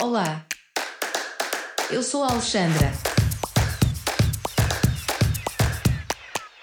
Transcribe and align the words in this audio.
Olá, 0.00 0.46
eu 1.90 2.04
sou 2.04 2.22
a 2.22 2.30
Alexandra. 2.30 2.92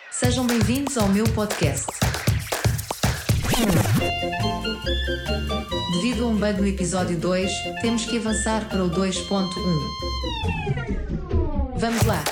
Sejam 0.09 0.47
bem-vindos 0.47 0.97
ao 0.97 1.09
meu 1.09 1.25
podcast. 1.33 1.85
Devido 5.95 6.23
a 6.23 6.27
um 6.27 6.37
bug 6.37 6.61
no 6.61 6.67
episódio 6.67 7.17
2, 7.17 7.51
temos 7.81 8.05
que 8.05 8.17
avançar 8.17 8.69
para 8.69 8.81
o 8.81 8.89
2.1. 8.89 9.49
Vamos 11.77 12.03
lá! 12.03 12.23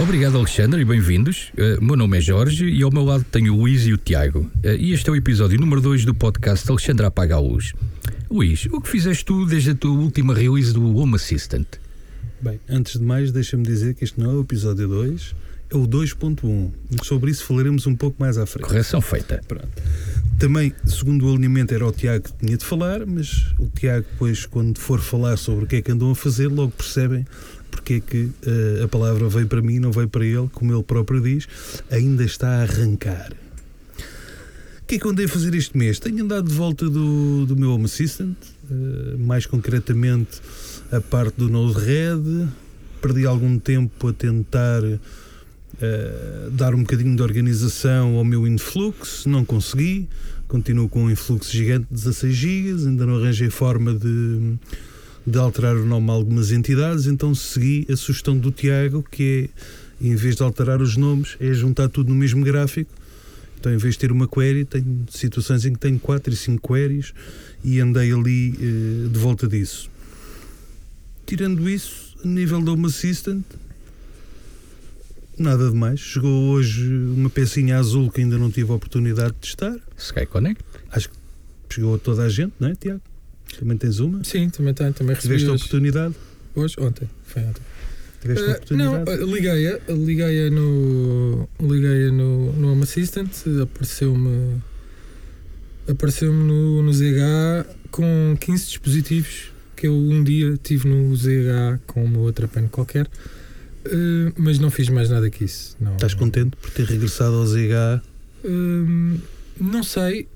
Obrigado, 0.00 0.38
Alexandre, 0.38 0.80
e 0.80 0.84
bem-vindos. 0.84 1.52
Uh, 1.52 1.84
meu 1.84 1.94
nome 1.94 2.16
é 2.16 2.20
Jorge 2.22 2.66
e 2.66 2.82
ao 2.82 2.90
meu 2.90 3.04
lado 3.04 3.22
tenho 3.30 3.52
o 3.54 3.58
Luís 3.58 3.84
e 3.86 3.92
o 3.92 3.98
Tiago. 3.98 4.50
Uh, 4.64 4.68
e 4.78 4.94
este 4.94 5.10
é 5.10 5.12
o 5.12 5.16
episódio 5.16 5.60
número 5.60 5.78
2 5.82 6.06
do 6.06 6.14
podcast 6.14 6.68
Alexandre 6.70 7.04
Apaga 7.04 7.34
a 7.34 7.38
Luz. 7.38 7.74
Luís, 8.30 8.66
o 8.72 8.80
que 8.80 8.88
fizeste 8.88 9.26
tu 9.26 9.44
desde 9.44 9.72
a 9.72 9.74
tua 9.74 9.90
última 9.90 10.34
release 10.34 10.72
do 10.72 10.96
Home 10.96 11.16
Assistant? 11.16 11.66
Bem, 12.40 12.58
antes 12.66 12.98
de 12.98 13.04
mais, 13.04 13.30
deixa-me 13.30 13.62
dizer 13.62 13.94
que 13.94 14.02
este 14.02 14.18
não 14.18 14.30
é 14.30 14.34
o 14.36 14.40
episódio 14.40 14.88
2, 14.88 15.34
é 15.68 15.76
o 15.76 15.86
2.1. 15.86 16.70
Sobre 17.04 17.30
isso 17.30 17.44
falaremos 17.44 17.86
um 17.86 17.94
pouco 17.94 18.16
mais 18.18 18.38
à 18.38 18.46
frente. 18.46 18.68
Correção 18.68 19.02
feita. 19.02 19.42
Pronto. 19.46 19.68
Também, 20.38 20.72
segundo 20.86 21.26
o 21.26 21.30
alinhamento, 21.30 21.74
era 21.74 21.86
o 21.86 21.92
Tiago 21.92 22.24
que 22.24 22.46
tinha 22.46 22.56
de 22.56 22.64
falar, 22.64 23.04
mas 23.04 23.54
o 23.58 23.68
Tiago, 23.68 24.06
depois, 24.10 24.46
quando 24.46 24.78
for 24.78 24.98
falar 24.98 25.36
sobre 25.36 25.66
o 25.66 25.68
que 25.68 25.76
é 25.76 25.82
que 25.82 25.92
andam 25.92 26.10
a 26.10 26.14
fazer, 26.14 26.48
logo 26.48 26.70
percebem 26.70 27.26
porque 27.90 27.94
é 27.94 28.00
que 28.00 28.18
uh, 28.48 28.84
a 28.84 28.88
palavra 28.88 29.28
veio 29.28 29.48
para 29.48 29.60
mim 29.60 29.80
não 29.80 29.90
veio 29.90 30.08
para 30.08 30.24
ele, 30.24 30.48
como 30.52 30.72
ele 30.72 30.82
próprio 30.82 31.20
diz, 31.20 31.48
ainda 31.90 32.22
está 32.22 32.48
a 32.48 32.62
arrancar. 32.62 33.32
O 34.82 34.86
que 34.86 34.94
é 34.96 34.98
que 34.98 35.04
eu 35.04 35.10
andei 35.10 35.26
a 35.26 35.28
fazer 35.28 35.54
este 35.54 35.76
mês? 35.76 35.98
Tenho 35.98 36.24
andado 36.24 36.48
de 36.48 36.54
volta 36.54 36.88
do, 36.88 37.46
do 37.46 37.56
meu 37.56 37.72
Home 37.72 37.86
Assistant, 37.86 38.36
uh, 38.70 39.18
mais 39.18 39.46
concretamente 39.46 40.40
a 40.92 41.00
parte 41.00 41.36
do 41.36 41.48
Node-RED. 41.48 42.48
Perdi 43.00 43.26
algum 43.26 43.58
tempo 43.58 44.08
a 44.08 44.12
tentar 44.12 44.82
uh, 44.84 46.50
dar 46.52 46.74
um 46.74 46.80
bocadinho 46.80 47.16
de 47.16 47.22
organização 47.22 48.16
ao 48.16 48.24
meu 48.24 48.46
Influx, 48.46 49.26
não 49.26 49.44
consegui. 49.44 50.08
Continuo 50.46 50.88
com 50.88 51.04
um 51.04 51.10
influxo 51.10 51.50
gigante 51.50 51.86
de 51.88 51.94
16 51.94 52.34
GB, 52.34 52.88
ainda 52.88 53.06
não 53.06 53.16
arranjei 53.16 53.50
forma 53.50 53.94
de 53.94 54.58
de 55.26 55.38
alterar 55.38 55.76
o 55.76 55.84
nome 55.84 56.10
a 56.10 56.12
algumas 56.12 56.50
entidades, 56.50 57.06
então 57.06 57.34
segui 57.34 57.86
a 57.90 57.96
sugestão 57.96 58.36
do 58.36 58.50
Tiago, 58.50 59.04
que 59.10 59.50
é, 60.00 60.06
em 60.06 60.14
vez 60.14 60.36
de 60.36 60.42
alterar 60.42 60.80
os 60.80 60.96
nomes, 60.96 61.36
é 61.40 61.52
juntar 61.52 61.88
tudo 61.88 62.08
no 62.08 62.14
mesmo 62.14 62.44
gráfico. 62.44 62.92
Então, 63.58 63.72
em 63.72 63.76
vez 63.76 63.94
de 63.94 64.00
ter 64.00 64.10
uma 64.10 64.26
query, 64.26 64.64
tenho 64.64 65.04
situações 65.10 65.66
em 65.66 65.74
que 65.74 65.78
tenho 65.78 65.98
4 65.98 66.32
e 66.32 66.36
5 66.36 66.66
queries 66.66 67.12
e 67.62 67.78
andei 67.78 68.10
ali 68.10 68.54
eh, 68.58 69.08
de 69.08 69.18
volta 69.18 69.46
disso. 69.46 69.90
Tirando 71.26 71.68
isso, 71.68 72.16
a 72.24 72.26
nível 72.26 72.62
da 72.62 72.72
Home 72.72 72.86
Assistant, 72.86 73.44
nada 75.38 75.70
de 75.70 75.76
mais. 75.76 76.00
Chegou 76.00 76.50
hoje 76.50 76.88
uma 76.88 77.28
pecinha 77.28 77.78
azul 77.78 78.10
que 78.10 78.22
ainda 78.22 78.38
não 78.38 78.50
tive 78.50 78.72
a 78.72 78.74
oportunidade 78.74 79.32
de 79.32 79.40
testar. 79.40 79.76
Sky 79.98 80.24
Connect. 80.24 80.64
Acho 80.90 81.10
que 81.10 81.16
chegou 81.68 81.94
a 81.94 81.98
toda 81.98 82.22
a 82.22 82.28
gente, 82.30 82.54
não 82.58 82.68
é, 82.68 82.74
Tiago? 82.74 83.02
Também 83.58 83.76
tens 83.76 83.98
uma? 83.98 84.22
Sim, 84.24 84.48
também 84.48 84.74
tenho. 84.74 84.92
Também 84.92 85.14
recebi 85.14 85.34
Tiveste 85.36 85.50
a 85.50 85.54
oportunidade? 85.54 86.14
Hoje? 86.54 86.76
Ontem. 86.78 87.08
Foi 87.24 87.42
ontem. 87.42 87.62
Tiveste 88.20 88.44
a 88.44 88.50
oportunidade? 88.52 89.10
Uh, 89.10 89.16
não, 89.16 89.34
liguei-a 89.34 89.80
liguei 89.88 90.50
no, 90.50 91.48
liguei 91.60 92.10
no, 92.10 92.52
no 92.52 92.72
Home 92.72 92.82
Assistant, 92.82 93.30
apareceu-me 93.62 94.60
apareceu-me 95.88 96.44
no, 96.44 96.82
no 96.82 96.92
ZH 96.92 97.66
com 97.90 98.36
15 98.38 98.66
dispositivos 98.66 99.50
que 99.80 99.86
eu 99.86 99.94
um 99.94 100.22
dia 100.22 100.58
tive 100.62 100.86
no 100.86 101.16
ZH 101.16 101.80
com 101.86 102.04
uma 102.04 102.18
outra 102.18 102.46
pen 102.46 102.68
qualquer, 102.68 103.06
uh, 103.06 104.32
mas 104.36 104.58
não 104.58 104.70
fiz 104.70 104.90
mais 104.90 105.08
nada 105.08 105.30
que 105.30 105.44
isso. 105.44 105.74
Não, 105.80 105.94
Estás 105.94 106.12
contente 106.12 106.54
por 106.56 106.70
ter 106.70 106.84
regressado 106.84 107.36
ao 107.36 107.46
ZH? 107.46 108.02
Uh, 108.44 109.18
não 109.58 109.82
sei, 109.82 110.28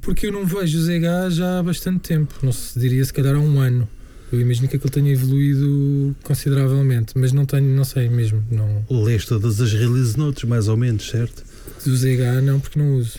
porque 0.00 0.26
eu 0.26 0.32
não 0.32 0.46
vejo 0.46 0.78
o 0.78 0.82
ZH 0.82 1.30
já 1.30 1.58
há 1.58 1.62
bastante 1.62 2.00
tempo, 2.00 2.34
não 2.42 2.52
se 2.52 2.78
diria 2.78 3.04
se 3.04 3.12
calhar 3.12 3.34
há 3.34 3.38
um 3.38 3.60
ano. 3.60 3.88
Eu 4.32 4.40
imagino 4.40 4.66
que 4.66 4.76
aquilo 4.76 4.90
tenha 4.90 5.12
evoluído 5.12 6.16
consideravelmente, 6.22 7.12
mas 7.18 7.32
não 7.32 7.44
tenho, 7.44 7.68
não 7.76 7.84
sei 7.84 8.08
mesmo. 8.08 8.42
Não... 8.50 8.82
Leste 9.04 9.28
todas 9.28 9.60
as 9.60 9.74
release 9.74 10.16
notes, 10.16 10.44
mais 10.44 10.68
ou 10.68 10.76
menos, 10.76 11.06
certo? 11.06 11.44
Do 11.84 11.94
ZH 11.94 12.40
não, 12.42 12.58
porque 12.58 12.78
não 12.78 12.96
uso. 12.96 13.18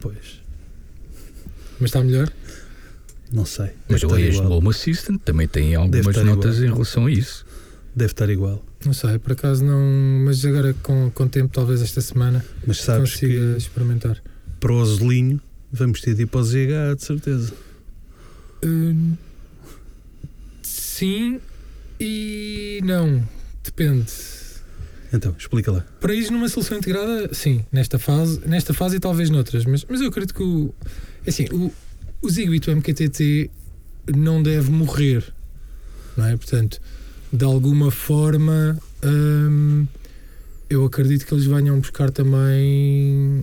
Pois. 0.00 0.40
Mas 1.78 1.90
está 1.90 2.02
melhor? 2.02 2.32
Não 3.30 3.44
sei. 3.44 3.70
Mas 3.88 4.02
o 4.02 4.16
este 4.16 4.40
Home 4.40 4.68
Assistant 4.70 5.20
também 5.22 5.46
tem 5.46 5.74
algumas 5.74 6.16
notas 6.24 6.56
igual. 6.56 6.70
em 6.70 6.72
relação 6.72 7.06
a 7.06 7.10
isso. 7.10 7.44
Deve 7.94 8.12
estar 8.12 8.30
igual. 8.30 8.64
Não 8.86 8.92
sei, 8.94 9.18
por 9.18 9.32
acaso 9.32 9.62
não. 9.62 9.80
Mas 10.24 10.44
agora 10.44 10.74
com, 10.82 11.10
com 11.10 11.28
tempo, 11.28 11.50
talvez 11.52 11.82
esta 11.82 12.00
semana, 12.00 12.44
mas 12.66 12.80
sabes 12.80 13.12
consiga 13.12 13.52
que 13.52 13.58
experimentar. 13.58 14.22
Para 14.58 14.72
o 14.72 14.80
azulinho, 14.80 15.40
Vamos 15.72 16.00
ter 16.00 16.14
de 16.14 16.22
ir 16.22 16.26
para 16.26 16.40
o 16.40 16.44
ZH, 16.44 16.96
de 16.96 17.04
certeza. 17.04 17.52
Hum, 18.64 19.16
sim 20.62 21.40
e 22.00 22.80
não. 22.84 23.22
Depende. 23.62 24.06
Então, 25.12 25.34
explica 25.38 25.72
lá. 25.72 25.84
Para 26.00 26.14
ir 26.14 26.30
numa 26.30 26.48
solução 26.48 26.78
integrada, 26.78 27.32
sim, 27.32 27.64
nesta 27.72 27.98
fase, 27.98 28.40
nesta 28.46 28.74
fase 28.74 28.96
e 28.96 29.00
talvez 29.00 29.30
noutras, 29.30 29.64
mas, 29.64 29.84
mas 29.88 30.00
eu 30.00 30.08
acredito 30.08 30.34
que 30.34 30.42
o, 30.42 30.74
é 31.24 31.30
assim, 31.30 31.46
o, 31.50 31.72
o 32.20 32.30
Zigbee 32.30 32.60
MQTT 32.74 33.50
não 34.14 34.42
deve 34.42 34.70
morrer, 34.70 35.24
não 36.16 36.26
é? 36.26 36.36
Portanto, 36.36 36.80
de 37.32 37.44
alguma 37.44 37.90
forma, 37.90 38.78
hum, 39.04 39.86
eu 40.68 40.84
acredito 40.84 41.26
que 41.26 41.32
eles 41.32 41.46
venham 41.46 41.78
buscar 41.78 42.10
também 42.10 43.42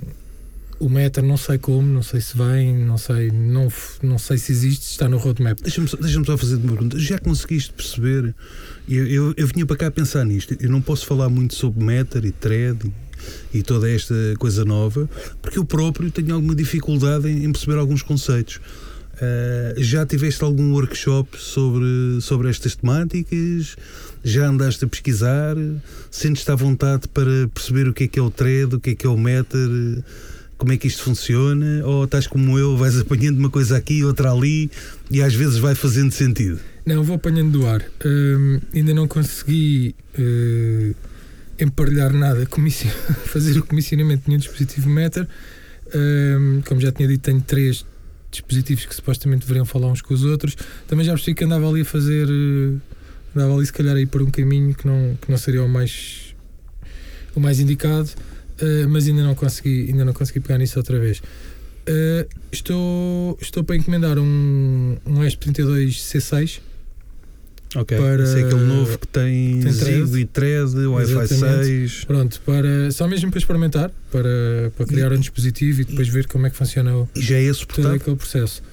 o 0.79 0.89
Meta 0.89 1.21
não 1.21 1.37
sei 1.37 1.57
como, 1.57 1.87
não 1.87 2.03
sei 2.03 2.21
se 2.21 2.37
vem, 2.37 2.75
não 2.77 2.97
sei, 2.97 3.31
não, 3.31 3.67
não 4.01 4.17
sei 4.17 4.37
se 4.37 4.51
existe, 4.51 4.91
está 4.91 5.07
no 5.07 5.17
roadmap. 5.17 5.59
Deixa-me 5.61 5.87
só, 5.87 5.97
deixa 5.97 6.23
só 6.23 6.37
fazer 6.37 6.55
uma 6.55 6.73
pergunta. 6.73 6.99
Já 6.99 7.17
conseguiste 7.17 7.73
perceber? 7.73 8.35
Eu, 8.87 9.07
eu, 9.07 9.33
eu, 9.37 9.47
vinha 9.47 9.65
para 9.65 9.77
cá 9.77 9.87
a 9.87 9.91
pensar 9.91 10.25
nisto. 10.25 10.55
Eu 10.59 10.69
não 10.69 10.81
posso 10.81 11.05
falar 11.05 11.29
muito 11.29 11.55
sobre 11.55 11.83
Meta 11.83 12.19
e 12.19 12.31
Thread 12.31 12.91
e, 13.53 13.59
e 13.59 13.63
toda 13.63 13.89
esta 13.89 14.15
coisa 14.37 14.65
nova, 14.65 15.09
porque 15.41 15.57
eu 15.57 15.65
próprio 15.65 16.11
tenho 16.11 16.35
alguma 16.35 16.55
dificuldade 16.55 17.27
em, 17.27 17.45
em 17.45 17.51
perceber 17.51 17.77
alguns 17.77 18.01
conceitos. 18.01 18.59
Uh, 19.15 19.81
já 19.81 20.05
tiveste 20.05 20.43
algum 20.43 20.73
workshop 20.73 21.37
sobre, 21.39 22.19
sobre 22.19 22.49
estas 22.49 22.75
temáticas? 22.75 23.77
Já 24.21 24.47
andaste 24.47 24.83
a 24.83 24.87
pesquisar? 24.87 25.55
Sentes-te 26.11 26.51
à 26.51 26.55
vontade 26.55 27.07
para 27.07 27.47
perceber 27.53 27.87
o 27.87 27.93
que 27.93 28.03
é 28.03 28.07
que 28.09 28.19
é 28.19 28.21
o 28.21 28.29
thread, 28.29 28.75
o 28.75 28.79
que 28.79 28.89
é 28.89 28.95
que 28.95 29.05
é 29.05 29.09
o 29.09 29.17
meta? 29.17 29.57
Como 30.57 30.71
é 30.71 30.77
que 30.77 30.87
isto 30.87 31.03
funciona? 31.03 31.85
Ou 31.85 32.05
estás 32.05 32.27
como 32.27 32.57
eu, 32.57 32.77
vais 32.77 32.97
apanhando 32.97 33.37
uma 33.37 33.49
coisa 33.49 33.77
aqui, 33.77 34.03
outra 34.03 34.31
ali 34.31 34.71
e 35.11 35.21
às 35.21 35.33
vezes 35.33 35.57
vai 35.57 35.75
fazendo 35.75 36.11
sentido? 36.11 36.59
Não, 36.85 37.03
vou 37.03 37.15
apanhando 37.15 37.51
do 37.51 37.67
ar. 37.67 37.83
Hum, 38.05 38.59
ainda 38.73 38.93
não 38.93 39.07
consegui 39.07 39.95
uh, 40.17 40.95
emparelhar 41.59 42.13
nada, 42.13 42.47
fazer 43.25 43.57
o 43.57 43.63
comissionamento 43.63 44.23
de 44.23 44.29
nenhum 44.29 44.39
dispositivo 44.39 44.89
Matter. 44.89 45.27
Hum, 45.93 46.61
como 46.65 46.79
já 46.79 46.91
tinha 46.91 47.07
dito, 47.07 47.21
tenho 47.21 47.41
três 47.41 47.85
dispositivos 48.31 48.85
que 48.85 48.95
supostamente 48.95 49.41
deveriam 49.41 49.65
falar 49.65 49.87
uns 49.87 50.01
com 50.01 50.13
os 50.13 50.23
outros. 50.23 50.55
Também 50.87 51.05
já 51.05 51.13
percebi 51.13 51.35
que 51.35 51.43
andava 51.43 51.67
ali 51.67 51.81
a 51.81 51.85
fazer. 51.85 52.27
Uh, 52.27 52.79
andava 53.35 53.55
ali, 53.55 53.65
se 53.65 53.73
calhar, 53.73 53.95
aí 53.95 54.05
por 54.05 54.21
um 54.21 54.31
caminho 54.31 54.73
que 54.73 54.87
não, 54.87 55.17
que 55.19 55.29
não 55.29 55.37
seria 55.37 55.63
o 55.63 55.69
mais, 55.69 56.35
o 57.35 57.39
mais 57.39 57.59
indicado. 57.59 58.09
Uh, 58.61 58.87
mas 58.87 59.07
ainda 59.07 59.23
não 59.23 59.35
consegui 59.35 59.87
ainda 59.89 60.05
não 60.05 60.13
consegui 60.13 60.39
pegar 60.39 60.57
nisso 60.57 60.79
outra 60.79 60.99
vez. 60.99 61.19
Uh, 61.19 62.27
estou 62.51 63.37
estou 63.41 63.63
para 63.63 63.75
encomendar 63.75 64.17
um 64.17 64.97
um 65.05 65.19
ESP32 65.19 65.89
C6 65.89 66.61
Ok, 67.75 67.97
para, 67.97 68.23
esse 68.23 68.39
é 68.39 68.45
aquele 68.45 68.63
novo 68.63 68.97
que 68.97 69.07
tem, 69.07 69.59
tem 69.59 69.71
Zigbee, 69.71 70.25
Thread, 70.25 70.73
Wi-Fi 70.77 71.27
6 71.27 72.05
pronto, 72.05 72.41
para, 72.45 72.89
só 72.91 73.05
mesmo 73.05 73.29
para 73.29 73.37
experimentar 73.37 73.91
para, 74.09 74.71
para 74.77 74.85
criar 74.85 75.11
e, 75.11 75.17
um 75.17 75.19
dispositivo 75.19 75.81
e 75.81 75.83
depois 75.83 76.07
e, 76.07 76.11
ver 76.11 76.25
como 76.27 76.47
é 76.47 76.49
que 76.49 76.55
funciona 76.55 76.95
o, 76.95 77.09
já 77.13 77.37
é 77.37 77.51
suportado? 77.51 77.89
todo 77.89 77.95
aquele 78.01 78.15
processo. 78.15 78.63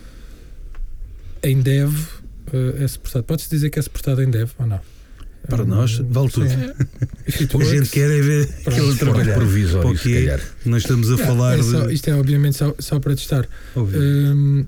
Em 1.42 1.60
dev 1.60 1.92
uh, 1.92 2.82
é 2.82 2.86
suportado, 2.86 3.24
pode-se 3.24 3.50
dizer 3.50 3.70
que 3.70 3.78
é 3.80 3.82
suportado 3.82 4.22
em 4.22 4.30
dev 4.30 4.50
ou 4.56 4.66
não? 4.68 4.80
Para 5.48 5.64
nós, 5.64 5.98
vale 5.98 6.30
tudo. 6.30 6.46
o 6.46 7.48
que 7.48 7.56
a 7.62 7.64
gente 7.64 7.90
quer 7.90 8.10
é 8.10 8.20
ver 8.20 8.48
aquilo 8.66 8.96
trabalhar. 8.96 9.34
Provisório, 9.34 9.88
Porque 9.88 10.38
nós 10.64 10.82
estamos 10.82 11.10
a 11.10 11.18
falar 11.18 11.58
é 11.58 11.62
só, 11.62 11.90
Isto 11.90 12.10
é 12.10 12.14
obviamente 12.14 12.56
só, 12.56 12.74
só 12.78 13.00
para 13.00 13.14
testar. 13.14 13.48
Um, 13.76 14.64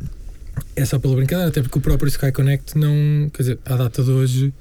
é 0.77 0.85
só 0.85 0.99
pela 0.99 1.17
brincadeira, 1.17 1.49
até 1.49 1.63
porque 1.63 1.79
o 1.79 1.81
próprio 1.81 2.09
Sky 2.09 2.33
Connect 2.33 2.77
não. 2.77 3.31
Quer 3.33 3.43
dizer, 3.43 3.59
à 3.65 3.77
data 3.77 4.03
de 4.03 4.11
hoje 4.11 4.53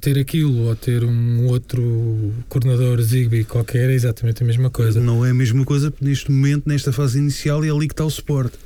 ter 0.00 0.18
aquilo 0.18 0.66
ou 0.66 0.76
ter 0.76 1.04
um 1.04 1.46
outro 1.46 2.34
coordenador 2.48 3.00
Zigbee 3.00 3.44
qualquer 3.44 3.90
é 3.90 3.94
exatamente 3.94 4.42
a 4.42 4.46
mesma 4.46 4.70
coisa. 4.70 5.00
Não 5.00 5.24
é 5.24 5.30
a 5.30 5.34
mesma 5.34 5.64
coisa 5.64 5.90
porque 5.90 6.04
neste 6.04 6.30
momento, 6.30 6.64
nesta 6.66 6.92
fase 6.92 7.18
inicial, 7.18 7.64
é 7.64 7.70
ali 7.70 7.86
que 7.88 7.94
está 7.94 8.04
o 8.04 8.10
suporte. 8.10 8.58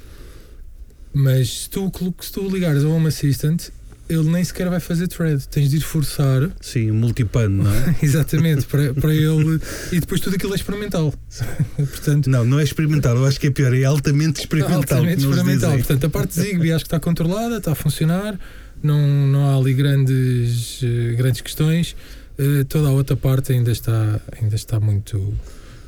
Mas 1.12 1.62
se 1.62 1.70
tu, 1.70 1.90
se 2.20 2.32
tu 2.32 2.48
ligares 2.48 2.84
ao 2.84 2.90
Home 2.92 3.08
Assistant, 3.08 3.68
ele 4.10 4.30
nem 4.30 4.42
sequer 4.44 4.68
vai 4.68 4.80
fazer 4.80 5.06
thread. 5.08 5.46
Tens 5.48 5.70
de 5.70 5.76
ir 5.76 5.80
forçar, 5.80 6.50
Sim, 6.60 6.90
multipano, 6.90 7.64
não 7.64 7.72
é? 7.72 7.96
exatamente, 8.02 8.66
para, 8.66 8.92
para 8.94 9.14
ele. 9.14 9.60
E 9.92 10.00
depois 10.00 10.20
tudo 10.20 10.36
aquilo 10.36 10.52
é 10.52 10.56
experimental. 10.56 11.14
Portanto, 11.76 12.28
Não, 12.28 12.44
não 12.44 12.58
é 12.58 12.64
experimental, 12.64 13.16
eu 13.16 13.24
acho 13.24 13.38
que 13.38 13.46
é 13.46 13.50
pior, 13.50 13.74
é 13.74 13.84
altamente 13.84 14.40
experimental. 14.40 14.78
altamente 14.78 15.24
experimental. 15.24 15.72
Portanto, 15.72 16.06
a 16.06 16.10
parte 16.10 16.34
de 16.34 16.40
Zigbee 16.42 16.72
acho 16.72 16.84
que 16.84 16.88
está 16.88 17.00
controlada, 17.00 17.56
está 17.58 17.72
a 17.72 17.74
funcionar, 17.74 18.38
não, 18.82 19.00
não 19.26 19.48
há 19.48 19.56
ali 19.56 19.74
grandes, 19.74 20.80
eh, 20.82 21.14
grandes 21.14 21.40
questões. 21.40 21.94
Eh, 22.38 22.64
toda 22.64 22.88
a 22.88 22.92
outra 22.92 23.16
parte 23.16 23.52
ainda 23.52 23.70
está, 23.70 24.20
ainda 24.40 24.56
está 24.56 24.80
muito, 24.80 25.34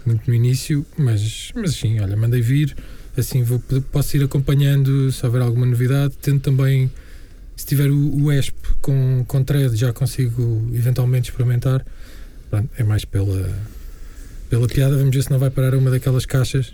muito 0.05 0.23
no 0.29 0.35
início, 0.35 0.85
mas, 0.97 1.51
mas 1.55 1.75
sim, 1.75 1.99
olha, 2.01 2.17
mandei 2.17 2.41
vir. 2.43 2.77
Assim 3.17 3.43
vou, 3.43 3.59
posso 3.91 4.17
ir 4.17 4.25
acompanhando 4.25 5.11
se 5.13 5.25
houver 5.25 5.43
alguma 5.43 5.67
novidade. 5.67 6.15
Tendo 6.21 6.41
também, 6.41 6.91
se 7.57 7.67
tiver 7.67 7.91
o, 7.91 8.25
o 8.25 8.33
ESP 8.33 8.55
com, 8.81 9.25
com 9.27 9.45
thread, 9.45 9.77
já 9.77 9.93
consigo 9.93 10.69
eventualmente 10.73 11.31
experimentar. 11.31 11.85
Pronto, 12.51 12.69
é 12.77 12.83
mais 12.85 13.05
pela, 13.05 13.51
pela 14.51 14.67
piada. 14.67 14.97
Vamos 14.97 15.15
ver 15.15 15.23
se 15.23 15.31
não 15.31 15.39
vai 15.39 15.51
parar 15.51 15.75
uma 15.75 15.91
daquelas 15.91 16.27
caixas. 16.27 16.73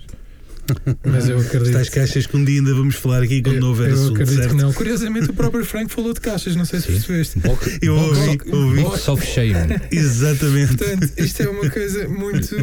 Mas 1.05 1.29
eu 1.29 1.39
acredito. 1.39 1.77
Estas 1.77 1.89
caixas 1.89 2.27
que 2.27 2.37
um 2.37 2.45
dia 2.45 2.59
ainda 2.59 2.75
vamos 2.75 2.95
falar 2.95 3.23
aqui 3.23 3.43
quando 3.43 3.61
não 3.61 3.69
houver 3.69 3.89
eu 3.89 3.95
assunto, 3.95 4.13
acredito 4.13 4.37
certo? 4.37 4.57
que 4.57 4.63
não. 4.63 4.73
Curiosamente, 4.73 5.31
o 5.31 5.35
próprio 5.35 5.65
Frank 5.65 5.91
falou 5.93 6.13
de 6.13 6.21
caixas, 6.21 6.57
não 6.57 6.65
sei 6.65 6.81
se 6.81 6.87
Sim. 6.87 6.93
percebeste. 6.93 7.39
Box, 7.41 7.79
Eu 7.83 7.95
box, 7.97 8.19
ouvi, 8.19 8.37
box, 8.39 8.53
ouvi. 8.53 8.83
box 8.83 9.09
of 9.09 9.27
shame. 9.27 9.55
Exatamente. 9.91 10.77
Portanto, 10.77 11.13
isto 11.19 11.43
é 11.43 11.49
uma 11.49 11.71
coisa 11.71 12.09
muito. 12.09 12.57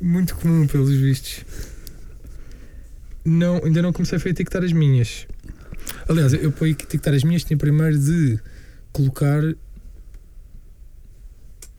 muito 0.00 0.34
comum, 0.36 0.66
pelos 0.66 0.92
vistos. 0.94 1.44
Não, 3.24 3.62
ainda 3.64 3.80
não 3.80 3.92
comecei 3.92 4.18
a 4.18 4.28
etiquetar 4.28 4.62
as 4.62 4.72
minhas. 4.72 5.26
Aliás, 6.08 6.32
eu 6.34 6.52
para 6.52 6.68
etiquetar 6.68 7.14
as 7.14 7.24
minhas 7.24 7.44
tinha 7.44 7.56
primeiro 7.56 7.98
de 7.98 8.38
colocar 8.92 9.42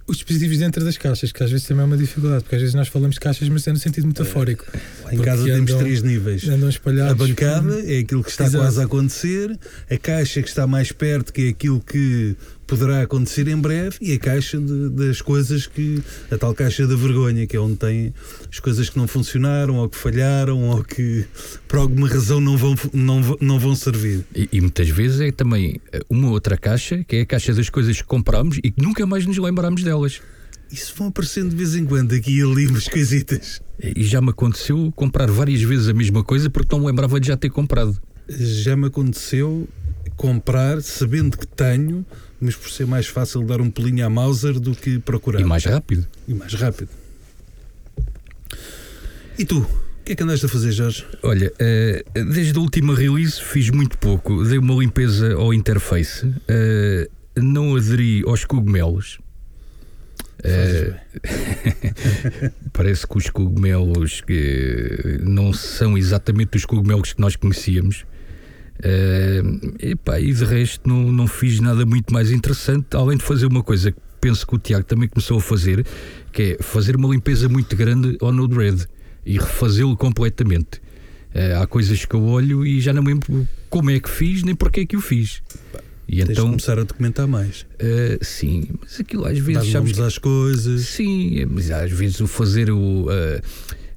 os 0.07 0.18
dispositivos 0.18 0.60
dentro 0.60 0.86
das 0.86 0.98
caixas, 0.98 1.31
que 1.31 1.44
às 1.44 1.50
vezes 1.50 1.66
também 1.66 1.81
é 1.81 1.86
uma 1.86 1.98
dificuldade, 1.98 2.44
porque 2.44 2.56
às 2.56 2.62
vezes 2.62 2.75
nós 2.75 2.88
falamos 2.88 3.16
de 3.16 3.19
caixas, 3.19 3.50
mas 3.50 3.66
é 3.68 3.72
no 3.72 3.80
sentido 3.80 4.06
metafórico. 4.06 4.63
Lá 5.04 5.16
em 5.16 5.18
casa 5.19 5.44
temos 5.45 5.72
andam- 5.72 5.80
três 5.80 6.04
níveis. 6.04 6.48
Andam 6.48 6.69
espalhados. 6.69 7.13
A 7.13 7.27
bancada 7.27 7.80
é 7.92 8.00
aquilo 8.00 8.24
que 8.24 8.30
está 8.30 8.45
Exato. 8.45 8.63
quase 8.63 8.81
a 8.81 8.83
acontecer, 8.86 9.60
a 9.89 9.98
caixa 9.98 10.44
que 10.44 10.48
está 10.50 10.68
mais 10.68 10.92
perto, 10.92 11.33
que 11.33 11.48
é 11.48 11.50
aquilo 11.50 11.81
que 11.81 12.36
poderá 12.67 13.01
acontecer 13.01 13.47
em 13.47 13.56
breve, 13.57 13.97
e 14.01 14.13
a 14.13 14.19
caixa 14.19 14.59
de- 14.59 14.89
das 14.89 15.21
coisas 15.21 15.67
que. 15.67 16.01
a 16.31 16.38
tal 16.38 16.53
caixa 16.53 16.85
da 16.88 16.95
vergonha, 16.95 17.45
que 17.45 17.56
é 17.56 17.59
onde 17.59 17.75
tem 17.77 18.13
as 18.51 18.59
coisas 18.59 18.89
que 18.89 18.97
não 18.97 19.07
funcionaram, 19.07 19.75
ou 19.75 19.89
que 19.89 19.97
falharam, 19.97 20.62
ou 20.69 20.83
que 20.83 21.25
por 21.67 21.79
alguma 21.79 22.07
razão 22.07 22.39
não 22.41 22.57
vão, 22.57 22.75
não, 22.94 23.38
não 23.39 23.59
vão 23.59 23.75
servir. 23.75 24.25
E, 24.35 24.50
e 24.51 24.62
muitas 24.62 24.89
vezes 24.89 25.19
é 25.21 25.31
também 25.31 25.79
eh, 25.91 26.00
uma 26.09 26.29
outra 26.29 26.57
caixa, 26.57 27.03
que 27.03 27.17
é 27.17 27.21
a 27.21 27.25
caixa 27.25 27.53
das 27.53 27.69
coisas 27.69 27.97
que 28.01 28.07
compramos 28.07 28.57
e 28.63 28.71
que 28.71 28.81
nunca 28.81 29.06
mais 29.06 29.25
nos 29.25 29.38
lembramos 29.38 29.83
delas. 29.83 30.21
Isso 30.71 30.94
vão 30.97 31.07
aparecendo 31.07 31.50
de 31.51 31.56
vez 31.56 31.75
em 31.75 31.85
quando 31.85 32.13
aqui 32.13 32.39
e 32.39 32.41
ali 32.41 32.68
umas 32.68 32.88
coisitas. 32.88 33.61
E 33.79 34.03
já 34.03 34.19
me 34.19 34.31
aconteceu 34.31 34.91
comprar 34.95 35.29
várias 35.29 35.61
vezes 35.61 35.88
a 35.88 35.94
mesma 35.94 36.23
coisa 36.23 36.50
porque 36.50 36.73
não 36.73 36.79
me 36.81 36.88
lembrava 36.88 37.19
de 37.19 37.27
já 37.27 37.38
ter 37.38 37.50
comprado. 37.50 37.95
Já 38.27 38.75
me 38.75 38.88
aconteceu 38.88 39.68
comprar 40.15 40.81
sabendo 40.81 41.38
que 41.38 41.45
tenho, 41.45 42.06
mas 42.39 42.55
por 42.55 42.69
ser 42.69 42.85
mais 42.85 43.07
fácil 43.07 43.43
dar 43.43 43.61
um 43.61 43.69
pulinho 43.69 44.05
à 44.05 44.09
Mauser 44.09 44.59
do 44.59 44.73
que 44.75 44.99
procurar. 44.99 45.39
E 45.39 45.43
mais 45.43 45.63
rápido. 45.65 46.05
E 46.27 46.33
mais 46.33 46.53
rápido. 46.53 46.89
E 49.37 49.45
tu? 49.45 49.59
O 49.59 50.05
que 50.05 50.11
é 50.13 50.15
que 50.15 50.23
andaste 50.23 50.45
a 50.45 50.49
fazer, 50.49 50.71
Jorge? 50.71 51.05
Olha, 51.23 51.51
eh, 51.57 52.03
desde 52.13 52.57
a 52.57 52.61
última 52.61 52.95
release 52.95 53.41
fiz 53.41 53.69
muito 53.71 53.97
pouco. 53.97 54.43
Dei 54.43 54.57
uma 54.59 54.75
limpeza 54.75 55.33
ao 55.33 55.53
interface. 55.53 56.31
eh, 56.47 57.09
não 57.35 57.75
aderi 57.75 58.23
aos 58.25 58.45
cogumelos. 58.45 59.17
Eh, 60.43 60.93
parece 62.71 63.07
que 63.07 63.17
os 63.17 63.29
cogumelos 63.31 64.21
que 64.21 65.19
não 65.23 65.51
são 65.51 65.97
exatamente 65.97 66.55
os 66.55 66.65
cogumelos 66.65 67.13
que 67.13 67.19
nós 67.19 67.35
conhecíamos. 67.35 68.05
Eh, 68.83 69.42
epá, 69.80 70.19
e 70.19 70.33
de 70.33 70.44
resto 70.44 70.88
não, 70.88 71.12
não 71.12 71.27
fiz 71.27 71.60
nada 71.60 71.86
muito 71.86 72.13
mais 72.13 72.31
interessante, 72.31 72.88
além 72.95 73.18
de 73.18 73.24
fazer 73.24 73.45
uma 73.45 73.63
coisa 73.63 73.92
que 73.92 73.98
penso 74.19 74.45
que 74.45 74.56
o 74.56 74.57
Tiago 74.60 74.83
também 74.86 75.07
começou 75.07 75.38
a 75.38 75.42
fazer, 75.42 75.86
que 76.31 76.57
é 76.60 76.63
fazer 76.63 76.95
uma 76.95 77.07
limpeza 77.10 77.48
muito 77.48 77.75
grande 77.75 78.18
ao 78.22 78.31
Node-RED 78.31 78.86
e 79.25 79.38
refazê-lo 79.38 79.95
completamente. 79.95 80.81
Eh, 81.33 81.54
há 81.56 81.66
coisas 81.68 82.06
que 82.06 82.16
eu 82.16 82.24
olho 82.24 82.66
e 82.66 82.80
já 82.81 82.92
não 82.94 83.01
me 83.04 83.10
lembro 83.13 83.48
como 83.69 83.89
é 83.92 84.00
que 84.00 84.10
fiz 84.10 84.44
nem 84.44 84.56
porque 84.56 84.81
é 84.81 84.86
que 84.86 84.98
o 84.98 85.01
fiz. 85.01 85.42
E 86.07 86.18
Tens 86.18 86.25
de 86.28 86.31
então, 86.33 86.45
começar 86.48 86.78
a 86.78 86.83
documentar 86.83 87.28
mais. 87.28 87.66
eh, 87.80 88.19
sim, 88.21 88.68
mas 88.81 89.00
aquilo 89.00 89.25
às 89.25 89.38
Dar 89.39 89.44
vezes 89.44 89.71
sabes 89.71 89.92
nomes 89.98 90.00
às 90.00 90.18
coisas. 90.18 90.81
Sim, 90.86 91.45
mas 91.50 91.71
às 91.71 91.92
vezes 91.92 92.19
o 92.19 92.28
fazer 92.28 92.69
o, 92.69 93.07
ah, 93.10 93.42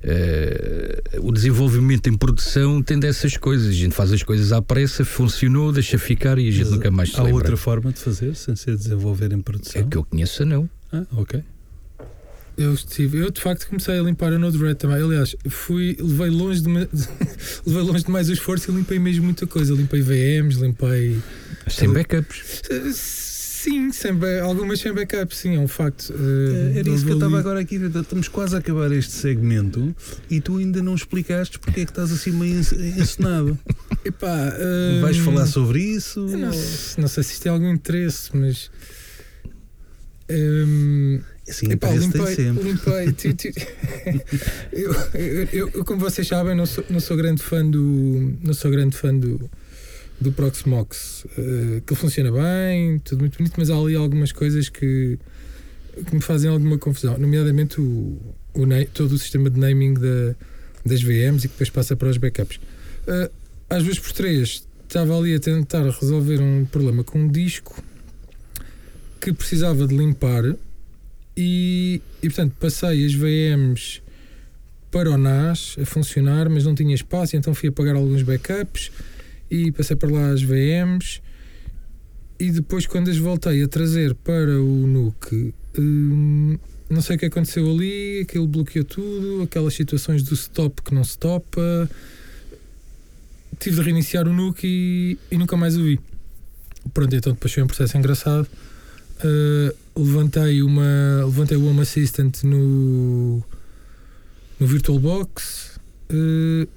ah, 0.05 1.19
o 1.21 1.33
desenvolvimento 1.33 2.09
em 2.09 2.17
produção 2.17 2.83
tem 2.83 2.99
dessas 2.99 3.37
coisas. 3.37 3.69
A 3.69 3.73
gente 3.73 3.95
faz 3.95 4.12
as 4.12 4.23
coisas 4.23 4.53
à 4.53 4.61
pressa, 4.62 5.05
funcionou, 5.05 5.73
deixa 5.73 5.99
ficar 5.99 6.39
e 6.39 6.49
a 6.49 6.50
gente 6.50 6.65
Mas 6.65 6.71
nunca 6.73 6.91
mais 6.91 7.11
se 7.11 7.17
Há 7.17 7.23
lembra. 7.23 7.35
outra 7.37 7.56
forma 7.56 7.93
de 7.93 7.99
fazer, 8.00 8.35
sem 8.35 8.55
ser 8.56 8.77
desenvolver 8.77 9.33
em 9.33 9.39
É 9.39 9.43
produção. 9.43 9.89
que 9.89 9.97
eu 9.97 10.05
conheça, 10.05 10.45
não. 10.45 10.69
Ah, 10.93 11.05
ok. 11.12 11.43
Eu 12.56 12.75
estive, 12.75 13.19
eu 13.19 13.31
de 13.31 13.41
facto 13.41 13.69
comecei 13.69 13.97
a 13.97 14.03
limpar 14.03 14.33
a 14.33 14.39
Node-RED 14.39 14.75
também. 14.77 15.00
Aliás, 15.00 15.37
fui, 15.49 15.97
levei 16.00 16.29
longe, 16.29 16.61
de, 16.61 16.69
me- 16.69 16.89
levei 17.65 17.83
longe 17.83 18.03
demais 18.05 18.29
o 18.29 18.33
esforço 18.33 18.71
e 18.73 18.75
limpei 18.75 18.99
mesmo 18.99 19.25
muita 19.25 19.47
coisa. 19.47 19.73
Limpei 19.75 20.03
VMs, 20.03 20.61
limpei. 20.61 21.19
Sem 21.69 21.93
backups. 21.93 22.62
Eh, 23.59 23.71
Sim, 23.71 23.93
sem, 23.93 24.15
ba- 24.15 24.41
algumas 24.43 24.79
sem 24.81 24.93
backup, 24.93 25.35
sim, 25.35 25.57
é 25.57 25.59
um 25.59 25.67
facto. 25.69 26.13
Eh, 26.13 26.75
Eh, 26.77 26.79
Era 26.81 26.89
isso 26.91 27.05
que 27.05 27.11
eu 27.11 27.15
estava 27.17 27.39
agora 27.39 27.61
aqui. 27.61 27.77
Estamos 27.77 28.29
quase 28.29 28.55
a 28.55 28.59
acabar 28.59 28.91
este 28.93 29.13
segmento 29.13 29.95
e 30.31 30.41
tu 30.41 30.59
ainda 30.59 30.83
não 30.83 30.95
explicaste 30.95 31.59
porque 31.59 31.81
é 31.81 31.85
que 31.85 31.91
estás 31.91 32.13
assim 32.13 32.31
meio 32.31 32.59
encenado. 32.61 33.59
Epá, 34.05 34.53
eh, 34.57 35.01
Vais 35.03 35.17
falar 35.19 35.47
sobre 35.47 35.81
isso? 35.83 36.21
Não, 36.27 36.51
não 36.99 37.09
sei 37.09 37.23
se 37.23 37.33
isto 37.33 37.43
tem 37.43 37.53
algum 37.53 37.73
interesse, 37.73 38.31
mas. 38.37 38.71
ehm, 40.29 41.21
Assim, 41.49 41.73
Epá, 41.73 41.91
limpei, 41.93 42.35
sempre. 42.35 42.63
limpei. 42.63 43.13
ti- 43.17 43.33
ti- 43.33 43.53
eu, 44.71 44.93
eu- 45.15 45.49
eu- 45.50 45.71
eu, 45.77 45.85
como 45.85 45.99
vocês 45.99 46.29
sabem, 46.29 46.55
não 46.55 46.67
sou, 46.67 46.85
não 46.91 47.00
sou 47.00 47.17
grande 47.17 47.43
fã 47.43 47.65
do. 47.65 48.35
Não 48.43 48.53
sou 48.53 48.71
grande 48.71 48.95
fã 48.95 49.15
do, 49.17 49.50
do 50.21 50.33
Proxmox. 50.33 51.25
Uh, 51.25 51.81
que 51.87 51.93
ele 51.93 52.01
funciona 52.01 52.31
bem, 52.33 52.99
tudo 53.01 53.21
muito 53.21 53.39
bonito, 53.39 53.55
mas 53.57 53.71
há 53.71 53.77
ali 53.77 53.95
algumas 53.95 54.33
coisas 54.33 54.69
que, 54.69 55.19
que 56.07 56.15
me 56.15 56.21
fazem 56.21 56.51
alguma 56.51 56.79
confusão, 56.79 57.17
nomeadamente 57.19 57.81
o, 57.81 58.19
o 58.55 58.67
todo 58.93 59.13
o 59.13 59.19
sistema 59.19 59.49
de 59.49 59.59
naming 59.59 59.95
da, 59.95 60.35
das 60.85 61.03
VMs 61.03 61.45
e 61.45 61.49
que 61.49 61.55
depois 61.55 61.71
passa 61.71 61.97
para 61.97 62.09
os 62.09 62.17
backups. 62.17 62.57
Uh, 63.07 63.31
às 63.71 63.83
vezes 63.83 63.99
por 63.99 64.13
três 64.13 64.67
estava 64.83 65.17
ali 65.17 65.35
a 65.35 65.41
tentar 65.41 65.85
resolver 65.89 66.41
um 66.41 66.65
problema 66.65 67.05
com 67.05 67.19
um 67.19 67.29
disco 67.29 67.83
que 69.21 69.33
precisava 69.33 69.87
de 69.87 69.95
limpar 69.95 70.45
e, 71.37 72.01
e 72.23 72.29
portanto 72.29 72.55
passei 72.59 73.05
as 73.05 73.13
VMs 73.13 74.01
para 74.91 75.11
o 75.11 75.19
NAS 75.19 75.77
a 75.81 75.85
funcionar, 75.85 76.49
mas 76.49 76.65
não 76.65 76.75
tinha 76.75 76.95
espaço, 76.95 77.37
então 77.37 77.55
fui 77.55 77.69
apagar 77.69 77.95
alguns 77.95 78.23
backups 78.23 78.91
e 79.50 79.73
passei 79.73 79.97
para 79.97 80.11
lá 80.11 80.31
as 80.31 80.43
VMs 80.43 81.21
e 82.38 82.50
depois 82.50 82.87
quando 82.87 83.11
as 83.11 83.17
voltei 83.17 83.62
a 83.62 83.69
trazer 83.69 84.14
para 84.14 84.61
o 84.61 84.87
NUC 84.87 85.55
hum, 85.78 86.59
não 86.88 87.02
sei 87.02 87.17
o 87.17 87.19
que 87.19 87.26
aconteceu 87.26 87.71
ali, 87.71 88.21
aquilo 88.23 88.47
bloqueou 88.47 88.85
tudo, 88.85 89.43
aquelas 89.43 89.75
situações 89.75 90.23
do 90.23 90.35
stop 90.35 90.83
que 90.83 90.95
não 90.95 91.05
se 91.05 91.19
topa. 91.19 91.88
Tive 93.59 93.76
de 93.76 93.83
reiniciar 93.83 94.26
o 94.26 94.33
NUC 94.33 94.64
e, 94.64 95.19
e 95.31 95.37
nunca 95.37 95.57
mais 95.57 95.76
o 95.76 95.83
vi. 95.83 96.00
Pronto, 96.95 97.14
então 97.14 97.33
depois 97.33 97.52
foi 97.52 97.62
um 97.62 97.67
processo 97.67 97.99
engraçado. 97.99 98.49
Uh, 99.19 100.00
levantei 100.00 100.62
uma 100.62 101.25
levantei 101.25 101.57
o 101.57 101.67
Home 101.67 101.81
Assistant 101.81 102.45
no 102.45 103.43
no 104.61 104.67
VirtualBox 104.67 105.81
uh, 106.11 106.69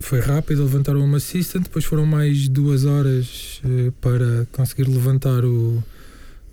foi 0.00 0.20
rápido 0.20 0.62
levantar 0.62 0.96
o 0.96 1.02
Home 1.02 1.16
Assistant 1.16 1.64
depois 1.64 1.84
foram 1.84 2.06
mais 2.06 2.48
duas 2.48 2.84
horas 2.84 3.60
uh, 3.64 3.92
para 4.00 4.46
conseguir 4.52 4.88
levantar 4.88 5.44
o 5.44 5.82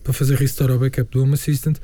para 0.04 0.14
fazer 0.14 0.36
restore 0.36 0.74
ao 0.74 0.80
backup 0.80 1.10
do 1.12 1.24
Home 1.24 1.34
Assistant 1.34 1.78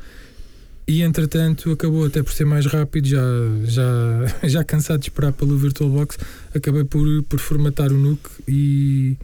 e 0.87 1.01
entretanto 1.03 1.71
acabou 1.71 2.05
até 2.05 2.23
por 2.23 2.33
ser 2.33 2.45
mais 2.45 2.65
rápido 2.65 3.07
já, 3.07 3.21
já, 3.63 4.25
já 4.47 4.63
cansado 4.63 4.99
de 4.99 5.07
esperar 5.07 5.31
pelo 5.33 5.57
VirtualBox 5.57 6.17
acabei 6.53 6.83
por, 6.83 7.23
por 7.23 7.39
formatar 7.39 7.91
o 7.91 7.97
NUC 7.97 8.29
e 8.47 9.17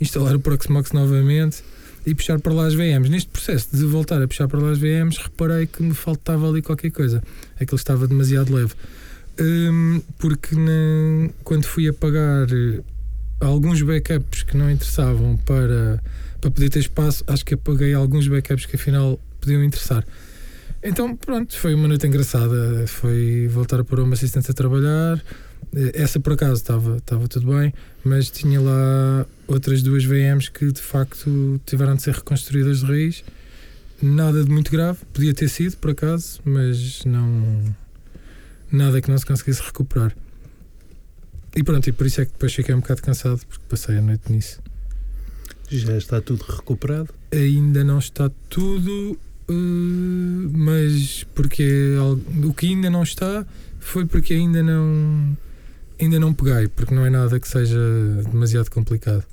instalar 0.00 0.34
o 0.34 0.40
Proxmox 0.40 0.92
novamente 0.92 1.62
e 2.04 2.14
puxar 2.14 2.40
para 2.40 2.52
lá 2.52 2.66
as 2.66 2.74
VMs. 2.74 3.08
Neste 3.08 3.30
processo 3.30 3.68
de 3.72 3.84
voltar 3.84 4.20
a 4.20 4.28
puxar 4.28 4.48
para 4.48 4.60
lá 4.60 4.70
as 4.70 4.78
VMs, 4.78 5.18
reparei 5.18 5.66
que 5.66 5.82
me 5.82 5.94
faltava 5.94 6.48
ali 6.48 6.60
qualquer 6.60 6.90
coisa. 6.90 7.22
Aquilo 7.60 7.76
estava 7.76 8.06
demasiado 8.06 8.52
leve. 8.52 8.74
Hum, 9.40 10.02
porque 10.18 10.54
na- 10.54 11.30
quando 11.42 11.64
fui 11.64 11.88
apagar 11.88 12.46
eh, 12.52 12.82
alguns 13.40 13.80
backups 13.82 14.42
que 14.42 14.56
não 14.56 14.70
interessavam 14.70 15.36
para, 15.38 16.02
para 16.40 16.50
poder 16.50 16.68
ter 16.68 16.80
espaço, 16.80 17.24
acho 17.26 17.44
que 17.44 17.54
apaguei 17.54 17.94
alguns 17.94 18.28
backups 18.28 18.66
que 18.66 18.76
afinal 18.76 19.18
podiam 19.40 19.64
interessar. 19.64 20.04
Então, 20.82 21.16
pronto, 21.16 21.56
foi 21.56 21.74
uma 21.74 21.88
noite 21.88 22.06
engraçada. 22.06 22.84
Foi 22.88 23.48
voltar 23.50 23.80
a 23.80 23.84
pôr 23.84 24.00
uma 24.00 24.14
assistente 24.14 24.50
a 24.50 24.54
trabalhar. 24.54 25.22
Eh, 25.74 25.92
Essa 25.94 26.20
por 26.20 26.34
acaso 26.34 26.54
estava, 26.54 26.96
estava 26.98 27.26
tudo 27.28 27.46
bem, 27.56 27.72
mas 28.04 28.28
tinha 28.30 28.60
lá 28.60 29.24
outras 29.46 29.82
duas 29.82 30.04
VMs 30.04 30.50
que 30.50 30.70
de 30.72 30.80
facto 30.82 31.60
tiveram 31.64 31.94
de 31.96 32.02
ser 32.02 32.14
reconstruídas 32.14 32.80
de 32.80 32.86
raiz. 32.86 33.24
Nada 34.02 34.44
de 34.44 34.50
muito 34.50 34.70
grave, 34.70 34.98
podia 35.12 35.32
ter 35.32 35.48
sido 35.48 35.76
por 35.76 35.92
acaso, 35.92 36.40
mas 36.44 37.04
não. 37.04 37.74
Nada 38.72 39.00
que 39.00 39.10
não 39.10 39.18
se 39.18 39.26
conseguisse 39.26 39.62
recuperar. 39.62 40.16
E 41.54 41.62
pronto, 41.62 41.86
e 41.88 41.92
por 41.92 42.06
isso 42.06 42.20
é 42.22 42.24
que 42.24 42.32
depois 42.32 42.54
fiquei 42.54 42.74
um 42.74 42.80
bocado 42.80 43.02
cansado, 43.02 43.40
porque 43.46 43.62
passei 43.68 43.98
a 43.98 44.00
noite 44.02 44.32
nisso. 44.32 44.58
Já 45.68 45.96
está 45.96 46.20
tudo 46.20 46.42
recuperado. 46.48 47.10
Ainda 47.30 47.84
não 47.84 47.98
está 47.98 48.30
tudo, 48.48 49.18
eh, 49.48 49.52
mas 50.52 51.24
porque 51.34 51.94
o 52.44 52.52
que 52.54 52.66
ainda 52.68 52.88
não 52.90 53.02
está 53.02 53.46
foi 53.80 54.06
porque 54.06 54.34
ainda 54.34 54.62
não 54.62 55.36
ainda 56.00 56.18
não 56.18 56.32
peguei, 56.34 56.68
porque 56.68 56.94
não 56.94 57.04
é 57.06 57.10
nada 57.10 57.38
que 57.38 57.46
seja 57.48 57.78
demasiado 58.30 58.70
complicado. 58.70 59.24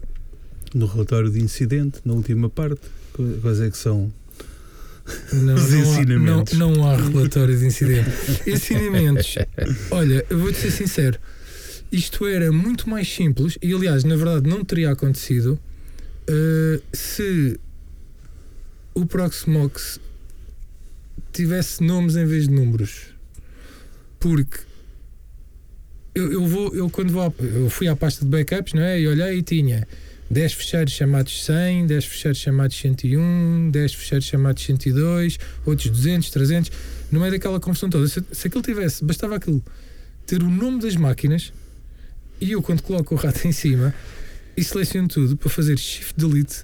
No 0.73 0.85
relatório 0.85 1.31
de 1.31 1.41
incidente, 1.41 1.99
na 2.05 2.13
última 2.13 2.49
parte, 2.49 2.81
qu- 3.13 3.39
quais 3.41 3.59
é 3.61 3.69
que 3.71 3.77
são? 3.77 4.11
Não, 5.33 5.55
Os 5.55 5.71
não 5.71 5.93
há- 5.93 6.05
não, 6.55 6.73
não 6.73 6.87
há 6.89 6.95
relatório 6.95 7.57
de 7.57 7.65
incidente. 7.65 8.09
Ensinamentos. 8.47 9.35
Olha, 9.91 10.25
eu 10.29 10.39
vou-te 10.39 10.57
ser 10.57 10.71
sincero. 10.71 11.19
Isto 11.91 12.27
era 12.27 12.51
muito 12.51 12.89
mais 12.89 13.07
simples 13.11 13.57
e, 13.61 13.73
aliás, 13.73 14.03
na 14.03 14.15
verdade, 14.15 14.47
não 14.49 14.63
teria 14.63 14.91
acontecido 14.91 15.59
eh, 16.27 16.81
se 16.93 17.59
o 18.93 19.05
Proxmox 19.05 19.99
tivesse 21.33 21.83
nomes 21.83 22.15
em 22.15 22.25
vez 22.25 22.47
de 22.47 22.53
números. 22.53 23.07
Porque 24.19 24.59
eu, 26.13 26.31
eu 26.31 26.45
vou, 26.45 26.75
eu 26.75 26.89
quando 26.89 27.11
vou, 27.11 27.21
à- 27.23 27.33
eu 27.43 27.69
fui 27.69 27.87
à 27.87 27.95
pasta 27.95 28.23
de 28.25 28.29
backups, 28.31 28.73
não 28.73 28.81
é? 28.83 28.99
E 28.99 29.07
olhei 29.07 29.37
e 29.37 29.41
tinha 29.41 29.87
10 30.29 30.53
fecheiros 30.53 30.93
chamados 30.93 31.45
100, 31.45 31.87
10 31.87 32.05
fecheiros 32.05 32.39
chamados 32.39 32.77
101, 32.77 33.71
10 33.71 33.93
fecheiros 33.93 34.25
chamados 34.27 34.63
102, 34.63 35.39
outros 35.65 35.89
200, 35.89 36.29
300, 36.29 36.71
no 37.11 37.19
meio 37.19 37.31
daquela 37.31 37.59
confusão 37.59 37.89
toda. 37.89 38.07
Se, 38.07 38.23
se 38.31 38.47
aquilo 38.47 38.61
tivesse, 38.61 39.03
bastava 39.03 39.35
aquilo 39.35 39.63
ter 40.25 40.43
o 40.43 40.49
nome 40.49 40.79
das 40.79 40.95
máquinas 40.95 41.51
e 42.39 42.51
eu, 42.51 42.61
quando 42.61 42.81
coloco 42.81 43.15
o 43.15 43.17
rato 43.17 43.47
em 43.47 43.51
cima 43.51 43.93
e 44.55 44.63
seleciono 44.63 45.07
tudo 45.07 45.35
para 45.35 45.49
fazer 45.49 45.77
shift 45.77 46.13
delete, 46.15 46.63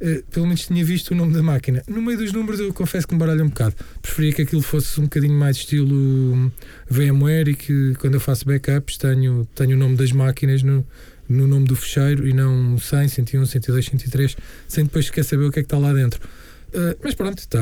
eh, 0.00 0.22
pelo 0.30 0.46
menos 0.46 0.66
tinha 0.66 0.84
visto 0.84 1.12
o 1.12 1.14
nome 1.14 1.32
da 1.32 1.42
máquina. 1.42 1.82
No 1.86 2.02
meio 2.02 2.18
dos 2.18 2.32
números, 2.32 2.58
eu 2.58 2.72
confesso 2.72 3.06
que 3.06 3.14
me 3.14 3.20
baralha 3.20 3.44
um 3.44 3.48
bocado. 3.48 3.76
Preferia 4.00 4.32
que 4.32 4.42
aquilo 4.42 4.62
fosse 4.62 4.98
um 4.98 5.04
bocadinho 5.04 5.34
mais 5.34 5.58
estilo 5.58 5.94
hum, 5.94 6.50
VMware 6.88 7.50
e 7.50 7.54
que 7.54 7.94
quando 8.00 8.14
eu 8.14 8.20
faço 8.20 8.44
backups 8.44 8.96
tenho, 8.96 9.46
tenho 9.54 9.76
o 9.76 9.78
nome 9.78 9.94
das 9.94 10.10
máquinas 10.10 10.62
no, 10.62 10.84
no 11.32 11.46
nome 11.46 11.66
do 11.66 11.74
fecheiro 11.76 12.26
e 12.28 12.32
não 12.32 12.78
100, 12.78 13.08
101, 13.08 13.46
102, 13.46 13.86
103, 13.86 14.36
sem 14.68 14.84
depois 14.84 15.06
sequer 15.06 15.24
saber 15.24 15.44
o 15.44 15.50
que 15.50 15.60
é 15.60 15.62
que 15.62 15.66
está 15.66 15.78
lá 15.78 15.92
dentro. 15.92 16.20
Eh, 16.74 16.96
mas 17.04 17.14
pronto, 17.14 17.38
está. 17.38 17.60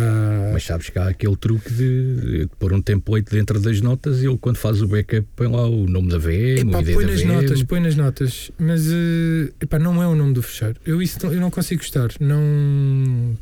Mas 0.52 0.64
sabes 0.64 0.88
que 0.88 0.96
há 0.98 1.08
aquele 1.08 1.34
truque 1.36 1.68
de, 1.72 2.16
de 2.42 2.48
pôr 2.60 2.72
um 2.72 2.80
template 2.80 3.28
dentro 3.30 3.58
das 3.60 3.80
notas 3.80 4.22
e 4.22 4.26
ele, 4.26 4.38
quando 4.38 4.56
faz 4.56 4.80
o 4.82 4.86
backup, 4.86 5.26
põe 5.34 5.48
lá 5.48 5.66
o 5.68 5.84
nome 5.88 6.08
da 6.10 6.16
VM, 6.18 6.68
Epá, 6.68 6.78
o 6.78 6.80
ID 6.82 6.94
põe 6.94 7.06
da 7.06 7.12
nas 7.12 7.20
VM. 7.22 7.26
notas, 7.32 7.62
põe 7.64 7.80
nas 7.80 7.96
notas, 7.96 8.50
mas 8.56 8.86
eh, 8.86 9.52
epá, 9.60 9.80
não 9.80 10.00
é 10.00 10.06
o 10.06 10.14
nome 10.14 10.32
do 10.32 10.42
fecheiro. 10.42 10.76
Eu 10.86 11.02
isso 11.02 11.18
não- 11.24 11.32
eu 11.32 11.40
não 11.40 11.50
consigo 11.50 11.80
gostar, 11.82 12.10
não 12.20 13.36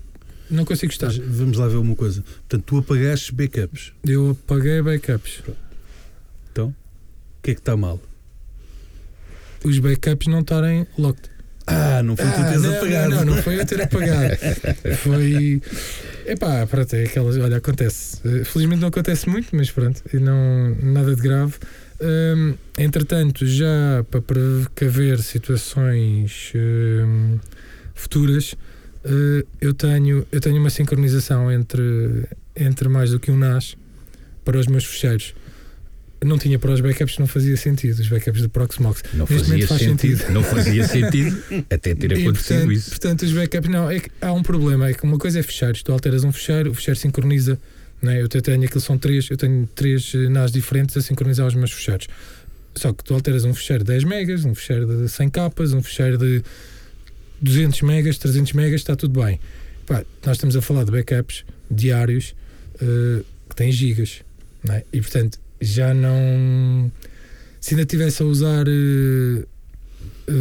não 0.51 0.65
consigo 0.65 0.91
gostar. 0.91 1.09
Mas 1.09 1.19
vamos 1.19 1.59
lá 1.59 1.69
ver 1.69 1.77
uma 1.77 1.95
coisa. 1.95 2.23
Portanto, 2.23 2.63
tu 2.65 2.79
apagaste 2.79 3.35
backups. 3.35 3.93
Eu 4.07 4.31
apaguei 4.31 4.81
backups. 4.81 5.43
O 6.57 6.73
que 7.43 7.53
é 7.53 7.55
que 7.55 7.61
está 7.61 7.77
mal? 7.77 8.01
Os 9.65 9.79
backups 9.79 10.27
não 10.27 10.41
estarem 10.41 10.87
locked. 10.99 11.31
Ah, 11.67 12.03
não 12.03 12.17
foi 12.17 12.25
tu 12.25 12.41
Ah, 12.41 12.45
teres 12.45 12.63
não, 12.63 12.75
apagado. 12.77 13.11
Não, 13.11 13.17
não, 13.25 13.35
não 13.35 13.43
foi 13.43 13.61
eu 13.61 13.67
ter 13.67 13.83
apagado. 13.83 14.37
foi. 15.03 15.61
Epá, 16.27 16.67
pronto, 16.67 16.95
é 16.97 17.05
aquelas. 17.05 17.37
Olha, 17.37 17.59
acontece. 17.59 18.21
Eh, 18.25 18.45
Felizmente 18.45 18.81
não 18.81 18.89
acontece 18.89 19.29
muito, 19.29 19.55
mas 19.55 19.71
pronto, 19.71 20.03
e 20.13 20.19
não, 20.19 20.75
nada 20.83 21.15
de 21.15 21.21
grave. 21.21 21.55
Hum, 22.01 22.55
entretanto, 22.79 23.45
já 23.47 24.05
para 24.11 24.23
precaver 24.23 25.19
situações 25.19 26.53
hum, 26.55 27.39
futuras, 27.95 28.55
eh, 29.05 29.45
eu, 29.61 29.75
tenho, 29.75 30.27
eu 30.33 30.41
tenho 30.41 30.59
uma 30.59 30.71
sincronização 30.71 31.53
entre, 31.53 32.25
entre 32.57 32.89
mais 32.89 33.11
do 33.11 33.21
que 33.21 33.31
um 33.31 33.37
NAS 33.37 33.77
para 34.45 34.59
os 34.59 34.67
meus 34.67 34.85
fecheiros. 34.85 35.35
Não 36.25 36.37
tinha 36.37 36.59
para 36.59 36.73
os 36.73 36.81
backups, 36.81 37.19
não 37.19 37.27
fazia 37.29 37.57
sentido. 37.57 38.01
Os 38.01 38.09
backups 38.09 38.43
do 38.43 38.49
Proxmox. 38.49 39.03
Não 39.15 39.27
Neste 39.31 39.49
fazia 39.49 39.69
faz 39.69 39.81
sentido. 39.81 40.17
sentido. 40.19 40.33
Não 40.33 40.43
fazia 40.43 40.89
sentido 40.89 41.43
até 41.71 41.95
ter 41.95 42.11
E, 42.11 42.23
acontecido 42.23 42.33
portanto, 42.57 42.73
isso. 42.73 42.91
Portanto, 42.91 43.23
os 43.23 43.33
backups, 43.33 43.71
não, 43.71 43.91
é 43.91 44.01
que 44.01 44.11
há 44.21 44.33
um 44.33 44.43
problema, 44.43 44.89
é 44.89 44.95
que 44.95 45.05
uma 45.05 45.17
coisa 45.19 45.39
é 45.39 45.43
fecheiros, 45.43 45.83
tu 45.83 45.93
alteras 45.93 46.25
um 46.25 46.33
fecheiro, 46.33 46.71
o 46.73 46.75
fecheiro 46.75 46.99
sincroniza, 46.99 47.59
né? 48.03 48.21
eu 48.21 48.27
até 48.27 48.41
tenho 48.41 48.65
aquilo 48.65 48.81
são 48.81 48.99
três, 48.99 49.31
eu 49.31 49.37
tenho 49.37 49.69
três 49.77 50.13
eh, 50.15 50.29
NAS 50.29 50.51
diferentes 50.51 50.97
a 50.97 51.01
sincronizar 51.01 51.47
os 51.47 51.55
meus 51.55 51.71
fecheiros. 51.71 52.09
Só 52.75 52.93
que 52.93 53.05
tu 53.05 53.15
alteras 53.15 53.45
um 53.45 53.55
fecheiro 53.55 53.85
de 53.85 53.89
10 53.93 54.05
megas, 54.05 54.45
um 54.45 54.55
fecheiro 54.55 54.87
de 54.87 55.09
100 55.09 55.31
capas, 55.31 55.73
um 55.73 55.83
fecheiro 55.83 56.19
de 56.19 56.43
200 57.41 57.83
megas, 57.83 58.19
300 58.19 58.53
megas, 58.55 58.81
está 58.81 58.97
tudo 58.97 59.21
bem. 59.21 59.39
Pá, 59.87 60.05
nós 60.27 60.37
estamos 60.37 60.57
a 60.57 60.63
falar 60.63 60.85
de 60.85 60.91
backups 60.91 61.45
diários 61.71 62.35
eh, 62.81 63.23
que 63.49 63.55
têm 63.57 63.71
gigas, 63.71 64.21
né? 64.65 64.83
e 64.93 65.01
portanto 65.01 65.39
já 65.61 65.93
não. 65.95 66.91
Se 67.61 67.75
ainda 67.75 67.83
estivesse 67.83 68.23
a 68.23 68.27
usar 68.27 68.67
eh, 68.69 69.45
eh, 70.29 70.33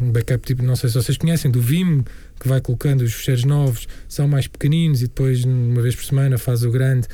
um, 0.00 0.10
backup 0.10 0.44
tipo, 0.46 0.62
não 0.62 0.76
sei 0.76 0.88
se 0.88 0.94
vocês 0.96 1.18
conhecem, 1.18 1.50
do 1.50 1.60
Vim, 1.60 2.04
que 2.40 2.48
vai 2.48 2.60
colocando 2.60 3.02
os 3.02 3.12
fecheiros 3.12 3.44
novos, 3.44 3.86
são 4.08 4.26
mais 4.26 4.46
pequeninos 4.46 5.00
e 5.02 5.06
depois, 5.06 5.44
uma 5.44 5.82
vez 5.82 5.94
por 5.94 6.04
semana, 6.04 6.38
faz 6.38 6.64
o 6.64 6.70
grande. 6.70 7.06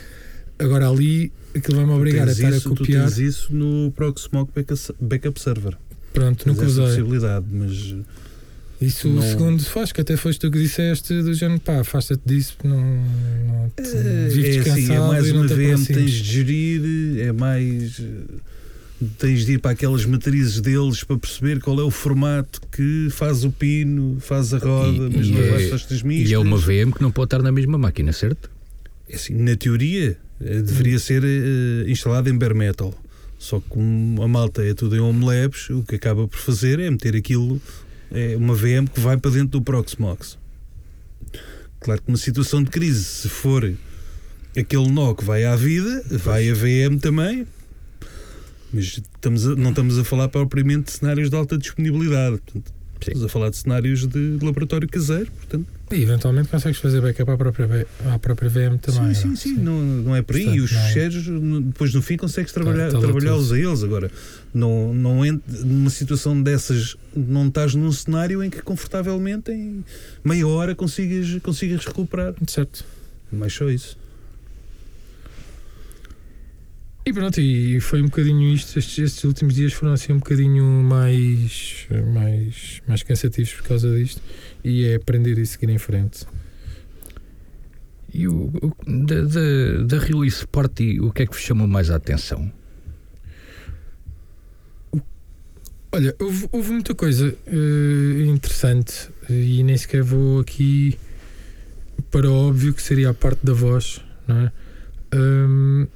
Agora 0.58 0.88
ali, 0.88 1.32
aquilo 1.54 1.76
vai-me 1.78 1.92
obrigar 1.92 2.28
a 2.28 2.32
estar 2.32 2.50
isso, 2.50 2.68
a 2.68 2.70
copiar. 2.76 3.08
Tu 3.08 3.14
tens 3.14 3.18
isso 3.18 3.54
no 3.54 3.92
Proxmox 3.92 4.52
Backup- 4.54 4.94
Backup 5.00 5.40
Server. 5.40 5.76
Pronto, 6.12 6.48
nunca 6.48 6.64
usei. 6.66 6.84
possibilidade, 6.84 7.46
mas 7.50 7.94
Isso 8.80 9.08
Não- 9.08 9.18
o 9.18 9.22
segundo 9.22 9.64
faz, 9.64 9.90
que 9.90 10.00
até 10.00 10.16
foste 10.16 10.38
tu 10.38 10.50
que 10.50 10.58
disseste 10.58 11.12
do 11.22 11.34
género, 11.34 11.58
pá, 11.60 11.80
afasta-te 11.80 12.22
disso, 12.24 12.56
não, 12.62 12.80
não 12.80 13.70
te, 13.76 13.82
é, 13.96 14.28
vives 14.28 14.66
é 14.66 14.70
assim, 14.70 14.92
é 14.92 14.98
mais 15.00 15.30
uma 15.32 15.46
VM 15.48 15.72
aproximes. 15.72 15.86
tens 15.88 16.10
de 16.12 16.22
gerir, 16.32 17.20
é 17.20 17.32
mais 17.32 17.98
eh, 17.98 19.04
tens 19.18 19.44
de 19.46 19.54
ir 19.54 19.58
para 19.58 19.72
aquelas 19.72 20.04
matrizes 20.04 20.60
deles 20.60 21.02
para 21.02 21.18
perceber 21.18 21.58
qual 21.60 21.80
é 21.80 21.82
o 21.82 21.90
formato 21.90 22.60
que 22.70 23.08
faz 23.10 23.42
o 23.42 23.50
pino, 23.50 24.18
faz 24.20 24.54
a 24.54 24.58
roda, 24.58 25.06
E- 25.12 25.16
mas 25.16 25.26
e 25.26 25.30
não 25.32 25.40
é- 25.42 25.68
faz 25.68 25.86
as. 25.92 26.02
E 26.04 26.32
é 26.32 26.38
uma 26.38 26.56
VM 26.56 26.92
que 26.92 27.02
não 27.02 27.10
pode 27.10 27.26
estar 27.26 27.42
na 27.42 27.50
mesma 27.50 27.76
máquina, 27.78 28.12
certo? 28.12 28.48
É 29.08 29.16
assim, 29.16 29.34
na 29.34 29.56
teoria, 29.56 30.16
eh, 30.40 30.62
deveria 30.62 31.00
ser 31.00 31.24
eh, 31.24 31.90
instalado 31.90 32.30
em 32.30 32.38
bare 32.38 32.54
metal. 32.54 32.94
Só 33.40 33.58
que 33.58 33.66
como 33.70 34.22
a 34.22 34.28
malta 34.28 34.62
é 34.64 34.72
tudo 34.74 34.94
em 34.96 35.00
home 35.00 35.24
labs, 35.24 35.68
o 35.70 35.82
que 35.82 35.94
acaba 35.96 36.26
por 36.28 36.38
fazer 36.38 36.78
é 36.80 36.88
meter 36.90 37.16
aquilo, 37.16 37.60
é 38.12 38.36
uma 38.36 38.54
VM 38.54 38.86
que 38.92 39.00
vai 39.00 39.16
para 39.16 39.30
dentro 39.30 39.58
do 39.58 39.62
Proxmox. 39.62 40.38
Claro 41.80 42.02
que 42.02 42.08
numa 42.08 42.18
situação 42.18 42.62
de 42.62 42.70
crise, 42.70 43.04
se 43.04 43.28
for 43.28 43.72
aquele 44.56 44.90
nó 44.90 45.14
que 45.14 45.24
vai 45.24 45.44
à 45.44 45.54
vida, 45.54 46.02
vai 46.10 46.48
a 46.50 46.54
VM 46.54 46.98
também. 47.00 47.46
Mas 48.72 48.84
estamos 48.84 49.46
a- 49.46 49.54
não 49.56 49.70
estamos 49.70 49.98
a 49.98 50.04
falar 50.04 50.28
propriamente 50.28 50.86
de 50.86 50.92
cenários 50.92 51.30
de 51.30 51.36
alta 51.36 51.56
disponibilidade. 51.56 52.38
Portanto, 52.38 52.72
estamos 53.00 53.24
a 53.24 53.28
falar 53.28 53.50
de 53.50 53.56
cenários 53.56 54.06
de 54.06 54.38
laboratório 54.42 54.88
caseiro. 54.88 55.30
Portanto, 55.32 55.66
E 55.90 56.02
eventualmente 56.02 56.48
consegues 56.48 56.78
fazer 56.80 57.00
backup 57.00 57.30
à 57.30 57.36
própria, 57.36 57.86
à 58.12 58.18
própria 58.18 58.48
VM 58.50 58.78
também. 58.78 59.14
sim, 59.14 59.28
não? 59.28 59.36
sim, 59.36 59.54
sim, 59.54 59.60
Não, 59.60 59.80
não 59.82 60.16
é 60.16 60.22
por 60.22 60.36
aí. 60.36 60.44
Portanto, 60.44 60.58
e 60.58 60.60
os 60.60 61.26
não- 61.28 61.40
no- 61.40 61.60
depois 61.62 61.94
no 61.94 62.02
fim, 62.02 62.16
consegues 62.16 62.52
trabalhar, 62.52 62.90
tá 62.90 62.98
lá 62.98 63.04
trabalhá-los 63.04 63.52
a 63.52 63.58
eles. 63.58 63.82
Agora, 63.82 64.10
não, 64.52 64.92
não 64.92 65.24
ent- 65.24 65.42
numa 65.64 65.90
situação 65.90 66.40
dessas, 66.42 66.96
não 67.16 67.48
estás 67.48 67.74
num 67.74 67.90
cenário 67.92 68.42
em 68.42 68.50
que 68.50 68.60
confortavelmente 68.62 69.50
em 69.50 69.84
meia 70.24 70.46
hora 70.46 70.74
consigas, 70.74 71.40
consigas 71.42 71.84
recuperar. 71.86 72.34
Certo. 72.46 72.84
Mais 73.32 73.52
só 73.52 73.68
isso. 73.70 73.96
E 77.08 77.12
pronto, 77.12 77.40
e 77.40 77.80
foi 77.80 78.02
um 78.02 78.04
bocadinho 78.04 78.52
isto. 78.52 78.78
Estes, 78.78 78.98
estes 78.98 79.24
últimos 79.24 79.54
dias 79.54 79.72
foram 79.72 79.94
assim 79.94 80.12
um 80.12 80.18
bocadinho 80.18 80.62
mais, 80.64 81.86
mais, 82.12 82.82
mais 82.86 83.02
cansativos 83.02 83.52
por 83.54 83.62
causa 83.62 83.96
disto. 83.96 84.20
E 84.62 84.84
é 84.84 84.96
aprender 84.96 85.38
e 85.38 85.46
seguir 85.46 85.70
em 85.70 85.78
frente. 85.78 86.26
E 88.12 88.28
o, 88.28 88.52
o- 88.62 88.76
da, 89.06 89.22
da, 89.22 89.84
da 89.86 89.98
Release 89.98 90.46
Party, 90.46 91.00
o 91.00 91.10
que 91.10 91.22
é 91.22 91.26
que 91.26 91.32
vos 91.32 91.40
chamou 91.42 91.66
mais 91.66 91.90
a 91.90 91.96
atenção? 91.96 92.52
Olha, 95.90 96.14
houve, 96.20 96.46
houve 96.52 96.70
muita 96.72 96.94
coisa 96.94 97.34
eh, 97.46 98.22
interessante 98.26 99.08
e 99.30 99.62
nem 99.62 99.74
sequer 99.78 100.02
vou 100.02 100.40
aqui 100.40 100.98
para 102.10 102.30
o 102.30 102.48
óbvio 102.48 102.74
que 102.74 102.82
seria 102.82 103.08
a 103.08 103.14
parte 103.14 103.40
da 103.46 103.54
voz, 103.54 104.02
não 104.26 104.36
é? 104.42 104.52
Hum, 105.14 105.86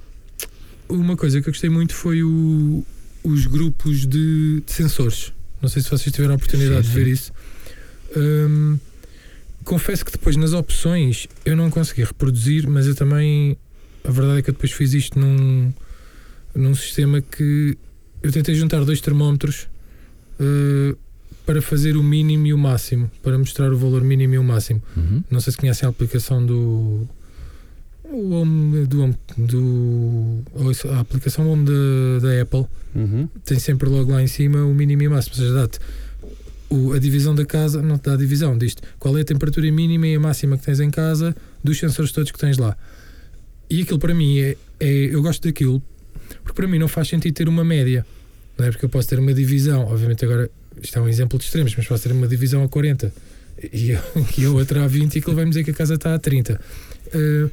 uma 0.89 1.15
coisa 1.15 1.41
que 1.41 1.47
eu 1.49 1.51
gostei 1.53 1.69
muito 1.69 1.93
foi 1.93 2.23
o- 2.23 2.85
os 3.23 3.45
grupos 3.47 4.05
de, 4.05 4.61
de 4.65 4.71
sensores. 4.71 5.31
Não 5.61 5.69
sei 5.69 5.81
se 5.81 5.89
vocês 5.89 6.13
tiveram 6.13 6.33
a 6.33 6.35
oportunidade 6.35 6.85
Sim, 6.87 6.93
de 6.93 6.99
ver 6.99 7.05
sim. 7.05 7.11
isso. 7.11 7.31
Hum, 8.15 8.77
confesso 9.63 10.03
que 10.05 10.11
depois 10.11 10.35
nas 10.35 10.53
opções 10.53 11.27
eu 11.45 11.55
não 11.55 11.69
consegui 11.69 12.03
reproduzir, 12.03 12.67
mas 12.69 12.85
eu 12.87 12.95
também. 12.95 13.57
A 14.03 14.11
verdade 14.11 14.39
é 14.39 14.41
que 14.41 14.49
eu 14.49 14.53
depois 14.53 14.71
fiz 14.73 14.93
isto 14.93 15.17
num, 15.17 15.71
num 16.53 16.75
sistema 16.75 17.21
que 17.21 17.77
eu 18.21 18.31
tentei 18.31 18.53
juntar 18.55 18.83
dois 18.83 18.99
termómetros 18.99 19.67
uh, 20.39 20.97
para 21.45 21.61
fazer 21.61 21.95
o 21.95 22.03
mínimo 22.03 22.45
e 22.47 22.53
o 22.53 22.57
máximo, 22.57 23.09
para 23.21 23.37
mostrar 23.37 23.71
o 23.71 23.77
valor 23.77 24.03
mínimo 24.03 24.33
e 24.33 24.37
o 24.37 24.43
máximo. 24.43 24.83
Uhum. 24.97 25.23
Não 25.31 25.39
sei 25.39 25.51
se 25.51 25.57
conhecem 25.57 25.87
a 25.87 25.89
aplicação 25.89 26.45
do. 26.45 27.07
O 28.03 28.31
Home, 28.35 28.85
do, 28.85 29.01
Home- 29.01 29.15
do 29.37 30.43
a 30.91 30.99
aplicação 30.99 31.49
Home 31.49 31.65
da, 31.65 32.27
da 32.27 32.41
Apple 32.41 32.65
Uhum. 32.95 33.27
tem 33.43 33.57
sempre 33.57 33.89
logo 33.89 34.11
lá 34.11 34.21
em 34.21 34.27
cima 34.27 34.63
o 34.65 34.73
mínimo 34.73 35.01
e 35.01 35.07
o 35.07 35.11
máximo, 35.11 35.33
ou 35.35 35.41
seja, 35.41 35.53
dá-te 35.55 35.79
a 36.95 36.99
divisão 36.99 37.33
da 37.33 37.43
casa, 37.45 37.81
não 37.81 37.97
te 37.97 38.03
dá 38.03 38.13
a 38.13 38.17
divisão, 38.17 38.55
diz 38.57 38.75
qual 38.99 39.17
é 39.17 39.21
a 39.21 39.25
temperatura 39.25 39.71
mínima 39.71 40.07
e 40.07 40.15
a 40.15 40.19
máxima 40.19 40.57
que 40.59 40.63
tens 40.65 40.79
em 40.79 40.91
casa 40.91 41.35
dos 41.63 41.79
sensores 41.79 42.11
todos 42.11 42.31
que 42.31 42.37
tens 42.37 42.57
lá. 42.57 42.77
E 43.69 43.81
aquilo 43.81 43.97
para 43.97 44.13
mim 44.13 44.37
é, 44.39 44.57
é- 44.79 45.15
eu 45.15 45.21
gosto 45.23 45.41
daquilo 45.47 45.81
porque 46.43 46.53
para 46.53 46.67
mim 46.67 46.77
não 46.77 46.87
faz 46.87 47.07
sentido 47.07 47.33
ter 47.33 47.47
uma 47.49 47.63
média, 47.63 48.05
não 48.57 48.65
é? 48.65 48.69
Porque 48.71 48.85
eu 48.85 48.89
posso 48.89 49.07
ter 49.07 49.17
uma 49.17 49.33
divisão, 49.33 49.85
obviamente 49.85 50.23
agora 50.25 50.49
isto 50.81 50.97
é 50.97 51.01
um 51.01 51.07
exemplo 51.07 51.39
de 51.39 51.45
extremos, 51.45 51.73
mas 51.75 51.87
posso 51.87 52.03
ter 52.03 52.11
uma 52.13 52.27
divisão 52.27 52.63
a 52.63 52.69
40 52.69 53.11
e, 53.71 53.89
eu- 53.91 53.99
e 54.37 54.45
a 54.45 54.51
outra 54.51 54.83
a 54.83 54.87
20 54.87 55.15
e 55.15 55.19
aquilo 55.19 55.35
vai-me 55.35 55.49
dizer 55.49 55.63
que 55.63 55.71
a 55.71 55.73
casa 55.75 55.95
está 55.95 56.13
a 56.13 56.19
30. 56.19 56.59
Eh, 57.11 57.49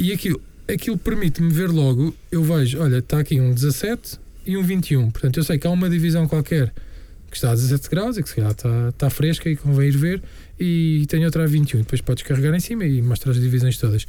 e 0.00 0.12
aquilo, 0.12 0.40
aquilo 0.66 0.96
permite-me 0.96 1.52
ver 1.52 1.68
logo, 1.68 2.14
eu 2.32 2.42
vejo, 2.42 2.80
olha, 2.80 2.98
está 2.98 3.20
aqui 3.20 3.38
um 3.38 3.52
17 3.52 4.18
e 4.46 4.56
um 4.56 4.62
21. 4.62 5.10
Portanto, 5.10 5.36
eu 5.36 5.44
sei 5.44 5.58
que 5.58 5.66
há 5.66 5.70
uma 5.70 5.90
divisão 5.90 6.26
qualquer 6.26 6.72
que 7.30 7.36
está 7.36 7.50
a 7.50 7.54
17 7.54 7.88
graus 7.90 8.16
e 8.16 8.22
que 8.22 8.28
se 8.28 8.34
calhar 8.34 8.50
está, 8.50 8.88
está 8.88 9.10
fresca 9.10 9.48
e 9.48 9.56
convém 9.56 9.88
ir 9.88 9.96
ver, 9.96 10.22
e 10.58 11.04
tem 11.06 11.24
outra 11.24 11.44
a 11.44 11.46
21. 11.46 11.80
Depois 11.80 12.00
podes 12.00 12.24
carregar 12.24 12.54
em 12.54 12.60
cima 12.60 12.84
e 12.84 13.00
mostrar 13.00 13.32
as 13.32 13.40
divisões 13.40 13.76
todas. 13.76 14.06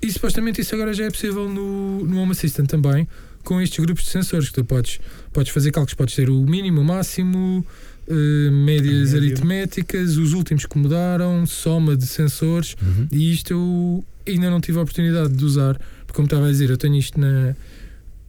E 0.00 0.10
supostamente 0.10 0.60
isso 0.60 0.74
agora 0.74 0.92
já 0.92 1.04
é 1.04 1.10
possível 1.10 1.48
no, 1.48 2.04
no 2.04 2.18
Home 2.20 2.32
Assistant 2.32 2.68
também, 2.68 3.06
com 3.44 3.60
estes 3.60 3.78
grupos 3.78 4.04
de 4.04 4.10
sensores 4.10 4.48
que 4.48 4.54
tu 4.54 4.64
podes, 4.64 5.00
podes 5.32 5.52
fazer 5.52 5.70
cálculos, 5.70 5.94
podes 5.94 6.14
ter 6.14 6.30
o 6.30 6.40
mínimo, 6.42 6.80
o 6.80 6.84
máximo, 6.84 7.64
eh, 8.08 8.50
médias 8.50 9.12
Média. 9.12 9.18
aritméticas, 9.18 10.16
os 10.16 10.32
últimos 10.32 10.66
que 10.66 10.78
mudaram, 10.78 11.44
soma 11.46 11.96
de 11.96 12.06
sensores. 12.06 12.74
Uhum. 12.80 13.06
E 13.12 13.32
isto 13.32 13.52
eu 13.52 14.04
ainda 14.32 14.50
não 14.50 14.60
tive 14.60 14.78
a 14.78 14.82
oportunidade 14.82 15.32
de 15.32 15.44
usar, 15.44 15.78
porque 16.06 16.14
como 16.14 16.26
estava 16.26 16.46
a 16.46 16.50
dizer, 16.50 16.70
eu 16.70 16.76
tenho 16.76 16.96
isto 16.96 17.20
na. 17.20 17.54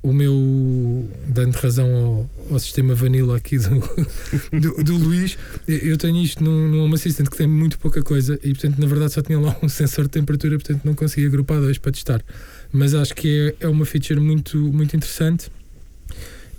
O 0.01 0.13
meu. 0.13 1.09
dando 1.27 1.55
razão 1.55 1.93
ao, 1.93 2.29
ao 2.51 2.59
sistema 2.59 2.95
vanilla 2.95 3.35
aqui 3.35 3.57
do, 3.57 3.79
do, 4.57 4.83
do 4.83 4.97
Luís, 4.97 5.37
eu 5.67 5.97
tenho 5.97 6.23
isto 6.23 6.41
num, 6.41 6.69
num 6.69 6.83
Home 6.85 6.95
Assistant 6.95 7.27
que 7.27 7.35
tem 7.35 7.47
muito 7.47 7.77
pouca 7.77 8.01
coisa 8.01 8.39
e, 8.41 8.53
portanto, 8.53 8.79
na 8.79 8.87
verdade 8.87 9.11
só 9.11 9.21
tinha 9.21 9.37
lá 9.37 9.57
um 9.61 9.67
sensor 9.67 10.05
de 10.05 10.11
temperatura, 10.11 10.57
portanto 10.57 10.85
não 10.85 10.93
consegui 10.93 11.27
agrupar 11.27 11.59
dois 11.59 11.77
para 11.77 11.91
testar. 11.91 12.23
Mas 12.71 12.93
acho 12.93 13.13
que 13.13 13.55
é, 13.59 13.65
é 13.65 13.67
uma 13.67 13.85
feature 13.85 14.21
muito, 14.21 14.57
muito 14.57 14.95
interessante 14.95 15.51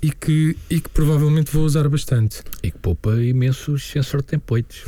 e 0.03 0.11
que, 0.11 0.57
e 0.69 0.81
que 0.81 0.89
provavelmente 0.89 1.51
vou 1.53 1.65
usar 1.65 1.89
bastante. 1.89 2.43
E 2.63 2.71
que 2.71 2.79
poupa 2.79 3.15
imensos 3.23 3.85
sensor 3.91 4.23
templates. 4.23 4.85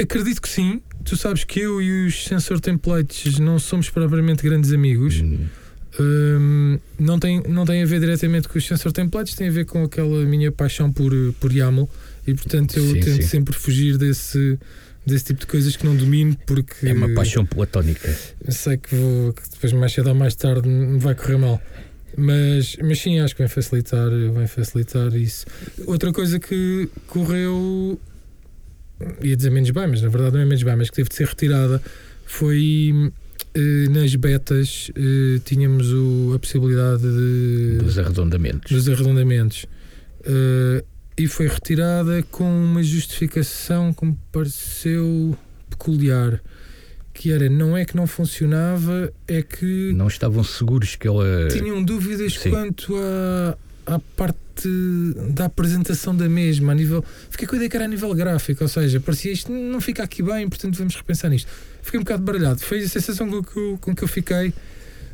Acredito 0.00 0.40
que 0.42 0.48
sim. 0.48 0.80
Tu 1.04 1.16
sabes 1.16 1.44
que 1.44 1.60
eu 1.60 1.80
e 1.82 2.06
os 2.06 2.24
sensor 2.24 2.60
templates 2.60 3.38
não 3.38 3.58
somos 3.58 3.90
propriamente 3.90 4.42
grandes 4.42 4.72
amigos. 4.72 5.20
Hum, 5.20 5.46
Hum, 6.00 6.78
não, 6.98 7.18
tem, 7.18 7.42
não 7.46 7.66
tem 7.66 7.82
a 7.82 7.84
ver 7.86 8.00
diretamente 8.00 8.48
com 8.48 8.56
os 8.56 8.66
sensor 8.66 8.92
templates, 8.92 9.34
tem 9.34 9.48
a 9.48 9.50
ver 9.50 9.66
com 9.66 9.84
aquela 9.84 10.24
minha 10.24 10.50
paixão 10.50 10.90
por, 10.90 11.12
por 11.38 11.52
YAML 11.52 11.86
e 12.26 12.32
portanto 12.32 12.78
eu 12.78 12.86
Sim, 12.94 13.00
tento 13.00 13.16
sim. 13.16 13.28
sempre 13.28 13.54
fugir 13.54 13.98
desse, 13.98 14.58
desse 15.04 15.26
tipo 15.26 15.40
de 15.40 15.46
coisas 15.46 15.76
que 15.76 15.84
não 15.84 15.94
domino 15.94 16.34
porque 16.46 16.86
É 16.88 16.94
uma 16.94 17.10
paixão 17.10 17.44
platónica. 17.44 18.08
sei 18.48 18.78
que, 18.78 18.94
vou, 18.96 19.34
que 19.34 19.42
depois 19.50 19.72
mais 19.74 19.92
cedo 19.92 20.08
ou 20.08 20.14
mais 20.14 20.34
tarde 20.34 20.66
me 20.66 20.98
vai 20.98 21.14
correr 21.14 21.36
mal. 21.36 21.60
Mas, 22.16 22.74
mas 22.82 22.98
sim, 22.98 23.20
acho 23.20 23.34
que 23.36 23.42
vai 23.42 23.48
facilitar, 23.50 24.08
vai 24.32 24.46
facilitar 24.46 25.14
isso. 25.14 25.44
Outra 25.84 26.10
coisa 26.10 26.40
que 26.40 26.88
correu, 27.06 28.00
ia 29.22 29.36
dizer 29.36 29.50
menos 29.50 29.70
bem, 29.70 29.86
mas 29.86 30.02
na 30.02 30.08
verdade 30.08 30.34
não 30.34 30.40
é 30.42 30.44
menos 30.44 30.62
bem, 30.62 30.76
mas 30.76 30.90
que 30.90 30.96
teve 30.96 31.08
de 31.08 31.14
ser 31.14 31.26
retirada, 31.26 31.82
foi 32.26 33.12
eh, 33.54 33.88
nas 33.90 34.14
betas 34.14 34.90
eh, 34.96 35.40
tínhamos 35.44 35.92
o- 35.92 36.32
a 36.34 36.38
possibilidade 36.38 37.02
de, 37.02 37.78
Dos 37.82 37.98
arredondamentos. 37.98 38.70
dos 38.72 38.88
arredondamentos. 38.88 39.66
Eh, 40.24 40.84
e 41.18 41.26
foi 41.28 41.46
retirada 41.46 42.22
com 42.30 42.44
uma 42.44 42.82
justificação 42.82 43.92
que 43.92 44.04
me 44.06 44.16
pareceu 44.32 45.36
peculiar. 45.68 46.40
Que 47.14 47.30
era, 47.30 47.48
não 47.50 47.76
é 47.76 47.84
que 47.84 47.94
não 47.94 48.06
funcionava, 48.06 49.12
é 49.28 49.42
que 49.42 49.92
Não 49.94 50.06
estavam 50.08 50.42
seguros 50.42 50.96
que 50.96 51.06
ela. 51.06 51.48
tinham 51.50 51.82
dúvidas 51.84 52.32
sim. 52.38 52.48
quanto 52.50 52.96
à, 52.96 53.56
à 53.86 53.98
parte 53.98 54.68
da 55.34 55.46
apresentação 55.46 56.14
da 56.14 56.28
mesma, 56.28 56.72
a 56.72 56.74
nível. 56.74 57.04
Fiquei 57.30 57.46
com 57.48 57.54
a 57.54 57.56
ideia 57.56 57.70
que 57.70 57.76
era 57.76 57.84
a 57.86 57.88
nível 57.88 58.14
gráfico, 58.14 58.62
ou 58.62 58.68
seja, 58.68 59.00
parecia 59.00 59.32
isto 59.32 59.50
não 59.50 59.80
fica 59.80 60.02
aqui 60.02 60.22
bem, 60.22 60.48
portanto 60.48 60.76
vamos 60.76 60.94
repensar 60.94 61.30
nisto. 61.30 61.48
Fiquei 61.82 61.98
um 61.98 62.02
bocado 62.04 62.22
baralhado. 62.22 62.60
Foi 62.60 62.78
a 62.80 62.88
sensação 62.88 63.28
com 63.28 63.42
que 63.42 63.56
eu, 63.58 63.78
com 63.80 63.94
que 63.94 64.04
eu 64.04 64.08
fiquei 64.08 64.52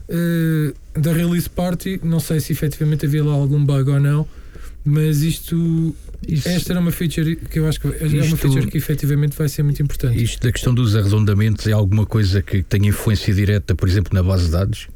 eh, 0.09 0.72
da 0.98 1.12
release 1.12 1.48
party. 1.48 2.00
Não 2.02 2.20
sei 2.20 2.40
se 2.40 2.52
efetivamente 2.52 3.07
havia 3.07 3.24
lá 3.24 3.33
algum 3.33 3.64
bug 3.64 3.90
ou 3.90 4.00
não, 4.00 4.26
mas 4.85 5.22
isto. 5.22 5.94
Esta 6.44 6.72
era 6.72 6.81
uma 6.81 6.90
feature 6.90 7.37
que 7.37 7.61
eu 7.61 7.68
acho 7.68 7.81
que 7.81 7.87
é 7.87 7.90
uma 8.07 8.24
Isto- 8.24 8.37
feature 8.37 8.66
que 8.66 8.76
efetivamente 8.76 9.37
vai 9.37 9.48
ser 9.48 9.62
muito 9.62 9.81
importante. 9.81 10.20
Isto 10.22 10.42
da 10.42 10.50
questão 10.52 10.74
dos 10.74 10.96
arredondamentos 10.96 11.64
é 11.68 11.72
alguma 11.72 12.04
coisa 12.04 12.42
que 12.42 12.61
tenha 12.62 12.88
influência 12.88 13.33
direta, 13.33 13.72
por 13.74 13.88
exemplo, 13.88 14.12
na 14.12 14.22
base 14.22 14.46
de 14.46 14.50
dados? 14.50 14.88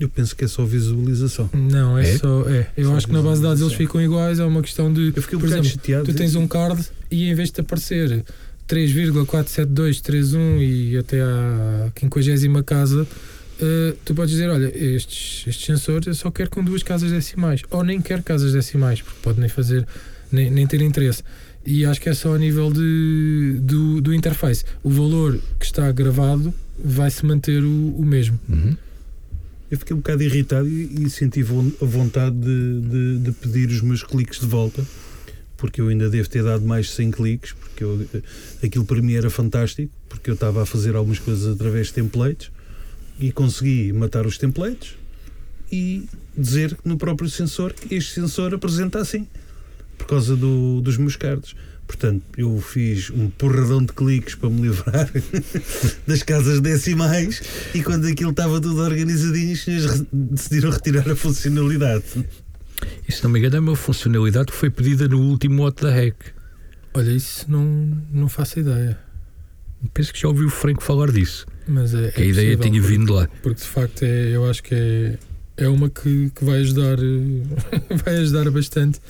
Eu 0.00 0.08
penso 0.08 0.36
que 0.36 0.44
é 0.44 0.48
só 0.48 0.64
visualização. 0.64 1.50
Não, 1.52 1.98
é, 1.98 2.08
É? 2.08 2.18
só. 2.18 2.48
É. 2.48 2.68
Eu 2.76 2.86
Só 2.90 2.96
acho 2.96 3.06
que 3.08 3.12
na 3.12 3.20
base 3.22 3.40
de 3.40 3.46
dados 3.48 3.60
eles 3.60 3.74
ficam 3.74 4.00
iguais, 4.00 4.38
é 4.38 4.44
uma 4.44 4.62
questão 4.62 4.92
de. 4.92 5.12
Eu 5.14 5.22
fiquei 5.22 5.36
um 5.36 5.40
Por 5.40 5.48
exemplo, 5.48 5.68
chateado. 5.68 6.04
Tu 6.04 6.14
tens 6.14 6.36
um 6.36 6.46
card 6.46 6.84
e 7.10 7.28
em 7.28 7.34
vez 7.34 7.50
de 7.50 7.60
aparecer 7.60 8.24
3,47231 8.68 10.60
e 10.60 10.96
até 10.96 11.20
à 11.20 11.90
50 11.94 12.62
casa, 12.62 13.06
eh, 13.60 13.94
tu 14.04 14.14
podes 14.14 14.30
dizer: 14.32 14.48
Olha, 14.50 14.70
estes, 14.76 15.46
estes 15.46 15.66
sensores 15.66 16.06
eu 16.06 16.14
só 16.14 16.30
quero 16.30 16.50
com 16.50 16.62
duas 16.62 16.82
casas 16.82 17.10
decimais, 17.10 17.62
ou 17.70 17.82
nem 17.82 18.00
quero 18.00 18.22
casas 18.22 18.52
decimais, 18.52 19.02
porque 19.02 19.18
pode 19.22 19.40
nem 19.40 19.48
fazer, 19.48 19.86
nem, 20.30 20.50
nem 20.50 20.66
ter 20.66 20.80
interesse. 20.80 21.22
E 21.66 21.84
acho 21.84 22.00
que 22.00 22.08
é 22.08 22.14
só 22.14 22.34
a 22.34 22.38
nível 22.38 22.72
de, 22.72 23.58
do, 23.60 24.00
do 24.00 24.14
interface. 24.14 24.64
O 24.82 24.88
valor 24.90 25.38
que 25.58 25.66
está 25.66 25.90
gravado 25.92 26.54
vai 26.82 27.10
se 27.10 27.26
manter 27.26 27.62
o, 27.62 27.94
o 27.96 28.04
mesmo. 28.06 28.38
Uhum. 28.48 28.76
Eu 29.70 29.78
fiquei 29.78 29.94
um 29.94 29.98
bocado 29.98 30.22
irritado 30.22 30.66
e, 30.68 31.04
e 31.04 31.10
senti 31.10 31.42
von- 31.42 31.70
a 31.80 31.84
vontade 31.84 32.36
de, 32.36 32.80
de- 32.80 33.18
de 33.18 33.32
pedir 33.32 33.68
os 33.68 33.80
meus 33.82 34.02
cliques 34.02 34.40
de 34.40 34.46
volta, 34.46 34.84
porque 35.56 35.80
eu 35.80 35.88
ainda 35.88 36.08
devo 36.08 36.28
ter 36.28 36.42
dado 36.42 36.64
mais 36.64 36.86
de 36.86 36.92
100 36.92 37.10
cliques, 37.10 37.52
porque 37.52 37.84
eu- 37.84 38.06
aquilo 38.62 38.84
para 38.84 39.02
mim 39.02 39.12
era 39.14 39.28
fantástico, 39.28 39.92
porque 40.08 40.30
eu 40.30 40.34
estava 40.34 40.62
a 40.62 40.66
fazer 40.66 40.96
algumas 40.96 41.18
coisas 41.18 41.46
através 41.54 41.88
de 41.88 41.94
templates 41.94 42.50
e 43.20 43.30
consegui 43.32 43.92
matar 43.92 44.26
os 44.26 44.38
templates 44.38 44.94
e 45.70 46.08
dizer 46.36 46.76
no 46.84 46.96
próprio 46.96 47.28
sensor 47.28 47.74
que 47.74 47.94
este 47.96 48.14
sensor 48.14 48.54
apresenta 48.54 48.98
assim, 49.00 49.26
por 49.98 50.06
causa 50.06 50.34
do- 50.34 50.80
dos 50.80 50.96
meus 50.96 51.16
cards. 51.16 51.54
Portanto, 51.88 52.22
eu 52.36 52.60
fiz 52.60 53.08
um 53.10 53.28
porradão 53.30 53.82
de 53.84 53.92
cliques 53.94 54.34
para 54.36 54.48
me 54.50 54.60
livrar 54.68 55.10
das 56.06 56.22
casas 56.22 56.60
decimais 56.60 57.42
e 57.74 57.82
quando 57.82 58.06
aquilo 58.06 58.30
estava 58.30 58.60
tudo 58.60 58.80
organizadinho, 58.82 59.54
os 59.54 59.64
senhores 59.64 59.86
re- 59.86 60.06
decidiram 60.12 60.70
retirar 60.70 61.10
a 61.10 61.16
funcionalidade. 61.16 62.04
E 63.08 63.10
se 63.10 63.24
não 63.24 63.30
me 63.30 63.38
engano, 63.40 63.56
é 63.56 63.60
uma 63.60 63.74
funcionalidade 63.74 64.52
que 64.52 64.56
foi 64.56 64.68
pedida 64.70 65.08
no 65.08 65.18
último 65.18 65.62
What 65.64 65.80
the 65.80 66.06
Heck. 66.06 66.16
Olha, 66.94 67.10
isso 67.10 67.50
não, 67.50 67.64
não 68.12 68.28
faço 68.28 68.60
ideia. 68.60 68.98
Penso 69.94 70.12
que 70.12 70.20
já 70.20 70.28
ouvi 70.28 70.44
o 70.44 70.50
Franco 70.50 70.82
falar 70.82 71.10
disso. 71.10 71.46
Mas 71.66 71.94
é, 71.94 72.10
Que 72.10 72.20
a 72.22 72.24
é 72.24 72.28
ideia 72.28 72.56
possível, 72.56 72.70
tinha 72.70 72.80
porque- 72.82 72.96
vindo 72.98 73.12
lá. 73.14 73.28
Porque 73.42 73.60
de 73.62 73.66
facto 73.66 74.02
é, 74.02 74.36
eu 74.36 74.48
acho 74.48 74.62
que 74.62 74.74
é, 74.74 75.18
é 75.56 75.68
uma 75.68 75.88
que, 75.88 76.30
que 76.34 76.44
vai 76.44 76.58
ajudar 76.60 76.98
vai 78.04 78.16
ajudar 78.18 78.50
bastante 78.50 79.00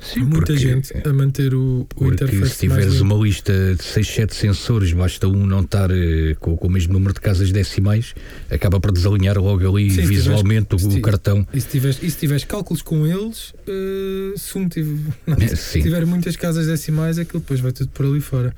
Sim, 0.00 0.20
muita 0.20 0.56
gente 0.56 0.92
a 1.06 1.12
manter 1.12 1.52
o, 1.54 1.86
o 1.96 2.06
interface 2.06 2.50
se 2.54 2.58
tiveres 2.60 3.00
uma 3.00 3.16
lista 3.16 3.74
de 3.74 3.82
6, 3.82 4.06
7 4.06 4.34
sensores, 4.34 4.92
basta 4.92 5.26
um 5.26 5.44
não 5.44 5.60
estar 5.62 5.90
eh, 5.90 6.36
com, 6.38 6.56
com 6.56 6.66
o 6.68 6.70
mesmo 6.70 6.92
número 6.92 7.12
de 7.12 7.20
casas 7.20 7.50
decimais, 7.50 8.14
acaba 8.50 8.78
por 8.78 8.92
desalinhar 8.92 9.36
logo 9.38 9.68
ali 9.76 9.90
Sim, 9.90 10.02
visualmente 10.06 10.68
tiveres- 10.76 10.86
o, 10.86 10.90
se 10.92 11.00
cartão. 11.00 11.46
E 11.52 11.60
se 11.60 11.66
tiveres, 11.68 11.98
e 12.02 12.10
se 12.10 12.16
tiveres 12.16 12.44
cálculos 12.44 12.80
com 12.80 13.06
eles, 13.06 13.52
eh, 13.66 14.34
se, 14.36 14.56
um 14.56 14.68
tive- 14.68 15.00
não, 15.26 15.36
É, 15.36 15.48
se 15.48 15.82
tiver 15.82 16.06
muitas 16.06 16.36
casas 16.36 16.66
decimais, 16.68 17.18
aquilo 17.18 17.40
depois 17.40 17.58
vai 17.60 17.72
tudo 17.72 17.90
por 17.90 18.06
ali 18.06 18.20
fora. 18.20 18.54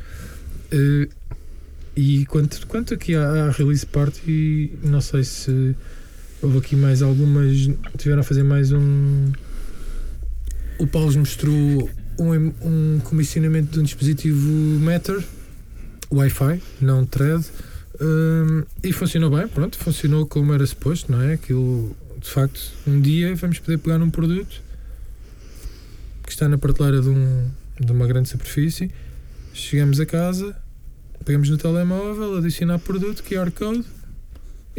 Eh, 0.70 1.08
e 1.96 2.24
quanto, 2.26 2.66
quanto 2.66 2.94
aqui 2.94 3.14
à, 3.14 3.46
à 3.46 3.50
release 3.50 3.84
party, 3.86 4.72
não 4.84 5.00
sei 5.00 5.24
se 5.24 5.74
houve 6.42 6.58
aqui 6.58 6.76
mais 6.76 7.02
algumas. 7.02 7.68
Tiveram 7.98 8.20
a 8.20 8.24
fazer 8.24 8.42
mais 8.42 8.72
um. 8.72 9.32
O 10.80 10.86
Paulo 10.86 11.12
mostrou 11.18 11.90
um, 12.18 12.52
um 12.62 13.00
comissionamento 13.00 13.72
de 13.72 13.80
um 13.80 13.82
dispositivo 13.82 14.48
Matter, 14.80 15.22
Wi-Fi, 16.10 16.62
não 16.80 17.04
Thread. 17.04 17.44
hum, 18.00 18.62
e 18.82 18.90
funcionou 18.90 19.28
bem, 19.28 19.46
pronto, 19.46 19.76
funcionou 19.76 20.26
como 20.26 20.54
era 20.54 20.66
suposto, 20.66 21.12
não 21.12 21.20
é? 21.20 21.34
Aquilo, 21.34 21.94
de 22.18 22.26
facto, 22.26 22.72
um 22.86 22.98
dia 22.98 23.36
vamos 23.36 23.58
poder 23.58 23.76
pegar 23.76 23.98
num 23.98 24.08
produto 24.08 24.62
que 26.22 26.30
está 26.30 26.48
na 26.48 26.56
prateleira 26.56 27.02
de, 27.02 27.10
um, 27.10 27.50
de 27.78 27.92
uma 27.92 28.06
grande 28.06 28.30
superfície, 28.30 28.90
chegamos 29.52 30.00
a 30.00 30.06
casa, 30.06 30.56
pegamos 31.26 31.50
no 31.50 31.58
telemóvel, 31.58 32.38
adicionar 32.38 32.78
produto, 32.78 33.22
QR 33.22 33.50
Code 33.50 33.84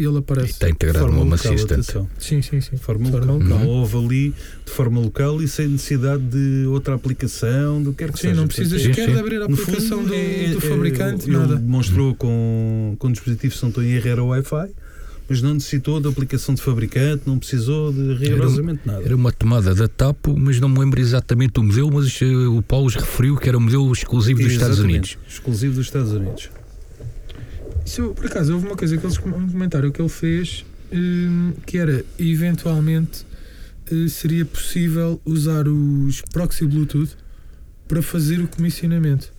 e 0.02 0.06
ele 0.06 0.16
E 0.16 0.20
aparece. 0.20 0.52
está 0.52 0.70
integrado 0.70 1.06
forma 1.06 1.22
Home 1.22 1.32
local, 1.32 1.54
Assistant. 1.54 1.72
atenção. 1.80 2.10
Sim, 2.18 2.42
sim, 2.42 2.60
sim. 2.62 2.76
De 2.76 2.82
forma 2.82 3.06
De 3.06 3.12
forma 3.12 3.34
local. 3.34 3.48
local. 3.50 3.60
Não 3.60 3.68
houve 3.68 3.98
ali 3.98 4.34
de 4.66 4.72
forma 4.72 5.00
local 5.00 5.42
e 5.42 5.48
sem 5.48 5.68
necessidade 5.68 6.24
de 6.24 6.66
outra 6.68 6.96
aplicação, 6.96 7.82
do 7.84 7.92
que 7.92 8.00
quer 8.00 8.12
que 8.12 8.20
Sim, 8.20 8.30
seja. 8.30 8.42
não 8.42 8.48
precisas 8.48 8.82
Sim, 8.82 8.88
sequer 8.90 9.06
sim. 9.08 9.14
de 9.14 9.20
abrir 9.20 9.42
a 9.42 9.46
aplicação 9.46 10.00
fundo, 10.00 10.10
do, 10.10 10.14
é- 10.16 10.48
do 10.52 10.58
é- 10.58 10.62
fabricante, 10.62 11.26
ele 11.30 11.38
nada. 11.38 11.56
demonstrou 11.56 12.16
com, 12.16 12.96
com 13.00 13.12
dispositivos 13.12 13.58
que 13.58 13.64
não 13.64 13.70
estão 13.70 13.84
em 13.84 13.92
erro 13.92 14.08
era 14.08 14.24
Wi-Fi, 14.24 14.70
mas 15.30 15.42
não 15.42 15.54
necessitou 15.54 16.02
de 16.02 16.08
aplicação 16.10 16.54
de 16.56 16.62
fabricante, 16.62 17.24
não 17.26 17.40
precisou 17.40 17.94
de 17.94 18.16
rigorosamente 18.16 18.82
nada. 18.86 19.02
Era 19.04 19.16
uma 19.16 19.32
tomada 19.32 19.74
da 19.74 19.88
TAPO, 19.88 20.36
mas 20.38 20.60
não 20.60 20.68
me 20.68 20.80
lembro 20.80 21.00
exatamente 21.00 21.58
o 21.60 21.64
modelo, 21.64 21.90
mas 21.94 22.20
eh, 22.22 22.26
o 22.48 22.62
Paulo 22.62 22.90
referiu 22.90 23.38
que 23.38 23.48
era 23.48 23.58
um 23.58 23.62
modelo 23.62 23.90
exclusivo 23.94 24.42
dos 24.42 24.52
Estados 24.52 24.78
Exatamente, 24.80 25.16
Unidos. 25.16 25.34
Exclusivo 25.34 25.76
dos 25.76 25.86
Estados 25.86 26.12
Unidos. 26.12 26.50
Isso, 27.92 28.14
por 28.16 28.26
acaso, 28.26 28.54
houve 28.54 28.68
uma 28.68 28.76
coisa 28.78 28.96
que 28.98 29.06
eles, 29.06 29.18
um 29.18 29.50
comentário 29.50 29.92
que 29.92 30.02
ele 30.02 30.08
fez 30.08 30.64
hum, 30.94 31.52
que 31.66 31.78
era 31.78 32.06
eventualmente 32.18 33.26
eh, 33.92 34.08
seria 34.08 34.46
possível 34.46 35.20
usar 35.26 35.68
os 35.68 36.22
proxy 36.32 36.66
Bluetooth 36.66 37.12
para 37.90 38.02
fazer 38.02 38.40
o 38.40 38.48
comissionamento. 38.48 39.30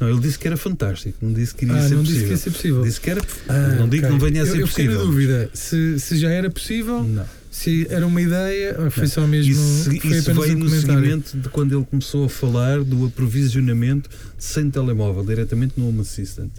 Não, 0.00 0.08
ele 0.08 0.18
disse 0.18 0.36
que 0.38 0.48
era 0.48 0.56
fantástico, 0.56 1.18
não 1.22 1.32
disse 1.32 1.54
que 1.54 1.64
iria 1.66 1.76
Ah, 1.76 1.88
ser 1.88 1.94
não 1.94 2.02
possível. 2.02 2.14
disse 2.14 2.24
que 2.24 2.30
ia 2.32 2.36
ser 2.38 2.50
possível. 2.50 2.82
Disse 2.82 3.00
que 3.00 3.10
era. 3.10 3.20
Ah, 3.48 3.76
não 3.78 3.88
digo 3.88 4.02
que 4.06 4.12
ok. 4.12 4.18
não 4.18 4.18
venha 4.18 4.42
a 4.42 4.46
ser 4.46 4.56
eu, 4.56 4.60
eu 4.62 4.66
possível. 4.66 4.98
na 4.98 5.04
dúvida 5.04 5.50
se, 5.54 6.00
se 6.00 6.16
já 6.16 6.30
era 6.30 6.50
possível, 6.50 7.04
Não. 7.04 7.24
se 7.50 7.86
era 7.90 8.04
uma 8.06 8.20
ideia, 8.20 8.76
ou 8.80 8.90
foi 8.90 9.06
só 9.06 9.24
mesmo. 9.26 9.52
Isso, 9.52 9.84
foi 10.00 10.10
isso 10.10 10.34
veio 10.34 10.56
um 10.56 10.60
no 10.60 10.68
seguimento 10.70 11.36
de 11.36 11.48
quando 11.50 11.76
ele 11.76 11.84
começou 11.84 12.24
a 12.24 12.28
falar 12.28 12.82
do 12.82 13.06
aprovisionamento 13.06 14.10
sem 14.36 14.68
telemóvel, 14.68 15.22
diretamente 15.24 15.74
no 15.76 15.88
Home 15.88 16.00
Assistant. 16.00 16.50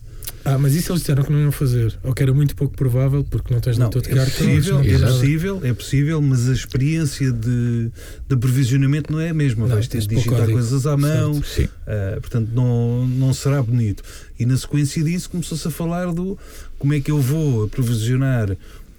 Ah, 0.44 0.58
mas 0.58 0.76
isso 0.76 0.92
eles 0.92 1.02
disseram 1.02 1.24
que 1.24 1.32
não 1.32 1.40
iam 1.40 1.52
fazer, 1.52 1.98
ou 2.04 2.14
que 2.14 2.24
era 2.24 2.34
muito 2.34 2.56
pouco 2.56 2.76
provável, 2.76 3.24
porque 3.24 3.54
não 3.54 3.62
tens 3.62 3.80
é 3.80 3.84
QR 3.84 3.92
codes, 3.92 4.38
possível, 4.38 4.74
não 4.74 4.82
é 4.82 4.84
tens 4.84 5.02
nada. 5.02 5.14
possível, 5.14 5.62
é 5.64 5.74
possível, 5.74 6.22
mas 6.22 6.50
a 6.50 6.54
experiência 6.54 7.32
de, 7.32 7.92
de 8.28 8.36
aprovisionamento 8.36 9.12
não 9.12 9.20
é 9.20 9.30
a 9.30 9.34
mesma. 9.34 9.68
Não, 9.68 9.76
Vais 9.76 9.88
ter 9.88 10.02
de 10.02 10.08
digitar 10.08 10.50
coisas 10.50 10.86
à 10.88 10.98
mão, 10.98 11.42
ah, 11.88 12.18
portanto 12.20 12.50
não, 12.54 13.08
não 13.08 13.34
será 13.34 13.62
bonito. 13.62 14.04
E 14.40 14.46
na 14.46 14.58
sequência 14.58 15.04
disso 15.04 15.30
começou-se 15.30 15.68
a 15.68 15.72
falar 15.72 16.12
do 16.12 16.38
como 16.80 16.94
é 16.94 17.00
que 17.00 17.12
eu 17.12 17.20
vou 17.20 17.66
aprovisionar 17.66 18.58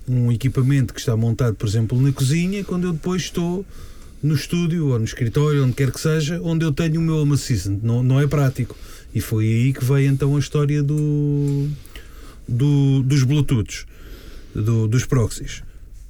um 0.08 0.30
equipamento 0.30 0.92
que 0.92 1.00
está 1.00 1.16
montado, 1.16 1.54
por 1.54 1.68
exemplo, 1.68 2.00
na 2.00 2.12
cozinha, 2.12 2.64
quando 2.64 2.86
eu 2.86 2.92
depois 2.92 3.22
estou 3.22 3.64
no 4.22 4.34
estúdio 4.34 4.88
ou 4.88 4.98
no 4.98 5.04
escritório, 5.04 5.64
onde 5.64 5.72
quer 5.72 5.90
que 5.90 6.00
seja, 6.00 6.40
onde 6.42 6.64
eu 6.64 6.72
tenho 6.72 7.00
o 7.00 7.02
meu 7.02 7.16
Home 7.16 7.34
Assistant. 7.34 7.80
Não, 7.82 8.02
não 8.02 8.20
é 8.20 8.26
prático. 8.26 8.76
E 9.14 9.20
foi 9.20 9.44
aí 9.44 9.72
que 9.72 9.84
veio 9.84 10.10
então 10.10 10.36
a 10.36 10.38
história 10.38 10.82
do, 10.82 11.68
do- 12.48 13.02
dos 13.02 13.22
Bluetooths, 13.24 13.84
do- 14.54 14.88
dos 14.88 15.04
proxies. 15.04 15.62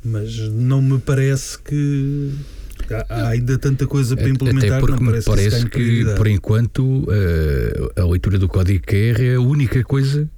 Mas 0.05 0.37
não 0.51 0.83
me 0.83 0.99
parece 0.99 1.59
que 1.59 2.31
há, 3.09 3.29
ainda 3.29 3.57
tanta 3.59 3.87
coisa 3.87 4.17
para 4.17 4.29
implementar. 4.29 4.79
Até 4.79 4.81
porque 4.81 4.93
não 5.05 5.13
me 5.13 5.23
parece, 5.23 5.27
parece 5.51 5.67
que, 5.71 6.05
que, 6.05 6.15
por 6.17 6.27
enquanto, 6.27 7.07
eh, 7.11 8.01
a 8.01 8.05
leitura 8.05 8.39
do 8.39 8.49
código 8.49 8.85
QR 8.85 9.21
é 9.23 9.35
a 9.37 9.41
única 9.41 9.83
coisa 9.85 10.29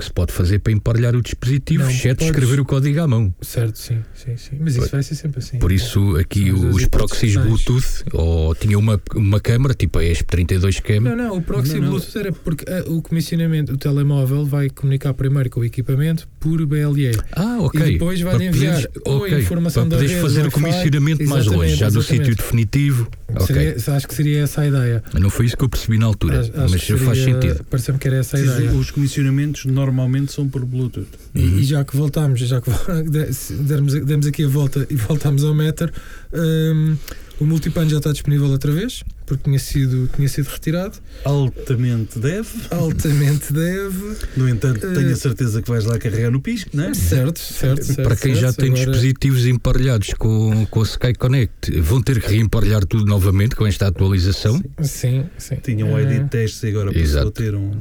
que 0.00 0.06
se 0.06 0.12
pode 0.12 0.32
fazer 0.32 0.58
para 0.58 0.72
emparelhar 0.72 1.14
o 1.14 1.22
dispositivo, 1.22 1.84
Não, 1.84 1.90
exceto 1.90 2.16
podes- 2.24 2.28
escrever 2.34 2.60
o 2.60 2.64
código 2.64 3.00
à 3.00 3.06
mão. 3.06 3.34
Certo, 3.40 3.78
sim, 3.78 3.98
sim, 4.14 4.36
sim. 4.36 4.56
Mas 4.58 4.70
isso 4.72 4.80
Pois. 4.80 4.90
vai 4.90 5.02
ser 5.02 5.14
sempre 5.14 5.38
assim. 5.38 5.58
Por 5.58 5.70
isso, 5.72 6.16
aqui 6.16 6.50
duas 6.50 6.76
os 6.76 6.86
proxies. 6.86 7.36
Bluetooth, 7.36 8.04
ou 8.12 8.54
tinha 8.54 8.78
uma, 8.78 9.00
uma 9.14 9.38
câmara, 9.40 9.74
tipo 9.74 9.98
a 9.98 10.02
ESP32 10.02 10.80
Cam, 10.82 11.00
Não, 11.00 11.16
não, 11.16 11.36
o 11.36 11.42
proxy 11.42 11.74
Não, 11.74 11.80
não. 11.82 11.88
Bluetooth 11.90 12.18
era 12.18 12.32
porque 12.32 12.64
ah, 12.68 12.84
o 12.90 13.00
comissionamento, 13.02 13.72
o 13.72 13.76
telemóvel 13.76 14.44
vai 14.44 14.68
comunicar 14.70 15.14
primeiro 15.14 15.50
com 15.50 15.60
o 15.60 15.64
equipamento 15.64 16.26
por 16.40 16.64
BLE. 16.66 17.10
Ah, 17.32 17.58
ok. 17.60 17.80
E 17.80 17.92
depois 17.92 18.20
vai 18.20 18.34
enviar 18.36 18.74
poderes- 18.76 18.88
ou 19.04 19.18
ok, 19.22 19.34
a 19.34 19.40
informação 19.40 19.88
para 19.88 19.98
da 19.98 20.02
rede 20.06 20.20
fazer 20.20 20.46
o 20.46 20.50
comissionamento 20.50 21.24
mais 21.26 21.46
longe, 21.46 21.74
já 21.76 21.86
exatamente. 21.88 22.06
sítio 22.24 22.36
definitivo. 22.36 23.08
Ok. 23.28 23.46
Seria- 23.46 23.76
acho 23.96 24.08
que 24.08 24.14
seria 24.14 24.40
essa 24.42 24.62
a 24.62 24.66
ideia. 24.66 25.02
Não 25.18 25.30
foi 25.30 25.46
isso 25.46 25.56
que 25.56 25.64
eu 25.64 25.68
percebi 25.68 25.98
na 25.98 26.06
altura, 26.06 26.40
Acho- 26.40 26.50
acho 26.52 26.70
mas 26.72 26.82
que 26.84 26.96
faz 26.96 27.18
seria- 27.18 27.34
sentido. 27.40 27.64
Parece-me 27.70 27.98
que 27.98 28.08
era 28.08 28.16
essa 28.16 28.36
a 28.36 28.40
ideia. 28.40 28.72
Os 28.72 28.90
comissionamentos 28.90 29.64
normalmente 29.66 29.89
são 30.28 30.48
por 30.48 30.64
Bluetooth. 30.64 31.06
E, 31.34 31.40
Uhum. 31.40 31.58
e 31.58 31.64
já 31.64 31.84
que 31.84 31.96
voltámos, 31.96 32.40
já 32.40 32.60
que 32.60 32.70
dermos, 33.62 33.92
demos 34.04 34.26
aqui 34.26 34.44
a 34.44 34.48
volta 34.48 34.86
e 34.90 34.94
voltámos 34.96 35.44
ao 35.44 35.54
Meter, 35.54 35.92
hum, 36.32 36.96
o 37.40 37.46
Multipan 37.46 37.88
já 37.88 37.96
está 37.98 38.12
disponível 38.12 38.48
outra 38.48 38.70
vez, 38.70 39.02
porque 39.24 39.44
tinha 39.44 39.58
sido, 39.58 40.10
tinha 40.14 40.28
sido 40.28 40.46
retirado. 40.48 40.98
Altamente 41.24 42.18
deve. 42.18 42.48
Altamente 42.70 43.50
deve. 43.52 44.16
No 44.36 44.46
entanto, 44.46 44.86
Eh, 44.86 44.92
tenho 44.92 45.10
a 45.10 45.16
certeza 45.16 45.62
que 45.62 45.68
vais 45.70 45.84
lá 45.86 45.96
carregar 45.98 46.30
no 46.30 46.40
pisco, 46.42 46.68
não 46.74 46.84
é? 46.84 46.92
Certo, 46.94 47.38
certo, 47.38 47.82
certo. 47.84 48.02
Para 48.02 48.14
quem 48.16 48.34
já 48.34 48.52
certo. 48.52 48.56
tem 48.58 48.70
Agora- 48.72 48.84
dispositivos 48.90 49.46
emparelhados 49.46 50.12
com, 50.18 50.66
com 50.66 50.80
a 50.80 50.84
Sky 50.84 51.14
Connect, 51.14 51.80
vão 51.80 52.02
ter 52.02 52.20
que 52.20 52.28
reemparelhar 52.28 52.84
tudo 52.84 53.06
novamente 53.06 53.56
com 53.56 53.66
esta 53.66 53.86
atualização. 53.86 54.62
Sim, 54.82 55.24
sim. 55.38 55.56
Tinham 55.62 55.92
um 55.92 55.98
Eh, 55.98 56.02
ID 56.02 56.24
de 56.24 56.28
testes 56.28 56.62
e 56.62 56.68
agora 56.68 56.92
passou 56.92 57.28
a 57.28 57.30
ter 57.30 57.54
um, 57.54 57.72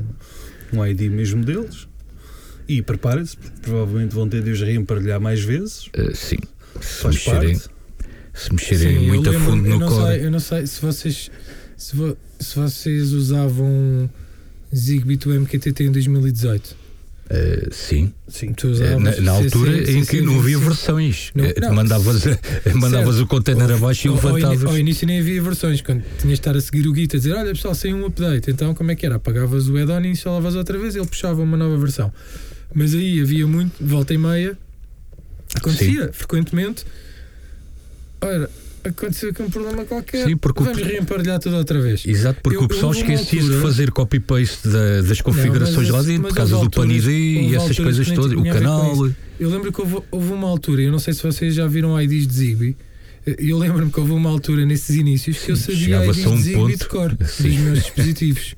um 0.71 0.85
ID 0.85 1.01
mesmo 1.11 1.43
deles. 1.43 1.85
E 2.69 2.81
preparem-se, 2.83 3.35
provavelmente 3.63 4.13
vão 4.13 4.29
ter 4.29 4.43
de 4.43 4.51
os 4.51 4.61
reemparelhar 4.61 5.19
mais 5.19 5.41
vezes. 5.41 5.87
Uh, 5.87 6.15
sim, 6.15 6.37
se 6.79 7.01
Faz 7.01 7.15
mexerem, 7.15 7.57
parte. 7.57 7.69
se 8.35 8.53
mexerem 8.53 8.99
Sim, 8.99 9.07
muito 9.07 9.25
eu 9.27 9.33
a 9.33 9.37
lembro- 9.39 9.51
fundo 9.51 9.69
no 9.69 9.79
core. 9.87 10.07
Sei, 10.15 10.25
eu 10.25 10.31
não 10.31 10.39
sei 10.39 10.67
se 10.67 10.79
vocês, 10.81 11.31
se, 11.75 11.95
vo- 11.95 12.15
se 12.39 12.55
vocês 12.55 13.11
usavam 13.11 14.09
Zigbee 14.75 15.17
to 15.17 15.31
MQTT 15.31 15.85
em 15.85 15.91
2018. 15.91 16.75
Uh, 17.31 17.71
sim, 17.71 18.11
Sim. 18.27 18.53
Tu 18.53 18.67
Uh, 18.69 18.99
na, 18.99 19.15
na 19.21 19.31
altura 19.33 19.85
CC, 19.85 19.97
em 19.99 20.05
que 20.05 20.19
não 20.21 20.39
havia 20.39 20.57
versões. 20.57 21.29
Não, 21.35 21.45
não. 21.61 21.73
mandavas 21.75 22.23
mandavas 22.73 23.19
o 23.19 23.27
container 23.27 23.69
abaixo 23.71 24.07
e 24.07 24.09
Ao- 24.09 24.15
ao 24.15 24.33
levantavas. 24.35 24.65
Ao 24.65 24.77
início 24.77 25.05
nem 25.07 25.19
havia 25.19 25.39
versões, 25.41 25.79
quando 25.81 26.01
tinhas 26.19 26.23
de 26.23 26.33
estar 26.33 26.55
a 26.57 26.61
seguir 26.61 26.87
o 26.87 26.95
Git 26.95 27.15
a 27.15 27.19
dizer: 27.19 27.33
Olha 27.33 27.51
pessoal, 27.53 27.75
saiu 27.75 27.97
um 27.97 28.05
update. 28.07 28.49
Então 28.49 28.73
como 28.73 28.89
é 28.91 28.95
que 28.95 29.05
era? 29.05 29.15
Apagavas 29.15 29.67
o 29.69 29.77
add-on 29.77 30.01
e 30.05 30.07
instalavas 30.09 30.55
outra 30.55 30.77
vez 30.79 30.95
ele 30.95 31.05
puxava 31.05 31.41
uma 31.43 31.55
nova 31.57 31.77
versão. 31.77 32.11
Mas 32.73 32.93
aí 32.93 33.19
havia 33.19 33.47
muito, 33.47 33.73
volta 33.81 34.13
e 34.13 34.17
meia, 34.17 34.57
acontecia 35.55 36.11
frequentemente. 36.13 36.85
Ora, 38.21 38.49
aconteceu 38.83 39.29
aqui 39.31 39.41
um 39.41 39.49
problema 39.49 39.85
qualquer. 39.85 40.25
Sim, 40.27 40.37
porque 40.37 40.61
o 40.61 40.65
Vamos 40.65 40.81
pe- 40.81 40.87
reemparelhar 40.87 41.39
tudo 41.39 41.55
outra 41.55 41.81
vez. 41.81 42.05
Exato, 42.05 42.39
porque 42.43 42.57
Eu- 42.57 42.63
o 42.63 42.67
pessoal 42.67 42.91
esquecia 42.91 43.39
de 43.39 43.45
altura- 43.47 43.61
fazer 43.61 43.91
copy-paste 43.91 44.67
da- 44.67 45.01
das 45.01 45.21
configurações 45.21 45.87
mas 45.87 45.89
lá 45.89 46.01
dentro, 46.03 46.27
por 46.27 46.35
causa 46.35 46.57
do 46.57 46.69
PAN 46.69 46.87
ID 46.87 47.07
e 47.49 47.55
essas 47.55 47.77
coisas 47.77 48.07
todas, 48.11 48.33
o 48.37 48.43
canal. 48.43 49.09
Eu 49.39 49.49
lembro 49.49 49.71
que 49.71 49.81
houve, 49.81 49.97
houve 50.11 50.33
uma 50.33 50.47
altura, 50.49 50.81
eu 50.81 50.91
não 50.91 50.99
sei 50.99 51.13
se 51.13 51.23
vocês 51.23 51.55
já 51.55 51.65
viram 51.65 51.99
IDs 51.99 52.27
de 52.27 52.33
Zigbee. 52.33 52.75
Eu 53.37 53.57
lembro-me 53.57 53.91
que 53.91 53.99
houve 53.99 54.11
uma 54.11 54.29
altura 54.29 54.65
nesses 54.65 54.95
inícios 54.95 55.37
que 55.39 55.51
eu 55.51 55.55
Sim, 55.55 55.71
sabia 55.73 56.05
IDs 56.05 56.25
um 56.25 56.35
de 56.35 56.41
Zigbee 56.43 56.61
ponto- 56.61 56.77
de 56.77 56.85
cor 56.85 57.17
Sim. 57.27 57.43
dos 57.49 57.57
meus 57.59 57.79
dispositivos. 57.83 58.55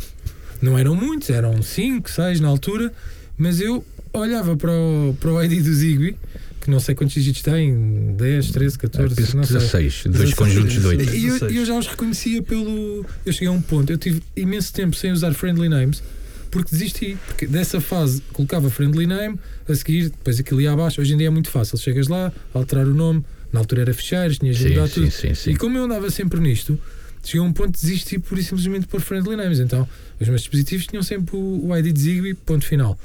Não 0.62 0.78
eram 0.78 0.96
muitos, 0.96 1.30
eram 1.30 1.62
5, 1.62 2.10
6 2.10 2.40
na 2.40 2.48
altura, 2.48 2.92
mas 3.38 3.60
eu 3.60 3.84
olhava 4.14 4.56
para 4.56 4.72
o, 4.72 5.16
para 5.20 5.32
o 5.32 5.44
ID 5.44 5.64
do 5.64 5.74
Zigbee, 5.74 6.18
que 6.60 6.70
não 6.70 6.80
sei 6.80 6.94
quantos 6.94 7.14
dígitos 7.16 7.42
tem, 7.42 8.14
10, 8.16 8.52
13, 8.52 8.78
14, 8.78 9.16
Penso 9.16 9.38
não 9.38 9.44
sei. 9.44 9.58
16, 9.58 10.04
dois 10.06 10.16
16, 10.18 10.34
conjuntos 10.36 10.74
de 10.74 10.86
8. 10.88 11.04
E 11.04 11.26
eu, 11.26 11.34
16. 11.34 11.56
eu 11.56 11.66
já 11.66 11.78
os 11.78 11.88
reconhecia 11.88 12.42
pelo. 12.44 13.06
Eu 13.26 13.34
cheguei 13.34 13.48
a 13.48 13.52
um 13.52 13.62
ponto, 13.62 13.92
eu 13.92 13.98
tive 13.98 14.22
imenso 14.36 14.72
tempo 14.74 14.96
sem 14.96 15.12
usar 15.12 15.34
friendly 15.34 15.70
names 15.70 16.04
porque 16.52 16.70
desisti. 16.72 17.18
Porque 17.26 17.48
dessa 17.48 17.80
fase 17.80 18.22
colocava 18.34 18.70
friendly 18.70 19.08
name, 19.08 19.40
a 19.68 19.74
seguir, 19.74 20.10
depois 20.10 20.40
aquilo 20.40 20.62
ia 20.62 20.74
abaixo. 20.74 21.00
Hoje 21.02 21.14
em 21.14 21.18
dia 21.18 21.28
é 21.28 21.30
muito 21.30 21.50
fácil. 21.50 21.78
Chegas 21.78 22.10
lá, 22.10 22.32
alterar 22.54 22.86
o 22.86 22.94
nome, 22.94 23.24
Na 23.52 23.60
altura 23.60 23.82
era 23.82 23.94
fecheiros, 23.94 24.38
tinha 24.38 24.54
Sim, 24.54 24.66
agendado 24.66 24.88
sim, 24.90 24.94
tudo. 25.02 25.12
sim, 25.12 25.34
sim. 25.34 25.52
E 25.52 25.56
como 25.56 25.78
eu 25.78 25.84
andava 25.86 26.10
sempre 26.10 26.40
nisto, 26.40 26.80
chegou 27.24 27.46
a 27.46 27.50
um 27.50 27.54
ponto 27.54 27.72
de 27.72 27.82
desistir 27.82 28.20
por 28.20 28.38
e 28.38 28.44
simplesmente 28.44 28.88
por 28.88 29.02
friendly 29.02 29.36
names. 29.36 29.60
Então, 29.60 29.88
os 30.20 30.28
meus 30.28 30.42
dispositivos 30.42 30.88
tinham 30.88 31.04
sempre 31.04 31.36
o, 31.36 31.68
o 31.68 31.78
ID 31.78 31.94
de 31.94 32.00
Zigbee, 32.00 32.34
ponto 32.34 32.66
final. 32.66 32.98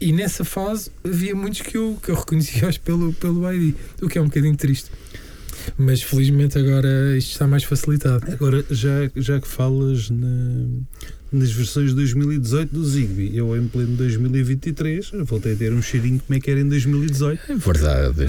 E 0.00 0.12
nessa 0.12 0.44
fase 0.44 0.90
havia 1.04 1.34
muitos 1.34 1.60
que 1.62 1.76
eu, 1.76 1.98
que 2.02 2.10
eu 2.10 2.14
reconhecia 2.14 2.70
pelo, 2.84 3.12
pelo 3.14 3.50
ID, 3.52 3.74
o 4.02 4.08
que 4.08 4.18
é 4.18 4.20
um 4.20 4.26
bocadinho 4.26 4.56
triste. 4.56 4.90
Mas 5.76 6.02
felizmente 6.02 6.56
agora 6.58 7.16
isto 7.16 7.32
está 7.32 7.46
mais 7.46 7.64
facilitado. 7.64 8.30
Agora, 8.32 8.64
já, 8.70 9.10
já 9.16 9.40
que 9.40 9.48
falas 9.48 10.08
na- 10.08 10.66
nas 11.30 11.50
versões 11.50 11.90
de 11.90 11.96
2018 11.96 12.72
do 12.74 12.84
Zigbee, 12.84 13.36
eu 13.36 13.54
em 13.56 13.68
pleno 13.68 13.96
2023 13.96 15.10
voltei 15.24 15.52
a 15.52 15.56
ter 15.56 15.72
um 15.72 15.82
cheirinho 15.82 16.20
como 16.26 16.36
é 16.38 16.40
que 16.40 16.50
era 16.50 16.60
em 16.60 16.68
2018. 16.68 17.52
É 17.52 17.54
verdade. 17.54 18.28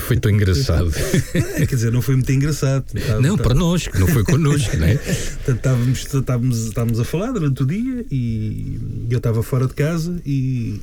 Foi 0.00 0.16
tão 0.18 0.30
engraçado. 0.30 0.90
É, 1.34 1.66
quer 1.66 1.74
dizer, 1.76 1.92
não 1.92 2.02
foi 2.02 2.14
muito 2.16 2.30
engraçado. 2.32 2.84
Tá- 3.06 3.20
Não, 3.20 3.36
tá- 3.36 3.44
para 3.44 3.54
nós, 3.54 3.86
que 3.86 3.98
não 3.98 4.06
foi 4.06 4.24
connosco, 4.24 4.76
né? 4.76 4.98
Estávamos, 5.46 6.04
estávamos, 6.04 6.66
estávamos 6.66 7.00
a 7.00 7.04
falar 7.04 7.32
durante 7.32 7.62
o 7.62 7.66
dia 7.66 8.04
e 8.10 8.78
eu 9.10 9.18
estava 9.18 9.42
fora 9.42 9.66
de 9.66 9.74
casa 9.74 10.20
e 10.26 10.80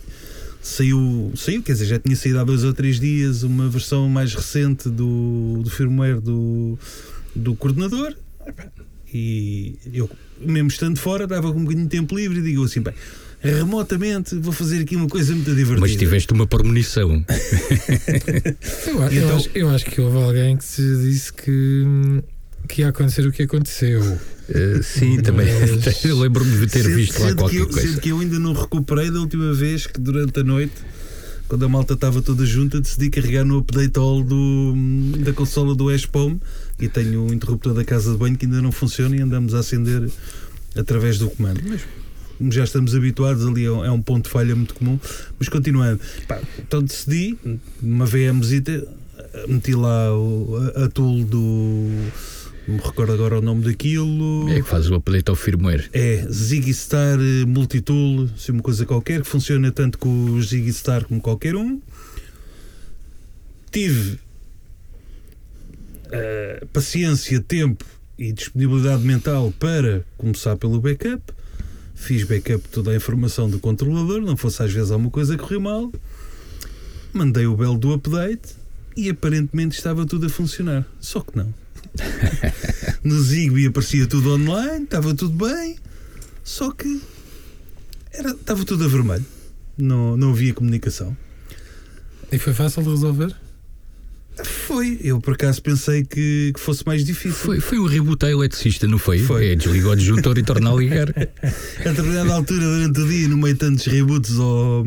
saiu, 0.62 1.32
saiu, 1.36 1.62
quer 1.62 1.74
dizer, 1.74 1.86
já 1.86 2.00
tinha 2.00 2.16
saído 2.16 2.40
há 2.40 2.44
dois 2.44 2.64
ou 2.64 2.74
três 2.74 3.00
dias 3.00 3.44
uma 3.44 3.68
versão 3.70 4.08
mais 4.10 4.34
recente 4.34 4.90
do, 4.90 5.62
do 5.64 5.70
firmware 5.70 6.20
do, 6.22 6.78
do 7.36 7.56
coordenador 7.56 8.14
e 9.14 9.76
eu, 9.94 10.10
mesmo 10.40 10.68
estando 10.70 10.98
fora, 11.00 11.24
estava 11.26 11.52
com 11.52 11.60
um 11.60 11.64
bocadinho 11.64 11.86
de 11.86 11.92
tempo 11.92 12.16
livre 12.16 12.40
e 12.40 12.42
digo 12.42 12.64
assim, 12.64 12.82
bem, 12.82 12.94
remotamente 13.42 14.36
vou 14.36 14.52
fazer 14.54 14.82
aqui 14.82 14.96
uma 14.96 15.08
coisa 15.08 15.34
muito 15.34 15.50
divertida. 15.54 15.80
Mas 15.82 15.96
tiveste 15.96 16.34
uma 16.34 16.46
premonição. 16.48 17.24
Eu, 18.88 19.04
a- 19.04 19.12
E 19.12 19.18
eu 19.18 19.24
então- 19.26 19.38
acho, 19.38 19.50
eu 19.56 19.70
acho 19.70 19.86
que 19.86 20.02
houve 20.02 20.18
alguém 20.18 20.58
que 20.58 20.66
se 20.66 20.82
disse 21.02 21.32
que, 21.34 21.84
que 22.68 22.82
ia 22.82 22.90
acontecer 22.90 23.26
o 23.26 23.32
que 23.32 23.44
aconteceu. 23.44 24.02
Eh, 24.50 24.80
sim, 24.84 25.22
também. 25.22 25.48
Mas- 25.86 26.04
Eu 26.06 26.20
lembro-me 26.20 26.58
de 26.58 26.68
ter 26.68 26.84
Sendo- 26.84 26.96
visto 26.96 27.20
lá 27.20 27.28
sendo 27.30 27.36
que 27.36 27.42
qualquer 27.44 27.58
eu, 27.60 27.68
coisa. 27.68 27.88
Sendo 27.88 28.02
que 28.02 28.10
eu 28.10 28.20
ainda 28.20 28.40
não 28.40 28.54
recuperei 28.54 29.12
da 29.12 29.20
última 29.20 29.54
vez 29.54 29.86
que 29.88 30.00
durante 30.00 30.40
a 30.40 30.44
noite, 30.44 30.74
quando 31.48 31.64
a 31.66 31.70
malta 31.70 31.94
estava 31.94 32.22
toda 32.22 32.46
junta, 32.46 32.80
decidi 32.82 33.10
carregar 33.10 33.46
no 33.46 33.60
update 33.60 33.98
all 33.98 34.24
do, 34.24 34.74
da 35.20 35.34
consola 35.34 35.76
do 35.76 35.86
Home 36.14 36.40
e 36.80 36.88
tenho 36.88 37.28
o 37.28 37.34
interruptor 37.34 37.74
da 37.74 37.84
casa 37.84 38.12
de 38.12 38.18
banho 38.18 38.38
que 38.38 38.46
ainda 38.46 38.62
não 38.62 38.72
funciona 38.72 39.16
e 39.16 39.22
andamos 39.22 39.54
a 39.54 39.60
acender 39.60 40.10
através 40.76 41.18
do 41.18 41.30
comando. 41.30 41.62
Mas 41.68 41.82
já 42.56 42.64
estamos 42.64 42.96
habituados, 42.96 43.46
ali 43.46 43.66
é 43.66 43.72
um, 43.72 43.86
é 43.86 43.92
um 43.92 44.02
ponto 44.02 44.26
de 44.26 44.30
falha 44.30 44.56
muito 44.56 44.74
comum. 44.74 45.00
Mas 45.38 45.50
continuando, 45.50 46.00
pá, 46.28 46.40
então 46.58 46.82
decidi, 46.82 47.38
uma 47.82 48.06
VMzita, 48.06 48.88
meti 49.48 49.74
lá 49.74 50.16
o, 50.16 50.72
a, 50.76 50.86
a 50.86 50.90
tool 50.90 51.24
do. 51.26 51.88
Não 52.68 52.76
me 52.76 52.82
recordo 52.82 53.14
agora 53.14 53.40
o 53.40 53.42
nome 53.42 53.64
daquilo. 53.64 54.48
É 54.50 54.62
que 54.62 54.70
faz 54.70 54.90
o 54.90 54.96
update 54.96 55.30
ao 55.30 55.36
firmware. 55.36 55.90
É 55.92 56.28
Zigstar 56.30 57.20
eh, 57.20 57.46
Multitool, 57.46 58.30
assim, 58.36 58.52
uma 58.52 58.62
coisa 58.62 58.86
qualquer, 58.86 59.22
que 59.22 59.28
funciona 59.28 59.72
tanto 59.72 59.98
com 59.98 60.08
o 60.08 60.42
Zigstar 60.42 61.06
como 61.06 61.20
qualquer 61.20 61.56
um. 61.56 61.82
Tive 63.72 64.20
eh, 66.12 66.66
paciência, 66.74 67.40
tempo 67.42 67.86
e 68.18 68.32
disponibilidade 68.32 69.04
mental 69.04 69.54
para 69.60 70.04
começar 70.18 70.56
pelo 70.58 70.82
backup. 70.82 71.22
Fiz 71.96 72.24
backup 72.24 72.64
de 72.64 72.70
toda 72.70 72.92
a 72.92 72.96
informação 72.96 73.50
do 73.50 73.60
controlador, 73.60 74.22
não 74.22 74.38
fosse 74.38 74.64
às 74.64 74.72
vezes 74.72 74.92
alguma 74.92 75.12
coisa 75.12 75.36
que 75.36 75.44
correu 75.44 75.62
mal. 75.62 75.92
Mandei 77.14 77.46
o 77.46 77.56
belo 77.56 77.78
do 77.78 77.94
update 77.94 78.56
e 78.96 79.10
aparentemente 79.10 79.78
estava 79.78 80.06
tudo 80.06 80.28
a 80.28 80.30
funcionar. 80.30 80.86
Só 81.00 81.22
que 81.22 81.38
não. 81.38 81.54
No 83.04 83.22
Zigbee 83.22 83.68
aparecia 83.68 84.06
tudo 84.06 84.34
online, 84.34 84.84
estava 84.84 85.16
tudo 85.16 85.48
bem, 85.48 85.78
só 86.44 86.70
que 86.70 87.02
era, 88.12 88.32
estava 88.32 88.66
tudo 88.66 88.84
a 88.84 88.88
vermelho. 88.88 89.26
Não, 89.78 90.18
não 90.18 90.32
havia 90.32 90.54
comunicação. 90.54 91.16
E 92.30 92.38
foi 92.38 92.54
fácil 92.54 92.84
de 92.84 92.90
resolver? 92.90 93.34
Foi, 94.44 95.00
eu 95.04 95.20
por 95.20 95.34
acaso 95.34 95.62
pensei 95.62 96.04
que, 96.04 96.52
que 96.54 96.60
fosse 96.60 96.86
mais 96.86 97.04
difícil. 97.04 97.34
Foi, 97.38 97.60
foi 97.60 97.80
um 97.80 97.86
reboot 97.86 98.26
à 98.26 98.30
eletricista, 98.32 98.88
não 98.88 98.98
foi? 98.98 99.20
Foi. 99.20 99.50
É, 99.50 99.56
desligou 99.56 99.92
o 99.92 99.96
disjuntor 99.96 100.38
e 100.38 100.44
torna 100.44 100.72
a 100.72 100.76
ligar. 100.76 101.10
A 101.86 101.90
determinada 101.90 102.34
altura, 102.34 102.62
durante 102.62 103.00
o 103.02 103.08
dia, 103.08 103.28
no 103.28 103.38
meio 103.38 103.54
de 103.54 103.60
tantos 103.60 103.86
reboots 103.86 104.38
ao, 104.40 104.86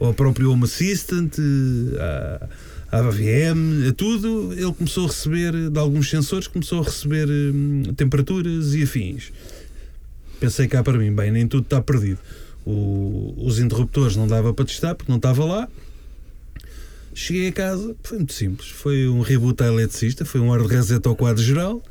ao 0.00 0.12
próprio 0.14 0.50
Home 0.50 0.64
Assistant, 0.64 1.32
à, 2.90 2.98
à 2.98 3.02
VM, 3.10 3.88
a 3.88 3.92
tudo, 3.92 4.52
ele 4.52 4.72
começou 4.72 5.04
a 5.04 5.08
receber, 5.08 5.70
de 5.70 5.78
alguns 5.78 6.10
sensores, 6.10 6.46
começou 6.46 6.80
a 6.80 6.84
receber 6.84 7.28
hum, 7.28 7.84
temperaturas 7.96 8.74
e 8.74 8.82
afins. 8.82 9.32
Pensei 10.40 10.66
cá 10.68 10.82
para 10.82 10.98
mim, 10.98 11.12
bem, 11.14 11.30
nem 11.30 11.46
tudo 11.46 11.64
está 11.64 11.80
perdido. 11.80 12.18
O- 12.66 13.34
os 13.38 13.58
interruptores 13.58 14.16
não 14.16 14.26
dava 14.26 14.52
para 14.52 14.64
testar 14.64 14.94
porque 14.94 15.10
não 15.10 15.16
estava 15.16 15.44
lá. 15.44 15.68
Cheguei 17.14 17.48
a 17.48 17.52
casa, 17.52 17.94
foi 18.02 18.18
muito 18.18 18.32
simples. 18.32 18.68
Foi 18.68 19.08
um 19.08 19.20
reboot 19.20 19.62
à 19.62 19.66
eletricista, 19.68 20.24
foi 20.24 20.40
um 20.40 20.50
hard 20.50 20.66
reset 20.66 21.06
ao 21.06 21.14
quadro 21.14 21.42
geral. 21.42 21.82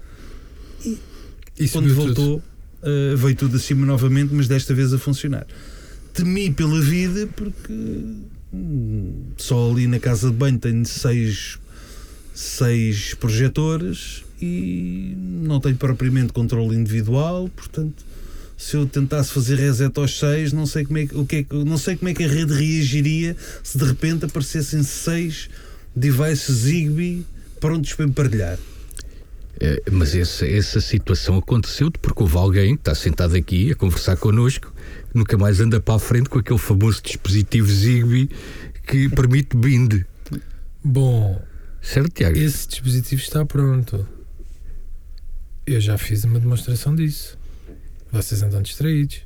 E 1.57 1.69
Quando 1.69 1.87
tudo. 1.87 1.95
voltou, 1.95 2.43
uh, 2.81 3.15
veio 3.17 3.35
tudo 3.35 3.55
acima 3.55 3.85
novamente, 3.85 4.33
mas 4.33 4.47
desta 4.47 4.73
vez 4.73 4.93
a 4.93 4.99
funcionar. 4.99 5.47
Temi 6.13 6.51
pela 6.51 6.79
vida 6.81 7.27
porque 7.35 7.73
hum, 8.53 9.23
só 9.37 9.71
ali 9.71 9.87
na 9.87 9.99
casa 9.99 10.29
de 10.29 10.35
banho 10.35 10.59
tenho 10.59 10.85
seis, 10.85 11.57
seis 12.33 13.13
projetores 13.13 14.23
e 14.41 15.15
não 15.17 15.59
tenho 15.59 15.77
propriamente 15.77 16.33
controle 16.33 16.75
individual, 16.75 17.49
portanto. 17.55 18.03
Se 18.63 18.77
eu 18.77 18.85
tentasse 18.85 19.31
fazer 19.33 19.55
reset 19.57 19.91
aos 19.99 20.17
seis, 20.17 20.53
não 20.53 20.65
sei 20.65 20.85
como 20.85 20.97
é 20.97 21.05
que, 21.05 21.17
o 21.17 21.25
que, 21.25 21.35
é 21.35 21.43
que- 21.43 21.53
não 21.65 21.77
sei 21.77 21.97
como 21.97 22.07
é 22.07 22.13
que 22.13 22.23
a 22.23 22.27
rede 22.29 22.53
reagiria 22.53 23.35
se 23.61 23.77
de 23.77 23.83
repente 23.83 24.23
aparecessem 24.23 24.81
seis 24.83 25.49
devices 25.93 26.55
Zigbee 26.59 27.25
prontos 27.59 27.91
para 27.93 28.05
emparelhar. 28.05 28.57
Eh, 29.59 29.83
Mas 29.91 30.15
essa, 30.15 30.47
essa 30.47 30.79
situação 30.79 31.37
aconteceu-te 31.37 31.99
porque 31.99 32.23
houve 32.23 32.37
alguém 32.37 32.75
que 32.75 32.81
está 32.81 32.95
sentado 32.95 33.35
aqui 33.35 33.71
a 33.71 33.75
conversar 33.75 34.15
connosco 34.15 34.73
que 35.11 35.17
nunca 35.17 35.37
mais 35.37 35.59
anda 35.59 35.81
para 35.81 35.95
a 35.95 35.99
frente 35.99 36.29
com 36.29 36.39
aquele 36.39 36.57
famoso 36.57 37.01
dispositivo 37.03 37.69
Zigbee 37.69 38.29
que 38.87 39.09
permite 39.09 39.57
bind. 39.57 40.05
Bom, 40.81 41.41
Certo, 41.81 42.09
Tiago? 42.13 42.37
esse 42.37 42.65
dispositivo 42.69 43.21
está 43.21 43.45
pronto. 43.45 44.07
Eu 45.67 45.81
já 45.81 45.97
fiz 45.97 46.23
uma 46.23 46.39
demonstração 46.39 46.95
disso. 46.95 47.37
Vocês 48.13 48.41
andam 48.43 48.61
distraídos. 48.61 49.17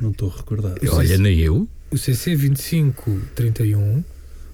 Não 0.00 0.10
estou 0.10 0.28
recordado. 0.28 0.78
Olha, 0.92 1.18
nem 1.18 1.38
eu. 1.40 1.68
O 1.90 1.96
CC2531 1.96 4.04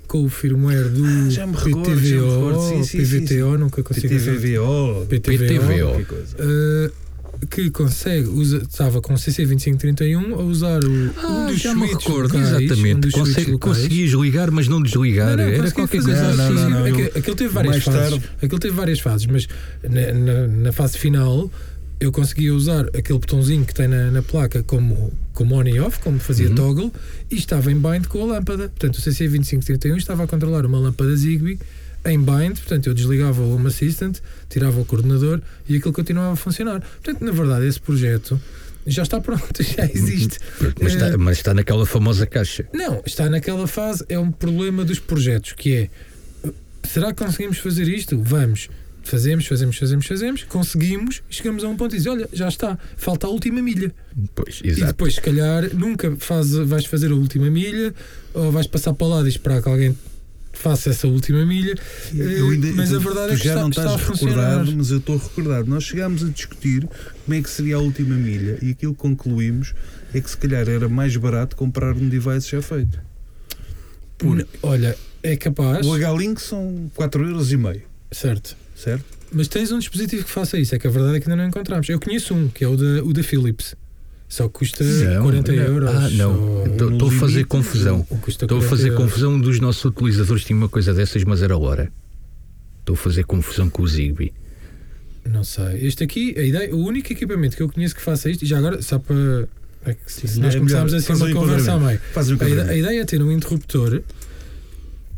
com 0.07 0.25
o 0.25 0.29
firmware 0.29 0.88
do 0.88 1.05
Ah, 1.05 1.31
já 1.31 1.46
me 1.46 1.55
recordo, 1.57 1.87
já 1.87 1.94
me 1.94 2.01
PTVO, 2.01 2.35
recordo. 2.35 2.61
Sim, 2.68 2.83
sim, 2.85 3.05
sim, 3.05 3.20
PVTO, 3.20 3.59
nunca 3.59 3.83
consigo 3.83 4.09
PTVO, 4.14 5.07
PTVO. 5.09 6.05
coisa. 6.07 6.37
Uh, 6.37 6.90
que 7.46 7.70
consegue, 7.70 8.29
usa, 8.29 8.59
estava 8.59 9.01
com 9.01 9.14
o 9.14 9.16
CC2531 9.16 10.35
a 10.35 10.42
usar 10.42 10.85
o, 10.85 10.90
um 10.90 11.11
Ah, 11.16 11.46
dos 11.49 11.59
já 11.61 11.75
me 11.75 11.87
recordo, 11.87 12.35
locais, 12.35 12.53
um 12.53 12.61
exatamente. 12.61 13.11
switches 13.11 13.35
Consegue, 13.35 13.59
conseguias 13.59 14.11
ligar, 14.11 14.51
mas 14.51 14.68
não 14.68 14.83
desligar. 14.83 15.37
Não, 15.37 15.46
não, 15.46 15.53
Era 15.53 15.70
qualquer 15.70 16.03
coisa 16.03 16.35
Não, 16.35 16.37
não, 16.37 16.44
assim. 16.61 16.70
não, 16.70 16.87
eu- 16.88 17.07
aquele 17.14 17.37
teve 17.37 17.49
várias 17.55 17.83
fases. 17.83 18.11
tarde- 18.11 18.25
Aquele 18.42 18.61
teve 18.61 18.75
várias 18.75 19.01
fases, 19.01 19.27
mas 19.27 19.49
na, 19.83 20.12
na- 20.12 20.46
na 20.49 20.73
fase 20.73 20.99
final 20.99 21.51
eu 22.01 22.11
conseguia 22.11 22.55
usar 22.55 22.87
aquele 22.97 23.19
botãozinho 23.19 23.65
que 23.65 23.75
tem 23.75 23.87
na, 23.87 24.11
na 24.11 24.23
placa 24.23 24.63
como, 24.63 25.13
como 25.35 25.55
on 25.55 25.65
e 25.67 25.79
off, 25.79 25.99
como 26.01 26.19
fazia 26.19 26.49
Uhum. 26.49 26.55
toggle, 26.55 26.93
e 27.31 27.37
estava 27.37 27.71
em 27.71 27.77
bind 27.79 28.07
com 28.09 28.23
a 28.23 28.27
lâmpada. 28.37 28.69
Portanto, 28.71 28.97
o 28.97 29.01
CC2531 29.03 29.97
estava 29.99 30.25
a 30.25 30.27
controlar 30.27 30.65
uma 30.67 30.79
lâmpada 30.79 31.15
Zigbee 31.15 31.59
em 32.07 32.19
bind, 32.19 32.57
portanto 32.59 32.87
eu 32.87 32.95
desligava 32.95 33.43
o 33.43 33.55
Home 33.55 33.67
Assistant, 33.67 34.19
tirava 34.49 34.81
o 34.81 34.85
coordenador 34.87 35.41
e 35.69 35.77
aquilo 35.77 35.93
continuava 35.93 36.33
a 36.33 36.37
funcionar. 36.37 36.81
Portanto, 36.81 37.23
na 37.23 37.31
verdade, 37.33 37.67
esse 37.67 37.79
projeto 37.79 38.41
já 38.87 39.03
está 39.03 39.21
pronto, 39.21 39.43
já 39.63 39.85
existe. 39.85 40.39
Mas, 40.81 40.93
Eh, 40.95 40.97
está, 40.97 41.19
mas 41.19 41.37
está 41.37 41.53
naquela 41.53 41.85
famosa 41.85 42.25
caixa. 42.27 42.65
não, 42.73 43.03
está 43.05 43.29
naquela 43.29 43.67
fase, 43.67 44.03
é 44.09 44.19
um 44.19 44.31
problema 44.33 44.83
dos 44.87 44.99
projetos, 44.99 45.53
que 45.53 45.75
é 45.75 45.91
será 46.89 47.13
que 47.13 47.23
conseguimos 47.23 47.59
fazer 47.59 47.87
isto? 47.87 48.19
Vamos. 48.23 48.71
Fazemos, 49.03 49.47
fazemos, 49.47 49.77
fazemos, 49.77 50.07
fazemos, 50.07 50.43
conseguimos, 50.45 51.23
e 51.31 51.35
chegamos 51.35 51.65
a 51.65 51.69
um 51.69 51.77
ponto 51.77 51.95
e 51.95 51.99
diz, 51.99 52.07
olha, 52.07 52.29
já 52.33 52.49
está, 52.49 52.79
falta 52.97 53.27
a 53.27 53.31
última 53.31 53.61
milha. 53.63 53.93
Pois, 54.35 54.61
E 54.65 54.69
exato. 54.69 54.87
depois, 54.93 55.15
se 55.15 55.21
calhar, 55.21 55.75
nunca 55.75 56.15
faz, 56.19 56.51
vais 56.53 56.85
fazer 56.87 57.11
a 57.11 57.15
última 57.15 57.51
milha, 57.51 57.95
ou 58.35 58.53
vais 58.53 58.67
passar 58.67 58.93
para 58.95 59.07
lá 59.07 59.23
e 59.23 59.29
esperar 59.29 59.63
que 59.63 59.69
alguém 59.69 59.97
faça 60.53 60.91
essa 60.91 61.09
última 61.09 61.45
milha. 61.47 61.75
Eu 62.15 62.51
ainda- 62.51 62.73
mas 62.75 62.93
a 62.93 62.99
verdade 62.99 63.33
é 63.33 63.37
que 63.37 63.45
já 63.45 63.51
está, 63.53 63.63
não 63.63 63.71
está 63.71 63.83
estás 63.85 64.01
a 64.03 64.05
funcionar. 64.05 64.35
recordado, 64.51 64.77
mas 64.77 64.91
eu 64.91 64.99
estou 64.99 65.17
recordado. 65.17 65.67
Nós 65.67 65.85
chegámos 65.85 66.23
a 66.23 66.29
discutir 66.29 66.87
como 67.25 67.35
é 67.39 67.43
que 67.43 67.49
seria 67.51 67.77
a 67.77 67.79
última 67.81 68.15
milha 68.15 68.59
e 68.61 68.71
aquilo 68.71 68.93
que 68.93 68.99
concluímos 69.01 69.75
é 70.13 70.21
que 70.21 70.29
se 70.31 70.37
calhar 70.37 70.69
era 70.69 70.89
mais 70.89 71.17
barato 71.17 71.57
comprar 71.57 71.95
um 71.97 72.09
device 72.09 72.51
já 72.51 72.61
feito. 72.61 73.01
Por, 74.19 74.47
Olha, 74.63 74.97
É 75.23 75.37
capaz, 75.37 75.87
O 75.87 75.95
H-Link 75.95 76.41
são 76.41 76.91
4,5€, 76.95 77.83
certo. 78.11 78.57
Certo? 78.81 79.05
Mas 79.33 79.47
tens 79.49 79.71
um 79.71 79.79
dispositivo 79.79 80.25
que 80.25 80.31
faça 80.31 80.59
isso. 80.59 80.75
É 80.75 80.79
que 80.79 80.87
a 80.87 80.90
verdade 80.90 81.16
é 81.16 81.21
que 81.21 81.31
ainda 81.31 81.40
não 81.43 81.49
encontramos. 81.49 81.88
Eu 81.88 82.01
conheço 82.01 82.35
um, 82.35 82.49
que 82.49 82.64
é 82.64 82.69
o 82.69 82.77
da, 82.77 83.05
o 83.05 83.12
da 83.12 83.23
Philips. 83.23 83.77
Só 84.29 84.47
que 84.49 84.55
custa 84.61 84.85
Não, 84.85 85.23
40 85.25 85.53
não. 85.53 85.62
euros. 85.62 85.90
Ah, 85.90 86.11
não. 86.11 86.40
ou- 86.40 86.66
Estou 86.93 87.09
a 87.09 87.12
fazer 87.12 87.45
confusão. 87.47 88.07
Estou 88.29 88.47
a 88.47 88.49
40 88.49 88.69
fazer 88.69 88.88
euros. 88.88 89.05
confusão. 89.05 89.33
Um 89.35 89.40
dos 89.40 89.59
nossos 89.61 89.85
utilizadores 89.85 90.45
tinha 90.45 90.57
uma 90.57 90.69
coisa 90.69 90.93
dessas, 90.95 91.23
mas 91.25 91.43
era 91.43 91.57
hora. 91.59 91.93
Estou 92.81 92.95
a 92.95 92.97
fazer 92.97 93.25
confusão 93.25 93.69
com 93.69 93.83
o 93.83 93.88
Zigbee. 93.88 94.33
Não 95.29 95.45
sei. 95.45 95.87
Este 95.87 96.03
aqui, 96.05 96.35
a 96.38 96.43
ideia, 96.43 96.75
o 96.75 96.79
único 96.85 97.12
equipamento 97.12 97.57
que 97.57 97.62
eu 97.62 97.69
conheço 97.69 97.95
que 97.95 98.01
faça 98.03 98.31
isto, 98.31 98.43
e 98.43 98.47
já 98.47 98.59
agora, 98.59 98.81
só 98.83 98.99
para. 98.99 99.49
É 99.85 99.95
que 99.95 100.12
Sim, 100.12 100.40
nós 100.40 100.55
é 100.55 100.59
começarmos 100.59 100.93
melhor. 100.93 100.99
assim 100.99 101.07
Faz 101.07 101.21
uma 101.21 101.29
um 101.31 101.35
conversa 101.35 101.73
a 101.73 101.79
meio. 101.79 102.01
A, 102.16 102.49
ide- 102.49 102.71
a 102.71 102.77
ideia 102.77 103.01
é 103.01 103.05
ter 103.05 103.23
um 103.23 103.31
interruptor 103.33 104.03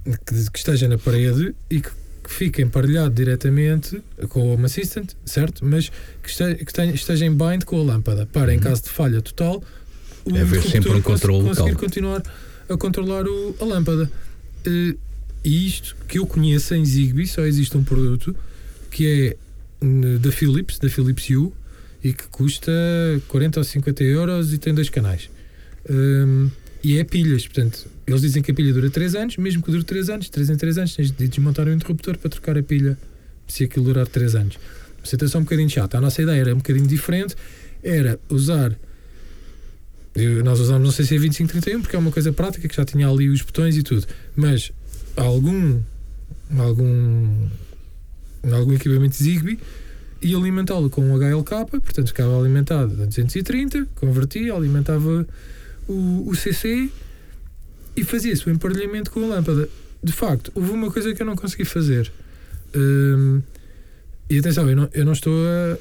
que, 0.05 0.51
que 0.51 0.59
esteja 0.59 0.89
na 0.89 0.99
parede 0.99 1.55
e 1.71 1.81
que, 1.81 1.91
que 2.33 2.39
fique 2.39 2.63
emparelhado 2.63 3.15
diretamente 3.15 4.01
com 4.31 4.41
o 4.49 4.55
Home 4.55 4.65
Assistant, 4.65 5.11
certo? 5.25 5.65
Mas 5.65 5.91
que, 6.23 6.31
este, 6.31 6.65
que 6.65 6.73
tenha- 6.73 6.95
esteja 6.95 7.27
em 7.27 7.31
bind 7.35 7.65
com 7.65 7.79
a 7.81 7.85
lâmpada 7.85 8.25
para, 8.27 8.55
em 8.55 8.59
caso 8.59 8.85
de 8.85 8.89
falha 8.89 9.21
total, 9.21 9.63
o 10.25 10.31
É 10.37 10.41
haver 10.41 10.59
interruptor 10.61 10.71
sempre 10.71 10.91
um 10.93 11.03
controle 11.03 11.43
conseguir 11.45 11.71
local. 11.71 11.81
continuar 11.81 12.23
a 12.69 12.77
controlar 12.77 13.27
o- 13.27 13.55
a 13.61 13.65
lâmpada. 13.65 14.11
Eh, 14.67 14.95
E 15.45 15.67
isto 15.67 15.97
que 16.07 16.21
eu 16.21 16.25
conheça 16.27 16.77
em 16.77 16.85
Zigbee, 16.85 17.27
só 17.27 17.43
existe 17.43 17.77
um 17.77 17.83
produto 17.83 18.33
que 18.93 19.05
é 19.09 19.37
hum, 19.85 20.17
da 20.19 20.31
Philips, 20.31 20.79
da 20.79 20.89
Philips 20.89 21.29
Hue, 21.29 21.51
e 22.05 22.13
que 22.13 22.29
custa 22.29 22.71
40 23.27 23.59
ou 23.59 23.65
50 23.65 24.05
euros 24.05 24.53
e 24.53 24.59
tem 24.59 24.73
dois 24.73 24.89
canais. 24.89 25.29
Hum, 25.91 26.49
e 26.85 26.97
é 26.97 27.03
pilhas, 27.03 27.43
portanto, 27.45 27.87
eles 28.13 28.23
dizem 28.23 28.43
que 28.43 28.51
a 28.51 28.55
pilha 28.55 28.73
dura 28.73 28.91
3 28.91 29.15
anos, 29.15 29.37
mesmo 29.37 29.63
que 29.63 29.71
dure 29.71 29.85
3 29.85 30.11
anos, 30.11 30.29
3 30.29 30.51
em 30.51 30.57
3 30.57 30.79
anos, 30.79 30.95
tens 30.95 31.11
de 31.11 31.29
desmontar 31.29 31.67
o 31.67 31.73
interruptor 31.73 32.17
para 32.19 32.31
trocar 32.31 32.59
a 32.59 32.63
pilha, 32.63 32.99
se 33.47 33.65
aquilo 33.65 33.87
durar 33.87 34.07
3 34.07 34.35
anos. 34.35 34.59
Uma 34.99 35.07
situação 35.07 35.41
um 35.41 35.45
bocadinho 35.45 35.69
chata. 35.69 35.99
A 35.99 36.01
nossa 36.01 36.23
ideia 36.23 36.41
era 36.41 36.55
um 36.55 36.59
bocadinho 36.59 36.87
diferente, 36.87 37.35
era 37.83 38.19
usar. 38.29 38.77
Nós 40.45 40.61
usámos, 40.61 40.85
não 40.85 40.93
sei 40.93 41.07
se 41.07 41.17
é 41.17 41.19
2531, 41.19 41.81
porque 41.81 41.97
é 41.97 41.99
uma 41.99 42.13
coisa 42.13 42.33
prática 42.33 42.69
que 42.69 42.77
já 42.77 42.85
tinha 42.85 43.09
ali 43.09 43.29
os 43.29 43.41
botões 43.41 43.77
e 43.77 43.83
tudo, 43.83 44.07
mas 44.37 44.71
algum 45.17 45.81
algum 46.59 47.49
algum 48.53 48.73
equipamento 48.75 49.17
Zigbee 49.17 49.59
e 50.21 50.35
alimentá-lo 50.35 50.91
com 50.91 51.03
um 51.03 51.17
HLK, 51.17 51.67
portanto 51.71 52.09
ficava 52.09 52.39
alimentado 52.39 53.03
a 53.03 53.07
230, 53.07 53.89
convertia, 53.97 54.55
alimentava 54.55 55.27
o, 55.89 56.29
o 56.29 56.35
CC 56.37 56.91
e 57.97 58.05
fazia-se 58.05 58.47
o 58.47 58.51
emparelhamento 58.51 59.11
com 59.11 59.25
a 59.25 59.37
lâmpada. 59.37 59.69
De 60.03 60.13
facto, 60.13 60.51
houve 60.55 60.71
uma 60.73 60.91
coisa 60.91 61.15
que 61.15 61.23
eu 61.23 61.27
não 61.27 61.37
consegui 61.37 61.65
fazer. 61.65 62.11
Hum, 62.75 63.43
e 64.29 64.39
atenção, 64.39 64.69
eu 64.69 64.77
não, 64.77 64.89
eu 64.93 65.05
não 65.05 65.13
estou 65.13 65.33
a, 65.47 65.79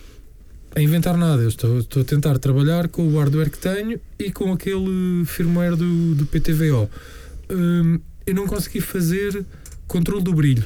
a 0.80 0.82
inventar 0.82 1.18
nada, 1.18 1.42
eu 1.42 1.50
estou, 1.50 1.80
estou 1.80 2.02
a 2.02 2.06
tentar 2.06 2.38
trabalhar 2.38 2.88
com 2.88 3.08
o 3.08 3.18
hardware 3.18 3.50
que 3.50 3.58
tenho 3.58 4.00
e 4.20 4.32
com 4.32 4.52
aquele 4.52 5.24
firmware 5.26 5.76
do, 5.76 6.16
do 6.16 6.26
PTVO. 6.26 6.90
Hum, 7.50 8.00
eu 8.26 8.36
não 8.36 8.46
consegui 8.46 8.82
fazer 8.82 9.46
controle 9.88 10.24
do 10.24 10.34
brilho. 10.34 10.66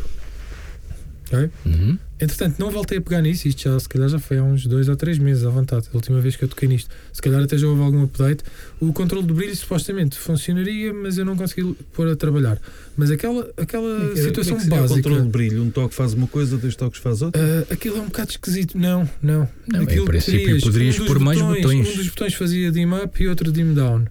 Ok? 1.28 1.50
Uhum. 1.66 1.98
Entretanto, 2.20 2.56
não 2.60 2.72
voltei 2.72 2.98
a 2.98 3.02
pegar 3.02 3.22
nisso. 3.22 3.48
Isto 3.48 3.64
já, 3.64 3.78
se 3.80 3.90
calhar 3.90 4.08
já 4.08 4.18
foi 4.20 4.38
há 4.38 4.44
uns 4.44 4.66
dois 4.66 4.88
ou 4.88 4.96
três 4.96 5.18
meses 5.18 5.44
à 5.44 5.50
vontade. 5.50 5.88
A 5.92 5.96
última 5.96 6.22
vez 6.22 6.36
que 6.38 6.44
eu 6.46 6.48
toquei 6.48 6.68
nisto. 6.70 6.90
Se 7.12 7.22
calhar 7.22 7.44
até 7.44 7.58
já 7.58 7.68
houve 7.68 7.82
algum 7.82 8.04
update. 8.04 8.44
O 8.80 8.94
controle 8.94 9.28
de 9.28 9.34
brilho 9.34 9.56
supostamente 9.56 10.18
funcionaria, 10.18 10.94
mas 10.94 11.18
eu 11.18 11.26
não 11.26 11.36
consegui 11.36 11.76
pôr 11.94 12.08
a 12.08 12.16
trabalhar. 12.16 12.58
Mas 12.96 13.12
aquela, 13.12 13.52
aquela 13.58 14.12
é 14.12 14.14
que- 14.14 14.22
situação 14.22 14.56
é 14.58 14.60
que 14.62 14.68
o 14.68 14.70
básica. 14.70 14.94
controle 14.96 15.22
de 15.24 15.28
brilho. 15.30 15.64
Um 15.64 15.70
toque 15.70 15.94
faz 15.94 16.14
uma 16.14 16.28
coisa, 16.28 16.58
dois 16.58 16.76
toques 16.76 17.02
faz 17.02 17.22
outra. 17.22 17.42
ah, 17.70 17.74
aquilo 17.74 17.98
é 17.98 18.02
um 18.02 18.06
bocado 18.06 18.32
esquisito. 18.32 18.78
Não, 18.78 19.10
não. 19.22 19.48
Não, 19.68 19.82
em 19.82 19.84
Aquilo 19.84 20.06
princípio 20.06 20.40
terias 20.46 20.64
poderias 20.64 20.96
dos 20.96 21.08
pôr 21.08 21.20
mais 21.20 21.42
botões. 21.42 21.90
Um 21.90 21.96
dos 21.98 22.08
botões 22.10 22.34
fazia 22.34 22.72
dim 22.72 22.86
up 22.94 23.22
e 23.22 23.28
outro 23.28 23.52
dim 23.52 23.74
down. 23.74 24.06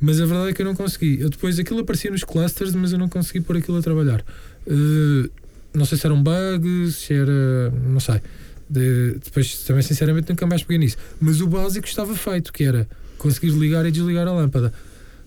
Mas 0.00 0.20
a 0.20 0.26
verdade 0.26 0.50
é 0.50 0.52
que 0.52 0.62
eu 0.62 0.66
não 0.66 0.74
consegui. 0.76 1.20
Eu 1.20 1.28
depois 1.28 1.58
aquilo 1.58 1.80
aparecia 1.80 2.10
nos 2.10 2.22
clusters, 2.24 2.72
mas 2.74 2.92
eu 2.92 2.98
não 2.98 3.08
consegui 3.08 3.40
pôr 3.40 3.56
aquilo 3.56 3.78
a 3.78 3.82
trabalhar. 3.82 4.24
Ah, 4.68 5.28
não 5.74 5.84
sei 5.84 5.98
se 5.98 6.06
era 6.06 6.14
um 6.14 6.22
bug, 6.22 6.90
se 6.92 7.12
era. 7.14 7.70
não 7.70 8.00
sei. 8.00 8.20
De- 8.68 9.18
depois, 9.22 9.58
também 9.64 9.82
sinceramente, 9.82 10.28
nunca 10.30 10.46
mais 10.46 10.62
peguei 10.62 10.78
nisso. 10.78 10.96
Mas 11.20 11.40
o 11.40 11.46
básico 11.46 11.86
estava 11.86 12.14
feito, 12.14 12.52
que 12.52 12.64
era 12.64 12.88
conseguir 13.18 13.50
ligar 13.50 13.84
e 13.86 13.90
desligar 13.90 14.26
a 14.26 14.32
lâmpada. 14.32 14.72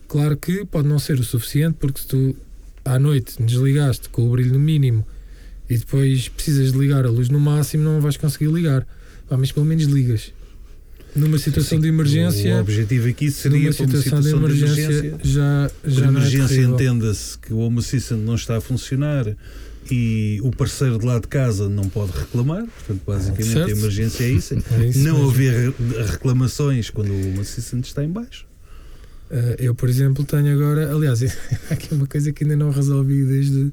Claro 0.08 0.36
que 0.36 0.64
pode 0.64 0.88
não 0.88 0.98
ser 0.98 1.18
o 1.18 1.24
suficiente, 1.24 1.76
porque 1.80 2.00
se 2.00 2.06
tu 2.06 2.36
à 2.84 2.98
noite 2.98 3.34
desligaste 3.42 4.08
com 4.08 4.26
o 4.28 4.30
brilho 4.30 4.52
no 4.52 4.60
mínimo 4.60 5.04
e 5.68 5.76
depois 5.76 6.28
precisas 6.28 6.72
de 6.72 6.78
ligar 6.78 7.04
a 7.04 7.10
luz 7.10 7.28
no 7.28 7.40
máximo, 7.40 7.82
não 7.84 8.00
vais 8.00 8.16
conseguir 8.16 8.46
ligar. 8.52 8.86
Ah, 9.28 9.36
mas 9.36 9.50
pelo 9.50 9.66
menos 9.66 9.84
ligas. 9.84 10.32
Numa 11.14 11.38
situação 11.38 11.78
Sim, 11.78 11.80
de 11.82 11.88
O 11.88 11.92
emergência, 11.94 12.60
objetivo 12.60 13.08
aqui 13.08 13.30
seria 13.30 13.58
numa 13.58 13.72
para 13.74 13.84
uma 13.86 13.96
situação 14.02 14.20
de 14.20 14.28
emergência, 14.30 15.18
já, 15.24 15.70
Por 15.82 15.90
já 15.90 16.00
não 16.02 16.06
é 16.08 16.22
emergência 16.22 16.48
terrível. 16.48 16.74
entenda-se 16.74 17.38
que 17.38 17.52
o 17.54 17.58
Home 17.58 17.78
Assistant 17.78 18.20
não 18.20 18.34
está 18.34 18.56
a 18.58 18.60
funcionar 18.60 19.24
e 19.90 20.40
o 20.42 20.50
parceiro 20.50 20.98
de 20.98 21.06
lá 21.06 21.18
de 21.18 21.28
casa 21.28 21.68
não 21.68 21.88
pode 21.88 22.12
reclamar. 22.12 22.64
Portanto, 22.66 23.02
basicamente 23.06 23.52
Certo. 23.52 23.68
a 23.68 23.70
emergência 23.78 24.24
é 24.24 24.28
isso. 24.30 24.54
É 24.54 24.86
isso 24.86 24.98
não 25.00 25.14
mesmo. 25.16 25.30
haver 25.30 25.70
re- 25.70 26.02
reclamações 26.10 26.90
quando 26.90 27.10
o 27.10 27.20
Home 27.28 27.40
Assistant 27.40 27.84
está 27.86 28.02
em 28.04 28.08
baixo. 28.10 28.46
Uh, 29.30 29.56
eu, 29.58 29.74
por 29.74 29.88
exemplo, 29.88 30.24
tenho 30.24 30.52
agora. 30.54 30.92
Aliás, 30.94 31.22
há 31.22 31.28
aqui 31.74 31.92
uma 31.94 32.06
coisa 32.06 32.32
que 32.32 32.44
ainda 32.44 32.56
não 32.56 32.70
resolvi 32.70 33.24
desde, 33.24 33.72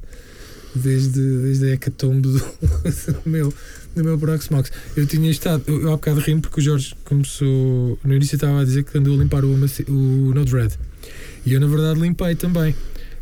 desde, 0.74 1.20
desde 1.42 1.66
a 1.70 1.74
hecatombe 1.74 2.22
do, 2.28 2.40
do 2.40 3.30
meu, 3.30 3.54
do 3.96 4.04
meu 4.04 4.18
Proxmox. 4.18 4.72
Eu 4.96 5.06
tinha 5.06 5.30
estado. 5.30 5.64
Eu, 5.68 5.90
há 5.90 5.92
bocado 5.92 6.20
rimo 6.22 6.42
porque 6.42 6.60
o 6.60 6.64
Jorge 6.64 6.96
começou. 7.06 8.00
No 8.04 8.14
início 8.16 8.36
estava 8.36 8.62
a 8.62 8.64
dizer 8.64 8.84
que 8.84 8.98
andou 8.98 9.14
a 9.14 9.18
limpar 9.18 9.46
o, 9.46 9.54
o 9.54 10.34
Node-RED. 10.34 10.74
E 11.46 11.54
eu, 11.54 11.60
na 11.60 11.68
verdade, 11.68 12.00
limpei 12.00 12.34
também. 12.36 12.74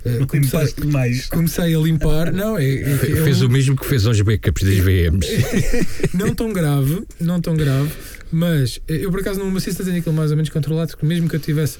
Uh, 0.03 0.25
comecei, 0.25 0.73
mais. 0.85 1.27
comecei 1.27 1.75
a 1.75 1.79
limpar. 1.79 2.31
Não, 2.33 2.57
é, 2.57 2.65
é, 2.65 2.91
é 2.91 2.97
Fez 2.97 3.41
um- 3.41 3.45
o 3.47 3.49
mesmo 3.49 3.75
que 3.75 3.85
fez 3.85 4.05
aos 4.05 4.19
backups 4.21 4.63
das 4.63 4.77
VMs. 4.77 5.27
não 6.13 6.33
tão 6.33 6.51
grave, 6.51 7.03
não 7.19 7.39
tão 7.39 7.55
grave, 7.55 7.91
mas 8.31 8.79
eh, 8.87 9.05
eu 9.05 9.11
por 9.11 9.19
acaso 9.19 9.39
no 9.39 9.45
Home 9.45 9.57
Assistant 9.57 9.85
tenho 9.85 9.99
aquilo 9.99 10.15
mais 10.15 10.31
ou 10.31 10.37
menos 10.37 10.49
controlado, 10.49 10.91
porque 10.91 11.05
mesmo 11.05 11.29
que 11.29 11.35
eu 11.35 11.39
tivesse 11.39 11.77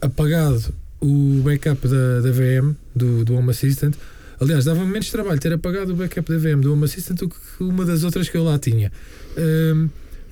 apagado 0.00 0.74
o 1.00 1.40
backup 1.42 1.88
da, 1.88 2.20
da 2.20 2.30
VM, 2.30 2.74
do, 2.94 3.24
do 3.24 3.34
Home 3.34 3.50
Assistant, 3.50 3.94
aliás, 4.38 4.64
dava-me 4.66 4.90
menos 4.90 5.10
trabalho 5.10 5.40
ter 5.40 5.52
apagado 5.52 5.92
o 5.92 5.96
backup 5.96 6.30
da 6.30 6.38
VM 6.38 6.60
do 6.60 6.72
Home 6.72 6.84
Assistant 6.84 7.18
do 7.20 7.28
que 7.28 7.36
uma 7.60 7.84
das 7.86 8.04
outras 8.04 8.28
que 8.28 8.36
eu 8.36 8.44
lá 8.44 8.58
tinha. 8.58 8.92
Ahm, 9.36 9.88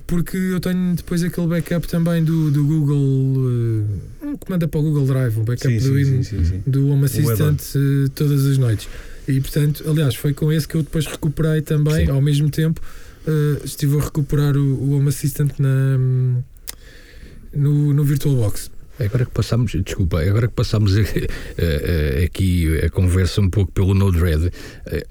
porque 0.09 0.35
eu 0.35 0.59
tenho 0.59 0.95
depois 0.95 1.23
aquele 1.23 1.45
backup 1.45 1.87
também 1.87 2.23
do, 2.23 2.49
do 2.49 2.65
Google, 2.65 3.47
eh, 4.23 4.25
um 4.25 4.35
que 4.35 4.49
manda 4.49 4.67
para 4.67 4.79
o 4.79 4.83
Google 4.83 5.05
Drive, 5.05 5.37
um 5.37 5.43
backup 5.43 5.79
Sim, 5.79 5.87
do, 5.87 6.23
sim, 6.23 6.43
sim, 6.43 6.63
do 6.65 6.87
Home 6.87 7.05
Assistant 7.05 7.61
eh, 7.75 8.09
todas 8.15 8.43
as 8.47 8.57
noites. 8.57 8.89
E 9.27 9.39
portanto, 9.39 9.83
aliás, 9.87 10.15
foi 10.15 10.33
com 10.33 10.51
esse 10.51 10.67
que 10.67 10.75
eu 10.75 10.81
depois 10.81 11.05
recuperei 11.05 11.61
também, 11.61 12.09
ao 12.09 12.19
mesmo 12.19 12.49
tempo, 12.49 12.81
eh, 13.27 13.61
estive 13.63 13.99
a 13.99 14.01
recuperar 14.01 14.57
o, 14.57 14.83
o 14.83 14.93
Home 14.93 15.09
Assistant 15.09 15.51
na, 15.59 15.99
no, 17.53 17.93
no 17.93 18.03
VirtualBox. 18.03 18.71
Agora 18.99 19.25
que 19.25 19.31
passamos, 19.31 19.71
desculpa, 19.71 20.21
agora 20.21 20.47
que 20.47 20.55
passamos 20.55 20.93
eh, 20.97 22.23
aqui 22.25 22.79
a 22.83 22.89
conversa 22.89 23.41
um 23.41 23.49
pouco 23.49 23.71
pelo 23.71 23.93
Node-RED, 23.93 24.51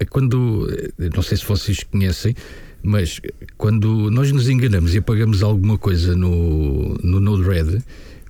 quando, 0.09 0.67
não 1.15 1.23
sei 1.23 1.37
se 1.37 1.45
vocês 1.45 1.83
conhecem, 1.83 2.35
mas 2.83 3.19
quando 3.57 4.09
nós 4.09 4.31
nos 4.31 4.49
enganamos 4.49 4.93
e 4.95 4.99
apagamos 4.99 5.43
alguma 5.43 5.77
coisa 5.77 6.15
no, 6.15 6.95
no 7.03 7.19
Node-RED, 7.19 7.83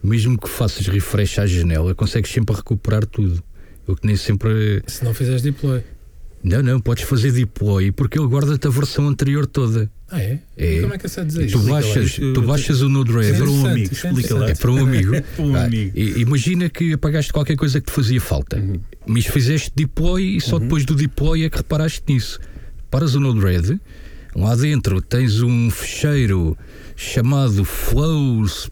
mesmo 0.03 0.38
que 0.38 0.49
faças 0.49 0.88
refresh 0.88 1.39
à 1.39 1.45
janela, 1.45 1.93
consegues 1.93 2.31
sempre 2.31 2.55
recuperar 2.55 3.05
tudo. 3.05 3.43
O 3.88 3.95
que 3.95 4.05
nem 4.05 4.15
sempre. 4.15 4.83
Se 4.88 5.03
não 5.03 5.13
fizeres 5.13 5.41
deploy. 5.41 5.81
Não, 6.41 6.63
não, 6.63 6.79
podes 6.79 7.03
fazer 7.03 7.33
deploy 7.33 7.91
porque 7.91 8.17
ele 8.17 8.27
guarda-te 8.27 8.65
a 8.65 8.69
versão 8.69 9.07
anterior 9.09 9.45
toda. 9.45 9.91
Ah, 10.09 10.21
é? 10.21 10.39
É. 10.55 10.79
Como 10.81 10.93
é 10.93 10.97
que 10.97 11.05
é 11.05 11.19
a 11.19 11.23
dizer 11.25 11.39
Tu 11.41 11.57
isto? 11.57 11.59
baixas, 11.69 12.15
tu 12.15 12.41
baixas 12.43 12.81
o 12.81 12.85
É 12.85 12.89
Node-RED. 12.89 13.38
para 13.38 13.49
um 13.49 13.59
interessante, 13.59 13.71
amigo, 13.71 13.93
isso 13.93 14.07
é 14.07 14.09
explica 14.12 14.35
lá. 14.35 14.49
É 14.49 14.55
para 14.55 14.71
um 14.71 14.77
amigo. 14.77 15.12
Para 15.36 15.43
um 15.45 15.55
Ah, 15.55 15.63
amigo. 15.65 15.91
i- 15.99 16.21
imagina 16.21 16.69
que 16.69 16.93
apagaste 16.93 17.34
qualquer 17.34 17.57
coisa 17.57 17.82
que 17.82 17.88
te 17.88 17.91
fazia 17.93 18.21
falta, 18.21 18.57
Uhum. 18.57 18.80
mas 19.05 19.26
fizeste 19.26 19.71
deploy 19.76 20.38
e 20.38 20.39
só 20.41 20.55
Uhum. 20.55 20.61
depois 20.61 20.86
do 20.86 20.95
deploy 20.95 21.43
é 21.43 21.49
que 21.49 21.57
reparaste 21.57 22.03
nisso. 22.07 22.39
Paras 22.89 23.15
o 23.15 23.19
Node-RED, 23.19 23.78
lá 24.39 24.55
dentro 24.55 25.01
tens 25.01 25.41
um 25.41 25.69
fecheiro 25.69 26.57
chamado 26.95 27.65
flows.bak 27.65 28.69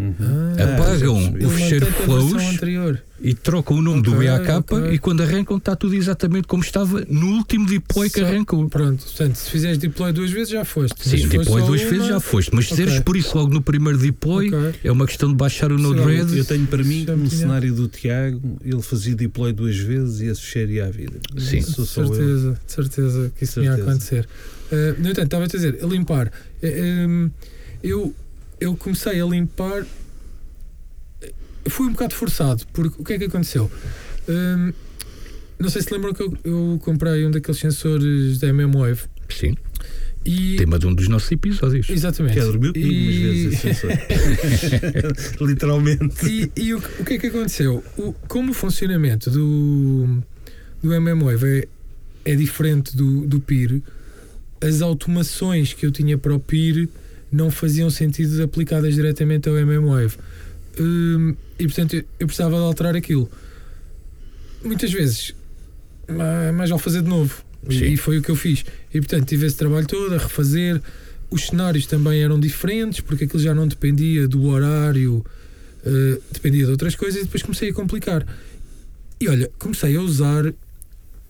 Uhum. 0.00 0.14
Ah, 0.58 0.74
Apagam 0.74 1.34
o 1.44 1.50
fecheiro 1.50 1.86
flows 1.86 2.34
anterior. 2.34 3.00
e 3.22 3.32
trocam 3.34 3.78
o 3.78 3.82
nome 3.82 4.02
do 4.02 4.12
Ok, 4.14 4.26
BAK 4.26 4.50
ok. 4.58 4.92
e 4.94 4.98
quando 4.98 5.22
arrancam 5.22 5.56
está 5.56 5.74
tudo 5.76 5.94
exatamente 5.94 6.46
como 6.48 6.62
estava 6.62 7.04
no 7.08 7.26
último 7.36 7.66
deploy 7.66 8.10
que 8.10 8.20
Só- 8.20 8.26
arrancou. 8.26 8.68
Pronto, 8.68 9.02
portanto, 9.04 9.36
se 9.36 9.50
fizeres 9.50 9.78
deploy 9.78 10.12
duas 10.12 10.30
vezes 10.30 10.48
já 10.50 10.64
foste. 10.64 10.96
Sim, 11.08 11.18
se 11.18 11.26
deploy 11.28 11.62
duas 11.62 11.80
uma- 11.82 11.90
vezes 11.90 12.06
já 12.08 12.20
foste, 12.20 12.50
mas 12.54 12.66
se 12.66 12.74
Ok. 12.74 12.84
deres 12.84 13.00
por 13.02 13.16
isso 13.16 13.36
logo 13.38 13.52
no 13.54 13.62
primeiro 13.62 13.98
deploy, 13.98 14.50
é 14.82 14.90
uma 14.92 15.06
questão 15.06 15.28
de 15.28 15.36
baixar 15.36 15.70
o 15.72 15.78
Node-RED. 15.78 16.36
Eu 16.36 16.44
tenho 16.44 16.66
para 16.66 16.82
mim, 16.82 17.04
no 17.06 17.28
tinha. 17.28 17.40
cenário 17.40 17.72
do 17.74 17.88
Tiago, 17.88 18.58
ele 18.64 18.82
fazia 18.82 19.14
deploy 19.14 19.52
duas 19.52 19.76
vezes 19.76 20.20
e 20.20 20.26
esse 20.26 20.40
fecheiro 20.40 20.72
ia 20.72 20.86
à 20.86 20.90
vida. 20.90 21.18
Sim. 21.38 21.60
De 21.60 21.78
eu. 21.78 21.86
certeza, 21.86 22.58
de 22.66 22.72
certeza 22.72 23.32
que 23.36 23.44
isso 23.44 23.60
ia 23.60 23.70
Certeza. 23.70 23.90
acontecer. 23.90 24.28
Uh, 24.72 25.00
no 25.00 25.10
entanto, 25.10 25.24
estava 25.26 25.44
a 25.44 25.46
dizer, 25.46 25.78
a 25.82 25.86
limpar. 25.86 26.32
Uh, 26.62 27.06
um, 27.08 27.30
eu, 27.82 28.14
eu 28.64 28.76
comecei 28.76 29.20
a 29.20 29.24
limpar. 29.26 29.84
Fui 31.68 31.86
um 31.86 31.92
bocado 31.92 32.14
forçado, 32.14 32.64
porque 32.72 33.00
o 33.00 33.04
que 33.04 33.12
é 33.14 33.18
que 33.18 33.24
aconteceu? 33.24 33.70
Um, 34.28 34.72
não 35.58 35.70
sei 35.70 35.82
se 35.82 35.92
lembram 35.92 36.12
que 36.12 36.22
eu, 36.22 36.36
eu 36.44 36.78
comprei 36.84 37.24
um 37.26 37.30
daqueles 37.30 37.58
sensores 37.60 38.38
da 38.38 38.48
MMWave 38.48 39.02
Sim, 39.30 39.56
e. 40.26 40.56
tema 40.56 40.78
de 40.78 40.86
um 40.86 40.94
dos 40.94 41.08
nossos 41.08 41.30
episódios. 41.32 41.88
Exatamente. 41.88 42.34
Que 42.34 42.40
é 42.40 42.44
dormiu 42.44 42.72
comigo 42.72 42.90
umas 42.90 43.14
E- 43.14 43.22
vezes, 43.22 43.64
esse 43.64 43.74
sensor. 43.74 43.90
Literalmente. 45.40 46.26
E, 46.26 46.52
e 46.56 46.74
o, 46.74 46.80
que- 46.80 47.02
o 47.02 47.04
que 47.04 47.14
é 47.14 47.18
que 47.18 47.26
aconteceu? 47.28 47.82
O, 47.96 48.12
como 48.28 48.50
o 48.50 48.54
funcionamento 48.54 49.30
do, 49.30 50.18
do 50.82 50.92
MMWave 50.92 51.46
é, 52.24 52.32
é 52.32 52.34
diferente 52.36 52.94
do, 52.96 53.26
do 53.26 53.40
PIR, 53.40 53.80
as 54.60 54.82
automações 54.82 55.72
que 55.72 55.86
eu 55.86 55.90
tinha 55.90 56.18
para 56.18 56.34
o 56.34 56.40
PIR 56.40 56.88
não 57.34 57.50
faziam 57.50 57.90
sentido 57.90 58.42
aplicadas 58.42 58.94
diretamente 58.94 59.48
ao 59.48 59.56
MMWave. 59.56 60.16
Hum, 60.80 61.34
e 61.58 61.64
portanto 61.64 61.94
eu, 61.94 62.04
eu 62.20 62.26
precisava 62.26 62.56
de 62.56 62.62
alterar 62.62 62.96
aquilo. 62.96 63.30
Muitas 64.64 64.90
vezes, 64.92 65.34
ma- 66.08 66.52
mais 66.52 66.70
ao 66.70 66.78
fazer 66.78 67.02
de 67.02 67.08
novo. 67.08 67.42
E, 67.68 67.78
Sim. 67.78 67.84
e 67.86 67.96
foi 67.96 68.18
o 68.18 68.22
que 68.22 68.30
eu 68.30 68.36
fiz. 68.36 68.64
E 68.92 69.00
portanto 69.00 69.26
tive 69.26 69.46
esse 69.46 69.56
trabalho 69.56 69.86
todo 69.86 70.14
a 70.14 70.18
refazer. 70.18 70.80
Os 71.30 71.46
cenários 71.46 71.86
também 71.86 72.22
eram 72.22 72.38
diferentes, 72.38 73.00
porque 73.00 73.24
aquilo 73.24 73.42
já 73.42 73.54
não 73.54 73.66
dependia 73.66 74.28
do 74.28 74.44
horário, 74.44 75.24
eh, 75.84 76.18
dependia 76.30 76.64
de 76.66 76.70
outras 76.70 76.94
coisas, 76.94 77.22
e 77.22 77.24
depois 77.24 77.42
comecei 77.42 77.70
a 77.70 77.72
complicar. 77.72 78.24
E 79.20 79.28
olha, 79.28 79.50
comecei 79.58 79.96
a 79.96 80.00
usar 80.00 80.52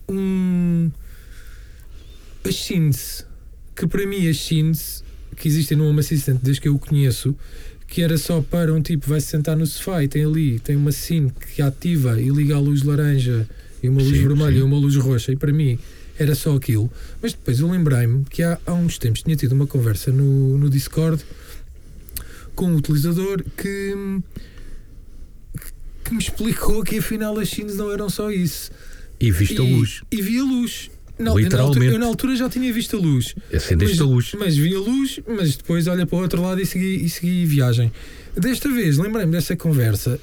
um. 0.07 0.91
As 2.43 2.55
scenes, 2.55 3.25
que 3.75 3.87
para 3.87 4.05
mim 4.05 4.27
as 4.27 4.37
scenes 4.37 5.03
que 5.35 5.47
existem 5.47 5.77
no 5.77 5.87
Home 5.87 5.99
Assistant 5.99 6.39
desde 6.41 6.61
que 6.61 6.67
eu 6.67 6.75
o 6.75 6.79
conheço, 6.79 7.35
que 7.87 8.01
era 8.01 8.17
só 8.17 8.41
para 8.41 8.73
um 8.73 8.81
tipo 8.81 9.07
vai 9.07 9.21
se 9.21 9.27
sentar 9.27 9.55
no 9.55 9.65
sofá 9.65 10.03
e 10.03 10.07
tem 10.07 10.23
ali, 10.25 10.59
tem 10.59 10.75
uma 10.75 10.91
scene 10.91 11.31
que 11.53 11.61
ativa 11.61 12.19
e 12.19 12.29
liga 12.29 12.55
a 12.55 12.59
luz 12.59 12.81
laranja 12.83 13.47
e 13.83 13.89
uma 13.89 14.01
luz 14.01 14.15
Sim, 14.17 14.27
vermelha 14.27 14.53
sim. 14.53 14.59
e 14.59 14.61
uma 14.63 14.77
luz 14.77 14.95
roxa, 14.95 15.31
e 15.31 15.35
para 15.35 15.53
mim 15.53 15.77
era 16.17 16.33
só 16.33 16.55
aquilo. 16.55 16.89
Mas 17.21 17.33
depois 17.33 17.59
eu 17.59 17.69
lembrei-me 17.69 18.23
que 18.25 18.41
há, 18.41 18.57
há 18.65 18.73
uns 18.73 18.97
tempos 18.97 19.21
tinha 19.21 19.35
tido 19.35 19.51
uma 19.51 19.67
conversa 19.67 20.11
no, 20.11 20.57
no 20.57 20.69
Discord 20.69 21.21
com 22.55 22.67
um 22.71 22.75
utilizador 22.77 23.43
que, 23.57 23.93
que 26.03 26.13
me 26.13 26.19
explicou 26.19 26.83
que 26.83 26.99
afinal 26.99 27.37
as 27.37 27.49
scenes 27.49 27.75
não 27.75 27.91
eram 27.91 28.09
só 28.09 28.31
isso. 28.31 28.71
E 29.19 29.31
viste 29.31 29.59
a 29.59 29.63
E- 29.63 29.73
luz. 29.73 30.01
E 30.11 30.21
vi 30.21 30.39
a 30.39 30.43
luz. 30.43 30.89
Não, 31.17 31.27
eu 31.31 31.35
na 31.35 31.41
Literalmente. 31.41 31.77
altura- 31.79 31.91
Eu 31.95 31.99
na 31.99 32.05
altura 32.07 32.35
já 32.35 32.49
tinha 32.49 32.71
visto 32.73 32.95
a 32.97 32.99
luz. 32.99 33.33
Acendeste 33.53 33.97
Mas- 33.97 34.01
a 34.01 34.05
luz. 34.05 34.31
Mas 34.37 34.57
vi 34.57 34.75
a 34.75 34.79
luz, 34.79 35.19
mas 35.27 35.55
depois 35.55 35.87
olha 35.87 36.05
para 36.05 36.17
o 36.17 36.21
outro 36.21 36.41
lado 36.41 36.59
e 36.61 36.65
segui, 36.65 36.95
e 37.05 37.09
segui 37.09 37.45
viagem. 37.45 37.91
Desta 38.35 38.69
vez 38.69 38.97
lembrei-me 38.97 39.31
dessa 39.31 39.55
conversa 39.55 40.19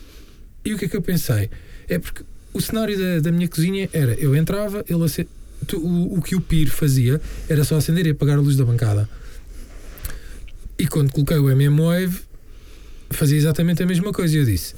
e 0.64 0.74
o 0.74 0.78
que 0.78 0.84
é 0.84 0.88
que 0.88 0.97
eu 0.97 1.03
pensei? 1.03 1.49
É 1.88 1.99
porque 1.99 2.22
o 2.53 2.61
cenário 2.61 2.99
da, 2.99 3.20
da 3.20 3.32
minha 3.32 3.49
cozinha 3.49 3.88
era: 3.93 4.12
eu 4.14 4.36
entrava, 4.36 4.84
ele 4.88 5.03
ace- 5.05 5.26
tu- 5.66 5.78
o, 5.80 6.18
o 6.18 6.22
que 6.22 6.36
o 6.36 6.40
PIR 6.43 6.68
fazia 6.70 7.20
era 7.49 7.64
só 7.64 7.76
acender 7.76 8.07
e 8.07 8.11
apagar 8.11 8.36
a 8.36 8.40
luz 8.40 8.57
da 8.57 8.64
bancada. 8.64 9.09
E 10.78 10.86
quando 10.86 11.11
coloquei 11.12 11.38
o 11.38 11.51
MM-Wave, 11.51 12.18
fazia 13.11 13.36
exatamente 13.38 13.82
a 13.82 13.86
mesma 13.86 14.12
coisa. 14.12 14.34
E 14.36 14.40
eu 14.40 14.45
disse: 14.45 14.74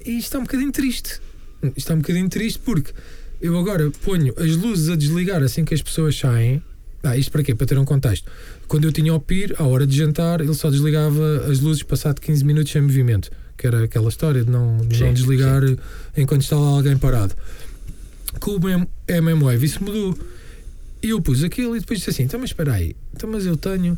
isto 0.00 0.18
está 0.26 0.38
um 0.38 0.42
bocadinho 0.42 0.72
triste. 0.72 1.20
Isto 1.62 1.78
está 1.78 1.94
um 1.94 1.98
bocadinho 1.98 2.28
triste 2.28 2.58
porque 2.64 2.92
eu 3.40 3.58
agora 3.58 3.90
ponho 4.04 4.34
as 4.36 4.56
luzes 4.56 4.88
a 4.88 4.96
desligar 4.96 5.42
assim 5.42 5.64
que 5.64 5.74
as 5.74 5.82
pessoas 5.82 6.18
saem. 6.18 6.62
Ah, 7.02 7.16
isto 7.16 7.30
para 7.30 7.42
quê? 7.42 7.54
Para 7.54 7.66
ter 7.66 7.78
um 7.78 7.84
contexto. 7.84 8.30
Quando 8.66 8.84
eu 8.84 8.92
tinha 8.92 9.14
o 9.14 9.20
PIR, 9.20 9.54
à 9.58 9.64
hora 9.64 9.86
de 9.86 9.96
jantar, 9.96 10.40
ele 10.40 10.54
só 10.54 10.70
desligava 10.70 11.44
as 11.48 11.60
luzes 11.60 11.82
passado 11.82 12.20
15 12.20 12.44
minutos 12.44 12.72
sem 12.72 12.82
movimento. 12.82 13.30
Que 13.56 13.66
era 13.66 13.84
aquela 13.84 14.08
história 14.08 14.44
de 14.44 14.50
não, 14.50 14.78
de 14.78 15.00
não 15.00 15.08
Sim, 15.08 15.14
desligar 15.14 15.62
enquanto 16.16 16.42
está 16.42 16.56
lá 16.56 16.68
alguém 16.68 16.96
parado. 16.96 17.34
Com 18.40 18.52
o 18.52 18.68
MM 18.68 18.86
MM-Wave 19.08 19.64
isso 19.64 19.82
mudou. 19.82 20.18
E 21.02 21.10
eu 21.10 21.22
pus 21.22 21.44
aquilo 21.44 21.76
e 21.76 21.80
depois 21.80 22.00
disse 22.00 22.10
assim: 22.10 22.24
então, 22.24 22.40
mas 22.40 22.50
espera 22.50 22.74
aí, 22.74 22.96
então, 23.14 23.30
mas 23.30 23.46
eu 23.46 23.56
tenho 23.56 23.96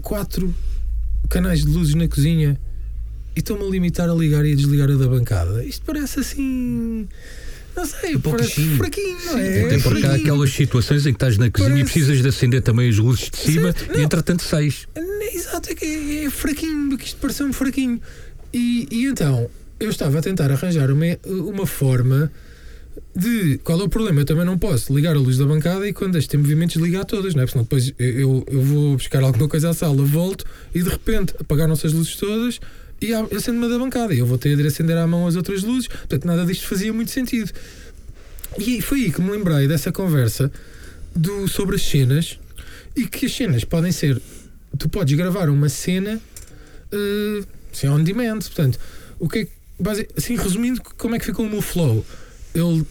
quatro 0.00 0.54
canais 1.28 1.64
de 1.64 1.66
luzes 1.66 1.94
na 1.94 2.06
cozinha 2.06 2.58
e 3.34 3.40
estou-me 3.40 3.64
a 3.64 3.68
limitar 3.68 4.08
a 4.08 4.14
ligar 4.14 4.44
e 4.46 4.52
a 4.52 4.54
desligar 4.54 4.90
a 4.90 4.94
da 4.94 5.08
bancada. 5.08 5.64
Isto 5.64 5.84
parece 5.84 6.20
assim. 6.20 7.08
Não 7.76 7.84
sei, 7.86 8.18
parece 8.18 8.54
pouquinho. 8.54 8.76
fraquinho, 8.76 9.16
não 9.26 9.38
é? 9.38 9.64
Até 9.64 9.78
porque 9.80 10.06
há 10.06 10.14
aquelas 10.14 10.50
situações 10.50 11.06
em 11.06 11.12
que 11.12 11.16
estás 11.16 11.38
na 11.38 11.50
cozinha 11.50 11.70
e 11.70 11.78
Parece- 11.78 11.92
precisas 11.92 12.22
de 12.22 12.28
acender 12.28 12.62
também 12.62 12.88
as 12.88 12.96
luzes 12.98 13.30
de 13.30 13.36
cima 13.36 13.72
Certo, 13.72 13.98
e 13.98 14.02
entretanto 14.02 14.42
sais. 14.42 14.86
Exato, 15.32 15.70
é 15.70 15.74
que 15.74 15.84
é, 15.84 16.24
é 16.24 16.30
fraquinho, 16.30 16.96
que 16.96 17.04
isto 17.06 17.18
pareceu-me 17.20 17.52
fraquinho. 17.52 18.00
E, 18.52 18.86
e 18.90 19.06
então, 19.06 19.50
eu 19.80 19.90
estava 19.90 20.18
a 20.18 20.22
tentar 20.22 20.50
arranjar 20.52 20.90
uma, 20.90 21.04
uma 21.26 21.66
forma 21.66 22.30
de. 23.16 23.58
Qual 23.64 23.80
é 23.80 23.84
o 23.84 23.88
problema? 23.88 24.20
Eu 24.20 24.24
também 24.24 24.44
não 24.44 24.56
posso 24.56 24.94
ligar 24.94 25.16
a 25.16 25.18
luz 25.18 25.36
da 25.38 25.44
bancada 25.46 25.88
e 25.88 25.92
quando 25.92 26.16
este 26.16 26.30
tem 26.30 26.40
movimentos 26.40 26.76
ligar 26.76 27.04
todas, 27.04 27.34
não 27.34 27.42
é? 27.42 27.46
Porque 27.46 27.52
senão 27.52 27.64
depois 27.64 27.92
eu, 27.98 28.06
eu, 28.08 28.44
eu 28.48 28.62
vou 28.62 28.96
buscar 28.96 29.22
alguma 29.22 29.48
coisa 29.48 29.70
à 29.70 29.74
sala, 29.74 30.04
volto 30.04 30.44
e 30.74 30.82
de 30.82 30.88
repente 30.88 31.34
apagaram-se 31.40 31.86
as 31.86 31.92
luzes 31.92 32.14
todas 32.16 32.60
e 33.10 33.36
acendo-me 33.36 33.66
a 33.66 33.68
da 33.68 33.78
bancada. 33.78 34.14
Eu 34.14 34.26
vou 34.26 34.38
ter 34.38 34.56
de 34.56 34.66
acender 34.66 34.96
à 34.96 35.06
mão 35.06 35.26
as 35.26 35.36
outras 35.36 35.62
luzes. 35.62 35.88
Portanto, 35.88 36.24
nada 36.26 36.44
disto 36.44 36.66
fazia 36.66 36.92
muito 36.92 37.10
sentido. 37.10 37.50
E 38.58 38.80
foi 38.80 39.04
aí 39.04 39.12
que 39.12 39.20
me 39.20 39.30
lembrei 39.30 39.66
dessa 39.66 39.90
conversa 39.90 40.50
do, 41.14 41.48
sobre 41.48 41.76
as 41.76 41.82
cenas 41.82 42.38
e 42.96 43.06
que 43.06 43.26
as 43.26 43.32
cenas 43.34 43.64
podem 43.64 43.90
ser. 43.92 44.20
Tu 44.78 44.88
podes 44.88 45.16
gravar 45.16 45.48
uma 45.48 45.68
cena 45.68 46.20
uh, 46.92 47.46
assim, 47.72 47.88
on 47.88 48.02
demand. 48.02 48.38
Portanto, 48.40 48.78
o 49.18 49.28
que 49.28 49.40
é 49.40 49.48
basi- 49.78 50.08
Assim, 50.16 50.36
resumindo, 50.36 50.80
como 50.96 51.14
é 51.14 51.18
que 51.18 51.24
ficou 51.24 51.46
o 51.46 51.50
meu 51.50 51.62
flow? 51.62 52.04
Ele 52.54 52.84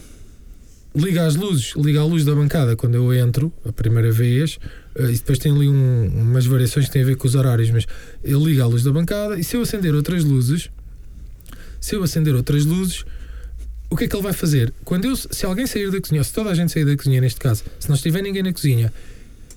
liga 0.96 1.26
as 1.26 1.36
luzes, 1.36 1.74
liga 1.76 2.02
a 2.02 2.06
luz 2.06 2.24
da 2.26 2.36
bancada 2.36 2.76
quando 2.76 2.96
eu 2.96 3.14
entro, 3.14 3.52
a 3.66 3.72
primeira 3.72 4.12
vez, 4.12 4.60
e 4.98 5.14
depois 5.14 5.40
tem 5.40 5.52
ali 5.52 5.68
um- 5.68 6.08
umas 6.22 6.46
variações 6.46 6.86
que 6.86 6.92
têm 6.92 7.02
a 7.02 7.06
ver 7.06 7.16
com 7.16 7.28
os 7.28 7.36
horários, 7.36 7.70
mas 7.72 7.86
ele 8.24 8.44
liga 8.44 8.64
a 8.64 8.68
luz 8.68 8.84
da 8.84 8.92
bancada 8.92 9.40
e 9.40 9.44
se 9.44 9.56
eu 9.56 9.62
acender 9.62 9.94
outras 9.96 10.24
luzes, 10.24 10.70
se 11.80 11.96
eu 11.96 12.04
acender 12.04 12.36
outras 12.36 12.66
luzes, 12.66 13.04
o 13.90 13.96
que 13.98 14.06
é 14.06 14.08
que 14.08 14.16
ele 14.16 14.24
vai 14.24 14.34
fazer? 14.34 14.74
Quando 14.84 15.06
eu, 15.06 15.16
se 15.16 15.46
alguém 15.46 15.68
sair 15.68 15.92
da 15.92 16.00
cozinha, 16.00 16.22
ou 16.22 16.26
se 16.26 16.34
toda 16.34 16.50
a 16.50 16.54
gente 16.56 16.72
sair 16.72 16.86
da 16.86 16.96
cozinha 16.96 17.22
neste 17.22 17.40
caso, 17.40 17.64
se 17.80 17.88
não 17.90 17.96
estiver 17.96 18.22
ninguém 18.22 18.44
na 18.44 18.54
cozinha, 18.54 18.92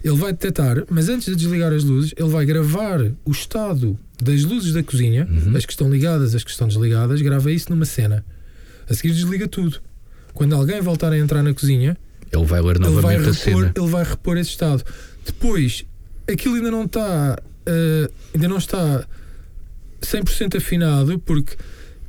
ele 0.05 0.17
vai 0.17 0.33
detectar, 0.33 0.85
mas 0.91 1.09
antes 1.09 1.27
de 1.27 1.37
desligar 1.37 1.73
as 1.73 1.83
luzes, 1.85 2.13
ele 2.17 2.29
vai 2.29 2.45
gravar 2.45 3.01
o 3.25 3.31
estado 3.31 3.99
das 4.23 4.43
luzes 4.45 4.73
da 4.73 4.83
cozinha, 4.83 5.27
Uhum. 5.31 5.57
as 5.57 5.65
que 5.67 5.73
estão 5.73 5.91
ligadas, 5.91 6.35
as 6.35 6.43
que 6.45 6.51
estão 6.51 6.69
desligadas, 6.69 7.21
grava 7.23 7.51
isso 7.53 7.71
numa 7.71 7.85
cena. 7.85 8.25
A 8.89 8.95
seguir 8.95 9.13
desliga 9.15 9.49
tudo. 9.49 9.79
Quando 10.33 10.55
alguém 10.55 10.81
voltar 10.81 11.13
a 11.13 11.19
entrar 11.19 11.43
na 11.43 11.53
cozinha, 11.53 11.97
Ele 12.33 12.45
vai 12.45 12.61
ler 12.61 12.77
ele 12.77 12.85
vai, 12.85 12.91
novamente 12.91 13.29
a 13.29 13.33
repor, 13.33 13.35
cena. 13.35 13.73
ele 13.77 13.89
vai 13.89 14.05
repor 14.05 14.37
esse 14.37 14.51
estado. 14.51 14.85
Depois, 15.25 15.85
aquilo 16.29 16.55
ainda 16.57 16.71
não 16.71 16.85
está 16.85 17.39
eh, 17.67 18.09
ainda 18.33 18.49
não 18.49 18.59
está 18.59 19.05
100% 20.01 20.57
afinado, 20.57 21.19
porque, 21.19 21.57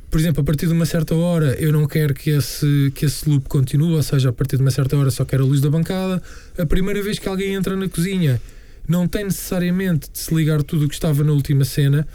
por 0.08 0.20
exemplo, 0.20 0.40
a 0.40 0.44
partir 0.44 0.66
de 0.66 0.72
uma 0.72 0.86
certa 0.86 1.14
hora 1.16 1.54
eu 1.60 1.72
não 1.72 1.86
quero 1.86 2.14
que 2.14 2.30
esse, 2.30 2.92
que 2.94 3.04
esse 3.04 3.28
loop 3.28 3.48
continue, 3.48 3.94
ou 3.94 4.02
seja, 4.02 4.28
a 4.28 4.32
partir 4.32 4.56
de 4.56 4.62
uma 4.62 4.70
certa 4.70 4.96
hora 4.96 5.10
só 5.10 5.24
quero 5.24 5.42
a 5.42 5.46
luz 5.46 5.60
da 5.60 5.68
bancada. 5.68 6.22
A 6.56 6.64
primeira 6.64 7.02
vez 7.02 7.18
que 7.18 7.28
alguém 7.28 7.54
entra 7.54 7.76
na 7.76 7.88
cozinha 7.88 8.40
não 8.86 9.08
tem 9.08 9.24
necessariamente 9.24 10.08
de 10.10 10.18
se 10.18 10.34
ligar 10.34 10.62
tudo 10.62 10.86
o 10.86 10.88
que 10.88 10.94
estava 10.94 11.24
na 11.24 11.32
última 11.32 11.64
cena. 11.64 12.06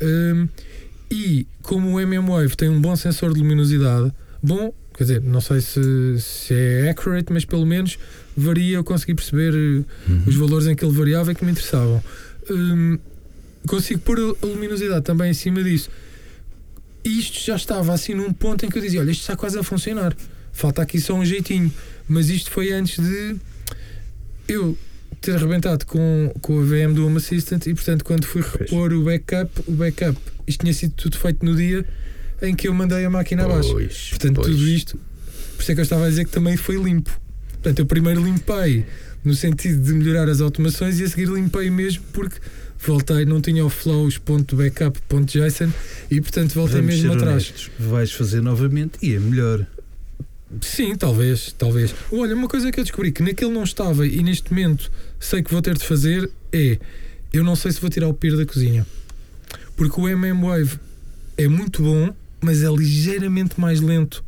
Hum, 0.00 0.48
e 1.10 1.46
como 1.62 1.92
o 1.92 2.00
MM-Wave 2.00 2.56
tem 2.56 2.68
um 2.68 2.80
bom 2.80 2.96
sensor 2.96 3.34
de 3.34 3.40
luminosidade, 3.40 4.10
bom, 4.42 4.72
quer 4.96 5.04
dizer, 5.04 5.20
não 5.22 5.40
sei 5.40 5.60
se, 5.60 5.80
se 6.20 6.54
é 6.54 6.90
accurate, 6.90 7.32
mas 7.32 7.44
pelo 7.44 7.66
menos 7.66 7.98
varia, 8.36 8.76
eu 8.76 8.84
consegui 8.84 9.14
perceber 9.14 9.52
eh, 9.54 9.84
Uhum. 10.10 10.22
os 10.26 10.34
valores 10.36 10.66
em 10.66 10.74
que 10.76 10.84
ele 10.84 10.94
variava 10.96 11.32
e 11.32 11.34
que 11.34 11.44
me 11.44 11.50
interessavam. 11.52 12.02
Hum, 12.50 12.98
consigo 13.66 14.00
pôr 14.00 14.18
a- 14.18 14.46
a 14.46 14.48
luminosidade 14.50 15.04
também 15.04 15.30
em 15.30 15.34
cima 15.34 15.62
disso. 15.62 15.88
E 17.04 17.18
isto 17.18 17.38
já 17.44 17.56
estava 17.56 17.92
assim 17.92 18.14
num 18.14 18.32
ponto 18.32 18.64
em 18.64 18.70
que 18.70 18.78
eu 18.78 18.82
dizia: 18.82 19.00
Olha, 19.00 19.10
isto 19.10 19.20
está 19.22 19.36
quase 19.36 19.58
a 19.58 19.62
funcionar. 19.62 20.14
Falta 20.52 20.80
aqui 20.82 21.00
só 21.00 21.14
um 21.14 21.24
jeitinho. 21.24 21.70
Mas 22.08 22.28
isto 22.30 22.50
foi 22.50 22.72
antes 22.72 23.02
de 23.02 23.36
eu 24.48 24.76
ter 25.20 25.34
arrebentado 25.36 25.86
com, 25.86 26.32
com 26.42 26.60
a 26.60 26.64
VM 26.64 26.92
do 26.94 27.06
Home 27.06 27.16
Assistant 27.16 27.66
e, 27.66 27.74
portanto, 27.74 28.04
quando 28.04 28.24
fui 28.26 28.42
repor 28.42 28.92
o 28.92 29.02
backup, 29.04 29.50
o 29.66 29.72
backup, 29.72 30.18
isto 30.46 30.60
tinha 30.60 30.72
sido 30.74 30.92
tudo 30.94 31.16
feito 31.18 31.44
no 31.44 31.56
dia 31.56 31.84
em 32.42 32.54
que 32.54 32.68
eu 32.68 32.74
mandei 32.74 33.04
a 33.04 33.10
máquina 33.10 33.44
abaixo. 33.44 33.72
Pois, 33.72 34.08
Portanto, 34.10 34.34
pois. 34.36 34.46
tudo 34.48 34.68
isto, 34.68 34.98
por 35.56 35.62
isso 35.62 35.72
é 35.72 35.74
que 35.74 35.80
eu 35.80 35.84
estava 35.84 36.06
a 36.06 36.08
dizer 36.08 36.24
que 36.24 36.30
também 36.30 36.56
foi 36.56 36.76
limpo. 36.76 37.10
Portanto, 37.52 37.78
eu 37.78 37.86
primeiro 37.86 38.22
limpei 38.22 38.84
no 39.24 39.34
sentido 39.34 39.82
de 39.82 39.92
melhorar 39.94 40.28
as 40.28 40.40
automações 40.42 41.00
e 41.00 41.04
a 41.04 41.08
seguir 41.08 41.28
limpei 41.28 41.70
mesmo 41.70 42.04
porque 42.12 42.36
voltei, 42.78 43.24
não 43.24 43.40
tinha 43.40 43.64
o 43.64 43.70
flows.backup.json 43.70 45.72
e 46.10 46.20
portanto 46.20 46.52
voltei 46.54 46.82
Vamos 46.82 46.94
mesmo 46.96 47.12
atrás. 47.14 47.32
honestos. 47.48 47.70
Vais 47.78 48.12
fazer 48.12 48.42
novamente 48.42 48.98
e 49.02 49.14
é 49.14 49.18
melhor. 49.18 49.66
Sim, 50.60 50.94
talvez, 50.94 51.52
talvez. 51.56 51.94
Olha, 52.12 52.34
uma 52.34 52.46
coisa 52.48 52.70
que 52.70 52.78
eu 52.78 52.84
descobri 52.84 53.10
que 53.10 53.22
naquele 53.22 53.50
não 53.50 53.64
estava 53.64 54.06
e 54.06 54.22
neste 54.22 54.52
momento 54.52 54.90
sei 55.18 55.42
que 55.42 55.50
vou 55.50 55.62
ter 55.62 55.74
de 55.76 55.84
fazer 55.84 56.30
é 56.52 56.78
eu 57.32 57.42
não 57.42 57.56
sei 57.56 57.72
se 57.72 57.80
vou 57.80 57.90
tirar 57.90 58.06
o 58.08 58.14
PIR 58.14 58.36
da 58.36 58.44
cozinha. 58.46 58.86
Porque 59.74 59.98
o 60.00 60.08
MM 60.08 60.40
Wave 60.42 60.78
é 61.36 61.48
muito 61.48 61.82
bom, 61.82 62.14
mas 62.44 62.62
é 62.62 62.68
ligeiramente 62.68 63.60
mais 63.60 63.80
lento 63.80 64.24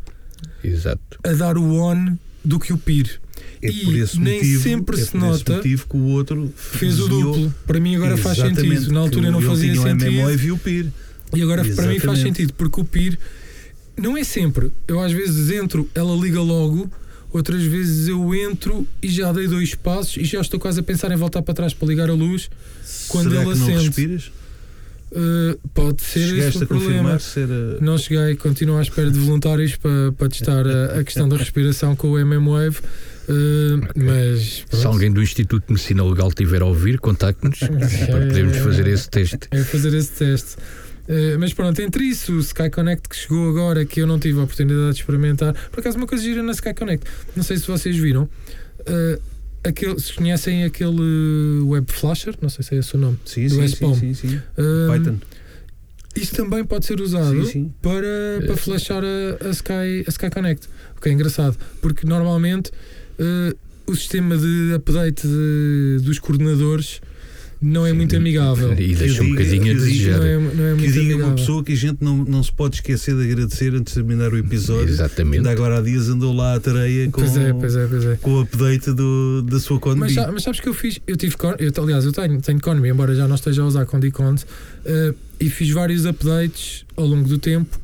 Exato. 0.63 1.19
a 1.25 1.33
dar 1.33 1.57
o 1.59 1.75
on 1.75 2.17
do 2.45 2.59
que 2.59 2.73
o 2.73 2.79
PIR. 2.79 3.21
É 3.63 3.69
E 3.71 3.85
por 3.85 3.95
esse 3.97 4.19
nem 4.21 4.37
motivo, 4.39 4.63
sempre 4.63 5.01
é 5.01 5.05
se 5.05 5.17
nota- 5.17 5.57
motivo 5.57 5.87
que 5.89 5.97
o 5.97 6.03
outro 6.07 6.53
Fez 6.57 7.01
o 7.01 7.09
duplo. 7.09 7.55
Para 7.67 7.81
mim 7.81 7.97
agora 7.97 8.17
faz 8.17 8.39
Exatamente, 8.39 8.75
sentido. 8.79 8.93
Na 8.93 9.01
altura 9.01 9.31
não 9.31 9.41
fazia 9.41 9.75
sentido. 9.75 10.11
MMO 10.13 10.31
e 10.31 10.53
o 10.53 10.59
PIR. 10.59 10.87
E 11.35 11.43
agora 11.43 11.63
para 11.63 11.71
mim 11.87 11.99
faz 11.99 12.19
Exatamente. 12.19 12.23
sentido, 12.23 12.53
porque 12.55 12.81
o 12.81 12.85
PIR 12.85 13.19
não 13.97 14.17
é 14.17 14.25
sempre. 14.25 14.71
Eu 14.87 15.01
às 15.01 15.13
vezes 15.13 15.51
entro, 15.51 15.89
ela 15.95 16.15
liga 16.17 16.41
logo, 16.41 16.91
outras 17.33 17.63
vezes 17.63 18.09
eu 18.09 18.35
entro 18.35 18.87
e 19.03 19.09
já 19.09 19.33
dei 19.33 19.49
dois 19.49 19.75
passos 19.75 20.17
e 20.19 20.25
já 20.25 20.41
estou 20.41 20.61
quase 20.61 20.81
a 20.81 20.83
pensar 20.83 21.11
em 21.11 21.17
voltar 21.17 21.43
para 21.43 21.55
trás 21.55 21.73
para 21.75 21.89
ligar 21.89 22.11
a 22.11 22.15
luz. 22.15 22.49
Quando 23.09 23.31
Será 23.31 23.43
ele 23.43 23.53
que 23.53 23.59
não 23.59 23.67
acende, 23.67 23.87
respiras? 23.87 24.31
Uh, 25.13 25.57
pode 25.73 26.03
ser 26.03 26.21
esse 26.21 26.29
Chegaste 26.31 26.59
o 26.59 26.65
a 26.65 26.67
problema. 26.67 26.93
confirmar 26.95 27.21
se 27.21 27.41
era... 27.41 27.81
Não 27.81 27.97
cheguei, 27.97 28.35
continuo 28.37 28.77
à 28.77 28.83
espera 28.83 29.11
de 29.11 29.19
voluntários 29.19 29.77
para, 29.77 30.13
para 30.13 30.29
testar 30.29 30.67
a, 30.67 30.99
a 30.99 31.05
questão 31.05 31.29
da 31.29 31.37
respiração 31.37 31.95
com 31.95 32.11
o 32.11 32.19
MM-Wave. 32.19 32.79
uh, 33.29 33.89
Mas 33.95 34.65
Se 34.71 34.85
alguém 34.87 35.13
do 35.13 35.23
Instituto 35.23 35.65
de 35.67 35.73
Medicina 35.75 36.05
Legal 36.05 36.29
estiver 36.29 36.61
a 36.61 36.67
ouvir, 36.67 36.99
contacte-nos 36.99 37.59
para 37.61 38.27
podermos 38.27 38.57
fazer 38.59 38.87
esse 38.89 39.09
teste. 39.09 39.49
é 39.53 39.63
fazer 39.63 39.95
esse 39.95 40.11
teste. 40.13 40.57
Uh, 41.09 41.39
mas 41.39 41.55
pronto, 41.55 41.81
entre 41.81 42.03
isso, 42.05 42.33
o 42.33 42.41
Sky 42.41 42.69
Connect 42.69 43.09
que 43.09 43.15
chegou 43.15 43.49
agora, 43.49 43.85
que 43.85 44.01
eu 44.01 44.09
não 44.09 44.19
tive 44.19 44.41
a 44.41 44.43
oportunidade 44.43 44.93
de 44.95 45.01
experimentar, 45.01 45.55
por 45.71 45.79
acaso 45.79 45.97
uma 45.99 46.07
coisa 46.09 46.25
gira 46.25 46.43
na 46.43 46.51
Sky 46.51 46.75
Connect, 46.75 47.07
não 47.37 47.45
sei 47.45 47.59
se 47.59 47.67
vocês 47.69 47.97
viram, 47.97 48.25
uh, 48.25 49.21
aquele, 49.67 49.99
se 50.01 50.13
conhecem 50.15 50.65
aquele 50.65 51.61
Web 51.65 51.93
Flasher, 51.93 52.35
não 52.41 52.49
sei 52.49 52.65
se 52.65 52.75
é 52.75 52.79
esse 52.79 52.95
o 52.95 52.99
nome. 52.99 53.19
Sim, 53.25 53.47
do 53.49 53.55
sim, 53.57 53.67
SPOM. 53.69 53.95
sim, 53.95 54.15
sim, 54.15 54.29
sim. 54.31 54.37
Uh, 54.59 54.93
Python. 54.93 55.17
Isso 56.17 56.35
também 56.35 56.65
pode 56.65 56.87
ser 56.87 56.99
usado 57.01 57.45
Sim, 57.45 57.53
sim. 57.53 57.73
para, 57.83 58.47
para 58.47 58.57
flashar 58.57 59.03
a, 59.05 59.47
a 59.49 59.51
Sky, 59.51 60.05
a 60.07 60.09
Sky 60.11 60.31
Connect, 60.31 60.67
o 60.97 61.01
que 61.01 61.11
é 61.11 61.13
engraçado, 61.13 61.59
porque 61.83 62.07
normalmente 62.07 62.71
uh, 63.21 63.55
o 63.87 63.95
sistema 63.95 64.35
de 64.39 64.73
update 64.75 65.27
de- 65.27 65.99
dos 66.03 66.19
coordenadores 66.19 67.03
não 67.61 67.87
é 67.87 67.93
muito 67.93 68.15
amigável. 68.17 68.73
E 68.79 68.95
deixa 68.95 69.23
um 69.23 69.31
bocadinho 69.31 69.63
a 69.63 69.65
que 69.67 69.75
diga- 69.75 69.81
desejar. 69.85 70.19
Não 70.19 70.27
é, 70.27 70.39
não 70.39 70.65
é 70.67 70.77
Que 70.77 70.87
diga 70.93 71.01
uma 71.01 71.13
amigável. 71.15 71.35
pessoa 71.37 71.65
que 71.65 71.73
a 71.73 71.77
gente 71.77 71.99
não, 72.03 72.25
não 72.25 72.43
se 72.43 72.53
pode 72.53 72.77
esquecer 72.77 73.17
de 73.17 73.25
agradecer 73.25 73.75
antes 73.75 73.95
de 73.95 74.01
terminar 74.01 74.33
o 74.33 74.37
episódio. 74.39 74.89
Exatamente. 74.89 75.39
Ainda 75.39 75.51
agora 75.51 75.79
há 75.79 75.81
dias 75.81 76.09
andou 76.09 76.35
lá 76.35 76.55
à 76.55 76.61
tareia 76.61 77.07
com, 77.11 77.21
Pois 77.21 77.37
é, 77.37 77.53
pois 77.53 77.77
é, 77.77 77.87
pois 77.87 78.05
é. 78.05 78.17
com 78.17 78.31
o 78.35 78.41
update 78.41 78.93
do, 78.93 79.43
da 79.43 79.59
sua 79.59 79.79
Conbi. 79.81 80.01
Mas, 80.01 80.15
mas 80.15 80.43
sabes 80.43 80.61
que 80.61 80.69
eu 80.69 80.75
fiz, 80.75 81.01
eu 81.07 81.17
tive, 81.17 81.35
eu, 81.59 81.83
aliás, 81.83 82.05
eu 82.05 82.13
tenho, 82.13 82.41
tenho 82.41 82.59
Economy, 82.59 82.89
embora 82.91 83.15
já 83.15 83.27
não 83.27 83.35
esteja 83.37 83.63
a 83.63 83.67
usar 83.67 83.87
com 83.87 83.99
Decons, 83.99 84.43
uh, 84.43 85.15
e 85.41 85.49
fiz 85.51 85.71
vários 85.71 86.05
updates 86.07 86.85
ao 86.97 87.07
longo 87.07 87.29
do 87.29 87.39
tempo 87.39 87.79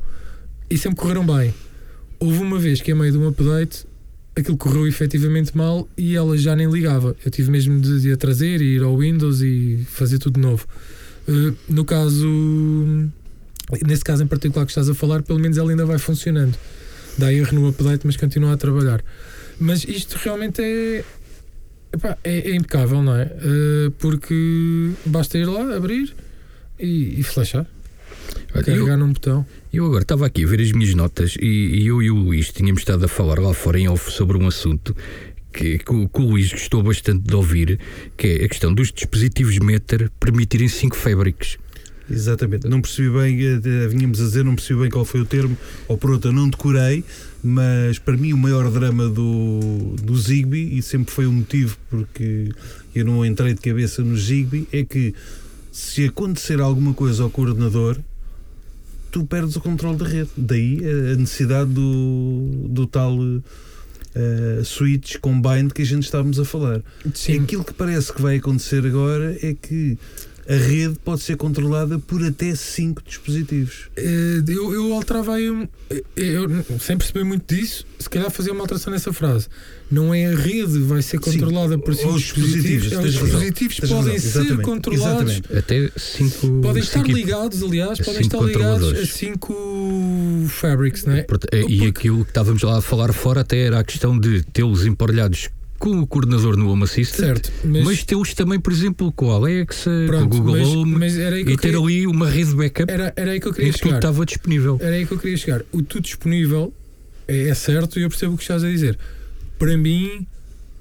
e 0.69 0.77
sempre 0.77 0.97
correram 0.99 1.25
bem. 1.25 1.53
Houve 2.19 2.39
uma 2.39 2.57
vez 2.59 2.79
que, 2.81 2.91
a 2.91 2.95
meio 2.95 3.11
de 3.11 3.17
um 3.17 3.27
update, 3.27 3.85
aquilo 4.35 4.57
correu 4.57 4.87
efetivamente 4.87 5.55
mal 5.55 5.87
e 5.97 6.15
ela 6.15 6.37
já 6.37 6.55
nem 6.55 6.69
ligava. 6.69 7.15
Eu 7.23 7.31
tive 7.31 7.51
mesmo 7.51 7.79
de, 7.79 8.01
de 8.01 8.11
a 8.11 8.17
trazer 8.17 8.61
e 8.61 8.75
ir 8.75 8.83
ao 8.83 8.97
Windows 8.97 9.41
e 9.41 9.85
fazer 9.89 10.19
tudo 10.19 10.35
de 10.35 10.47
novo. 10.47 10.65
Uh, 11.27 11.55
no 11.69 11.85
caso, 11.85 12.27
nesse 13.85 14.03
caso 14.03 14.23
em 14.23 14.27
particular 14.27 14.65
que 14.65 14.71
estás 14.71 14.89
a 14.89 14.93
falar, 14.93 15.21
pelo 15.23 15.39
menos 15.39 15.57
ela 15.57 15.69
ainda 15.69 15.85
vai 15.85 15.97
funcionando. 15.97 16.57
Dá 17.17 17.31
erro 17.31 17.53
no 17.53 17.67
update, 17.67 18.05
mas 18.05 18.17
continua 18.17 18.53
a 18.53 18.57
trabalhar. 18.57 19.03
Mas 19.59 19.83
isto 19.83 20.17
realmente 20.17 20.61
é, 20.61 21.03
epá, 21.93 22.17
é, 22.23 22.51
é 22.51 22.55
impecável, 22.55 23.03
não 23.03 23.15
é? 23.15 23.25
Uh, 23.25 23.91
porque 23.99 24.91
basta 25.05 25.37
ir 25.37 25.45
lá, 25.45 25.75
abrir 25.75 26.13
e, 26.79 27.19
e 27.19 27.23
flashar, 27.23 27.67
Olha, 28.55 28.59
eu, 28.69 28.75
carregar 28.77 28.97
num 28.97 29.13
botão. 29.13 29.45
eu 29.71 29.85
agora 29.85 30.03
estava 30.03 30.25
aqui 30.25 30.43
a 30.43 30.47
ver 30.47 30.61
as 30.61 30.71
minhas 30.71 30.93
notas 30.93 31.35
e, 31.41 31.45
e 31.81 31.87
eu 31.87 32.01
e 32.01 32.11
o 32.11 32.15
Luís 32.15 32.49
tínhamos 32.51 32.81
estado 32.81 33.03
a 33.05 33.07
falar 33.07 33.39
lá 33.39 33.53
fora 33.53 33.79
em 33.79 33.87
off 33.87 34.11
sobre 34.11 34.37
um 34.37 34.47
assunto 34.47 34.95
que, 35.51 35.77
que, 35.79 35.91
o- 35.93 36.07
que 36.07 36.21
o 36.21 36.25
Luís 36.25 36.51
gostou 36.51 36.81
bastante 36.83 37.23
de 37.27 37.35
ouvir, 37.35 37.79
que 38.17 38.27
é 38.27 38.45
a 38.45 38.49
questão 38.49 38.73
dos 38.73 38.91
dispositivos 38.91 39.57
Meter 39.59 40.09
permitirem 40.19 40.67
5 40.67 40.95
fabrics. 40.95 41.57
Exatamente. 42.09 42.67
Não 42.67 42.81
percebi 42.81 43.09
bem, 43.09 43.39
eh, 43.41 43.87
vínhamos 43.87 44.19
a 44.19 44.25
dizer, 44.25 44.43
não 44.43 44.55
percebi 44.55 44.81
bem 44.81 44.89
qual 44.89 45.05
foi 45.05 45.21
o 45.21 45.25
termo, 45.25 45.57
ou 45.87 45.97
por 45.97 46.11
outro, 46.11 46.31
não 46.33 46.49
decorei, 46.49 47.03
mas 47.41 47.97
para 47.97 48.17
mim 48.17 48.33
o 48.33 48.37
maior 48.37 48.69
drama 48.69 49.07
do, 49.09 49.95
do 50.01 50.15
Zigbee, 50.17 50.77
e 50.77 50.81
sempre 50.81 51.13
foi 51.13 51.25
o 51.27 51.31
motivo 51.31 51.77
porque 51.89 52.49
eu 52.93 53.05
não 53.05 53.25
entrei 53.25 53.53
de 53.53 53.61
cabeça 53.61 54.03
no 54.03 54.17
Zigbee, 54.17 54.67
é 54.71 54.83
que 54.83 55.13
se 55.71 56.05
acontecer 56.05 56.59
alguma 56.59 56.93
coisa 56.93 57.23
ao 57.23 57.29
coordenador, 57.29 57.97
tu 59.13 59.23
perdes 59.25 59.55
o 59.55 59.61
controle 59.61 59.95
da 59.95 60.07
rede. 60.07 60.31
Daí 60.35 60.81
a 61.13 61.15
necessidade 61.15 61.69
do, 61.69 62.67
do 62.67 62.87
tal 62.87 63.15
eh, 64.15 64.61
switch 64.65 65.17
combined 65.19 65.71
que 65.71 65.83
a 65.83 65.85
gente 65.85 66.03
estávamos 66.03 66.39
a 66.39 66.43
falar. 66.43 66.81
Sim, 67.13 67.43
Aquilo 67.43 67.63
que 67.63 67.75
parece 67.75 68.11
que 68.11 68.21
vai 68.21 68.37
acontecer 68.37 68.83
agora 68.85 69.37
é 69.41 69.53
que 69.53 69.99
a 70.47 70.53
rede 70.55 70.95
pode 71.03 71.21
ser 71.21 71.37
controlada 71.37 71.97
por 71.99 72.23
até 72.23 72.53
5 72.53 73.01
dispositivos. 73.05 73.89
Eh, 73.95 74.41
eu, 74.47 74.73
eu 74.73 74.93
alterava 74.93 75.35
aí. 75.35 75.69
eh, 75.89 76.03
Eu, 76.15 76.47
sem 76.79 76.97
perceber 76.97 77.23
muito 77.23 77.53
disso, 77.55 77.85
se 77.99 78.09
calhar 78.09 78.29
fazia 78.29 78.51
uma 78.51 78.61
alteração 78.61 78.91
nessa 78.91 79.13
frase. 79.13 79.47
Não 79.91 80.13
é 80.13 80.25
a 80.25 80.35
rede 80.35 80.79
vai 80.79 81.01
ser 81.01 81.17
Sim, 81.23 81.31
controlada 81.39 81.77
por 81.77 81.91
os 81.91 81.99
cinco 81.99 82.17
dispositivos, 82.17 82.83
dispositivos. 82.89 82.93
é, 82.93 83.07
Os 83.07 83.15
razão, 83.15 83.25
dispositivos 83.27 83.75
tens 83.77 83.89
podem 83.89 84.13
razão, 84.13 84.19
ser 84.31 84.39
exatamente, 84.39 84.65
controlados. 84.65 85.31
exatamente. 85.33 85.57
Até 85.57 85.91
5. 85.99 86.61
Podem 86.61 86.83
estar 86.83 87.07
ligados, 87.07 87.63
aliás, 87.63 87.99
a 87.99 88.03
podem 88.03 88.23
cinco 88.23 88.35
estar 88.35 88.47
ligados 88.47 88.73
a 88.73 88.79
controladores. 88.79 89.09
cinco 89.13 90.45
fabrics, 90.49 91.05
não 91.05 91.13
é? 91.13 91.19
E 91.19 91.23
Porque- 91.23 91.85
aquilo 91.87 92.23
que 92.25 92.31
estávamos 92.31 92.61
lá 92.63 92.79
a 92.79 92.81
falar 92.81 93.13
fora 93.13 93.41
até 93.41 93.59
era 93.59 93.79
a 93.79 93.83
questão 93.83 94.17
de 94.19 94.43
tê-los 94.51 94.85
emparelhados 94.85 95.49
com 95.83 95.99
o 95.99 96.07
coordenador 96.07 96.55
no 96.55 96.69
Home 96.69 96.83
Assistant, 96.83 97.25
Certo, 97.25 97.51
mas, 97.65 97.83
mas, 97.83 98.03
tê-los 98.05 98.33
também, 98.33 98.57
por 98.57 98.71
exemplo, 98.71 99.11
com 99.11 99.29
a 99.29 99.35
Alexa, 99.35 99.91
pronto, 100.07 100.29
com 100.29 100.35
o 100.37 100.39
Google 100.39 100.57
mas, 100.57 100.67
Home 100.69 100.95
mas 100.97 101.13
que 101.13 101.21
e 101.21 101.43
ter 101.43 101.57
queria, 101.57 101.77
ali 101.77 102.07
uma 102.07 102.29
rede 102.29 102.55
backup 102.55 102.89
era, 102.89 103.11
era 103.17 103.31
aí 103.31 103.39
que 103.41 103.47
eu 103.47 103.51
em 103.51 103.55
queria 103.55 103.73
que 103.73 103.79
tudo 103.79 103.87
chegar. 103.89 103.97
estava 103.97 104.25
disponível. 104.25 104.77
Era 104.79 104.95
aí 104.95 105.05
que 105.05 105.11
eu 105.11 105.19
queria 105.19 105.35
chegar. 105.35 105.61
O 105.73 105.81
tudo 105.81 106.03
disponível 106.03 106.73
é, 107.27 107.49
é 107.49 107.53
certo 107.53 107.99
e 107.99 108.03
eu 108.03 108.09
percebo 108.09 108.35
o 108.35 108.37
que 108.37 108.43
estás 108.43 108.63
a 108.63 108.69
dizer. 108.69 108.97
Para 109.59 109.77
mim, 109.77 110.25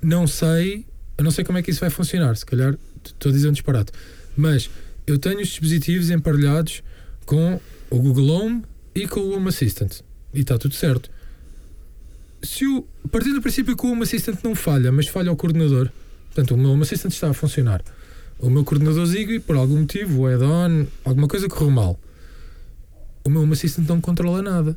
não 0.01 0.29
sei, 0.29 0.87
eu 1.19 1.25
não 1.25 1.33
sei 1.33 1.45
como 1.45 1.59
é 1.59 1.63
que 1.63 1.73
isso 1.73 1.81
vai 1.81 1.91
funcionar. 1.91 2.37
Se 2.37 2.47
calhar 2.47 2.79
estou 3.05 3.31
a 3.31 3.33
dizer 3.33 3.49
um 3.49 3.53
disparate. 3.53 3.91
Mas 4.37 4.71
eu 5.05 5.19
tenho 5.19 5.41
os 5.41 5.49
dispositivos 5.49 6.11
emparelhados 6.11 6.81
com 7.27 7.61
o 7.91 7.99
Google 7.99 8.31
Home 8.31 8.63
e 8.95 9.09
com 9.09 9.19
o 9.19 9.37
Home 9.37 9.49
Assistant. 9.49 9.95
E 10.33 10.43
está 10.43 10.57
tudo 10.57 10.77
certo. 10.77 11.11
Se 12.43 12.67
o, 12.67 12.85
partindo 13.11 13.35
do 13.35 13.43
princípio 13.43 13.77
que 13.77 13.87
o 13.87 13.91
Home 13.91 14.03
Assistant 14.03 14.39
não 14.43 14.55
falha, 14.55 14.91
mas 14.91 15.07
falha 15.07 15.31
o 15.31 15.37
coordenador, 15.37 15.89
portanto, 16.27 16.55
o 16.55 16.59
meu 16.59 16.71
Home 16.71 16.83
Assistant 16.83 17.13
está 17.13 17.31
a 17.31 17.35
funcionar. 17.35 17.83
O 18.39 18.51
meu 18.51 18.65
coordenador 18.65 19.07
Zigbee, 19.07 19.39
por 19.39 19.57
algum 19.57 19.81
motivo, 19.81 20.23
o 20.23 20.27
add-on, 20.27 20.87
alguma 21.05 21.29
coisa 21.29 21.49
correu 21.49 21.71
mal 21.71 21.99
o 23.25 23.31
meu 23.31 23.43
Home 23.43 23.53
Assistant 23.53 23.89
não 23.89 24.01
controla 24.01 24.43
nada. 24.43 24.77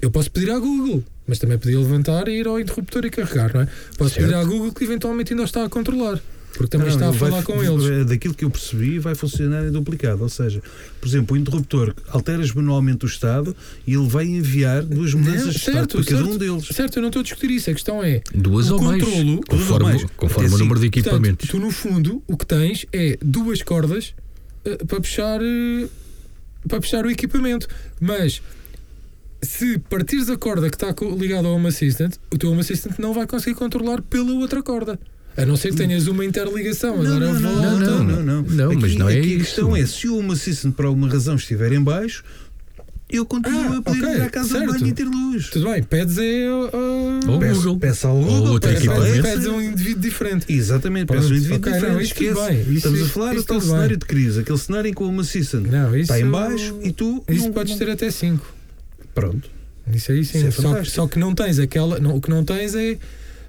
Eu 0.00 0.10
posso 0.10 0.30
pedir 0.30 0.50
à 0.50 0.58
Google, 0.58 1.02
mas 1.26 1.38
também 1.38 1.58
podia 1.58 1.78
levantar 1.78 2.28
e 2.28 2.38
ir 2.38 2.46
ao 2.46 2.60
interruptor 2.60 3.04
e 3.04 3.10
carregar, 3.10 3.52
não 3.52 3.62
é? 3.62 3.68
Posso 3.96 4.14
Certo. 4.14 4.26
pedir 4.26 4.34
à 4.34 4.44
Google 4.44 4.72
que 4.72 4.84
eventualmente 4.84 5.32
ainda 5.32 5.42
o 5.42 5.44
está 5.46 5.64
a 5.64 5.68
controlar, 5.68 6.20
porque 6.58 6.76
também 6.76 6.88
Não, 6.88 6.94
está 6.94 7.06
a 7.06 7.08
ele 7.10 7.18
vai- 7.18 7.30
falar 7.30 7.42
com 7.44 7.62
eles. 7.62 8.06
Daquilo 8.08 8.34
que 8.34 8.44
eu 8.44 8.50
percebi, 8.50 8.98
vai 8.98 9.14
funcionar 9.14 9.64
em 9.64 9.70
duplicado. 9.70 10.24
Ou 10.24 10.28
seja, 10.28 10.60
por 11.00 11.08
exemplo, 11.08 11.36
o 11.36 11.38
interruptor 11.38 11.94
alteras 12.08 12.50
manualmente 12.52 13.04
o 13.04 13.06
estado 13.06 13.54
e 13.86 13.94
ele 13.94 14.08
vai 14.08 14.24
enviar 14.26 14.82
duas 14.82 15.14
mudanças 15.14 15.44
Não, 15.44 15.50
de 15.52 15.56
estado 15.56 15.74
certo, 15.76 15.96
para 15.98 16.04
cada 16.04 16.16
certo. 16.24 16.34
um 16.34 16.36
deles. 16.36 16.66
Certo, 16.66 16.96
eu 16.96 17.00
não 17.02 17.08
estou 17.10 17.20
a 17.20 17.22
discutir 17.22 17.50
isso. 17.52 17.70
A 17.70 17.72
questão 17.74 18.02
é, 18.02 18.20
Duas 18.34 18.68
O 18.70 18.74
ou 18.74 18.82
mais, 18.82 19.04
controlo- 19.04 19.30
ou 19.36 19.42
conforme, 19.48 19.84
mais. 19.84 20.04
conforme 20.16 20.46
Até 20.46 20.54
o 20.56 20.58
número 20.58 20.80
de 20.80 20.86
portanto, 20.90 21.06
equipamentos. 21.06 21.48
tu 21.48 21.58
no 21.60 21.70
fundo 21.70 22.20
o 22.26 22.36
que 22.36 22.44
tens 22.44 22.86
é 22.92 23.16
duas 23.22 23.62
cordas 23.62 24.12
eh, 24.64 24.78
para 24.84 25.00
puxar 25.00 25.40
eh, 25.40 25.86
para 26.66 26.80
puxar 26.80 27.06
o 27.06 27.10
equipamento. 27.10 27.68
Mas 28.00 28.42
se 29.40 29.78
partires 29.78 30.28
a 30.28 30.36
corda 30.36 30.68
que 30.68 30.74
está 30.74 30.92
ligada 31.16 31.46
ao 31.46 31.54
Home 31.54 31.68
Assistant, 31.68 32.16
o 32.32 32.36
teu 32.36 32.50
Home 32.50 32.60
Assistant 32.62 32.98
não 32.98 33.14
vai 33.14 33.26
conseguir 33.28 33.54
controlar 33.54 34.02
pela 34.02 34.32
outra 34.32 34.60
corda. 34.60 34.98
A 35.36 35.46
não 35.46 35.56
ser 35.56 35.70
que 35.70 35.76
tenhas 35.76 36.06
uma 36.08 36.24
interligação. 36.24 36.96
Não, 37.02 37.16
Agora 37.16 37.32
não, 37.32 37.40
não, 37.40 37.50
volta. 37.62 37.78
não, 37.86 38.04
não, 38.04 38.22
não. 38.22 38.42
Não, 38.42 38.74
mas 38.74 38.84
Aqui- 38.84 38.98
não 38.98 39.08
é 39.08 39.18
aqui. 39.18 39.34
A 39.36 39.38
questão 39.38 39.76
é, 39.76 39.86
se 39.86 40.08
o 40.08 40.16
Home 40.18 40.32
Assistant 40.32 40.74
por 40.74 40.84
alguma 40.86 41.08
razão 41.08 41.36
estiver 41.36 41.72
em 41.72 41.80
baixo, 41.80 42.24
eu 43.08 43.24
continuo 43.24 43.72
Ah, 43.74 43.78
a 43.78 43.82
poder 43.82 44.04
ok, 44.04 44.14
ir 44.16 44.20
à 44.22 44.28
casa 44.30 44.48
certo. 44.48 44.66
de 44.66 44.72
banho 44.80 44.86
e 44.88 44.92
ter 44.92 45.04
luz. 45.04 45.48
Tudo 45.50 45.70
bem, 45.70 45.82
pedes 45.82 46.18
é. 46.18 46.48
uh, 46.50 47.30
Ou 47.30 47.38
Peço, 47.38 47.54
Google. 47.60 47.78
peço 47.78 48.06
ao 48.08 48.16
Ou 48.16 48.24
Google, 48.24 48.52
outro 48.54 48.70
peço 48.70 49.22
pedes 49.22 49.46
a 49.46 49.50
um 49.52 49.62
indivíduo 49.62 50.02
diferente. 50.02 50.46
Exatamente, 50.52 51.06
Pronto, 51.06 51.20
peço 51.22 51.32
um 51.32 51.36
indivíduo 51.36 51.58
ok, 51.60 51.72
diferente. 51.72 51.94
não, 51.94 52.00
esquece. 52.02 52.34
bem, 52.48 52.60
isso- 52.62 52.72
Estamos 52.72 53.02
a 53.02 53.06
falar 53.06 53.34
do 53.34 53.44
tal 53.44 53.60
cenário 53.60 53.88
bem. 53.90 53.98
de 53.98 54.04
crise, 54.06 54.40
aquele 54.40 54.58
cenário 54.58 54.88
em 54.90 54.92
que 54.94 55.02
o 55.02 55.06
Home 55.06 55.20
Assistant 55.20 55.66
Não, 55.68 55.88
isso. 55.90 56.00
está 56.12 56.20
em 56.20 56.28
baixo 56.28 56.78
e 56.82 56.90
tu. 56.92 57.22
Isso 57.28 57.44
não- 57.44 57.52
podes 57.52 57.70
não- 57.72 57.78
ter 57.78 57.90
até 57.90 58.10
5. 58.10 58.44
Pronto. 59.14 59.48
Isso 59.94 60.12
aí 60.12 60.22
sim. 60.24 60.38
Isso 60.46 60.48
é 60.48 60.50
só, 60.50 60.84
só 60.84 61.06
que 61.06 61.18
não 61.18 61.34
tens 61.34 61.58
aquela. 61.60 61.98
Não, 62.00 62.16
o 62.16 62.20
que 62.20 62.28
não 62.28 62.44
tens 62.44 62.74
é 62.74 62.98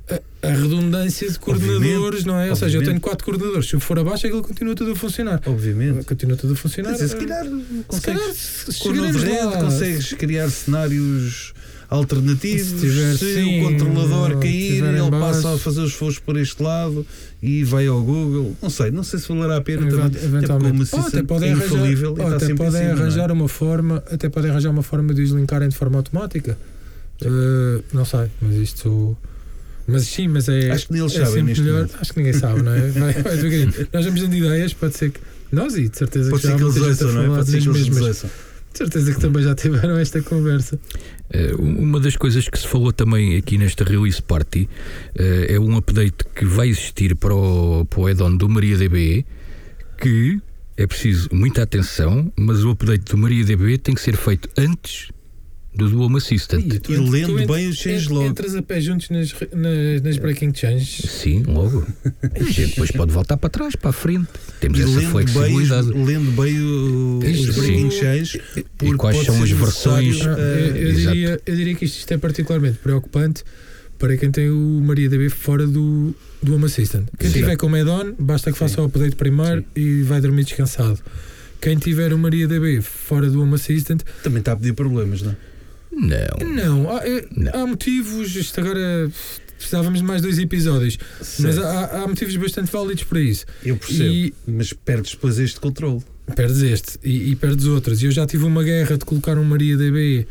a, 0.09 0.47
a 0.47 0.51
redundância 0.51 1.29
de 1.29 1.37
coordenadores, 1.39 1.95
Obviamente, 1.95 2.27
não 2.27 2.39
é? 2.39 2.49
Ou 2.49 2.55
seja, 2.55 2.77
eu 2.77 2.83
tenho 2.83 2.99
quatro 2.99 3.25
coordenadores. 3.25 3.67
Se 3.69 3.75
eu 3.75 3.79
for 3.79 3.99
abaixo, 3.99 4.25
aquilo 4.25 4.41
continua 4.41 4.75
tudo 4.75 4.91
a 4.91 4.95
funcionar. 4.95 5.41
Obviamente. 5.45 6.05
Continua 6.05 6.37
tudo 6.37 6.53
a 6.53 6.55
funcionar. 6.55 6.93
Dizer, 6.93 7.09
se 7.09 7.15
calhar 7.15 7.45
se 7.89 8.01
calhar 8.01 8.33
se 8.33 8.89
rede 9.19 9.57
consegues 9.59 10.13
criar 10.13 10.49
cenários 10.49 11.53
alternativos. 11.89 12.67
Se 12.67 12.75
tiver, 12.79 13.17
se 13.17 13.33
sim, 13.35 13.61
o 13.61 13.69
controlador 13.69 14.39
cair, 14.39 14.83
ele 14.83 15.11
passa 15.11 15.55
a 15.55 15.57
fazer 15.57 15.81
os 15.81 15.93
foros 15.93 16.19
por 16.19 16.37
este 16.37 16.61
lado 16.61 17.05
e 17.41 17.63
vai 17.63 17.87
ao 17.87 18.01
Google. 18.01 18.55
Não 18.61 18.69
sei, 18.69 18.91
não 18.91 19.03
sei 19.03 19.19
se 19.19 19.27
valerá 19.27 19.57
a 19.57 19.61
pena 19.61 19.87
Event- 19.87 20.13
também. 20.13 20.23
eventualmente. 20.23 20.95
Até 20.95 21.07
até 21.07 21.23
podem 21.23 21.49
é 21.49 21.53
arranjar, 21.53 22.35
até 22.35 22.55
podem 22.55 22.71
cima, 22.71 22.71
não 22.71 22.77
é? 22.77 22.91
arranjar 22.91 23.31
uma 23.31 23.47
forma, 23.47 24.03
até 24.11 24.29
podem 24.29 24.51
arranjar 24.51 24.69
uma 24.71 24.83
forma 24.83 25.13
de 25.13 25.23
os 25.23 25.31
linkarem 25.31 25.69
de 25.69 25.75
forma 25.75 25.97
automática. 25.97 26.57
Uh, 27.21 27.83
não 27.91 28.05
sei, 28.05 28.27
mas 28.41 28.55
isto. 28.55 29.17
Mas 29.91 30.03
sim, 30.03 30.27
mas 30.27 30.47
é. 30.49 30.71
Acho 30.71 30.87
que 30.87 30.93
nem 30.93 31.01
eles 31.01 31.13
é 31.13 31.17
sabem 31.17 31.33
sempre 31.33 31.43
neste 31.43 31.63
melhor. 31.63 31.77
momento. 31.77 31.97
Acho 31.99 32.13
que 32.13 32.19
ninguém 32.19 32.33
sabe, 32.33 32.61
não 32.61 32.73
é? 32.73 32.79
Vai, 32.89 33.13
vai 33.13 33.37
devagarinho. 33.37 33.73
Nós 33.93 34.05
vamos 34.05 34.21
dando 34.21 34.35
ideias, 34.35 34.73
pode 34.73 34.97
ser 34.97 35.11
que. 35.11 35.19
Nós 35.51 35.75
e 35.75 35.89
de 35.89 35.97
certeza 35.97 36.29
Pode 36.29 36.41
que 36.43 36.47
já 36.47 36.55
que 36.55 36.63
eles 36.63 36.77
ouçam, 36.77 37.11
não 37.11 37.23
é? 37.23 37.27
Pode 37.37 37.49
ser 37.49 37.61
que 37.61 37.69
eles 37.69 38.01
ouçam. 38.01 38.29
De 38.71 38.77
certeza 38.77 39.13
que 39.13 39.19
também 39.19 39.43
já 39.43 39.55
tiveram 39.55 39.97
esta 39.97 40.21
conversa. 40.21 40.79
Eh, 41.31 41.53
uma 41.57 41.99
das 41.99 42.15
coisas 42.15 42.47
que 42.47 42.57
se 42.57 42.67
falou 42.67 42.93
também 42.93 43.35
aqui 43.35 43.57
nesta 43.57 43.83
Release 43.83 44.21
Party 44.21 44.69
eh, 45.15 45.55
é 45.55 45.59
um 45.59 45.75
update 45.75 46.23
que 46.35 46.45
vai 46.45 46.69
existir 46.69 47.15
para 47.15 47.33
o, 47.33 47.83
para 47.85 47.99
o 47.99 48.07
add-on 48.07 48.35
do 48.35 48.47
MariaDB 48.47 49.25
que 50.01 50.39
é 50.77 50.87
preciso 50.87 51.27
muita 51.31 51.63
atenção, 51.63 52.31
mas 52.37 52.63
o 52.63 52.69
update 52.69 53.11
do 53.11 53.17
MariaDB 53.17 53.77
tem 53.79 53.93
que 53.93 54.01
ser 54.01 54.15
feito 54.15 54.47
antes 54.57 55.09
do 55.87 56.01
Home 56.01 56.17
Assistant. 56.17 56.63
Ih, 56.65 56.79
tu 56.79 56.91
E 56.93 56.97
lendo 56.97 57.37
tu 57.37 57.47
bem 57.47 57.69
os 57.69 57.77
change 57.77 58.05
ent- 58.05 58.11
log. 58.11 58.25
Entras 58.27 58.55
a 58.55 58.61
pé 58.61 58.81
juntos 58.81 59.09
nas, 59.09 59.33
nas, 59.53 60.01
nas 60.01 60.17
breaking 60.17 60.51
changes. 60.53 61.09
Sim, 61.09 61.43
logo. 61.47 61.85
A 62.35 62.43
gente 62.43 62.71
depois 62.71 62.91
pode 62.91 63.11
voltar 63.11 63.37
para 63.37 63.49
trás, 63.49 63.75
para 63.75 63.91
a 63.91 63.93
frente. 63.93 64.27
Temos 64.59 64.79
E 64.79 64.81
essa 64.81 64.91
lendo 64.91 65.01
bem, 65.01 65.09
flexibilidade. 65.25 65.87
lendo 65.89 66.31
bem 66.41 66.59
o- 66.59 67.19
os 67.19 67.55
sim. 67.55 67.61
breaking 67.61 67.91
change, 67.91 68.41
porque 68.77 68.95
quais 68.97 69.25
são 69.25 69.41
as 69.43 69.49
versões? 69.51 70.19
Eh, 70.21 70.25
eu, 70.25 70.75
eu 70.75 70.89
exato. 70.89 71.15
diria, 71.15 71.41
eu 71.45 71.55
diria 71.55 71.75
que 71.75 71.85
isto, 71.85 71.99
isto 71.99 72.11
é 72.13 72.17
particularmente 72.17 72.77
preocupante 72.79 73.43
para 73.97 74.15
quem 74.17 74.31
tem 74.31 74.49
o 74.49 74.81
MariaDB 74.81 75.29
fora 75.29 75.67
do, 75.67 76.15
do 76.41 76.55
Home 76.55 76.65
Assistant. 76.65 77.07
Quem 77.19 77.29
Sim. 77.29 77.39
tiver 77.39 77.57
com 77.57 77.67
o 77.67 77.75
add-on, 77.75 78.13
basta 78.17 78.51
que 78.51 78.57
faça 78.57 78.75
Sim. 78.75 78.81
o 78.81 78.85
update 78.85 79.15
primeiro 79.15 79.63
e 79.75 80.03
vai 80.03 80.21
dormir 80.21 80.45
descansado. 80.45 80.99
Quem 81.61 81.75
tiver 81.77 82.13
o 82.13 82.17
MariaDB 82.17 82.79
fora 82.81 83.29
do 83.29 83.41
Home 83.41 83.55
Assistant, 83.55 84.01
também 84.23 84.39
está 84.39 84.53
a 84.53 84.55
pedir 84.55 84.71
problemas, 84.71 85.21
não 85.21 85.31
é? 85.31 85.35
Não. 85.99 86.47
não, 86.47 86.95
há, 86.97 87.07
é- 87.07 87.25
Não. 87.35 87.51
há 87.53 87.67
motivos. 87.67 88.35
Isto 88.35 88.59
agora 88.61 89.11
precisávamos 89.57 89.99
de 89.99 90.05
mais 90.05 90.21
dois 90.21 90.39
episódios, 90.39 90.97
mas 91.19 91.55
Certo. 91.55 91.63
há, 91.63 92.03
há 92.03 92.07
motivos 92.07 92.35
bastante 92.37 92.71
válidos 92.71 93.03
para 93.03 93.19
isso. 93.21 93.45
Eu 93.63 93.75
percebo, 93.77 94.03
E 94.09 94.33
mas 94.47 94.71
perdes 94.73 95.11
depois 95.11 95.37
este 95.39 95.59
controle. 95.59 96.01
perdes 96.35 96.61
este 96.61 96.99
e, 97.03 97.31
e 97.31 97.35
perdes 97.35 97.65
outros. 97.65 98.01
E 98.01 98.05
eu 98.05 98.11
já 98.11 98.25
tive 98.25 98.45
uma 98.45 98.63
guerra 98.63 98.97
de 98.97 99.03
colocar 99.05 99.37
um 99.37 99.43
MariaDB 99.43 100.25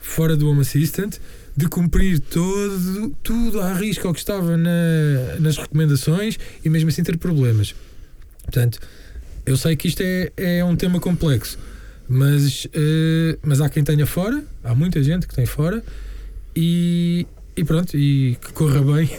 fora 0.00 0.34
do 0.36 0.48
Home 0.48 0.60
Assistant, 0.62 1.16
de 1.56 1.66
cumprir 1.68 2.20
todo, 2.20 3.14
tudo 3.22 3.60
à 3.60 3.74
risca 3.74 4.06
ao 4.08 4.14
que 4.14 4.20
estava 4.20 4.56
na- 4.56 5.36
nas 5.40 5.56
recomendações 5.58 6.38
e 6.64 6.70
mesmo 6.70 6.88
assim 6.88 7.02
ter 7.02 7.18
problemas. 7.18 7.74
Portanto, 8.44 8.78
eu 9.44 9.56
sei 9.56 9.76
que 9.76 9.88
isto 9.88 10.00
é, 10.02 10.32
é 10.36 10.64
um 10.64 10.74
tema 10.76 10.98
complexo, 11.00 11.58
mas, 12.12 12.66
eh, 12.74 13.38
mas 13.40 13.60
há 13.60 13.68
quem 13.68 13.84
tenha 13.84 14.04
fora, 14.04 14.42
há 14.64 14.74
muita 14.74 15.00
gente 15.00 15.28
que 15.28 15.34
tem 15.34 15.46
fora 15.46 15.80
e, 16.56 17.24
e 17.56 17.64
pronto, 17.64 17.96
e 17.96 18.36
que 18.40 18.52
corra 18.52 18.80
bem. 18.80 19.10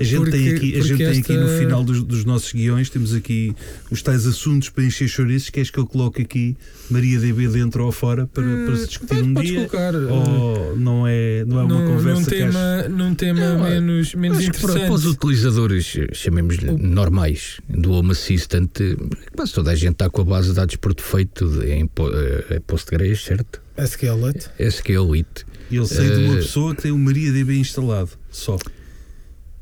A 0.00 0.04
gente 0.04 0.16
Porque- 0.16 0.30
tem 0.32 0.48
aqui, 0.54 0.76
a 0.78 0.82
gente 0.82 0.96
tem 0.98 1.20
aqui 1.20 1.32
no 1.34 1.44
esta- 1.44 1.58
final 1.58 1.84
dos, 1.84 2.02
dos 2.02 2.24
nossos 2.24 2.52
guiões, 2.52 2.90
temos 2.90 3.14
aqui 3.14 3.54
os 3.90 4.02
tais 4.02 4.26
assuntos 4.26 4.68
para 4.70 4.84
encher 4.84 5.06
chouriços. 5.08 5.50
Queres 5.50 5.70
que 5.70 5.78
eu 5.78 5.86
coloque 5.86 6.22
aqui 6.22 6.56
Maria 6.90 7.18
DB 7.20 7.48
dentro 7.48 7.84
ou 7.84 7.92
fora 7.92 8.26
para, 8.26 8.64
para 8.66 8.76
se 8.76 8.86
discutir 8.88 9.22
um 9.22 9.34
dia? 9.34 9.54
colocar. 9.66 9.94
eh, 9.94 9.98
Ou 9.98 10.76
não 10.76 11.06
é, 11.06 11.44
não 11.44 11.60
é 11.60 11.62
uma 11.64 11.86
conversa 11.86 12.20
num 12.20 12.26
que 12.26 12.42
acho- 12.42 12.52
tema, 12.52 12.88
num 12.88 13.14
tema 13.14 13.40
Não, 13.40 13.66
é- 13.66 13.70
menos, 13.80 14.14
menos 14.14 14.38
Acho 14.38 14.50
que 14.50 14.58
para, 14.60 14.70
interessante. 14.72 14.86
para 14.86 14.94
os 14.94 15.06
utilizadores, 15.06 15.96
eh, 15.96 16.06
chamemos-lhe 16.12 16.68
O- 16.70 16.78
normais, 16.78 17.60
do 17.68 17.92
Home 17.92 18.12
Assistant, 18.12 18.70
eh, 18.80 18.96
quase 19.36 19.52
toda 19.52 19.70
a 19.70 19.74
gente 19.74 19.92
está 19.92 20.08
com 20.10 20.22
a 20.22 20.24
base 20.24 20.48
de 20.48 20.54
dados 20.54 20.76
por 20.76 20.94
defeito 20.94 21.46
de, 21.48 21.70
em 21.72 21.86
po- 21.86 22.10
eh, 22.10 22.60
Postgres, 22.66 23.22
certo? 23.24 23.60
SQLite. 23.76 24.48
SQL 24.58 25.14
IT. 25.16 25.44
Eu 25.72 25.86
sei 25.86 26.10
de 26.10 26.24
uma 26.24 26.34
Eh, 26.34 26.36
pessoa 26.38 26.74
que 26.74 26.82
tem 26.82 26.92
o 26.92 26.98
Maria 26.98 27.32
DB 27.32 27.56
instalado, 27.58 28.10
só. 28.30 28.58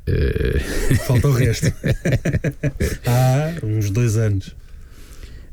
Eh, 0.07 0.59
Falta 1.07 1.27
o 1.27 1.31
resto. 1.33 1.67
Há 3.05 3.65
uns 3.65 3.89
dois 3.89 4.17
anos. 4.17 4.55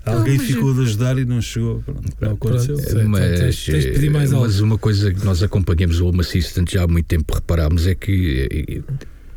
Alguém 0.04 0.38
mas 0.38 0.46
ficou 0.46 0.72
de 0.74 0.80
ajudar 0.82 1.18
e 1.18 1.24
não 1.26 1.40
chegou. 1.42 1.82
Pronto, 1.82 2.02
não 2.20 2.32
aconteceu. 2.32 2.76
Mas, 3.08 3.24
então 3.24 3.38
tens- 3.44 3.64
tens 3.66 3.84
de 3.84 3.90
pedir 3.92 4.10
mais 4.10 4.32
eh, 4.32 4.36
mas 4.36 4.60
uma 4.60 4.78
coisa 4.78 5.12
que 5.12 5.24
nós 5.24 5.42
acompanhamos 5.42 6.00
o 6.00 6.06
Home 6.06 6.20
Assistant 6.20 6.70
já 6.70 6.84
há 6.84 6.86
muito 6.88 7.06
tempo 7.06 7.34
reparámos 7.34 7.86
é 7.86 7.94
que 7.94 8.82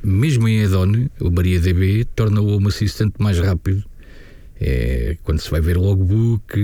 mesmo 0.01 0.47
em 0.47 0.63
add-on 0.63 1.07
o 1.19 1.29
MariaDB 1.29 2.05
torna 2.15 2.39
o 2.41 2.55
Home 2.55 2.67
Assistant 2.67 3.13
mais 3.19 3.37
rápido 3.37 3.83
é, 4.61 5.17
quando 5.23 5.39
se 5.39 5.51
vai 5.51 5.59
ver 5.59 5.75
logbook 5.77 6.57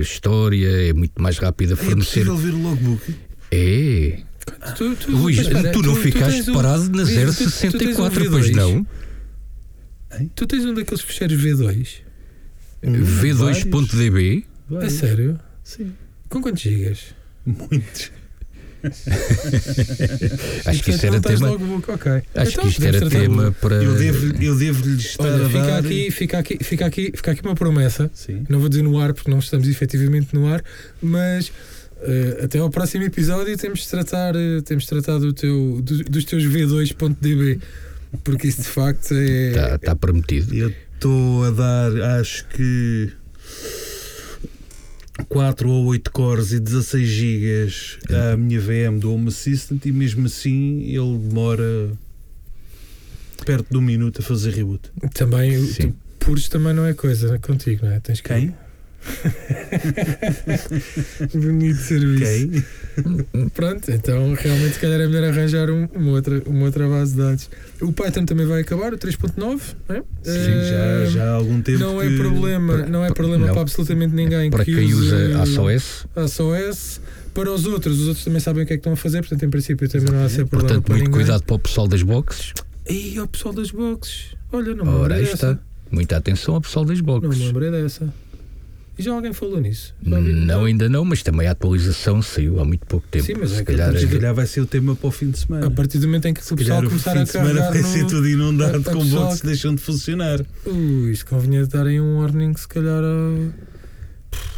história 0.00 0.88
é 0.88 0.92
muito 0.92 1.20
mais 1.22 1.38
rápido 1.38 1.70
a 1.70 1.74
É 1.74 1.76
fornecer 1.76 2.26
possível 2.26 2.36
ver 2.36 2.52
o 2.54 2.62
logbook? 2.62 3.14
É 3.50 4.18
Tu, 4.76 4.94
tu, 4.96 5.10
Luís, 5.10 5.38
espera, 5.38 5.70
tu 5.72 5.82
não 5.82 5.94
ficaste 5.96 6.36
tens 6.36 6.48
um- 6.48 6.54
parado 6.54 6.84
na 6.90 7.04
tu- 7.04 7.08
tu- 7.44 7.70
tu 7.70 7.78
tens 7.78 7.98
um 7.98 8.04
064 8.10 8.30
pois 8.30 8.46
V2? 8.46 8.54
não? 8.56 8.86
Tu 10.34 10.46
tens 10.46 10.64
um 10.64 10.74
daqueles 10.74 11.00
fecheiros 11.02 11.40
V2? 11.42 11.88
V2.db 12.82 14.44
É 14.82 14.88
sério? 14.90 15.38
Sim. 15.64 15.92
Com 16.28 16.40
quantos 16.42 16.62
gigas? 16.62 17.00
Muitos. 17.44 18.10
acho 20.66 20.82
que 20.82 20.90
E, 20.90 20.94
isso 20.94 21.00
portanto, 21.00 21.04
era 21.04 21.20
tema 21.20 21.50
ok. 21.88 22.12
acho 22.12 22.50
Então, 22.52 22.62
que 22.62 22.68
isto 22.68 22.80
podemos 22.82 22.96
era 23.02 23.10
tema 23.10 23.52
para 23.60 23.76
Eu 23.82 23.94
devo, 23.94 24.42
eu 24.42 24.56
devo 24.56 24.88
estar 24.90 25.24
Olha, 25.24 25.46
a 25.46 25.48
fica 25.48 25.66
dar. 25.66 25.78
aqui, 25.78 26.10
fica, 26.10 26.38
aqui, 26.38 26.58
fica, 26.62 26.86
aqui, 26.86 27.12
fica 27.14 27.30
aqui 27.32 27.42
uma 27.42 27.54
promessa. 27.54 28.10
Sim. 28.14 28.44
Não 28.48 28.60
vou 28.60 28.68
dizer 28.68 28.82
no 28.82 28.98
ar 29.00 29.12
porque 29.12 29.30
não 29.30 29.38
estamos 29.38 29.66
efetivamente 29.68 30.28
no 30.34 30.46
ar, 30.46 30.62
mas 31.02 31.50
eh, 32.02 32.40
até 32.44 32.58
ao 32.58 32.70
próximo 32.70 33.04
episódio 33.04 33.56
temos 33.56 33.80
de 33.80 33.88
tratar, 33.88 34.34
eh, 34.36 34.60
temos 34.64 34.84
de 34.84 34.88
tratar 34.90 35.18
do 35.18 35.32
teu, 35.32 35.80
do- 35.82 36.04
dos 36.04 36.24
teus 36.24 36.44
V2.db, 36.44 37.58
porque 38.24 38.48
isso 38.48 38.62
de 38.62 38.68
facto 38.68 39.12
é. 39.14 39.48
está 39.50 39.78
tá 39.78 39.96
prometido 39.96 40.54
Eu 40.54 40.72
estou 40.94 41.44
a 41.44 41.50
dar, 41.50 42.18
acho 42.20 42.46
que 42.48 43.10
4 45.28 45.68
ou 45.68 45.86
8 45.86 46.10
cores 46.12 46.52
e 46.52 46.60
16 46.60 47.08
gigas 47.08 47.98
à 48.10 48.36
minha 48.36 48.60
VM 48.60 48.98
do 49.00 49.12
Home 49.12 49.28
Assistant 49.28 49.84
e 49.86 49.92
mesmo 49.92 50.26
assim 50.26 50.82
ele 50.82 51.18
demora 51.28 51.90
perto 53.44 53.70
de 53.70 53.76
um 53.78 53.80
minuto 53.80 54.20
a 54.20 54.22
fazer 54.24 54.52
reboot. 54.54 54.90
Também, 55.14 55.58
Sim. 55.66 55.90
tu, 55.92 55.96
puros 56.18 56.48
também 56.48 56.74
não 56.74 56.84
é 56.84 56.92
coisa 56.92 57.32
né, 57.32 57.38
contigo, 57.38 57.86
não 57.86 57.92
é? 57.92 58.00
Tens 58.00 58.20
que. 58.20 58.28
Quem? 58.28 58.54
Bonito 61.34 61.76
serviço. 61.78 62.50
Quem? 62.50 62.64
Pronto, 63.50 63.90
então 63.90 64.34
realmente 64.34 64.74
se 64.74 64.80
calhar 64.80 65.00
é 65.00 65.06
melhor 65.06 65.24
arranjar 65.24 65.70
um- 65.70 65.88
uma, 65.94 66.12
outra, 66.12 66.42
uma 66.46 66.64
outra 66.66 66.88
base 66.88 67.12
de 67.12 67.18
dados. 67.18 67.50
O 67.80 67.92
Python 67.92 68.24
também 68.24 68.46
vai 68.46 68.60
acabar, 68.62 68.94
o 68.94 68.98
3.9, 68.98 69.60
não 69.88 69.96
é? 69.96 70.02
Sim, 70.22 70.70
já, 70.70 71.04
já 71.10 71.24
há 71.24 71.30
algum 71.34 71.60
tempo. 71.60 71.78
não 71.78 72.00
é 72.02 72.16
problema, 72.16 72.72
para- 72.78 72.86
não 72.88 73.04
é 73.04 73.12
problema 73.12 73.46
não. 73.46 73.52
para 73.52 73.62
absolutamente 73.62 74.14
ninguém 74.14 74.50
para 74.50 74.64
que 74.64 74.74
quem 74.74 74.94
usa 74.94 75.42
ASOS 75.42 76.06
ASOS. 76.14 77.00
Para 77.34 77.52
os 77.52 77.66
outros, 77.66 78.00
os 78.00 78.08
outros 78.08 78.24
também 78.24 78.40
sabem 78.40 78.64
o 78.64 78.66
que 78.66 78.72
é 78.72 78.76
que 78.76 78.80
estão 78.80 78.94
a 78.94 78.96
fazer, 78.96 79.20
portanto, 79.20 79.42
em 79.44 79.50
princípio, 79.50 79.86
também 79.90 80.10
não 80.10 80.24
há 80.24 80.28
ser 80.28 80.46
problema 80.46 80.80
portanto 80.80 80.88
muito 80.88 81.04
ninguém. 81.04 81.12
cuidado 81.26 81.42
para 81.44 81.56
o 81.56 81.58
pessoal 81.58 81.86
das 81.86 82.02
boxes 82.02 82.54
E 82.88 83.20
o 83.20 83.26
pessoal 83.28 83.52
das 83.54 83.70
boxes, 83.70 84.34
olha, 84.50 84.74
não 84.74 84.86
me 84.86 84.90
ora 84.92 85.16
lembrei 85.16 85.34
está 85.34 85.48
dessa. 85.52 85.60
muita 85.90 86.16
atenção 86.16 86.54
ao 86.54 86.62
pessoal 86.62 86.86
das 86.86 86.98
Não 87.02 87.14
me 87.14 87.20
boxes 87.20 87.42
lembrei 87.44 87.70
dessa. 87.70 88.10
E 88.98 89.02
já 89.02 89.12
alguém 89.12 89.32
falou 89.34 89.60
nisso? 89.60 89.94
Não, 90.02 90.64
ainda 90.64 90.88
não, 90.88 91.04
mas 91.04 91.22
também 91.22 91.46
a 91.46 91.50
atualização 91.50 92.22
saiu 92.22 92.58
há 92.60 92.64
muito 92.64 92.86
pouco 92.86 93.06
tempo. 93.08 93.26
Sim, 93.26 93.34
mas 93.38 93.52
é 93.52 93.56
se 93.56 93.60
que 93.64 93.72
calhar 93.72 93.92
Mas 93.92 94.00
se 94.00 94.06
é- 94.06 94.10
calhar 94.10 94.34
vai 94.34 94.46
ser 94.46 94.60
o 94.62 94.66
tema 94.66 94.96
para 94.96 95.06
o 95.08 95.10
fim 95.10 95.30
de 95.30 95.38
semana. 95.38 95.66
A 95.66 95.70
partir 95.70 95.98
do 95.98 96.06
momento 96.06 96.26
em 96.28 96.32
que 96.34 96.40
o 96.40 96.44
Se 96.44 96.54
pessoal 96.56 96.78
calhar 96.78 96.84
o 96.86 96.88
começar 96.88 97.12
fim 97.12 97.18
a 97.18 97.24
de 97.24 97.30
semana 97.30 97.70
vai 97.70 97.82
no... 97.82 97.88
ser 97.88 98.06
tudo 98.06 98.26
inundado 98.28 98.76
a- 98.78 98.80
a 98.90 98.94
com 98.94 99.04
votos 99.04 99.40
que 99.42 99.46
deixam 99.46 99.74
de 99.74 99.82
funcionar. 99.82 100.40
Ui, 100.64 101.10
isso 101.12 101.26
convinha 101.26 101.66
darem 101.66 102.00
um 102.00 102.20
warning, 102.20 102.54
se 102.56 102.66
calhar. 102.66 103.02
A... 103.04 103.66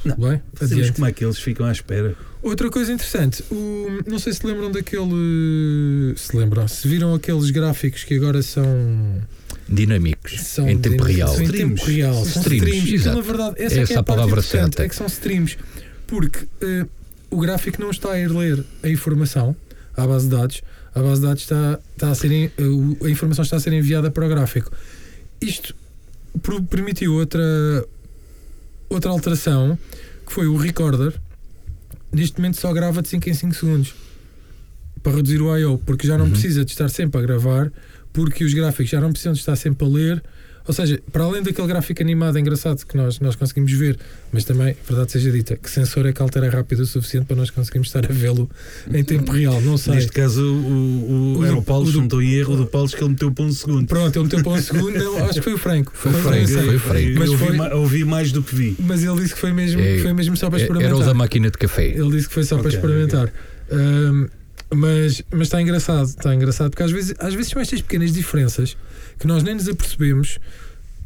Não, 0.05 0.17
Bem, 0.17 0.41
Sabemos 0.55 0.91
como 0.91 1.07
é 1.07 1.13
que 1.13 1.25
eles 1.25 1.39
ficam 1.39 1.67
à 1.67 1.73
espera. 1.73 2.15
Outra 2.41 2.71
coisa 2.71 2.93
interessante, 2.93 3.43
o, 3.51 4.01
não 4.07 4.19
sei 4.21 4.33
se 4.33 4.47
lembram 4.47 4.71
daquele. 4.71 6.15
Se 6.17 6.37
lembram, 6.37 6.69
se 6.69 6.87
viram 6.87 7.13
aqueles 7.15 7.51
gráficos 7.51 8.05
que 8.05 8.15
agora 8.15 8.41
são. 8.41 8.65
Dinâmicos, 9.69 10.41
são 10.41 10.69
em 10.69 10.79
tempo 10.79 11.03
real. 11.03 11.29
São 11.29 11.41
em 11.43 11.45
Streams. 11.45 11.75
tempo 11.83 11.91
real. 11.91 12.15
São 12.25 12.43
Streams, 12.43 12.67
streams. 12.69 12.95
Exato. 12.95 13.17
na 13.17 13.23
verdade, 13.23 13.55
essa, 13.59 13.75
É 13.75 13.79
é, 13.79 13.83
essa 13.83 13.87
que 13.87 13.93
é 13.93 13.97
a 13.97 14.01
a 14.01 14.03
palavra 14.03 14.43
certa. 14.43 14.83
É 14.85 14.89
que 14.89 14.95
são 14.97 15.07
streams. 15.07 15.57
Porque 16.07 16.47
eh, 16.63 16.87
o 17.31 17.39
gráfico 17.41 17.81
não 17.83 17.91
está 17.91 18.13
a 18.13 18.19
ir 18.19 18.29
ler 18.31 18.65
a 18.83 18.89
informação 18.89 19.55
à 19.97 20.07
base 20.07 20.25
de 20.29 20.35
dados. 20.37 20.63
A 20.95 21.01
base 21.03 21.21
de 21.21 21.27
dados 21.27 21.43
está, 21.43 21.79
está 21.95 22.11
a 22.11 22.15
ser. 22.15 22.51
o- 22.59 23.05
A 23.05 23.11
informação 23.11 23.43
está 23.43 23.57
a 23.57 23.61
ser 23.61 23.73
enviada 23.73 24.11
para 24.11 24.25
o 24.25 24.29
gráfico. 24.29 24.73
Isto 25.41 25.75
permitiu 26.71 27.15
outra, 27.15 27.43
outra 28.89 29.11
alteração 29.11 29.79
que 30.27 30.33
foi 30.33 30.47
o 30.47 30.57
recorder. 30.57 31.13
Neste 32.13 32.39
momento 32.39 32.59
só 32.59 32.73
grava 32.73 33.03
de 33.03 33.09
5 33.09 33.29
em 33.29 33.35
5 33.35 33.55
segundos 33.55 33.95
para 35.03 35.13
reduzir 35.17 35.41
o 35.43 35.57
I.O. 35.57 35.79
porque 35.79 36.07
já 36.07 36.17
não 36.17 36.25
Uhum. 36.25 36.31
precisa 36.33 36.65
de 36.65 36.71
estar 36.71 36.89
sempre 36.89 37.19
a 37.21 37.23
gravar 37.23 37.71
porque 38.13 38.45
os 38.45 38.55
gráficos 38.55 38.91
já 38.91 39.01
não 39.01 39.11
precisam 39.11 39.33
de 39.33 39.39
estar 39.41 39.57
sempre 39.57 39.87
a 39.87 39.91
ler 39.91 40.23
ou 40.67 40.75
seja, 40.75 41.01
para 41.11 41.25
além 41.25 41.43
daquele 41.43 41.67
gráfico 41.67 42.03
animado 42.03 42.39
engraçado 42.39 42.85
que 42.85 42.95
nós, 42.95 43.19
nós 43.21 43.35
conseguimos 43.35 43.73
ver, 43.73 43.99
mas 44.31 44.45
também, 44.45 44.77
verdade 44.87 45.11
seja 45.13 45.33
dita, 45.33 45.57
que 45.57 45.71
sensor 45.71 46.05
é 46.05 46.13
que 46.13 46.21
altera 46.21 46.51
rápido 46.51 46.81
o 46.81 46.87
suficiente 46.87 47.25
para 47.25 47.37
nós 47.37 47.49
conseguirmos 47.49 47.89
estar 47.89 48.05
a 48.05 48.13
vê-lo 48.13 48.51
em 48.93 49.03
tempo 49.03 49.33
real, 49.33 49.63
não 49.63 49.79
sei. 49.79 49.95
Neste 49.95 50.13
caso, 50.13 50.43
o, 50.45 51.37
o, 51.37 51.39
O 51.39 51.43
era 51.47 51.55
do- 51.55 51.61
o 51.61 51.63
Paulo, 51.63 51.85
o 51.85 51.87
do- 51.87 51.93
se 51.93 51.97
não 51.97 52.05
estou 52.05 52.23
em 52.23 52.35
erro, 52.35 52.53
o 52.53 52.57
do 52.59 52.67
Paulo 52.67 52.87
que 52.87 53.03
ele 53.03 53.09
meteu 53.09 53.33
para 53.33 53.45
um 53.47 53.51
segundo. 53.53 53.87
Pronto, 53.89 54.15
ele 54.15 54.25
meteu 54.25 54.43
para 54.43 54.53
um 54.53 54.61
segundo, 54.61 54.99
não, 54.99 55.25
acho 55.25 55.33
que 55.37 55.41
foi 55.41 55.55
o 55.55 55.59
Franco. 55.59 55.91
Foi 55.95 56.11
o 56.13 56.15
não 56.15 56.23
Franco, 56.23 56.47
sei. 56.49 56.63
foi 56.63 56.77
o 56.77 56.81
Franco. 56.81 57.11
Mas 57.19 57.31
eu 57.31 57.39
foi- 57.39 57.47
ouvi, 57.47 57.57
ma- 57.57 57.75
ouvi 57.75 58.05
mais 58.05 58.31
do 58.33 58.43
que 58.43 58.55
vi. 58.55 58.77
Mas 58.79 59.03
ele 59.03 59.23
disse 59.23 59.33
que 59.33 59.41
foi 59.41 59.55
mesmo, 59.55 59.81
É, 59.81 60.01
foi 60.01 60.13
mesmo 60.13 60.37
só 60.37 60.51
para 60.51 60.59
É- 60.59 60.63
experimentar. 60.65 60.93
Era 60.99 61.03
o 61.03 61.07
da 61.07 61.15
máquina 61.15 61.51
de 61.51 61.57
café. 61.57 61.87
Ele 61.87 62.11
disse 62.11 62.29
que 62.29 62.35
foi 62.35 62.45
só 62.45 62.59
para 62.59 62.69
Ok, 62.69 62.77
experimentar. 62.79 63.33
Ahm, 63.73 64.27
mas, 64.75 65.23
mas 65.31 65.43
está 65.43 65.61
engraçado, 65.63 66.07
está 66.09 66.35
engraçado, 66.35 66.71
porque 66.71 66.83
às 66.83 66.91
vezes, 66.91 67.15
às 67.19 67.35
vezes 67.35 67.51
são 67.51 67.61
estas 67.63 67.81
pequenas 67.81 68.13
diferenças 68.13 68.77
que 69.19 69.27
nós 69.27 69.43
nem 69.43 69.55
nos 69.55 69.69
apercebemos 69.69 70.39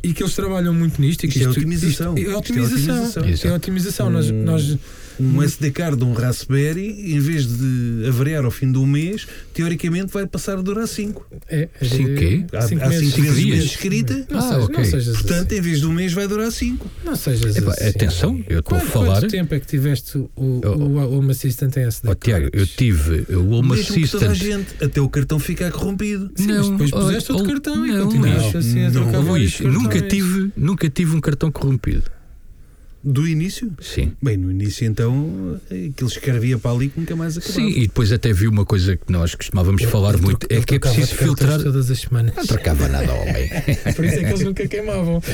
e 0.02 0.12
que 0.12 0.22
eles 0.22 0.34
trabalham 0.34 0.74
muito 0.74 1.00
nisto. 1.00 1.24
e 1.24 1.28
que 1.28 1.38
Isto 1.38 1.48
é 1.48 1.50
otimização. 1.50 2.14
isto 2.18 2.18
é 2.18 2.20
Isto 2.22 2.30
é 2.32 2.36
otimização. 2.36 2.94
otimização. 2.96 3.28
Isto 3.28 3.46
é 3.46 3.52
otimização. 3.54 4.10
Nós, 4.10 4.30
Hum. 4.30 4.42
nós, 4.44 4.76
Um 5.20 5.42
SD 5.42 5.70
card 5.70 5.96
de 5.96 6.04
um 6.04 6.12
Raspberry, 6.12 7.14
em 7.14 7.18
vez 7.20 7.46
de 7.46 8.04
avariar 8.08 8.44
ao 8.44 8.50
fim 8.50 8.70
de 8.70 8.78
um 8.78 8.86
mês, 8.86 9.26
teoricamente 9.52 10.12
vai 10.12 10.26
passar 10.26 10.58
a 10.58 10.62
durar 10.62 10.86
5. 10.86 11.26
é, 11.48 11.68
é, 11.80 11.84
Cinco 11.84 12.14
quê? 12.14 12.44
Há 12.52 12.62
cinco 12.62 12.84
5 12.90 13.20
meses. 13.22 13.44
menos 13.44 13.64
escrita, 13.64 14.26
Não, 14.30 14.38
Ah, 14.38 14.42
sejas, 14.42 14.64
ok. 14.64 14.76
não 14.76 14.84
sejas 14.84 15.16
portanto, 15.16 15.46
assim. 15.52 15.56
em 15.58 15.60
vez 15.60 15.80
de 15.80 15.86
um 15.86 15.92
mês 15.92 16.12
vai 16.12 16.26
durar 16.28 16.50
5. 16.50 16.90
Não 17.04 17.16
sejas 17.16 17.56
Epá, 17.56 17.72
assim. 17.72 17.88
atenção, 17.88 18.44
eu 18.48 18.60
estou 18.60 18.76
a 18.76 18.80
Quanto, 18.80 18.90
falar. 18.92 19.20
quanto 19.20 19.30
tempo 19.30 19.54
é 19.54 19.60
que 19.60 19.66
tiveste 19.66 20.18
o, 20.18 20.30
o, 20.36 20.60
Oh, 20.64 20.68
o 20.68 21.18
Home 21.18 21.30
Assistant 21.32 21.76
em 21.76 21.80
SD? 21.84 22.08
Ó, 22.08 22.14
Tiago, 22.14 22.48
eu 22.52 22.66
tive 22.66 23.26
o 23.34 23.50
Home 23.50 23.70
Mesmo 23.76 23.94
que 23.94 24.08
toda 24.08 24.26
a 24.28 24.30
Assistant. 24.32 24.58
gente, 24.68 24.84
até 24.84 25.00
o 25.00 25.08
cartão 25.08 25.38
ficar 25.38 25.70
corrompido. 25.70 26.30
Sim, 26.36 26.46
mas 26.48 26.68
depois 26.68 26.90
puseste 26.90 27.32
oh, 27.32 27.34
outro 27.36 27.48
oh, 27.48 27.52
cartão 27.52 27.86
e 27.86 27.92
não, 27.92 28.04
continuaste 28.06 28.52
não, 28.54 28.60
assim 28.60 28.80
a 28.80 28.90
não, 28.90 29.02
trocar 29.02 29.18
Luís, 29.18 29.60
nunca 29.60 30.00
tive, 30.00 30.52
nunca 30.56 30.88
tive 30.90 31.16
um 31.16 31.20
cartão 31.20 31.50
corrompido. 31.50 32.04
Do 33.04 33.26
início? 33.26 33.72
Sim. 33.80 34.12
Bem, 34.22 34.36
no 34.36 34.50
início 34.50 34.86
então, 34.86 35.60
aquilo 35.66 36.08
escrevia 36.08 36.56
para 36.56 36.70
ali 36.70 36.88
que 36.88 37.00
nunca 37.00 37.16
mais 37.16 37.36
acabava. 37.36 37.60
Sim, 37.60 37.68
e 37.68 37.80
depois 37.88 38.12
até 38.12 38.32
vi 38.32 38.46
uma 38.46 38.64
coisa 38.64 38.96
que 38.96 39.10
nós 39.10 39.34
costumávamos 39.34 39.82
Eu- 39.82 39.90
falar 39.90 40.14
eu 40.14 40.22
muito, 40.22 40.46
é 40.48 40.60
que 40.62 40.76
é 40.76 40.78
preciso 40.78 41.14
filtrar. 41.16 41.60
todas 41.60 41.90
as 41.90 41.98
semanas. 42.00 42.34
Não 42.36 42.46
trocava 42.46 42.86
nada, 42.88 43.12
homem. 43.12 43.48
Por 43.96 44.04
isso 44.04 44.14
é 44.14 44.18
que 44.18 44.24
eles 44.26 44.40
nunca 44.42 44.68
queimavam. 44.68 45.20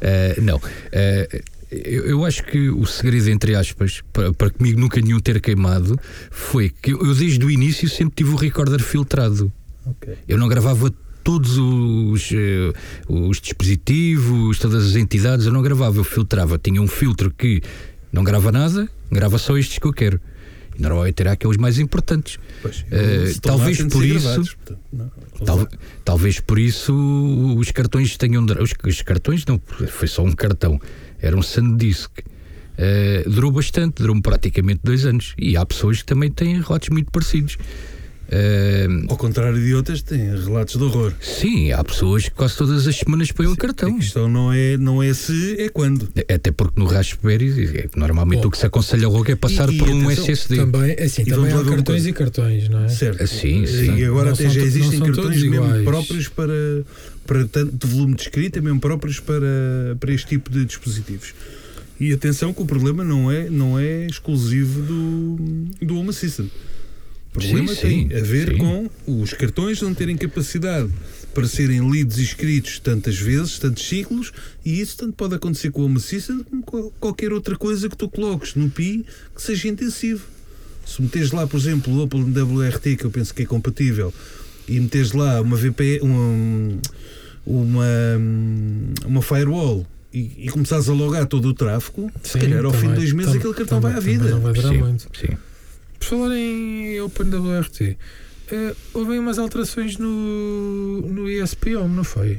Eh, 0.00 0.36
não. 0.40 0.60
Eh, 0.92 1.42
eu, 1.70 2.04
eu 2.06 2.24
acho 2.24 2.44
que 2.44 2.68
o 2.68 2.84
segredo, 2.86 3.28
entre 3.30 3.54
aspas, 3.54 4.02
para, 4.12 4.32
para 4.32 4.50
comigo 4.50 4.78
nunca 4.78 5.00
nenhum 5.00 5.20
ter 5.20 5.40
queimado, 5.40 5.98
foi 6.30 6.68
que 6.70 6.92
eu, 6.92 7.00
eu 7.04 7.14
desde 7.14 7.44
o 7.44 7.50
início 7.50 7.88
sempre 7.88 8.14
tive 8.16 8.30
o 8.30 8.36
recorder 8.36 8.80
filtrado. 8.82 9.50
Ok. 9.86 10.14
Eu 10.28 10.38
não 10.38 10.48
gravava 10.48 10.92
todos 11.22 11.56
os, 11.58 12.30
eh, 12.32 12.72
os 13.08 13.40
dispositivos, 13.40 14.58
todas 14.58 14.86
as 14.86 14.96
entidades, 14.96 15.46
eu 15.46 15.52
não 15.52 15.62
gravava, 15.62 15.98
eu 15.98 16.04
filtrava. 16.04 16.58
Tinha 16.58 16.80
um 16.80 16.88
filtro 16.88 17.30
que 17.30 17.60
não 18.12 18.22
grava 18.24 18.50
nada, 18.52 18.88
grava 19.10 19.38
só 19.38 19.56
estes 19.56 19.78
que 19.78 19.86
eu 19.86 19.92
quero. 19.92 20.20
E 20.78 20.80
normalmente 20.82 21.20
era 21.20 21.32
aqueles 21.32 21.56
mais 21.58 21.78
importantes. 21.78 22.38
Pois, 22.62 22.84
lá, 22.90 23.40
talvez 23.42 23.82
por 23.82 24.04
isso- 24.04 24.20
gravados, 24.26 24.54
portanto, 24.54 24.80
não, 24.92 25.10
Tal- 25.44 25.68
talvez 26.04 26.40
por 26.40 26.58
isso 26.58 26.94
os 27.58 27.70
cartões 27.70 28.16
tenham. 28.16 28.44
Os, 28.44 28.72
os 28.86 29.02
cartões 29.02 29.44
não, 29.44 29.60
foi 29.88 30.08
só 30.08 30.22
um 30.24 30.32
cartão, 30.32 30.80
era 31.20 31.36
um 31.36 31.42
SanDisk. 31.42 32.10
Eh, 32.78 33.24
durou 33.28 33.50
bastante, 33.52 33.96
durou 34.02 34.18
praticamente 34.22 34.80
dois 34.82 35.04
anos. 35.04 35.34
E 35.36 35.56
há 35.58 35.64
pessoas 35.66 35.98
que 35.98 36.06
também 36.06 36.30
têm 36.30 36.60
relatos 36.60 36.88
muito 36.88 37.10
parecidos. 37.10 37.58
Eh, 38.34 38.86
Ao 39.10 39.16
contrário 39.18 39.62
de 39.62 39.74
outras, 39.74 40.00
têm 40.00 40.30
relatos 40.34 40.76
de 40.76 40.82
horror. 40.82 41.12
sim, 41.20 41.70
há 41.70 41.84
pessoas 41.84 42.24
que 42.24 42.30
quase 42.30 42.56
todas 42.56 42.86
as 42.88 42.96
semanas 42.96 43.30
põem 43.30 43.46
um 43.48 43.54
cartão. 43.54 43.94
A 43.94 43.98
questão 43.98 44.26
não 44.26 44.50
é, 44.50 44.78
não 44.78 45.02
é 45.02 45.12
se, 45.12 45.56
é 45.60 45.68
quando. 45.68 46.08
Até 46.32 46.50
porque 46.50 46.80
no 46.80 46.86
Raspberry, 46.86 47.76
é, 47.76 47.88
normalmente 47.94 48.40
Bom, 48.40 48.48
o 48.48 48.50
que 48.50 48.56
se 48.56 48.64
aconselha 48.64 49.06
logo 49.06 49.30
é 49.30 49.36
passar 49.36 49.68
e- 49.70 49.74
e 49.74 49.78
por 49.78 49.88
um 49.90 50.06
atenção, 50.08 50.24
SSD. 50.24 50.56
Também, 50.56 50.94
é 50.96 51.02
assim, 51.04 51.22
E 51.22 51.24
também 51.26 51.52
há 51.52 51.56
cartões 51.62 51.84
coisa. 51.84 52.08
e 52.08 52.12
cartões, 52.14 52.68
não 52.70 52.84
é? 52.84 52.88
Certo. 52.88 53.26
Sim, 53.26 53.66
sim. 53.66 53.96
E 53.96 54.04
agora 54.06 54.26
Não 54.28 54.32
até 54.34 54.48
já 54.48 54.60
to- 54.60 54.66
existem 54.66 54.98
cartões 55.00 55.36
mesmo 55.42 55.54
iguais. 55.56 55.84
próprios 55.84 56.28
para, 56.28 56.84
para 57.26 57.44
tanto 57.48 57.86
volume 57.86 58.14
de 58.14 58.22
escrita, 58.22 58.62
mesmo 58.62 58.80
próprios 58.80 59.20
para, 59.20 59.94
para 60.00 60.10
este 60.10 60.28
tipo 60.28 60.50
de 60.50 60.64
dispositivos. 60.64 61.34
E 62.00 62.12
atenção 62.14 62.54
que 62.54 62.62
o 62.62 62.64
problema 62.66 63.04
não 63.04 63.30
é, 63.30 63.50
não 63.50 63.78
é 63.78 64.06
exclusivo 64.06 64.80
do, 64.80 65.36
do 65.86 65.98
Home 65.98 66.08
Assistant. 66.08 66.48
O 67.34 67.38
problema 67.38 67.68
Sim, 67.74 67.74
sim, 67.80 68.08
tem 68.08 68.18
a 68.18 68.22
ver 68.22 68.50
sim. 68.52 68.58
com 68.58 68.90
os 69.06 69.32
cartões 69.32 69.80
não 69.80 69.94
terem 69.94 70.16
capacidade 70.18 70.90
para 71.32 71.48
serem 71.48 71.90
lidos 71.90 72.18
e 72.18 72.22
escritos 72.24 72.78
tantas 72.78 73.16
vezes, 73.18 73.58
tantos 73.58 73.88
ciclos, 73.88 74.32
e 74.62 74.78
isso 74.80 74.98
tanto 74.98 75.14
pode 75.14 75.34
acontecer 75.34 75.70
com 75.70 75.80
o 75.80 75.84
Home 75.86 75.96
Assistant 75.96 76.44
como 76.44 76.62
com 76.62 76.90
qualquer 77.00 77.32
outra 77.32 77.56
coisa 77.56 77.88
que 77.88 77.96
tu 77.96 78.06
coloques 78.06 78.54
no 78.54 78.68
PI 78.68 79.06
que 79.34 79.40
seja 79.40 79.66
intensivo. 79.68 80.26
Se 80.84 81.00
meteres 81.00 81.30
lá, 81.32 81.46
por 81.46 81.58
exemplo, 81.58 81.90
o 81.94 82.02
Opel 82.02 82.20
WRT, 82.20 82.96
que 82.96 83.04
eu 83.06 83.10
penso 83.10 83.32
que 83.32 83.42
é 83.44 83.46
compatível, 83.46 84.12
e 84.68 84.78
meteres 84.78 85.12
lá 85.12 85.40
uma 85.40 85.56
VP, 85.56 86.00
uma, 86.02 86.78
uma, 87.46 87.86
uma 89.06 89.22
firewall 89.22 89.86
e, 90.12 90.32
e 90.36 90.48
começares 90.50 90.86
a 90.88 90.92
logar 90.92 91.24
todo 91.26 91.48
o 91.48 91.54
tráfego, 91.54 92.10
se 92.22 92.32
Sim, 92.32 92.40
calhar 92.40 92.64
ao 92.66 92.72
fim 92.74 92.88
de 92.88 92.94
dois 92.96 93.12
meses 93.12 93.32
tam- 93.32 93.38
aquele 93.40 93.54
cartão 93.54 93.80
vai 93.80 93.94
à 93.94 94.00
vida. 94.00 94.28
Não 94.28 94.40
vai 94.40 94.52
durar 94.52 94.72
Sim, 94.72 94.78
muito. 94.78 95.08
sim. 95.18 95.34
Por 96.02 96.18
falar 96.18 96.36
em 96.36 97.00
OpenWRT, 97.00 97.96
eh, 98.50 98.74
houve 98.92 99.12
aí 99.12 99.18
umas 99.20 99.38
alterações 99.38 99.96
no, 99.98 101.00
no 101.02 101.30
ESP 101.30 101.76
Home, 101.76 101.94
não 101.94 102.02
foi? 102.02 102.38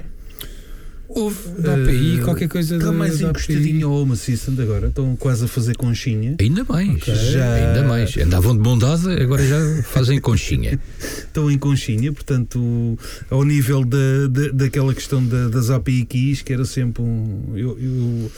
Houve 1.07 1.61
Da 1.61 1.75
API, 1.75 2.17
eh, 2.19 2.23
qualquer 2.23 2.49
coisa 2.49 2.75
Está 2.75 2.91
mais 2.91 3.19
da 3.19 3.29
encostadinho 3.29 3.87
ao 3.87 3.93
Home 4.01 4.13
Assistant 4.13 4.59
agora, 4.59 4.87
estão 4.87 5.15
quase 5.15 5.45
a 5.45 5.47
fazer 5.47 5.77
conchinha. 5.77 6.35
Ainda 6.41 6.65
mais. 6.67 6.89
Ok. 6.89 7.15
Já- 7.15 7.53
Ainda 7.53 7.83
mais. 7.87 8.17
Andavam 8.17 8.57
de 8.57 8.79
dada, 8.79 9.21
agora 9.21 9.47
já 9.47 9.59
fazem 9.83 10.19
conchinha. 10.19 10.77
Estão 10.99 11.49
em 11.49 11.57
conchinha, 11.57 12.11
portanto, 12.11 12.97
ao 13.29 13.43
nível 13.45 13.85
da, 13.85 14.27
da, 14.29 14.47
daquela 14.53 14.93
questão 14.93 15.23
da- 15.25 15.47
das 15.47 15.69
API 15.69 16.03
keys, 16.05 16.41
que 16.41 16.51
era 16.51 16.65
sempre 16.65 17.01
um. 17.01 17.53
Eu, 17.55 17.77
eu- 17.79 18.31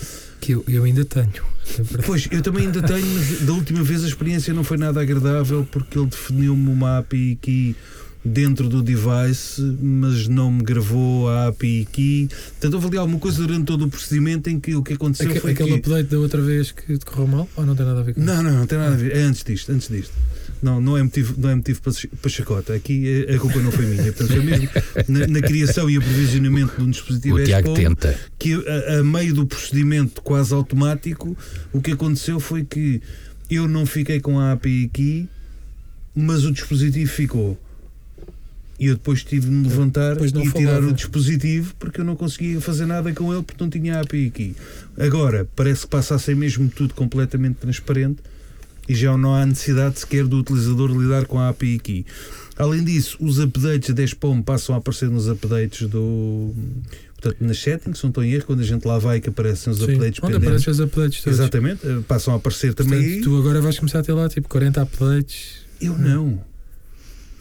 Que 0.46 0.52
eu, 0.52 0.64
eu 0.68 0.84
ainda 0.84 1.04
tenho. 1.04 1.28
é. 1.80 2.02
Pois, 2.06 2.28
eu 2.30 2.40
também 2.40 2.68
ainda 2.68 2.80
tenho, 2.80 3.04
mas 3.16 3.42
da 3.42 3.54
última 3.54 3.82
vez 3.82 4.04
a 4.04 4.08
experiência 4.08 4.54
não 4.54 4.64
foi 4.64 4.78
nada 4.78 5.02
agradável 5.02 5.68
porque 5.72 5.98
ele 5.98 6.06
definiu-me 6.06 6.70
uma 6.70 7.00
API 7.00 7.36
key 7.42 7.76
dentro 8.24 8.70
do 8.70 8.84
device, 8.84 9.60
mas 9.82 10.28
não 10.28 10.52
me 10.52 10.62
gravou 10.64 11.28
a 11.30 11.48
API 11.48 11.88
key. 11.92 12.30
Portanto, 12.52 12.76
houve 12.76 12.88
ali 12.90 12.98
alguma 12.98 13.18
coisa 13.18 13.40
durante 13.42 13.66
todo 13.66 13.86
o 13.86 13.90
procedimento 13.90 14.48
em 14.48 14.60
que 14.60 14.76
o 14.76 14.84
que 14.84 14.94
aconteceu 14.94 15.32
Aque- 15.32 15.40
foi 15.40 15.52
aquele 15.54 15.70
que... 15.70 15.76
update 15.80 16.10
da 16.12 16.20
outra 16.20 16.42
vez 16.44 16.72
que 16.72 16.96
te 16.96 17.06
correu 17.06 17.26
mal? 17.26 17.50
Ou 17.56 17.66
não 17.66 17.76
tem 17.76 17.84
nada 17.84 18.02
a 18.02 18.04
ver 18.04 18.14
com 18.14 18.20
isso? 18.22 18.30
Não, 18.30 18.44
não, 18.44 18.52
não 18.52 18.68
tem 18.68 18.78
nada 18.78 18.94
a 18.94 18.98
ver. 18.98 19.16
É 19.16 19.22
antes 19.24 19.44
disto, 19.44 19.72
antes 19.72 19.88
disto. 19.90 20.14
Não, 20.62 20.82
não 20.82 20.98
é 20.98 21.04
motivo, 21.04 21.36
não 21.38 21.50
é 21.50 21.56
motivo 21.56 21.82
para, 21.82 21.94
para 22.22 22.30
chacota. 22.30 22.74
Aqui 22.74 23.26
a 23.30 23.38
culpa 23.38 23.60
não 23.60 23.72
foi 23.72 23.86
minha. 23.86 24.04
Portanto, 24.04 24.28
foi 24.34 24.44
mesmo 24.44 24.70
na, 25.08 25.28
na 25.28 25.42
criação 25.42 25.90
e 25.90 25.98
aprovisionamento 25.98 26.76
de 26.78 26.84
um 26.84 26.90
dispositivo 26.90 27.36
O 27.36 27.44
Tiago 27.44 27.74
tenta. 27.74 28.18
que 28.40 28.54
a, 28.54 29.00
a 29.00 29.04
meio 29.04 29.34
do 29.34 29.46
procedimento 29.46 30.22
quase 30.22 30.54
automático, 30.54 31.38
o 31.72 31.82
que 31.82 31.92
aconteceu 31.92 32.40
foi 32.40 32.64
que 32.64 33.02
eu 33.50 33.68
não 33.68 33.86
fiquei 33.86 34.20
com 34.20 34.40
a 34.40 34.54
API 34.54 34.86
aqui, 34.92 35.30
mas 36.16 36.46
o 36.46 36.52
dispositivo 36.52 37.12
ficou. 37.12 37.60
E 38.78 38.88
eu 38.88 38.96
depois 38.96 39.24
tive 39.24 39.46
de 39.46 39.52
me 39.52 39.68
levantar 39.68 40.18
e 40.22 40.32
tirar 40.32 40.52
falava. 40.52 40.88
o 40.88 40.94
dispositivo 40.94 41.74
porque 41.80 42.02
eu 42.02 42.06
não 42.06 42.16
conseguia 42.16 42.60
fazer 42.60 42.86
nada 42.86 43.14
com 43.14 43.34
ele 43.34 43.42
porque 43.42 43.64
não 43.64 43.70
tinha 43.70 43.98
a 43.98 44.02
API 44.02 44.28
aqui. 44.28 44.56
Agora, 44.98 45.48
parece 45.56 45.82
que 45.82 45.88
passa 45.88 46.16
a 46.16 46.20
ser 46.20 46.36
mesmo 46.36 46.68
tudo 46.70 46.94
completamente 46.94 47.56
transparente 47.56 48.22
e 48.88 48.96
já 48.96 49.18
não 49.18 49.34
há 49.36 49.46
necessidade 49.46 50.00
sequer 50.00 50.26
do 50.26 50.38
utilizador 50.38 50.92
lidar 50.92 51.26
com 51.26 51.40
a 51.40 51.50
API 51.50 51.76
aqui. 51.76 52.06
Além 52.58 52.84
disso, 52.84 53.18
os 53.20 53.40
updates 53.40 53.94
da 53.94 54.04
Despom 54.04 54.42
passam 54.42 54.76
a 54.76 54.78
aparecer 54.78 55.10
nos 55.10 55.28
updates 55.28 55.88
do. 55.90 56.54
Portanto, 57.20 57.38
nas 57.42 57.60
settings, 57.60 57.98
se 57.98 58.04
não 58.04 58.10
estou 58.10 58.24
em 58.24 58.32
erro, 58.32 58.46
quando 58.46 58.62
a 58.62 58.64
gente 58.64 58.86
lá 58.86 58.98
vai 58.98 59.20
que 59.20 59.30
aparecem 59.30 59.74
os 59.74 59.80
Sim. 59.80 59.84
updates 59.94 60.20
Onde 60.24 60.34
pendentes. 60.34 60.48
aparecem 60.48 60.72
os 60.72 60.80
updates 60.80 61.22
todos. 61.22 61.40
Exatamente, 61.40 61.88
eh, 61.88 62.00
passam 62.08 62.34
a 62.34 62.38
aparecer 62.38 62.74
também 62.74 63.02
Portanto, 63.02 63.24
tu 63.24 63.38
agora 63.38 63.62
vais 63.62 63.78
começar 63.78 64.00
a 64.00 64.04
ter 64.04 64.14
lá 64.14 64.30
tipo 64.30 64.48
40 64.48 64.82
updates. 64.82 65.66
Eu 65.82 65.98
não. 65.98 66.42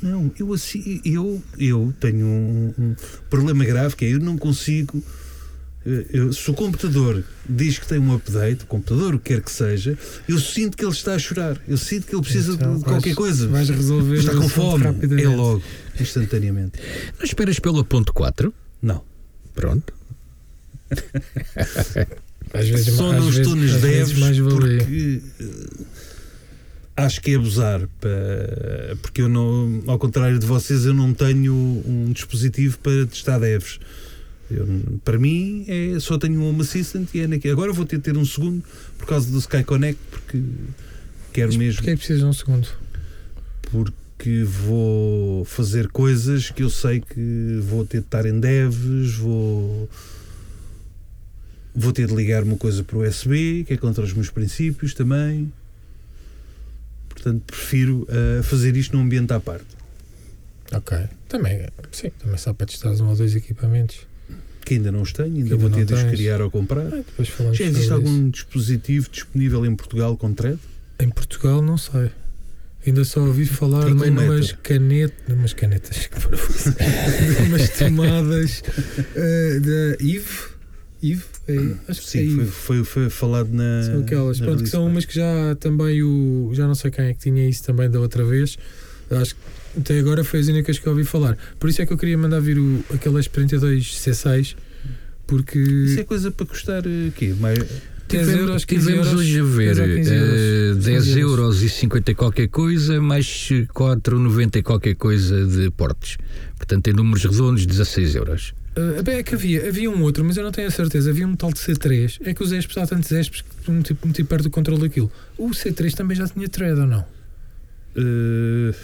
Não, 0.03 0.31
eu 0.39 0.53
assim, 0.53 1.01
eu, 1.05 1.43
eu 1.59 1.95
tenho 1.99 2.27
um, 2.27 2.75
um 2.79 2.97
problema 3.31 3.65
grave 3.65 3.95
que 3.97 4.05
é 4.05 4.13
eu 4.13 4.19
não 4.19 4.37
consigo. 4.37 5.03
Eh, 5.87 6.07
eu- 6.13 6.33
se 6.33 6.51
o 6.51 6.55
computador 6.55 7.23
diz 7.49 7.79
que 7.79 7.87
tem 7.87 7.99
um 7.99 8.15
update, 8.15 8.65
o 8.65 8.67
computador, 8.67 9.15
o 9.15 9.19
que 9.19 9.35
quer 9.35 9.43
que 9.43 9.51
seja, 9.51 9.97
eu 10.29 10.39
sinto 10.39 10.77
que 10.77 10.85
ele 10.85 10.93
está 10.93 11.15
a 11.15 11.19
chorar. 11.19 11.61
Eu 11.69 11.77
sinto 11.77 12.07
que 12.07 12.15
ele 12.15 12.23
precisa 12.23 12.53
de- 12.57 12.63
Então, 12.63 12.79
de 12.79 12.85
qualquer 12.85 13.01
vais- 13.01 13.17
coisa. 13.17 13.49
Vais 13.49 13.69
resolver 13.69 14.17
Está 14.19 14.35
com 14.35 14.49
fome. 14.49 14.85
É 15.23 15.29
logo, 15.29 15.63
instantaneamente. 16.01 16.81
Não 17.19 17.25
esperas 17.25 17.59
pela 17.59 17.85
ponto 17.85 18.13
4? 18.13 18.53
Não. 18.83 19.03
Pronto. 19.55 19.93
Às 22.53 22.69
vezes, 22.69 22.95
Só 22.95 23.11
às 23.11 23.17
não 23.21 23.29
estou 23.31 23.57
nos 23.57 23.81
devs 23.81 24.13
porque 24.39 25.21
eh, 25.41 25.85
acho 26.97 27.21
que 27.21 27.33
é 27.33 27.35
abusar. 27.35 27.81
Porque 29.03 29.23
eu 29.23 29.29
não, 29.29 29.83
ao 29.87 29.99
contrário 29.99 30.39
de 30.39 30.47
vocês, 30.47 30.85
eu 30.85 30.95
não 30.95 31.13
tenho 31.13 31.53
um 31.53 32.13
dispositivo 32.13 32.79
para 32.79 33.07
testar 33.07 33.39
devs. 33.39 33.81
Eu, 34.51 34.67
para 35.05 35.19
mim, 35.19 35.65
é, 35.69 35.99
só 35.99 36.19
tenho 36.19 36.41
um 36.41 36.49
Home 36.49 36.61
Assistant 36.61 37.09
e 37.15 37.21
é 37.21 37.27
naquele. 37.27 37.53
Agora 37.53 37.73
vou 37.73 37.85
ter 37.85 37.97
de 37.97 38.03
ter 38.03 38.17
um 38.17 38.25
segundo 38.25 38.63
por 38.99 39.07
causa 39.07 39.31
do 39.31 39.39
Sky 39.39 39.65
Connect, 39.65 40.01
porque 40.11 40.43
quero 41.33 41.49
Mas 41.49 41.57
mesmo. 41.57 41.77
Porquê 41.77 41.91
é 41.91 41.93
que 41.95 41.99
precisas 41.99 42.23
de 42.23 42.29
um 42.29 42.33
segundo? 42.33 42.69
Porque 43.63 44.45
vou 44.45 45.45
fazer 45.45 45.89
coisas 45.89 46.51
que 46.51 46.63
eu 46.63 46.71
sei 46.71 47.01
que 47.01 47.59
vou 47.63 47.85
ter 47.85 48.01
de 48.01 48.07
estar 48.07 48.27
em 48.27 48.39
devs, 48.39 49.15
vou. 49.17 49.89
Vou 51.77 51.93
ter 51.93 52.07
de 52.07 52.15
ligar 52.15 52.45
uma 52.45 52.57
coisa 52.57 52.85
para 52.85 52.97
o 52.97 53.03
USB, 53.03 53.65
que 53.67 53.75
é 53.75 53.77
contra 53.77 54.05
os 54.05 54.13
meus 54.13 54.31
princípios 54.31 54.95
também. 54.95 55.53
Portanto, 57.09 57.43
prefiro 57.47 58.07
ah, 58.09 58.43
fazer 58.45 58.77
isto 58.77 58.97
num 58.97 59.03
ambiente 59.03 59.33
à 59.33 59.41
parte. 59.41 59.67
Ok. 60.73 60.97
Também, 61.29 61.67
sim, 61.91 62.11
também 62.11 62.37
só 62.37 62.53
para 62.53 62.67
testar 62.67 62.91
um 62.91 63.09
ou 63.09 63.17
dois 63.17 63.35
equipamentos. 63.35 64.07
Que 64.65 64.75
ainda 64.75 64.91
não 64.91 65.03
os 65.03 65.13
tenho, 65.13 65.37
ainda 65.37 65.57
vou 65.57 65.69
ter 65.69 65.85
de 65.85 65.93
os 65.95 66.03
criar 66.05 66.41
ou 66.41 66.51
comprar. 66.51 66.87
Ah, 66.87 67.53
Já 67.53 67.65
existe 67.65 67.93
algum 67.93 68.31
dispositivo 68.31 69.09
disponível 69.11 69.65
em 69.67 69.75
Portugal 69.77 70.17
com 70.17 70.33
thread? 70.33 70.55
isso. 70.57 71.05
Em 71.05 71.11
Portugal, 71.11 71.61
não 71.61 71.77
sei. 71.77 72.11
Ainda 72.87 73.05
só 73.05 73.21
ouvi 73.21 73.47
falar 73.47 73.87
de 73.87 73.93
umas 73.93 74.53
canetas, 74.53 75.35
umas 75.35 75.53
canetas, 75.55 76.07
que 76.07 76.19
de 76.21 77.43
umas 77.49 77.69
tomadas 77.71 78.63
eh, 79.17 79.61
da 79.61 80.05
Eve. 80.05 80.55
Eve? 81.03 81.23
É, 81.47 81.57
acho 81.89 82.01
que 82.11 82.19
é 82.19 82.23
Sim, 82.23 82.31
foi, 82.35 82.43
Eve. 82.45 82.51
foi, 82.53 82.85
foi 82.85 83.11
falado 83.11 83.51
na. 83.53 83.83
São 83.85 84.01
aquelas, 84.01 84.41
na 84.41 84.47
pronto, 84.47 84.63
que 84.65 84.69
são 84.69 84.87
umas 84.87 85.05
que 85.05 85.15
já 85.15 85.55
também 85.61 86.03
o. 86.03 86.51
Já 86.55 86.67
não 86.67 86.75
sei 86.75 86.91
quem 86.91 87.07
é 87.07 87.15
que 87.15 87.21
tinha 87.21 87.49
isso 87.49 87.63
também 87.65 87.91
da 87.91 88.01
outra 88.01 88.25
vez. 88.25 88.57
Acho 89.11 89.35
que 89.35 89.41
até 89.79 89.99
agora 89.99 90.25
foi 90.25 90.41
as 90.41 90.49
únicas 90.49 90.79
que 90.79 90.87
eu 90.87 90.93
ouvi 90.93 91.05
falar. 91.05 91.37
Por 91.59 91.69
isso 91.69 91.83
é 91.83 91.87
que 91.87 91.93
eu 91.93 91.99
queria 91.99 92.17
mandar 92.19 92.41
vir 92.41 92.59
o, 92.59 92.85
aquele 92.93 93.17
S32 93.17 93.81
C6, 93.81 94.57
porque. 95.27 95.59
Isso 95.59 96.01
é 96.01 96.05
coisa 96.05 96.31
para 96.31 96.47
custar 96.47 96.83
quê? 97.17 97.35
Mais, 97.41 97.59
10 97.59 97.69
Tivemos, 98.09 98.41
euros, 98.49 98.65
15 98.65 98.87
tivemos 98.87 99.07
euros, 99.07 99.21
hoje 99.21 99.41
a 99.41 99.45
ver 99.45 99.75
10 99.75 99.79
ou 99.79 99.97
15 99.97 100.15
euros. 100.15 100.31
eh, 100.41 100.75
10 100.75 101.05
15 101.05 101.21
euros. 101.21 101.63
e 101.63 101.69
50 101.71 102.11
e 102.11 102.15
qualquer 102.15 102.49
coisa, 102.49 103.01
mais 103.01 103.27
4,90 103.27 104.57
e 104.57 104.63
qualquer 104.63 104.95
coisa 104.95 105.47
de 105.47 105.71
portes. 105.71 106.19
Portanto, 106.57 106.87
em 106.89 106.93
números 106.93 107.25
redondos, 107.25 107.65
16 107.67 108.15
euros. 108.15 108.55
Uh, 108.77 109.03
bem, 109.03 109.17
é 109.17 109.23
que 109.23 109.35
havia, 109.35 109.69
havia 109.69 109.89
um 109.89 110.03
outro, 110.03 110.25
mas 110.25 110.37
eu 110.37 110.43
não 110.45 110.51
tenho 110.51 110.67
a 110.67 110.71
certeza. 110.71 111.09
Havia 111.11 111.27
um 111.27 111.35
tal 111.37 111.53
de 111.53 111.61
C3. 111.61 112.19
É 112.25 112.35
que 112.35 112.43
os 112.43 112.51
ESPs, 112.53 112.77
há 112.77 112.87
tantos 112.87 113.11
ESPs 113.11 113.43
que 113.65 113.71
me 113.71 113.83
tipo, 113.83 114.07
meti 114.07 114.23
perto 114.25 114.43
do 114.45 114.51
controle 114.51 114.83
daquilo. 114.83 115.11
O 115.39 115.51
C3 115.51 115.95
também 115.95 116.17
já 116.17 116.27
tinha 116.29 116.49
thread 116.49 116.81
ou 116.81 116.87
não? 116.87 117.05
Eh, 117.97 118.75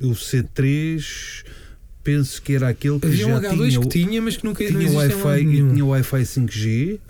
o 0.00 0.10
C3 0.12 1.44
penso 2.04 2.40
que 2.40 2.52
era 2.54 2.68
aquele 2.68 3.00
que 3.00 3.06
Havia 3.06 3.26
um 3.26 3.30
já 3.42 3.50
H2 3.52 3.68
tinha, 3.68 3.80
que 3.80 3.88
tinha, 3.88 4.22
mas 4.22 4.36
que 4.36 4.44
nunca 4.44 4.62
não 4.70 4.78
tinha 4.80 4.92
Wi-Fi 4.92 5.40
e 5.40 5.44
tinha 5.72 5.84
Wi-Fi 5.84 6.22
5G, 6.22 7.00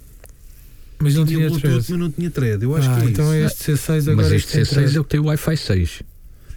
Mas 0.98 1.14
não 1.14 1.26
tinha 1.26 1.38
tinha 1.38 1.48
Bluetooth, 1.50 1.60
thread. 1.60 1.90
mas 1.90 1.98
não 2.00 2.10
tinha 2.10 2.30
thread. 2.30 2.62
Eu 2.64 2.74
acho 2.76 2.88
ah, 2.90 3.00
que 3.00 3.06
é 3.06 3.10
então 3.10 3.34
isso. 3.44 3.46
este 3.46 3.72
C6 3.72 4.00
agora 4.02 4.16
Mas 4.16 4.32
este 4.32 4.36
este 4.36 4.52
tem 4.52 4.62
C6 4.64 4.68
thread. 4.70 4.96
é 4.96 5.00
o 5.00 5.04
que 5.04 5.10
tem 5.10 5.20
Wi-Fi 5.20 5.56
6. 5.56 6.02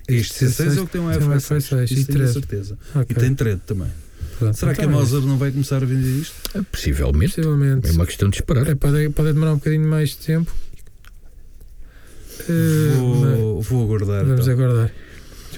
Este 0.08 0.46
C6 0.46 0.78
é 0.78 0.82
o 0.82 0.86
que 0.88 0.92
tem 0.94 1.02
Wi-Fi 1.02 1.24
Wi-Fi 1.28 1.62
6, 1.62 1.64
6 1.66 1.92
e 1.92 2.06
tenho 2.06 2.28
certeza. 2.30 2.78
Ok, 2.96 3.06
E 3.10 3.14
tem 3.20 3.36
thread 3.36 3.62
também. 3.66 3.88
pronto. 4.40 4.58
Será 4.58 4.74
que 4.74 4.80
a 4.82 4.84
Então 4.86 4.96
é 4.96 4.98
Mauser 4.98 5.22
não 5.22 5.38
vai 5.38 5.52
começar 5.52 5.84
a 5.84 5.86
vender 5.86 6.22
isto? 6.22 6.34
Ah, 6.56 6.64
Possivelmente. 6.72 7.36
Possivelmente. 7.36 7.90
É 7.90 7.92
uma 7.92 8.06
questão 8.06 8.30
de 8.30 8.38
esperar. 8.38 8.66
É, 8.68 8.76
pode, 8.76 9.10
pode 9.10 9.34
demorar 9.34 9.52
um 9.54 9.58
bocadinho 9.58 9.88
mais 9.88 10.12
de 10.12 10.18
tempo. 10.18 10.52
Uh, 12.50 12.96
Vou, 12.96 13.62
vou 13.62 13.84
aguardar. 13.84 14.26
Vamos 14.26 14.48
então. 14.48 14.54
aguardar. 14.54 14.92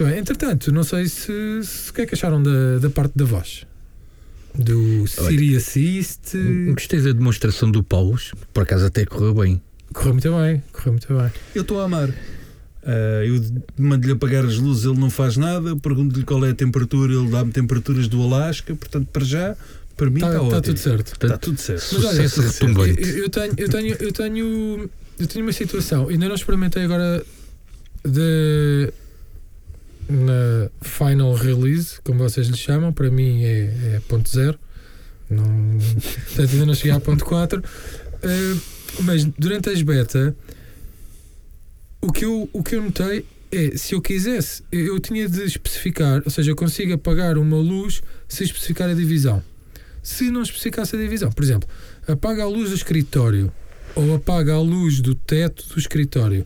Muito 0.01 0.05
bem. 0.05 0.19
Entretanto, 0.19 0.71
não 0.71 0.83
sei 0.83 1.07
se, 1.07 1.63
se 1.63 1.91
o 1.91 1.93
que 1.93 2.01
é 2.01 2.05
que 2.05 2.15
acharam 2.15 2.41
da, 2.41 2.79
da 2.79 2.89
parte 2.89 3.13
da 3.15 3.25
voz. 3.25 3.65
Do 4.55 5.07
Siri 5.07 5.55
Assist. 5.55 6.35
Gostei 6.73 6.99
da 7.01 7.11
demonstração 7.11 7.71
do 7.71 7.83
Paulo, 7.83 8.19
por 8.53 8.63
acaso 8.63 8.85
até 8.85 9.05
correu 9.05 9.33
bem. 9.33 9.61
Correu 9.93 10.13
muito 10.13 10.29
bem, 10.29 10.63
correu 10.73 10.93
muito 10.93 11.07
bem. 11.07 11.31
Eu 11.55 11.61
estou 11.61 11.79
a 11.79 11.85
amar. 11.85 12.09
Ah, 12.83 13.23
eu 13.23 13.41
mando-lhe 13.77 14.11
apagar 14.11 14.43
as 14.43 14.57
luzes, 14.57 14.85
ele 14.85 14.99
não 14.99 15.09
faz 15.09 15.37
nada. 15.37 15.75
Pergunto-lhe 15.77 16.25
qual 16.25 16.45
é 16.45 16.49
a 16.49 16.55
temperatura, 16.55 17.13
ele 17.13 17.29
dá-me 17.29 17.51
temperaturas 17.51 18.07
do 18.07 18.21
Alasca. 18.23 18.75
Portanto, 18.75 19.07
para 19.11 19.23
já, 19.23 19.55
para 19.95 20.09
mim 20.09 20.15
está 20.15 20.27
Está 20.27 20.41
ótimo. 20.41 20.51
Tá, 20.51 20.61
tudo 20.61 20.79
certo. 20.79 21.13
Está 21.13 21.37
tudo 21.37 21.57
certo. 21.59 21.87
Mas 21.93 22.03
olha, 22.03 22.29
sucesso 22.29 22.63
Eu, 22.63 22.67
retumbante. 22.67 23.01
eu 23.01 23.29
tenho, 23.29 23.53
eu, 23.57 23.69
tenho, 23.69 23.95
eu, 23.99 24.11
tenho, 24.11 24.89
eu 25.19 25.27
tenho 25.27 25.45
uma 25.45 25.53
situação. 25.53 26.09
Ainda 26.09 26.27
não 26.27 26.35
experimentei 26.35 26.83
agora 26.83 27.23
de 28.03 28.91
na 30.09 30.69
final 30.81 31.33
release, 31.33 31.99
como 32.03 32.19
vocês 32.19 32.47
lhe 32.47 32.57
chamam. 32.57 32.91
Para 32.91 33.09
mim 33.09 33.43
é, 33.43 33.95
é 33.95 34.01
ponto 34.07 34.29
zero. 34.29 34.57
Não, 35.29 35.43
portanto, 36.27 36.51
ainda 36.51 36.65
não 36.65 36.73
cheguei 36.73 36.91
a 36.91 36.99
ponto 36.99 37.23
4. 37.23 37.63
Eh, 38.23 38.57
mas 39.01 39.23
durante 39.23 39.69
as 39.69 39.81
beta, 39.81 40.35
o 42.01 42.11
que, 42.11 42.25
eu, 42.25 42.49
o 42.51 42.61
que 42.61 42.75
eu 42.75 42.81
notei 42.81 43.25
é 43.51 43.77
se 43.77 43.93
eu 43.93 44.01
quisesse, 44.01 44.63
eu, 44.71 44.99
tinha 44.99 45.27
de 45.27 45.43
especificar, 45.43 46.21
ou 46.23 46.31
seja, 46.31 46.51
eu 46.51 46.55
consigo 46.55 46.93
apagar 46.93 47.37
uma 47.37 47.57
luz 47.57 48.01
se 48.27 48.43
especificar 48.43 48.89
a 48.89 48.93
divisão. 48.93 49.43
Se 50.03 50.31
não 50.31 50.41
especificasse 50.41 50.95
a 50.95 50.99
divisão, 50.99 51.31
por 51.31 51.43
exemplo, 51.43 51.67
apaga 52.07 52.43
a 52.43 52.47
luz 52.47 52.69
do 52.69 52.75
escritório 52.75 53.51
ou 53.95 54.15
apaga 54.15 54.53
a 54.53 54.59
luz 54.59 54.99
do 54.99 55.13
teto 55.13 55.67
do 55.67 55.79
escritório. 55.79 56.45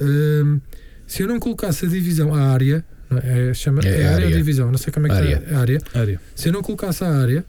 Hum, 0.00 0.60
se 1.08 1.22
eu 1.22 1.26
não 1.28 1.40
colocasse 1.40 1.84
a 1.86 1.88
divisão, 1.88 2.32
a 2.34 2.40
área, 2.52 2.84
não 3.10 3.18
é, 3.18 3.48
é, 3.50 3.54
chama, 3.54 3.80
É 3.84 3.88
é, 3.88 3.90
área 4.04 4.14
área. 4.14 4.26
ou 4.28 4.32
divisão, 4.32 4.70
não 4.70 4.78
sei 4.78 4.92
como 4.92 5.06
é 5.06 5.10
que 5.10 5.16
Área. 5.16 5.42
é, 5.50 5.54
a 5.54 5.58
área. 5.58 5.78
Área. 5.94 6.20
Se 6.36 6.48
eu 6.48 6.52
não 6.52 6.62
colocasse 6.62 7.02
a 7.02 7.08
área 7.08 7.44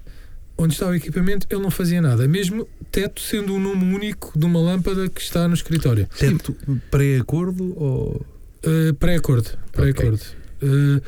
onde 0.58 0.74
está 0.74 0.88
o 0.88 0.96
equipamento, 0.96 1.46
ele 1.50 1.62
não 1.62 1.70
fazia 1.72 2.02
nada. 2.02 2.28
Mesmo 2.28 2.68
teto 2.92 3.22
sendo 3.22 3.54
um 3.54 3.60
nome 3.60 3.94
único 3.94 4.38
de 4.38 4.46
uma 4.46 4.60
lâmpada 4.60 5.08
que 5.08 5.22
está 5.22 5.48
no 5.48 5.54
escritório. 5.54 6.08
Teto 6.18 6.56
pré-acordo 6.90 7.74
ou. 7.78 8.26
Uh, 8.66 8.94
pré-acordo. 8.96 9.50
Pré-acordo. 9.72 10.20
Uh, 10.62 11.02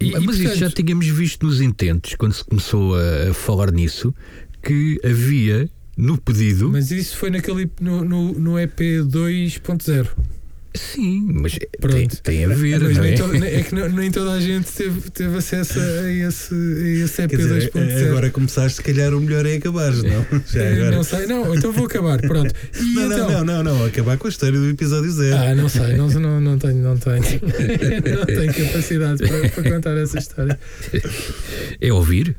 e- 0.00 0.12
Mas 0.20 0.38
e, 0.38 0.44
isso 0.44 0.54
já 0.54 0.66
portanto, 0.66 0.74
tínhamos 0.84 1.06
visto 1.08 1.44
nos 1.44 1.60
intentos, 1.60 2.14
quando 2.14 2.32
se 2.32 2.44
começou 2.44 2.94
a, 2.96 3.30
a 3.30 3.34
falar 3.34 3.70
nisso, 3.72 4.14
que 4.62 4.98
havia 5.04 5.68
no 5.96 6.16
pedido. 6.16 6.70
Mas 6.70 6.90
isso 6.90 7.16
foi 7.16 7.28
naquele 7.30 7.70
no, 7.80 8.04
no, 8.04 8.32
no 8.38 8.58
EP 8.58 8.78
2.0. 9.04 10.06
Sim, 10.74 11.26
mas 11.32 11.58
tem, 11.90 12.08
tem 12.22 12.44
a 12.44 12.48
ver, 12.48 12.78
Mas 12.80 12.98
é? 12.98 13.12
to- 13.14 13.34
é 13.34 13.62
que 13.62 13.74
não- 13.74 13.88
nem 13.88 14.10
toda 14.10 14.32
a 14.32 14.40
gente 14.40 14.70
teve, 14.70 15.10
teve 15.10 15.36
acesso 15.36 15.80
a 15.80 16.12
esse, 16.12 16.54
a 16.54 17.04
esse 17.04 17.22
EP 17.22 17.30
Quer 17.30 17.36
dizer, 17.38 17.70
2.0. 17.72 18.08
agora 18.10 18.30
começaste, 18.30 18.76
se 18.76 18.82
calhar 18.82 19.12
o 19.14 19.20
melhor 19.20 19.44
é 19.46 19.56
acabares, 19.56 20.02
não? 20.02 20.24
Já 20.46 20.60
Eh, 20.62 20.72
agora. 20.74 20.90
Não 20.96 21.02
sei, 21.02 21.26
não, 21.26 21.54
então 21.54 21.72
vou 21.72 21.86
acabar. 21.86 22.20
Pronto. 22.20 22.54
Não, 22.94 23.06
então, 23.06 23.30
não, 23.30 23.44
não, 23.44 23.64
não, 23.64 23.78
não, 23.78 23.86
acabar 23.86 24.18
com 24.18 24.26
a 24.26 24.30
história 24.30 24.58
do 24.58 24.68
episódio 24.68 25.10
zero. 25.10 25.36
Ah, 25.36 25.54
não 25.54 25.68
sei, 25.68 25.96
não, 25.96 26.08
não, 26.08 26.40
não 26.40 26.58
tenho, 26.58 26.76
não 26.76 26.96
tenho. 26.98 27.16
não 28.18 28.26
tenho 28.26 28.54
capacidade 28.54 29.26
para, 29.26 29.48
para 29.48 29.70
contar 29.70 29.96
essa 29.96 30.18
história. 30.18 30.58
É 31.80 31.92
ouvir. 31.92 32.36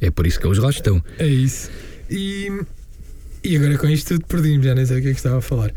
É 0.00 0.10
por 0.10 0.26
isso 0.26 0.38
que 0.40 0.46
eles 0.46 0.58
lá 0.58 0.70
estão. 0.70 1.02
É 1.18 1.26
isso. 1.26 1.70
E, 2.10 2.50
e 3.44 3.56
agora 3.56 3.78
com 3.78 3.88
isto 3.88 4.08
tudo 4.14 4.26
perdi-me, 4.26 4.62
já 4.64 4.74
nem 4.74 4.84
sei 4.84 4.98
o 4.98 5.02
que 5.02 5.08
é 5.08 5.12
que 5.12 5.16
estava 5.18 5.38
a 5.38 5.42
falar. 5.42 5.72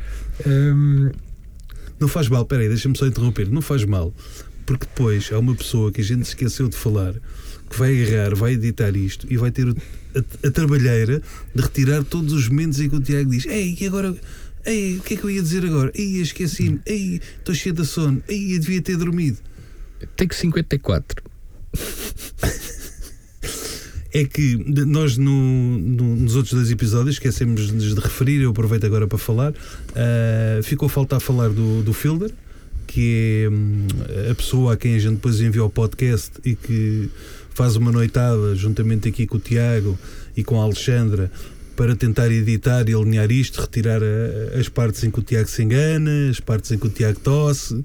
Hum, 0.45 1.11
Não 1.99 2.07
faz 2.07 2.27
mal, 2.27 2.45
peraí, 2.45 2.67
deixa-me 2.67 2.97
só 2.97 3.05
interromper. 3.05 3.49
Não 3.49 3.61
faz 3.61 3.85
mal, 3.85 4.13
Porque 4.65 4.85
depois 4.85 5.31
há 5.31 5.39
uma 5.39 5.55
pessoa 5.55 5.91
que 5.91 6.01
a 6.01 6.03
gente 6.03 6.23
esqueceu 6.23 6.67
de 6.67 6.75
falar 6.75 7.13
que 7.69 7.77
vai 7.77 8.03
agarrar, 8.03 8.35
vai 8.35 8.53
editar 8.53 8.95
isto 8.95 9.27
e 9.29 9.37
vai 9.37 9.51
ter 9.51 9.67
a, 9.69 10.47
a 10.47 10.51
trabalheira 10.51 11.21
de 11.53 11.61
retirar 11.61 12.03
todos 12.03 12.33
os 12.33 12.47
momentos 12.47 12.79
em 12.79 12.89
que 12.89 12.95
o 12.95 12.99
Tiago 12.99 13.29
diz: 13.29 13.45
Ei, 13.45 13.77
e 13.79 13.87
agora? 13.87 14.15
Ei, 14.65 14.97
o 14.97 15.01
que 15.01 15.13
é 15.13 15.17
que 15.17 15.23
eu 15.23 15.29
ia 15.29 15.41
dizer 15.41 15.65
agora? 15.65 15.91
Ei, 15.93 16.21
esqueci-me. 16.21 16.81
Ei, 16.85 17.21
estou 17.37 17.53
cheio 17.53 17.75
de 17.75 17.85
sono. 17.85 18.21
Ei, 18.27 18.55
eu 18.55 18.59
devia 18.59 18.81
ter 18.81 18.97
dormido. 18.97 19.37
Que 20.17 20.35
54. 20.35 21.23
É 24.18 24.24
que 24.24 24.55
nós 24.86 25.18
no- 25.18 25.78
no- 25.78 26.16
nos 26.16 26.36
outros 26.38 26.53
dois 26.53 26.72
episódios 26.72 27.16
esquecemos 27.16 27.70
de 27.70 27.99
referir, 27.99 28.41
eu 28.41 28.51
aproveito 28.51 28.86
agora 28.86 29.05
para 29.07 29.18
falar. 29.18 29.53
ah, 29.93 30.61
ficou 30.63 30.86
a 30.86 30.89
faltar 30.89 31.20
falar 31.20 31.49
do, 31.49 31.84
do 31.84 31.91
Fielder, 31.91 32.32
que 32.88 33.43
é 33.45 33.49
hum, 33.49 33.88
a 34.32 34.36
pessoa 34.36 34.74
a 34.74 34.78
quem 34.78 34.95
a 34.95 34.99
gente 34.99 35.16
depois 35.16 35.41
envia 35.41 35.63
o 35.66 35.70
podcast 35.70 36.32
e 36.45 36.55
que 36.55 37.09
faz 37.53 37.76
uma 37.76 37.91
noitada 37.91 38.55
juntamente 38.55 39.09
aqui 39.09 39.28
com 39.28 39.36
o 39.36 39.39
Tiago 39.39 39.99
e 40.38 40.43
com 40.45 40.61
a 40.61 40.63
Alexandra 40.63 41.30
para 41.76 41.93
tentar 41.93 42.32
editar 42.32 42.88
e 42.88 42.93
alinhar 42.93 43.30
isto, 43.30 43.59
retirar 43.59 44.01
a- 44.01 44.57
as 44.57 44.70
partes 44.70 45.03
em 45.03 45.11
que 45.11 45.20
o 45.20 45.22
Tiago 45.24 45.49
se 45.49 45.61
engana, 45.61 46.30
as 46.30 46.39
partes 46.39 46.72
em 46.72 46.78
que 46.78 46.88
o 46.88 46.89
Tiago 46.89 47.20
tosse, 47.20 47.84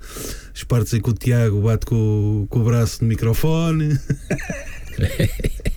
as 0.54 0.62
partes 0.62 0.94
em 0.94 1.00
que 1.00 1.10
o 1.10 1.12
Tiago 1.12 1.60
bate 1.60 1.86
com, 1.86 2.46
com 2.48 2.60
o 2.60 2.64
braço 2.64 3.02
no 3.02 3.08
microfone. 3.08 3.98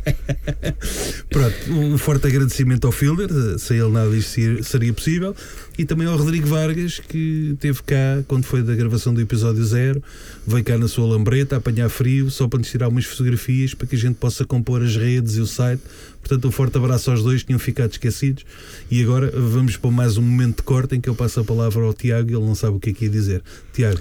Pronto, 1.30 1.72
um 1.72 1.98
forte 1.98 2.28
agradecimento 2.28 2.86
ao 2.86 2.92
Fielder, 2.92 3.30
eh, 3.32 3.58
sem 3.58 3.78
ele 3.78 3.90
nada 3.92 4.10
disto 4.10 4.30
ser- 4.30 4.64
seria 4.64 4.94
possível, 4.94 5.36
e 5.78 5.86
também 5.86 6.08
ao 6.08 6.18
Rodrigo 6.18 6.48
Vargas, 6.48 7.00
que 7.00 7.52
esteve 7.54 7.82
cá 7.84 8.24
quando 8.28 8.44
foi 8.46 8.62
da 8.62 8.76
gravação 8.76 9.14
do 9.14 9.22
episódio 9.22 9.64
zero, 9.64 10.04
veio 10.46 10.64
cá 10.64 10.78
na 10.78 10.88
sua 10.88 11.06
lambreta 11.08 11.56
a 11.56 11.58
apanhar 11.58 11.90
frio, 11.90 12.30
só 12.30 12.48
para 12.48 12.60
nos 12.60 12.70
tirar 12.70 12.88
umas 12.90 13.06
fotografias 13.06 13.74
para 13.74 13.88
que 13.88 13.96
a 13.96 14.00
gente 14.00 14.16
possa 14.16 14.46
compor 14.46 14.84
as 14.84 14.96
redes 14.96 15.36
e 15.38 15.42
o 15.42 15.48
site. 15.48 15.82
Portanto, 16.22 16.48
um 16.48 16.52
forte 16.52 16.78
abraço 16.78 17.12
aos 17.12 17.22
dois, 17.24 17.44
tinham 17.44 17.60
ficado 17.60 17.92
esquecidos. 17.92 18.46
E 18.90 19.02
agora 19.04 19.32
vamos 19.36 19.76
para 19.76 19.92
mais 19.92 20.18
um 20.18 20.22
momento 20.22 20.58
de 20.58 20.64
corte 20.64 20.96
em 20.96 21.02
que 21.02 21.10
eu 21.10 21.16
passo 21.16 21.40
a 21.40 21.44
palavra 21.44 21.84
ao 21.84 21.94
Tiago 21.94 22.30
e 22.32 22.36
ele 22.36 22.46
não 22.46 22.56
sabe 22.56 22.78
o 22.78 22.80
que 22.80 22.92
é 22.92 22.94
que 22.94 23.06
ia 23.06 23.12
dizer. 23.12 23.42
Tiago, 23.74 24.00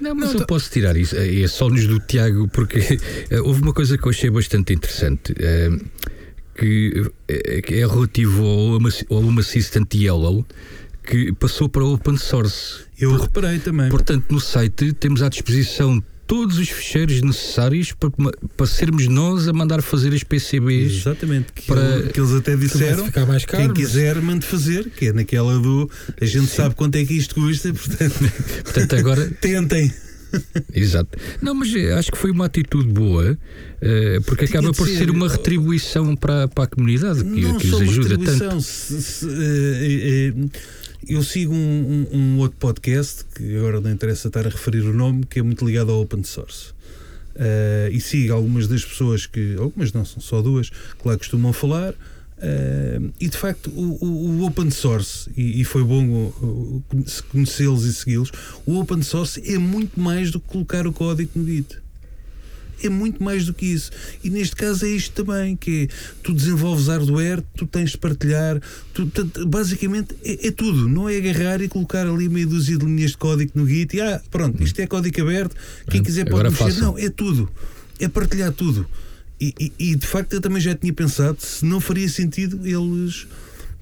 Não, 0.00 0.14
mas 0.14 0.26
Não, 0.28 0.34
eu 0.34 0.38
tá- 0.40 0.46
posso 0.46 0.70
tirar 0.70 0.96
isso. 0.96 1.16
É 1.16 1.42
é 1.42 1.48
só 1.48 1.68
nos 1.68 1.86
do 1.86 1.98
Tiago, 2.00 2.48
porque 2.48 2.78
eh, 3.30 3.40
houve 3.40 3.62
uma 3.62 3.72
coisa 3.72 3.96
que 3.96 4.04
eu 4.06 4.10
achei 4.10 4.30
bastante 4.30 4.72
interessante. 4.72 5.34
eh, 5.38 5.70
que 6.58 7.10
eh, 7.28 7.60
que 7.62 7.74
é 7.74 7.86
relativo 7.86 8.42
ao 8.44 8.58
Home 8.76 8.90
ao 9.10 9.38
Assistant 9.40 9.92
Yellow, 9.94 10.44
que 11.04 11.32
passou 11.32 11.68
para 11.68 11.84
o 11.84 11.94
open 11.94 12.16
source. 12.16 12.84
eu 12.98 13.10
Por- 13.10 13.20
reparei 13.22 13.58
também. 13.58 13.88
Portanto, 13.90 14.24
no 14.30 14.40
site 14.40 14.92
temos 14.94 15.22
à 15.22 15.28
disposição 15.28 16.02
todos 16.26 16.58
os 16.58 16.68
ficheiros 16.68 17.20
necessários 17.22 17.92
para, 17.92 18.10
para 18.56 18.66
sermos 18.66 19.06
nós 19.08 19.46
a 19.48 19.52
mandar 19.52 19.80
fazer 19.82 20.12
as 20.14 20.22
PCBs. 20.24 20.92
Exatamente, 20.96 21.52
que, 21.52 21.62
para- 21.62 22.02
que 22.12 22.20
eles 22.20 22.32
até 22.32 22.52
Que 22.56 22.58
disseram. 22.66 23.04
ficar 23.06 23.26
mais 23.26 23.44
caro. 23.44 23.64
Quem 23.64 23.72
quiser, 23.74 24.20
mande 24.20 24.44
fazer, 24.44 24.90
que 24.90 25.06
é 25.06 25.12
naquela 25.12 25.58
do 25.58 25.90
a 26.20 26.24
gente 26.24 26.48
sabe 26.48 26.74
quanto 26.74 26.96
é 26.96 27.04
que 27.04 27.14
isto 27.14 27.34
custa, 27.34 27.72
portanto, 27.74 28.14
Portanto, 28.64 28.96
agora 28.96 29.30
tentem. 29.40 29.92
Exato. 30.74 31.16
Não, 31.40 31.54
mas 31.54 31.72
eh, 31.74 31.92
acho 31.94 32.10
que 32.10 32.18
foi 32.18 32.30
uma 32.30 32.46
atitude 32.46 32.88
boa, 32.88 33.38
eh, 33.80 34.20
porque 34.26 34.46
Tinha 34.46 34.58
acaba 34.60 34.74
por 34.74 34.86
ser. 34.86 34.98
ser 34.98 35.10
uma 35.10 35.28
retribuição 35.28 36.14
para, 36.16 36.48
para 36.48 36.64
a 36.64 36.66
comunidade 36.66 37.22
que, 37.24 37.40
Não 37.40 37.56
que 37.56 37.68
os 37.68 37.80
ajuda 37.80 38.18
tanto. 38.18 38.60
se- 38.60 39.00
se, 39.02 39.26
eh, 39.26 40.32
eh, 40.34 40.48
eu 41.08 41.22
sigo 41.22 41.52
um, 41.54 42.06
um- 42.12 42.18
um 42.18 42.38
outro 42.38 42.56
podcast 42.58 43.24
que 43.34 43.56
agora 43.56 43.80
não 43.80 43.90
interessa 43.90 44.28
estar 44.28 44.46
a 44.46 44.50
referir 44.50 44.80
o 44.82 44.92
nome, 44.92 45.24
que 45.26 45.38
é 45.38 45.42
muito 45.42 45.64
ligado 45.64 45.90
ao 45.92 46.00
open 46.02 46.22
source. 46.24 46.74
Eh, 47.34 47.90
e 47.92 48.00
sigo 48.00 48.32
algumas 48.32 48.66
das 48.66 48.84
pessoas 48.84 49.26
que, 49.26 49.56
algumas 49.58 49.92
não, 49.92 50.04
são 50.04 50.20
só 50.20 50.40
duas, 50.40 50.70
que 50.70 51.06
lá 51.06 51.16
costumam 51.18 51.52
falar. 51.52 51.94
eh, 52.38 53.00
e 53.20 53.28
de 53.28 53.36
facto, 53.36 53.70
o, 53.70 54.04
o- 54.04 54.28
o 54.40 54.46
open 54.46 54.70
source, 54.70 55.30
e, 55.36 55.60
e 55.60 55.64
foi 55.64 55.82
bom 55.84 56.30
conhecê-los 57.30 57.84
e 57.84 57.94
segui-los, 57.94 58.30
o 58.66 58.78
open 58.78 59.02
source 59.02 59.40
é 59.50 59.56
muito 59.58 59.98
mais 59.98 60.30
do 60.30 60.38
que 60.40 60.46
colocar 60.48 60.86
o 60.86 60.92
código 60.92 61.30
no 61.34 61.46
Git. 61.46 61.78
É 62.82 62.88
muito 62.88 63.22
mais 63.22 63.46
do 63.46 63.54
que 63.54 63.66
isso. 63.66 63.90
E 64.22 64.28
neste 64.30 64.54
caso 64.54 64.84
é 64.84 64.88
isto 64.90 65.24
também, 65.24 65.56
que 65.56 65.88
é 65.90 65.94
tu 66.22 66.32
desenvolves 66.32 66.88
hardware, 66.88 67.42
tu 67.56 67.66
tens 67.66 67.90
de 67.92 67.98
partilhar, 67.98 68.60
tu, 68.92 69.10
basicamente 69.46 70.14
é, 70.24 70.48
é 70.48 70.50
tudo, 70.50 70.88
não 70.88 71.08
é 71.08 71.16
agarrar 71.16 71.62
e 71.62 71.68
colocar 71.68 72.06
ali 72.06 72.28
meia 72.28 72.46
dúzia 72.46 72.76
de 72.76 72.84
linhas 72.84 73.12
de 73.12 73.16
código 73.16 73.52
no 73.54 73.66
Git 73.66 73.96
e 73.96 74.00
ah, 74.00 74.20
pronto, 74.30 74.62
isto 74.62 74.78
é 74.80 74.86
código 74.86 75.20
aberto, 75.22 75.56
quem 75.88 76.02
quiser 76.02 76.24
pode 76.24 76.34
agora 76.34 76.50
mexer. 76.50 76.64
façam. 76.64 76.82
Não, 76.92 76.98
é 76.98 77.08
tudo. 77.08 77.48
É 77.98 78.08
partilhar 78.08 78.52
tudo. 78.52 78.86
E, 79.40 79.54
e- 79.58 79.72
e, 79.78 79.94
de 79.96 80.06
facto 80.06 80.32
eu 80.34 80.40
também 80.40 80.60
já 80.60 80.74
tinha 80.74 80.92
pensado 80.92 81.38
se 81.40 81.64
não 81.64 81.80
faria 81.80 82.08
sentido 82.08 82.60
eles 82.66 83.26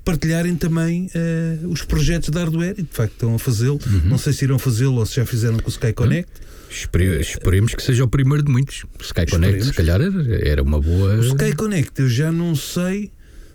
partilharem 0.04 0.54
também 0.54 1.08
eh, 1.14 1.58
os 1.64 1.82
projetos 1.82 2.28
de 2.28 2.38
hardware 2.38 2.74
e 2.76 2.82
de 2.82 2.88
facto 2.92 3.12
estão 3.14 3.34
a 3.34 3.38
fazê-lo. 3.38 3.78
Uhum. 3.86 4.02
Não 4.04 4.18
sei 4.18 4.32
se 4.32 4.44
irão 4.44 4.58
fazê-lo 4.58 4.96
ou 4.96 5.06
se 5.06 5.16
já 5.16 5.24
fizeram 5.24 5.58
com 5.58 5.66
o 5.66 5.70
Sky 5.70 5.92
Connect. 5.92 6.30
Espere- 6.74 7.20
esperemos 7.20 7.74
que 7.74 7.82
seja 7.82 8.04
o 8.04 8.08
primeiro 8.08 8.42
de 8.42 8.50
muitos. 8.50 8.84
Sky 9.00 9.26
Connect, 9.30 9.64
se 9.64 9.72
calhar, 9.72 10.00
era, 10.00 10.48
era 10.48 10.62
uma 10.62 10.80
boa. 10.80 11.14
O 11.16 11.20
Sky 11.26 11.54
Connect, 11.54 12.00
eu 12.00 12.08
já 12.08 12.32
não 12.32 12.54
sei 12.56 13.10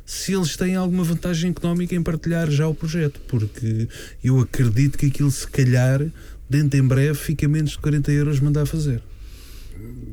se 0.05 0.33
eles 0.33 0.55
têm 0.55 0.75
alguma 0.75 1.03
vantagem 1.03 1.51
económica 1.51 1.93
em 1.93 2.01
partilhar 2.01 2.49
já 2.49 2.67
o 2.67 2.73
projeto, 2.73 3.19
porque 3.27 3.87
eu 4.23 4.39
acredito 4.39 4.97
que 4.97 5.07
aquilo, 5.07 5.29
se 5.29 5.47
calhar, 5.47 6.05
dentro 6.49 6.79
em 6.79 6.83
breve, 6.87 7.13
fica 7.13 7.47
menos 7.47 7.71
de 7.71 7.79
40 7.79 8.11
euros 8.11 8.39
mandar 8.39 8.65
fazer. 8.65 9.01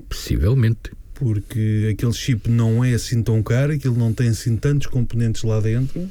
Possivelmente. 0.09 0.91
Porque 1.15 1.89
aquele 1.95 2.13
chip 2.13 2.51
não 2.51 2.85
é 2.85 2.93
assim 2.93 3.23
tão 3.23 3.43
caro, 3.43 3.73
aquilo 3.73 3.97
não 3.97 4.13
tem 4.13 4.29
assim 4.29 4.57
tantos 4.57 4.87
componentes 4.89 5.43
lá 5.45 5.61
dentro. 5.61 6.09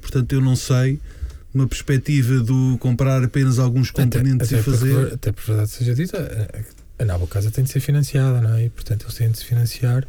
Portanto, 0.00 0.32
eu 0.32 0.40
não 0.40 0.54
sei, 0.54 1.00
uma 1.52 1.66
perspectiva 1.66 2.40
do 2.40 2.76
comprar 2.78 3.22
apenas 3.24 3.58
alguns 3.58 3.90
componentes 3.90 4.48
até, 4.52 4.60
e 4.60 4.62
fazer. 4.62 4.94
Porque, 4.94 5.14
até 5.14 5.32
por 5.32 5.44
verdade 5.44 5.70
seja 5.70 5.94
dita, 5.94 6.18
a, 6.98 7.02
a 7.02 7.06
nova 7.06 7.26
casa 7.26 7.50
tem 7.50 7.64
de 7.64 7.70
ser 7.70 7.80
financiada, 7.80 8.40
não 8.40 8.54
é? 8.54 8.66
E 8.66 8.68
portanto 8.70 9.02
eles 9.04 9.14
têm 9.14 9.30
de 9.30 9.38
se 9.38 9.44
financiar 9.44 10.06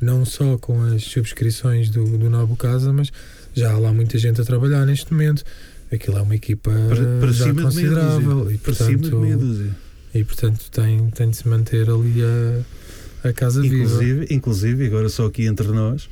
não 0.00 0.24
só 0.24 0.58
com 0.58 0.82
as 0.82 1.04
subscrições 1.04 1.88
do, 1.88 2.04
do 2.18 2.28
Nabo 2.28 2.56
Casa, 2.56 2.92
mas 2.92 3.12
já 3.54 3.70
há 3.72 3.78
lá 3.78 3.92
muita 3.92 4.18
gente 4.18 4.40
a 4.40 4.44
trabalhar 4.44 4.84
neste 4.84 5.12
momento. 5.12 5.44
Aquilo 5.92 6.18
é 6.18 6.22
uma 6.22 6.34
equipa 6.34 6.70
Para, 6.88 7.20
para 7.20 7.32
já 7.32 7.54
considerável 7.54 8.50
e 8.50 8.58
Para 8.58 8.74
cima 8.74 8.98
de 8.98 9.14
meia 9.14 9.36
portanto, 9.36 9.38
dúzia. 9.46 9.76
e 10.14 10.24
portanto 10.24 10.70
tem, 10.72 11.10
tem 11.10 11.30
de 11.30 11.36
se 11.36 11.46
manter 11.46 11.88
ali 11.88 12.14
a, 13.22 13.28
a 13.28 13.32
casa 13.32 13.60
viva. 13.60 13.76
Inclusive, 13.76 14.26
inclusive, 14.30 14.86
agora 14.86 15.08
só 15.08 15.26
aqui 15.26 15.44
entre 15.46 15.68
nós, 15.68 16.08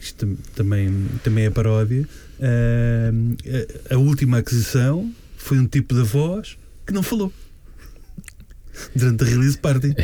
isto 0.00 0.24
tam- 0.26 0.36
também, 0.54 1.06
também 1.22 1.44
é 1.46 1.50
paródia, 1.50 2.08
a, 2.40 3.94
a 3.94 3.98
última 3.98 4.38
aquisição 4.38 5.10
foi 5.36 5.58
um 5.58 5.66
tipo 5.66 5.94
de 5.94 6.02
voz 6.02 6.56
que 6.86 6.92
não 6.92 7.02
falou. 7.02 7.32
Durante 8.94 9.22
a 9.24 9.26
release 9.26 9.56
party. 9.58 9.94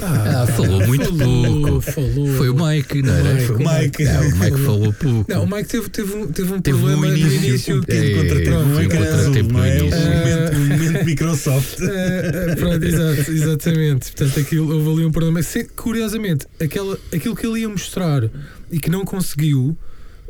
Ah, 0.00 0.44
falou 0.56 0.84
muito 0.88 1.04
falou, 1.16 1.60
pouco. 1.62 1.80
Falou. 1.82 2.26
Foi 2.36 2.48
o 2.48 2.54
Mike, 2.66 3.00
não 3.02 3.14
era? 3.14 3.34
Mike, 3.34 3.46
Foi 3.46 3.54
o 3.56 3.58
Mike. 3.58 4.04
Não, 4.04 4.20
o 4.28 4.38
Mike 4.38 4.64
falou 4.64 4.92
pouco. 4.92 5.32
Não, 5.32 5.44
o 5.44 5.46
Mike 5.46 5.68
teve, 5.68 5.88
teve, 5.90 6.14
um, 6.14 6.26
teve 6.32 6.52
um 6.52 6.60
Teve 6.60 6.76
um 6.78 6.80
problema 6.80 7.06
no 7.06 7.16
início- 7.16 7.44
início. 7.48 7.76
Um 7.76 7.80
pequeno 7.82 8.04
É, 8.04 8.14
contratempo, 8.14 8.74
foi 8.74 8.84
é 8.84 8.86
um 8.86 8.90
contratempo 8.90 9.52
não 9.52 9.64
é? 9.64 9.78
no 9.78 9.84
Um 9.84 9.86
início. 9.86 10.00
momento, 10.08 10.56
um 10.56 10.66
momento 10.68 11.04
Microsoft. 11.04 11.78
Eh, 11.80 12.54
pronto, 12.58 12.84
exato, 12.84 13.30
exatamente. 13.30 14.12
Portanto, 14.12 14.40
aquilo, 14.40 14.74
houve 14.74 14.90
ali 14.90 15.04
um 15.06 15.12
problema. 15.12 15.42
Se- 15.42 15.64
curiosamente, 15.64 16.46
aquela, 16.60 16.98
aquilo 17.14 17.36
que 17.36 17.46
ele 17.46 17.60
ia 17.60 17.68
mostrar 17.68 18.28
e 18.72 18.80
que 18.80 18.90
não 18.90 19.04
conseguiu, 19.04 19.76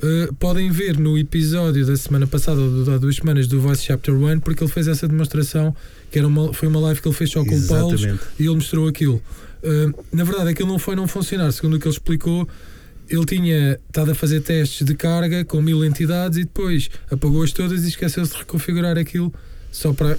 eh, 0.03 0.28
podem 0.38 0.70
ver 0.70 0.99
no 0.99 1.16
episódio 1.16 1.86
da 1.86 1.97
semana 1.97 2.26
passada, 2.26 2.61
ou 2.61 2.92
há 2.92 2.99
duas 2.99 3.16
semanas, 3.16 3.47
do 3.47 3.61
Voice 3.61 3.84
Chapter 3.84 4.14
1, 4.14 4.40
porque 4.40 4.64
ele 4.64 4.70
fez 4.70 4.88
essa 4.88 5.07
demonstração, 5.07 5.74
que 6.11 6.18
era 6.18 6.26
uma, 6.26 6.53
foi 6.53 6.68
uma 6.68 6.80
live 6.80 7.01
que 7.01 7.09
ele 7.09 7.14
fez 7.14 7.30
só 7.30 7.45
com 7.45 7.57
o 7.57 7.66
Paulo 7.66 7.97
e 8.38 8.42
ele 8.42 8.55
mostrou 8.55 8.88
aquilo. 8.88 9.22
Uh, 9.62 10.05
na 10.12 10.24
verdade, 10.24 10.51
aquilo 10.51 10.68
não 10.68 10.78
foi 10.78 10.95
não 10.95 11.07
funcionar. 11.09 11.51
Segundo 11.53 11.76
o 11.76 11.78
que 11.78 11.86
ele 11.86 11.95
explicou, 11.95 12.47
ele 13.09 13.24
tinha 13.24 13.78
estado 13.86 14.11
a 14.11 14.14
fazer 14.14 14.40
testes 14.40 14.86
de 14.86 14.95
carga 14.95 15.45
com 15.45 15.62
mil 15.62 15.84
entidades 15.84 16.38
e 16.38 16.45
depois 16.45 16.90
apagou-as 17.11 17.53
todas 17.53 17.84
e 17.84 17.88
esqueceu-se 17.88 18.32
de 18.32 18.38
reconfigurar 18.38 18.99
aquilo 18.99 19.32
só 19.70 19.92
para 19.92 20.18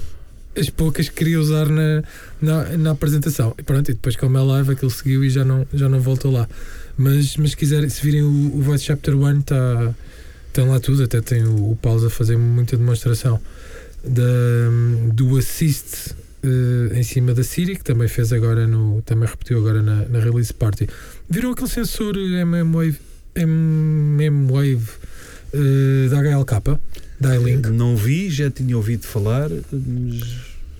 as 0.56 0.70
poucas 0.70 1.08
que 1.08 1.16
queria 1.16 1.38
usar 1.38 1.68
na, 1.68 2.02
na, 2.40 2.76
na 2.76 2.90
apresentação. 2.92 3.54
E 3.58 3.62
pronto, 3.62 3.90
e 3.90 3.94
depois 3.94 4.16
como 4.16 4.38
é 4.38 4.42
live, 4.42 4.72
aquilo 4.72 4.90
seguiu 4.90 5.24
e 5.24 5.30
já 5.30 5.44
não, 5.44 5.66
já 5.72 5.88
não 5.88 6.00
voltou 6.00 6.32
lá. 6.32 6.48
Mas, 6.96 7.36
mas 7.36 7.50
se 7.50 7.56
quiserem, 7.56 7.88
se 7.88 8.02
virem 8.02 8.22
o, 8.22 8.56
o 8.56 8.62
Voice 8.62 8.84
Chapter 8.84 9.14
1, 9.14 9.40
tá, 9.42 9.94
tem 10.52 10.66
lá 10.66 10.80
tudo, 10.80 11.02
até 11.02 11.20
tem 11.20 11.44
o, 11.44 11.72
o 11.72 11.76
Paulo 11.76 12.06
a 12.06 12.10
fazer 12.10 12.36
muita 12.36 12.76
demonstração 12.76 13.40
da, 14.02 14.22
do 15.12 15.36
Assist 15.36 16.14
eh, 16.46 16.98
em 16.98 17.02
cima 17.02 17.34
da 17.34 17.42
Siri, 17.42 17.76
que 17.76 17.84
também 17.84 18.06
fez 18.08 18.32
agora 18.32 18.66
no. 18.66 19.02
também 19.02 19.28
repetiu 19.28 19.58
agora 19.58 19.82
na, 19.82 20.04
na 20.06 20.20
release 20.20 20.54
party. 20.54 20.88
Viram 21.28 21.50
aquele 21.50 21.68
sensor 21.68 22.16
MM-Wave 22.16 22.98
MM-Wave 23.34 24.88
eh, 25.52 26.08
da 26.08 26.20
HLK, 26.20 26.78
da 27.18 27.34
iLink? 27.34 27.68
Não 27.70 27.96
vi, 27.96 28.30
já 28.30 28.50
tinha 28.50 28.76
ouvido 28.76 29.06
falar, 29.06 29.50
mas 29.72 30.36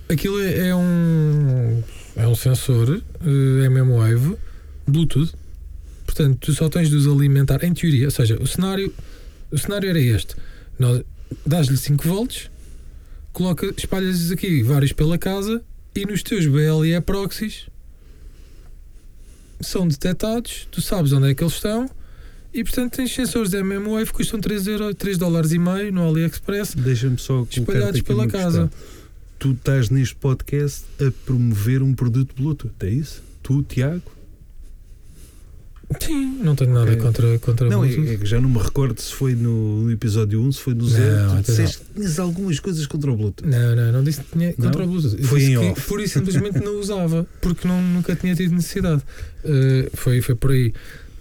aquilo 0.07 0.39
é, 0.41 0.69
é 0.69 0.75
um 0.75 1.83
é 2.15 2.27
um 2.27 2.35
sensor 2.35 3.01
eh, 3.21 3.65
MM-Wave 3.65 4.37
Bluetooth. 4.87 5.33
Portanto, 6.17 6.39
tu 6.39 6.53
só 6.53 6.67
tens 6.67 6.89
de 6.89 6.95
os 6.95 7.05
alimentar 7.05 7.63
em 7.63 7.71
teoria, 7.71 8.05
ou 8.05 8.11
seja, 8.11 8.41
o 8.41 8.47
cenário, 8.47 8.91
o 9.51 9.57
cenário 9.57 9.87
era 9.87 9.99
este. 9.99 10.35
Dás-lhe 11.45 11.77
5 11.77 12.07
volts, 12.07 12.49
coloca, 13.31 13.71
espalhas 13.77 14.31
aqui 14.31 14.63
vários 14.63 14.91
pela 14.91 15.15
casa 15.19 15.61
e 15.95 16.07
nos 16.07 16.23
teus 16.23 16.47
BLE 16.47 16.99
proxies 17.05 17.67
são 19.61 19.87
detectados, 19.87 20.67
tu 20.71 20.81
sabes 20.81 21.11
onde 21.13 21.29
é 21.29 21.35
que 21.35 21.43
eles 21.43 21.53
estão 21.53 21.87
e 22.51 22.63
portanto 22.63 22.97
tens 22.97 23.13
sensores 23.13 23.51
de 23.51 23.57
MM-Wave 23.57 24.05
que 24.05 24.13
custam 24.13 24.39
3, 24.39 24.67
euro, 24.67 24.95
3 24.95 25.19
dólares 25.19 25.51
e 25.51 25.59
meio 25.59 25.93
no 25.93 26.07
AliExpress 26.07 26.73
Deixa-me 26.73 27.19
só 27.19 27.45
espalhados 27.49 28.01
pela 28.01 28.27
casa. 28.27 28.69
questão. 28.69 28.97
Tu 29.37 29.51
estás 29.51 29.91
neste 29.91 30.15
podcast 30.15 30.83
a 30.99 31.11
promover 31.25 31.83
um 31.83 31.93
produto 31.93 32.33
Bluetooth, 32.35 32.73
é 32.79 32.89
isso? 32.89 33.21
Tu, 33.43 33.61
Tiago? 33.63 34.16
Sim, 36.01 36.39
não 36.43 36.53
tenho 36.53 36.73
nada 36.73 36.91
Ok. 36.91 36.97
contra, 37.01 37.39
contra 37.39 37.69
Não, 37.69 37.83
é, 37.83 37.87
Bluetooth. 37.87 38.13
é 38.13 38.17
que 38.17 38.25
já 38.25 38.41
não 38.41 38.49
me 38.49 38.57
recordo 38.59 38.99
se 39.01 39.13
foi 39.13 39.35
no, 39.35 39.89
episódio 39.89 40.41
1, 40.41 40.51
se 40.51 40.59
foi 40.61 40.73
no 40.73 40.85
0. 40.87 41.27
Não, 41.27 41.35
Tu 41.41 41.51
disseste 41.51 41.77
que 41.79 41.85
tinhas 41.95 42.19
algumas 42.19 42.59
coisas 42.59 42.85
contra 42.85 43.09
o 43.11 43.15
Bluetooth. 43.15 43.47
Não, 43.49 43.75
não, 43.75 43.91
não 43.93 44.03
disse 44.03 44.19
que 44.21 44.31
tinha 44.37 44.53
contra 44.53 44.85
Não? 44.85 44.93
o 44.93 44.99
Bluetooth. 44.99 45.23
Foi 45.23 45.39
disse 45.39 45.51
em 45.53 45.59
que 45.59 45.65
off. 45.71 45.81
Pura 45.87 46.03
e 46.03 46.07
simplesmente 46.09 46.59
não 46.59 46.77
usava, 46.79 47.25
porque 47.41 47.65
não, 47.67 47.81
nunca 47.81 48.15
tinha 48.17 48.35
tido 48.35 48.53
necessidade. 48.53 49.01
Uh, 49.45 49.89
foi, 49.95 50.21
foi 50.21 50.35
por 50.35 50.51
aí. 50.51 50.73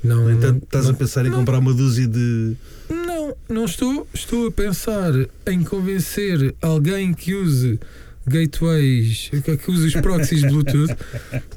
Não, 0.02 0.24
No 0.24 0.30
entanto, 0.32 0.64
estás 0.64 0.84
não, 0.86 0.92
a 0.92 0.94
pensar 0.94 1.24
em 1.26 1.30
não. 1.30 1.38
comprar 1.38 1.58
uma 1.58 1.72
dúzia 1.72 2.06
de. 2.08 2.54
Não, 2.90 3.36
não 3.48 3.64
estou. 3.64 4.06
Estou 4.12 4.48
a 4.48 4.50
pensar 4.50 5.12
em 5.46 5.62
convencer 5.62 6.54
alguém 6.60 7.14
que 7.14 7.34
use 7.34 7.78
gateways, 8.26 9.30
que 9.44 9.56
que 9.56 9.70
use 9.70 9.86
os 9.86 9.94
proxies 9.94 10.42
Bluetooth, 10.42 10.94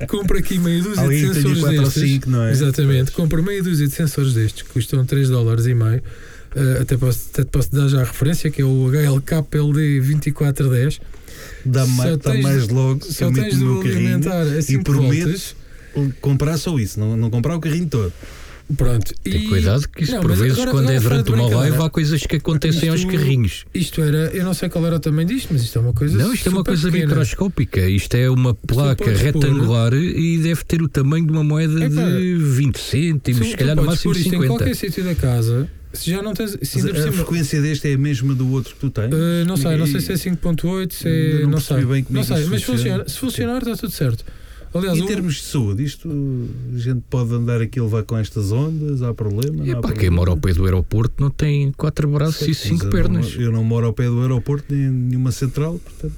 compra 0.08 0.40
aqui 0.40 0.58
meia 0.60 0.82
dúzia 0.82 1.02
Alguém 1.04 1.28
de 1.28 1.34
sensores 1.34 1.60
4 1.60 1.78
ou 1.78 1.84
destes. 1.86 2.04
5, 2.12 2.30
não 2.30 2.44
é? 2.44 2.52
Exatamente, 2.52 3.12
compra 3.12 3.42
meia 3.42 3.64
dúzia 3.64 3.88
de 3.88 3.94
sensores 3.94 4.34
destes 4.34 4.62
que 4.64 4.70
custam 4.70 5.06
3 5.06 5.30
dólares 5.30 5.66
e 5.66 5.74
meio. 5.74 6.02
Uh, 6.56 6.82
até, 6.82 6.98
posso, 6.98 7.30
até 7.32 7.44
posso 7.44 7.72
dar 7.72 7.88
já 7.88 8.02
a 8.02 8.04
referência 8.06 8.50
que 8.50 8.62
é 8.62 8.66
o 8.66 8.88
HLK-LD 8.90 10.02
2410. 10.02 11.00
Dá, 11.66 11.86
mais, 11.86 12.18
dá 12.18 12.34
mais 12.36 12.68
logo 12.70 13.06
Só 13.06 13.32
tens 13.32 13.58
de 13.58 13.64
o 13.64 13.68
meu 13.74 13.84
carrinho. 13.84 13.98
alimentar 13.98 14.42
a 14.42 14.62
5 14.62 14.84
prometo- 14.84 15.24
voltas. 15.26 15.56
Comprar 16.22 16.58
só 16.58 16.78
isso, 16.80 17.00
não, 17.00 17.18
não 17.18 17.30
comprar 17.30 17.56
o 17.56 17.60
carrinho 17.60 17.88
todo. 17.88 18.14
Pronto. 18.78 19.14
Tem 19.24 19.34
e 19.46 19.48
cuidado 19.48 19.88
que 19.90 20.04
isso 20.04 20.14
Não, 20.14 20.22
por 20.22 20.32
vezes 20.36 20.54
agora- 20.54 20.72
quando 20.72 20.84
agora 20.90 20.96
é 20.96 21.00
durante 21.00 21.26
de 21.26 21.32
uma 21.34 21.48
live 21.58 21.78
há 21.82 21.90
coisas 21.90 22.22
que 22.26 22.36
acontecem 22.36 22.90
aos 22.90 23.00
Isto- 23.00 23.12
carrinhos. 23.12 23.66
Isto 23.74 24.02
era, 24.02 24.18
eu 24.32 24.44
não 24.46 24.54
sei 24.54 24.70
qual 24.70 24.86
era 24.86 24.96
o 24.96 25.00
tamanho 25.00 25.28
disto, 25.28 25.48
mas 25.52 25.64
isto 25.64 25.80
é 25.80 25.82
uma 25.82 25.94
coisa. 25.94 26.16
Não, 26.18 26.32
isto 26.34 26.48
é 26.48 26.52
uma 26.52 26.64
coisa 26.64 26.92
pequena. 26.92 27.08
microscópica. 27.08 27.90
Isto 27.90 28.16
é 28.16 28.30
uma 28.30 28.54
placa 28.54 29.04
podes 29.04 29.22
pôr- 29.22 29.44
retangular 29.44 29.94
e 29.96 30.38
deve 30.38 30.64
ter 30.66 30.82
o 30.84 30.88
tamanho 30.88 31.26
de 31.26 31.32
uma 31.32 31.44
moeda 31.44 31.84
Epá, 31.84 32.04
de 32.12 32.36
20 32.36 32.76
Tu- 32.76 32.80
cêntimos, 32.80 33.48
se 33.50 33.58
calhar 33.58 33.76
no 33.76 33.84
máximo 33.86 34.14
pôr 34.14 34.18
isto 34.20 34.28
em 34.28 34.32
50. 34.32 34.48
qualquer 34.58 34.76
sítio 34.76 35.04
da 35.04 35.16
casa, 35.16 35.68
se 35.92 36.12
já 36.12 36.22
não 36.22 36.34
tens. 36.36 36.56
Se 36.62 36.80
a 36.92 37.12
frequência 37.12 37.60
deste 37.64 37.90
é 37.90 37.96
a 37.96 37.98
mesma 37.98 38.36
do 38.36 38.52
outro 38.52 38.76
que 38.76 38.82
tu 38.82 38.92
tens? 38.92 39.12
Uh, 39.12 39.46
não 39.48 39.58
sei, 39.58 39.78
não 39.78 39.88
sei 39.88 40.00
se 40.00 40.12
é 40.12 40.16
5.8, 40.16 40.94
se 40.94 41.08
é. 41.08 41.40
não 41.42 41.50
Não, 41.52 41.60
sei. 41.60 41.78
bem 41.86 42.04
como 42.04 42.20
não 42.20 42.22
é 42.22 42.28
que 42.28 42.36
sei, 42.36 42.46
mas 42.46 42.62
funciona. 42.64 43.10
Se 43.10 43.18
funcionar, 43.18 43.58
está 43.64 43.76
tudo 43.76 43.92
certo. 43.92 44.24
Aliás, 44.74 44.98
Em 44.98 45.02
o- 45.04 45.08
termos 45.08 45.36
de 45.36 45.42
saúde, 45.44 45.84
isto 45.84 46.10
a 46.76 46.78
gente 46.78 47.02
pode 47.10 47.34
andar 47.34 47.60
aqui 47.62 47.80
a 47.80 47.84
levar 47.84 48.04
com 48.04 48.18
estas 48.18 48.52
ondas, 48.52 49.02
há 49.02 49.14
problema? 49.14 49.66
E 49.66 49.72
não 49.72 49.80
há 49.80 49.82
pá, 49.82 49.92
quem 49.92 50.10
mora 50.10 50.30
ao 50.32 50.38
pé 50.38 50.54
do 50.54 50.64
aeroporto 50.66 51.16
não 51.22 51.32
tem 51.32 51.72
quatro 51.72 52.08
braços 52.10 52.48
e 52.48 52.54
cinco 52.54 52.86
eu 52.86 52.90
pernas. 52.92 53.36
Não, 53.36 53.42
eu 53.42 53.52
não 53.52 53.64
moro 53.64 53.88
ao 53.88 53.94
pé 53.94 54.06
do 54.06 54.22
aeroporto 54.22 54.66
nem 54.74 54.84
em 54.86 54.90
nenhuma 54.92 55.32
central, 55.32 55.80
portanto 55.80 56.14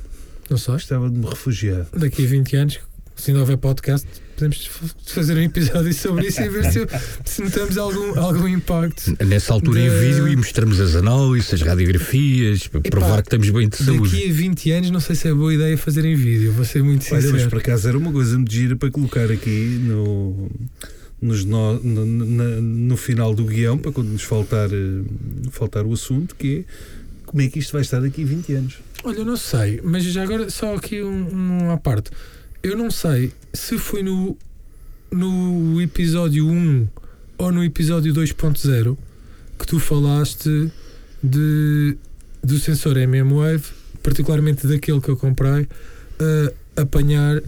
não 0.49 0.57
sei. 0.57 0.73
gostava 0.73 1.09
de 1.09 1.17
me 1.17 1.25
refugiar. 1.25 1.87
Daqui 1.95 2.25
a 2.25 2.27
20 2.27 2.55
anos, 2.57 2.79
se 3.15 3.31
ainda 3.31 3.41
houver 3.41 3.57
podcast, 3.57 4.07
podemos 4.35 4.69
fazer 5.05 5.37
um 5.37 5.41
episódio 5.41 5.93
sobre 5.93 6.27
isso 6.27 6.41
e 6.41 6.49
ver 6.49 6.65
se, 6.71 6.79
se 7.25 7.43
notamos 7.43 7.77
algum, 7.77 8.19
algum 8.19 8.47
impacto. 8.47 9.15
Nessa 9.25 9.53
altura 9.53 9.79
em 9.81 9.89
vídeo 9.89 10.27
e 10.27 10.35
mostramos 10.35 10.79
as 10.79 10.95
análises, 10.95 11.53
as 11.53 11.61
radiografias, 11.61 12.67
para 12.67 12.79
Epá, 12.79 12.89
provar 12.89 13.21
que 13.21 13.27
estamos 13.27 13.49
bem 13.51 13.69
de 13.69 13.77
saúde. 13.77 14.09
Daqui 14.11 14.29
a 14.29 14.33
20 14.33 14.71
anos, 14.71 14.91
não 14.91 14.99
sei 14.99 15.15
se 15.15 15.27
é 15.27 15.33
boa 15.33 15.53
ideia 15.53 15.77
fazer 15.77 16.03
em 16.05 16.15
vídeo, 16.15 16.51
vou 16.53 16.65
ser 16.65 16.81
muito 16.83 17.01
Olha, 17.11 17.21
sincero. 17.21 17.33
mas 17.33 17.45
por 17.47 17.59
acaso 17.59 17.87
era 17.87 17.97
uma 17.97 18.11
coisa 18.11 18.35
muito 18.37 18.51
gira 18.51 18.75
para 18.75 18.89
colocar 18.89 19.31
aqui 19.31 19.79
no, 19.83 20.49
nos 21.21 21.45
no, 21.45 21.79
no, 21.79 22.05
na- 22.25 22.61
no 22.61 22.97
final 22.97 23.35
do 23.35 23.45
guião, 23.45 23.77
para 23.77 23.91
quando 23.91 24.07
nos 24.09 24.23
faltar, 24.23 24.69
eh, 24.71 25.03
faltar 25.51 25.85
o 25.85 25.93
assunto, 25.93 26.35
que 26.35 26.65
é 26.67 26.71
como 27.27 27.43
é 27.43 27.47
que 27.47 27.59
isto 27.59 27.71
vai 27.73 27.81
estar 27.81 27.99
daqui 28.01 28.23
a 28.23 28.25
20 28.25 28.53
anos. 28.53 28.73
Olha, 29.03 29.17
eu 29.19 29.25
não 29.25 29.37
sei, 29.37 29.79
mas 29.83 30.03
já 30.03 30.23
agora 30.23 30.49
só 30.49 30.75
aqui 30.75 31.01
um, 31.03 31.63
um 31.67 31.71
à 31.71 31.77
parte. 31.77 32.09
Eu 32.63 32.77
não 32.77 32.91
sei 32.91 33.33
se 33.53 33.77
foi 33.77 34.03
no, 34.03 34.37
no 35.11 35.81
episódio 35.81 36.47
1 36.47 36.87
ou 37.37 37.51
no 37.51 37.63
episódio 37.63 38.13
2.0 38.13 38.95
que 39.57 39.65
tu 39.65 39.79
falaste 39.79 40.71
de, 41.23 41.97
do 42.43 42.59
sensor 42.59 42.97
MM-Wave, 42.97 43.63
particularmente 44.03 44.67
daquele 44.67 45.01
que 45.01 45.09
eu 45.09 45.17
comprei, 45.17 45.67
a 46.77 46.81
apanhar, 46.81 47.37
eh, 47.37 47.41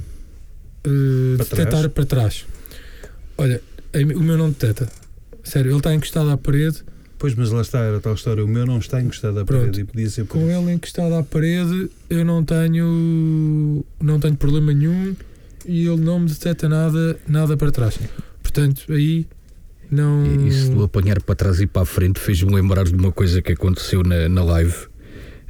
Para 1.38 1.46
detectar 1.46 1.68
trás. 1.68 1.88
para 1.94 2.06
trás. 2.06 2.46
Olha, 3.38 3.62
o 4.16 4.20
meu 4.20 4.38
não 4.38 4.50
detecta. 4.50 4.90
Sério, 5.44 5.72
ele 5.72 5.78
está 5.78 5.94
encostado 5.94 6.30
à 6.30 6.38
parede 6.38 6.84
Pois, 7.24 7.36
mas 7.36 7.52
lá 7.52 7.62
está, 7.62 7.80
era 7.80 8.02
tal 8.02 8.16
história. 8.16 8.44
O 8.44 8.48
meu 8.50 8.66
não 8.66 8.80
está 8.80 9.02
encostado 9.02 9.40
à 9.40 9.46
Pronto. 9.46 9.62
parede 9.62 9.80
e 9.80 9.84
podia 9.86 10.10
ser 10.10 10.26
por 10.26 10.40
com 10.40 10.50
isso. 10.50 10.60
ele 10.60 10.74
encostado 10.74 11.16
à 11.16 11.24
parede, 11.24 11.90
eu 12.10 12.26
não 12.26 12.44
tenho 12.44 13.86
não 14.02 14.20
tenho 14.20 14.36
problema 14.36 14.74
nenhum 14.74 15.16
e 15.66 15.88
ele 15.88 16.02
não 16.02 16.20
me 16.20 16.28
detecta 16.28 16.68
nada, 16.68 17.18
nada 17.26 17.56
para 17.56 17.72
trás. 17.72 17.98
Portanto, 18.42 18.84
aí 18.90 19.26
não. 19.90 20.26
E 20.26 20.50
Isso 20.50 20.72
do 20.72 20.84
apanhar 20.84 21.22
para 21.22 21.34
trás 21.34 21.62
e 21.62 21.66
para 21.66 21.84
a 21.84 21.86
frente 21.86 22.20
fez-me 22.20 22.54
lembrar 22.54 22.84
de 22.84 22.94
uma 22.94 23.10
coisa 23.14 23.42
que 23.42 23.54
aconteceu 23.54 24.04
na, 24.04 24.28
na 24.28 24.44
live. 24.44 24.76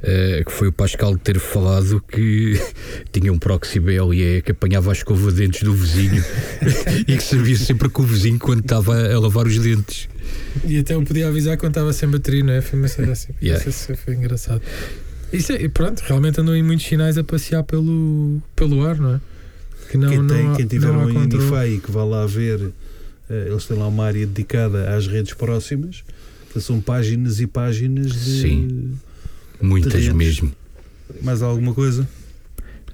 Eh, 0.06 0.42
que 0.44 0.52
foi 0.52 0.68
o 0.68 0.72
Pascal 0.72 1.16
ter 1.16 1.38
falado 1.40 2.00
que 2.06 2.60
tinha 3.10 3.32
um 3.32 3.38
proxy 3.38 3.80
BLE 3.80 4.42
que 4.42 4.52
apanhava 4.52 4.90
a 4.90 4.92
escova 4.92 5.30
de 5.32 5.38
dentes 5.38 5.62
do 5.62 5.72
vizinho 5.74 6.22
e 7.08 7.16
que 7.16 7.22
sabia 7.22 7.56
sempre 7.56 7.88
que 7.88 8.00
o 8.00 8.04
vizinho 8.04 8.38
quando 8.38 8.60
estava 8.60 8.94
a 9.12 9.18
lavar 9.18 9.46
os 9.46 9.58
dentes. 9.58 10.08
E 10.66 10.78
até 10.78 10.94
eu 10.94 11.02
podia 11.02 11.28
avisar 11.28 11.56
quando 11.56 11.72
estava 11.72 11.92
sem 11.92 12.08
bateria, 12.08 12.44
não 12.44 12.52
é? 12.52 12.60
Foi 12.60 12.78
uma 12.78 12.88
cena 12.88 13.12
assim. 13.12 13.32
Yeah. 13.42 13.68
Isso 13.68 13.94
foi 13.96 14.14
engraçado. 14.14 14.62
Isso 15.32 15.52
é, 15.52 15.62
e 15.62 15.68
pronto, 15.68 16.00
realmente 16.06 16.40
andam 16.40 16.54
aí 16.54 16.62
muitos 16.62 16.86
sinais 16.86 17.18
a 17.18 17.24
passear 17.24 17.64
pelo, 17.64 18.40
pelo 18.54 18.84
ar, 18.86 18.96
não 18.98 19.14
é? 19.16 19.20
Que 19.90 19.98
não, 19.98 20.08
quem, 20.08 20.18
não 20.18 20.26
tem, 20.28 20.46
há- 20.48 20.54
quem 20.56 20.66
tiver 20.66 20.86
não 20.92 21.06
um 21.06 21.66
e 21.66 21.78
que 21.80 21.90
vá 21.90 22.04
lá 22.04 22.26
ver, 22.26 22.70
eh, 23.28 23.46
eles 23.50 23.64
têm 23.64 23.76
lá 23.78 23.88
uma 23.88 24.04
área 24.04 24.26
dedicada 24.26 24.94
às 24.96 25.06
redes 25.06 25.34
próximas, 25.34 26.04
que 26.52 26.60
são 26.60 26.80
páginas 26.80 27.40
e 27.40 27.46
páginas 27.46 28.12
de. 28.12 28.40
Sim. 28.42 28.92
Muitas 29.60 29.92
Terrenos. 29.92 30.16
mesmo. 30.16 30.52
Mais 31.22 31.42
alguma 31.42 31.74
coisa? 31.74 32.08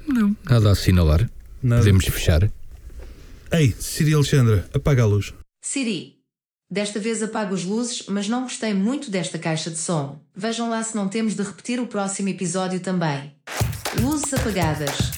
Não. 0.07 0.37
Nada 0.45 0.69
a 0.69 0.73
assinalar. 0.73 1.29
Nada. 1.63 1.81
Podemos 1.83 2.05
fechar. 2.07 2.51
Ei, 3.53 3.75
Siri 3.79 4.15
Alexandra, 4.15 4.69
apaga 4.73 5.03
a 5.03 5.07
luz. 5.07 5.33
Siri. 5.63 6.17
Desta 6.71 7.01
vez 7.01 7.21
apago 7.21 7.55
as 7.55 7.65
luzes, 7.65 8.05
mas 8.09 8.29
não 8.29 8.43
gostei 8.45 8.73
muito 8.73 9.11
desta 9.11 9.39
caixa 9.39 9.71
de 9.71 9.79
som. 9.79 10.21
Vejam 10.37 10.71
lá 10.71 10.83
se 10.85 10.95
não 10.95 11.09
temos 11.09 11.35
de 11.35 11.43
repetir 11.43 11.81
o 11.81 11.87
próximo 11.87 12.29
episódio 12.29 12.79
também. 12.79 13.33
Luzes 14.01 14.33
apagadas. 14.33 15.11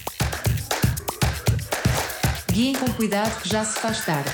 Guiem 2.50 2.74
com 2.74 2.90
cuidado 2.94 3.42
que 3.42 3.48
já 3.50 3.64
se 3.64 3.78
faz 3.80 4.04
tarde. 4.04 4.30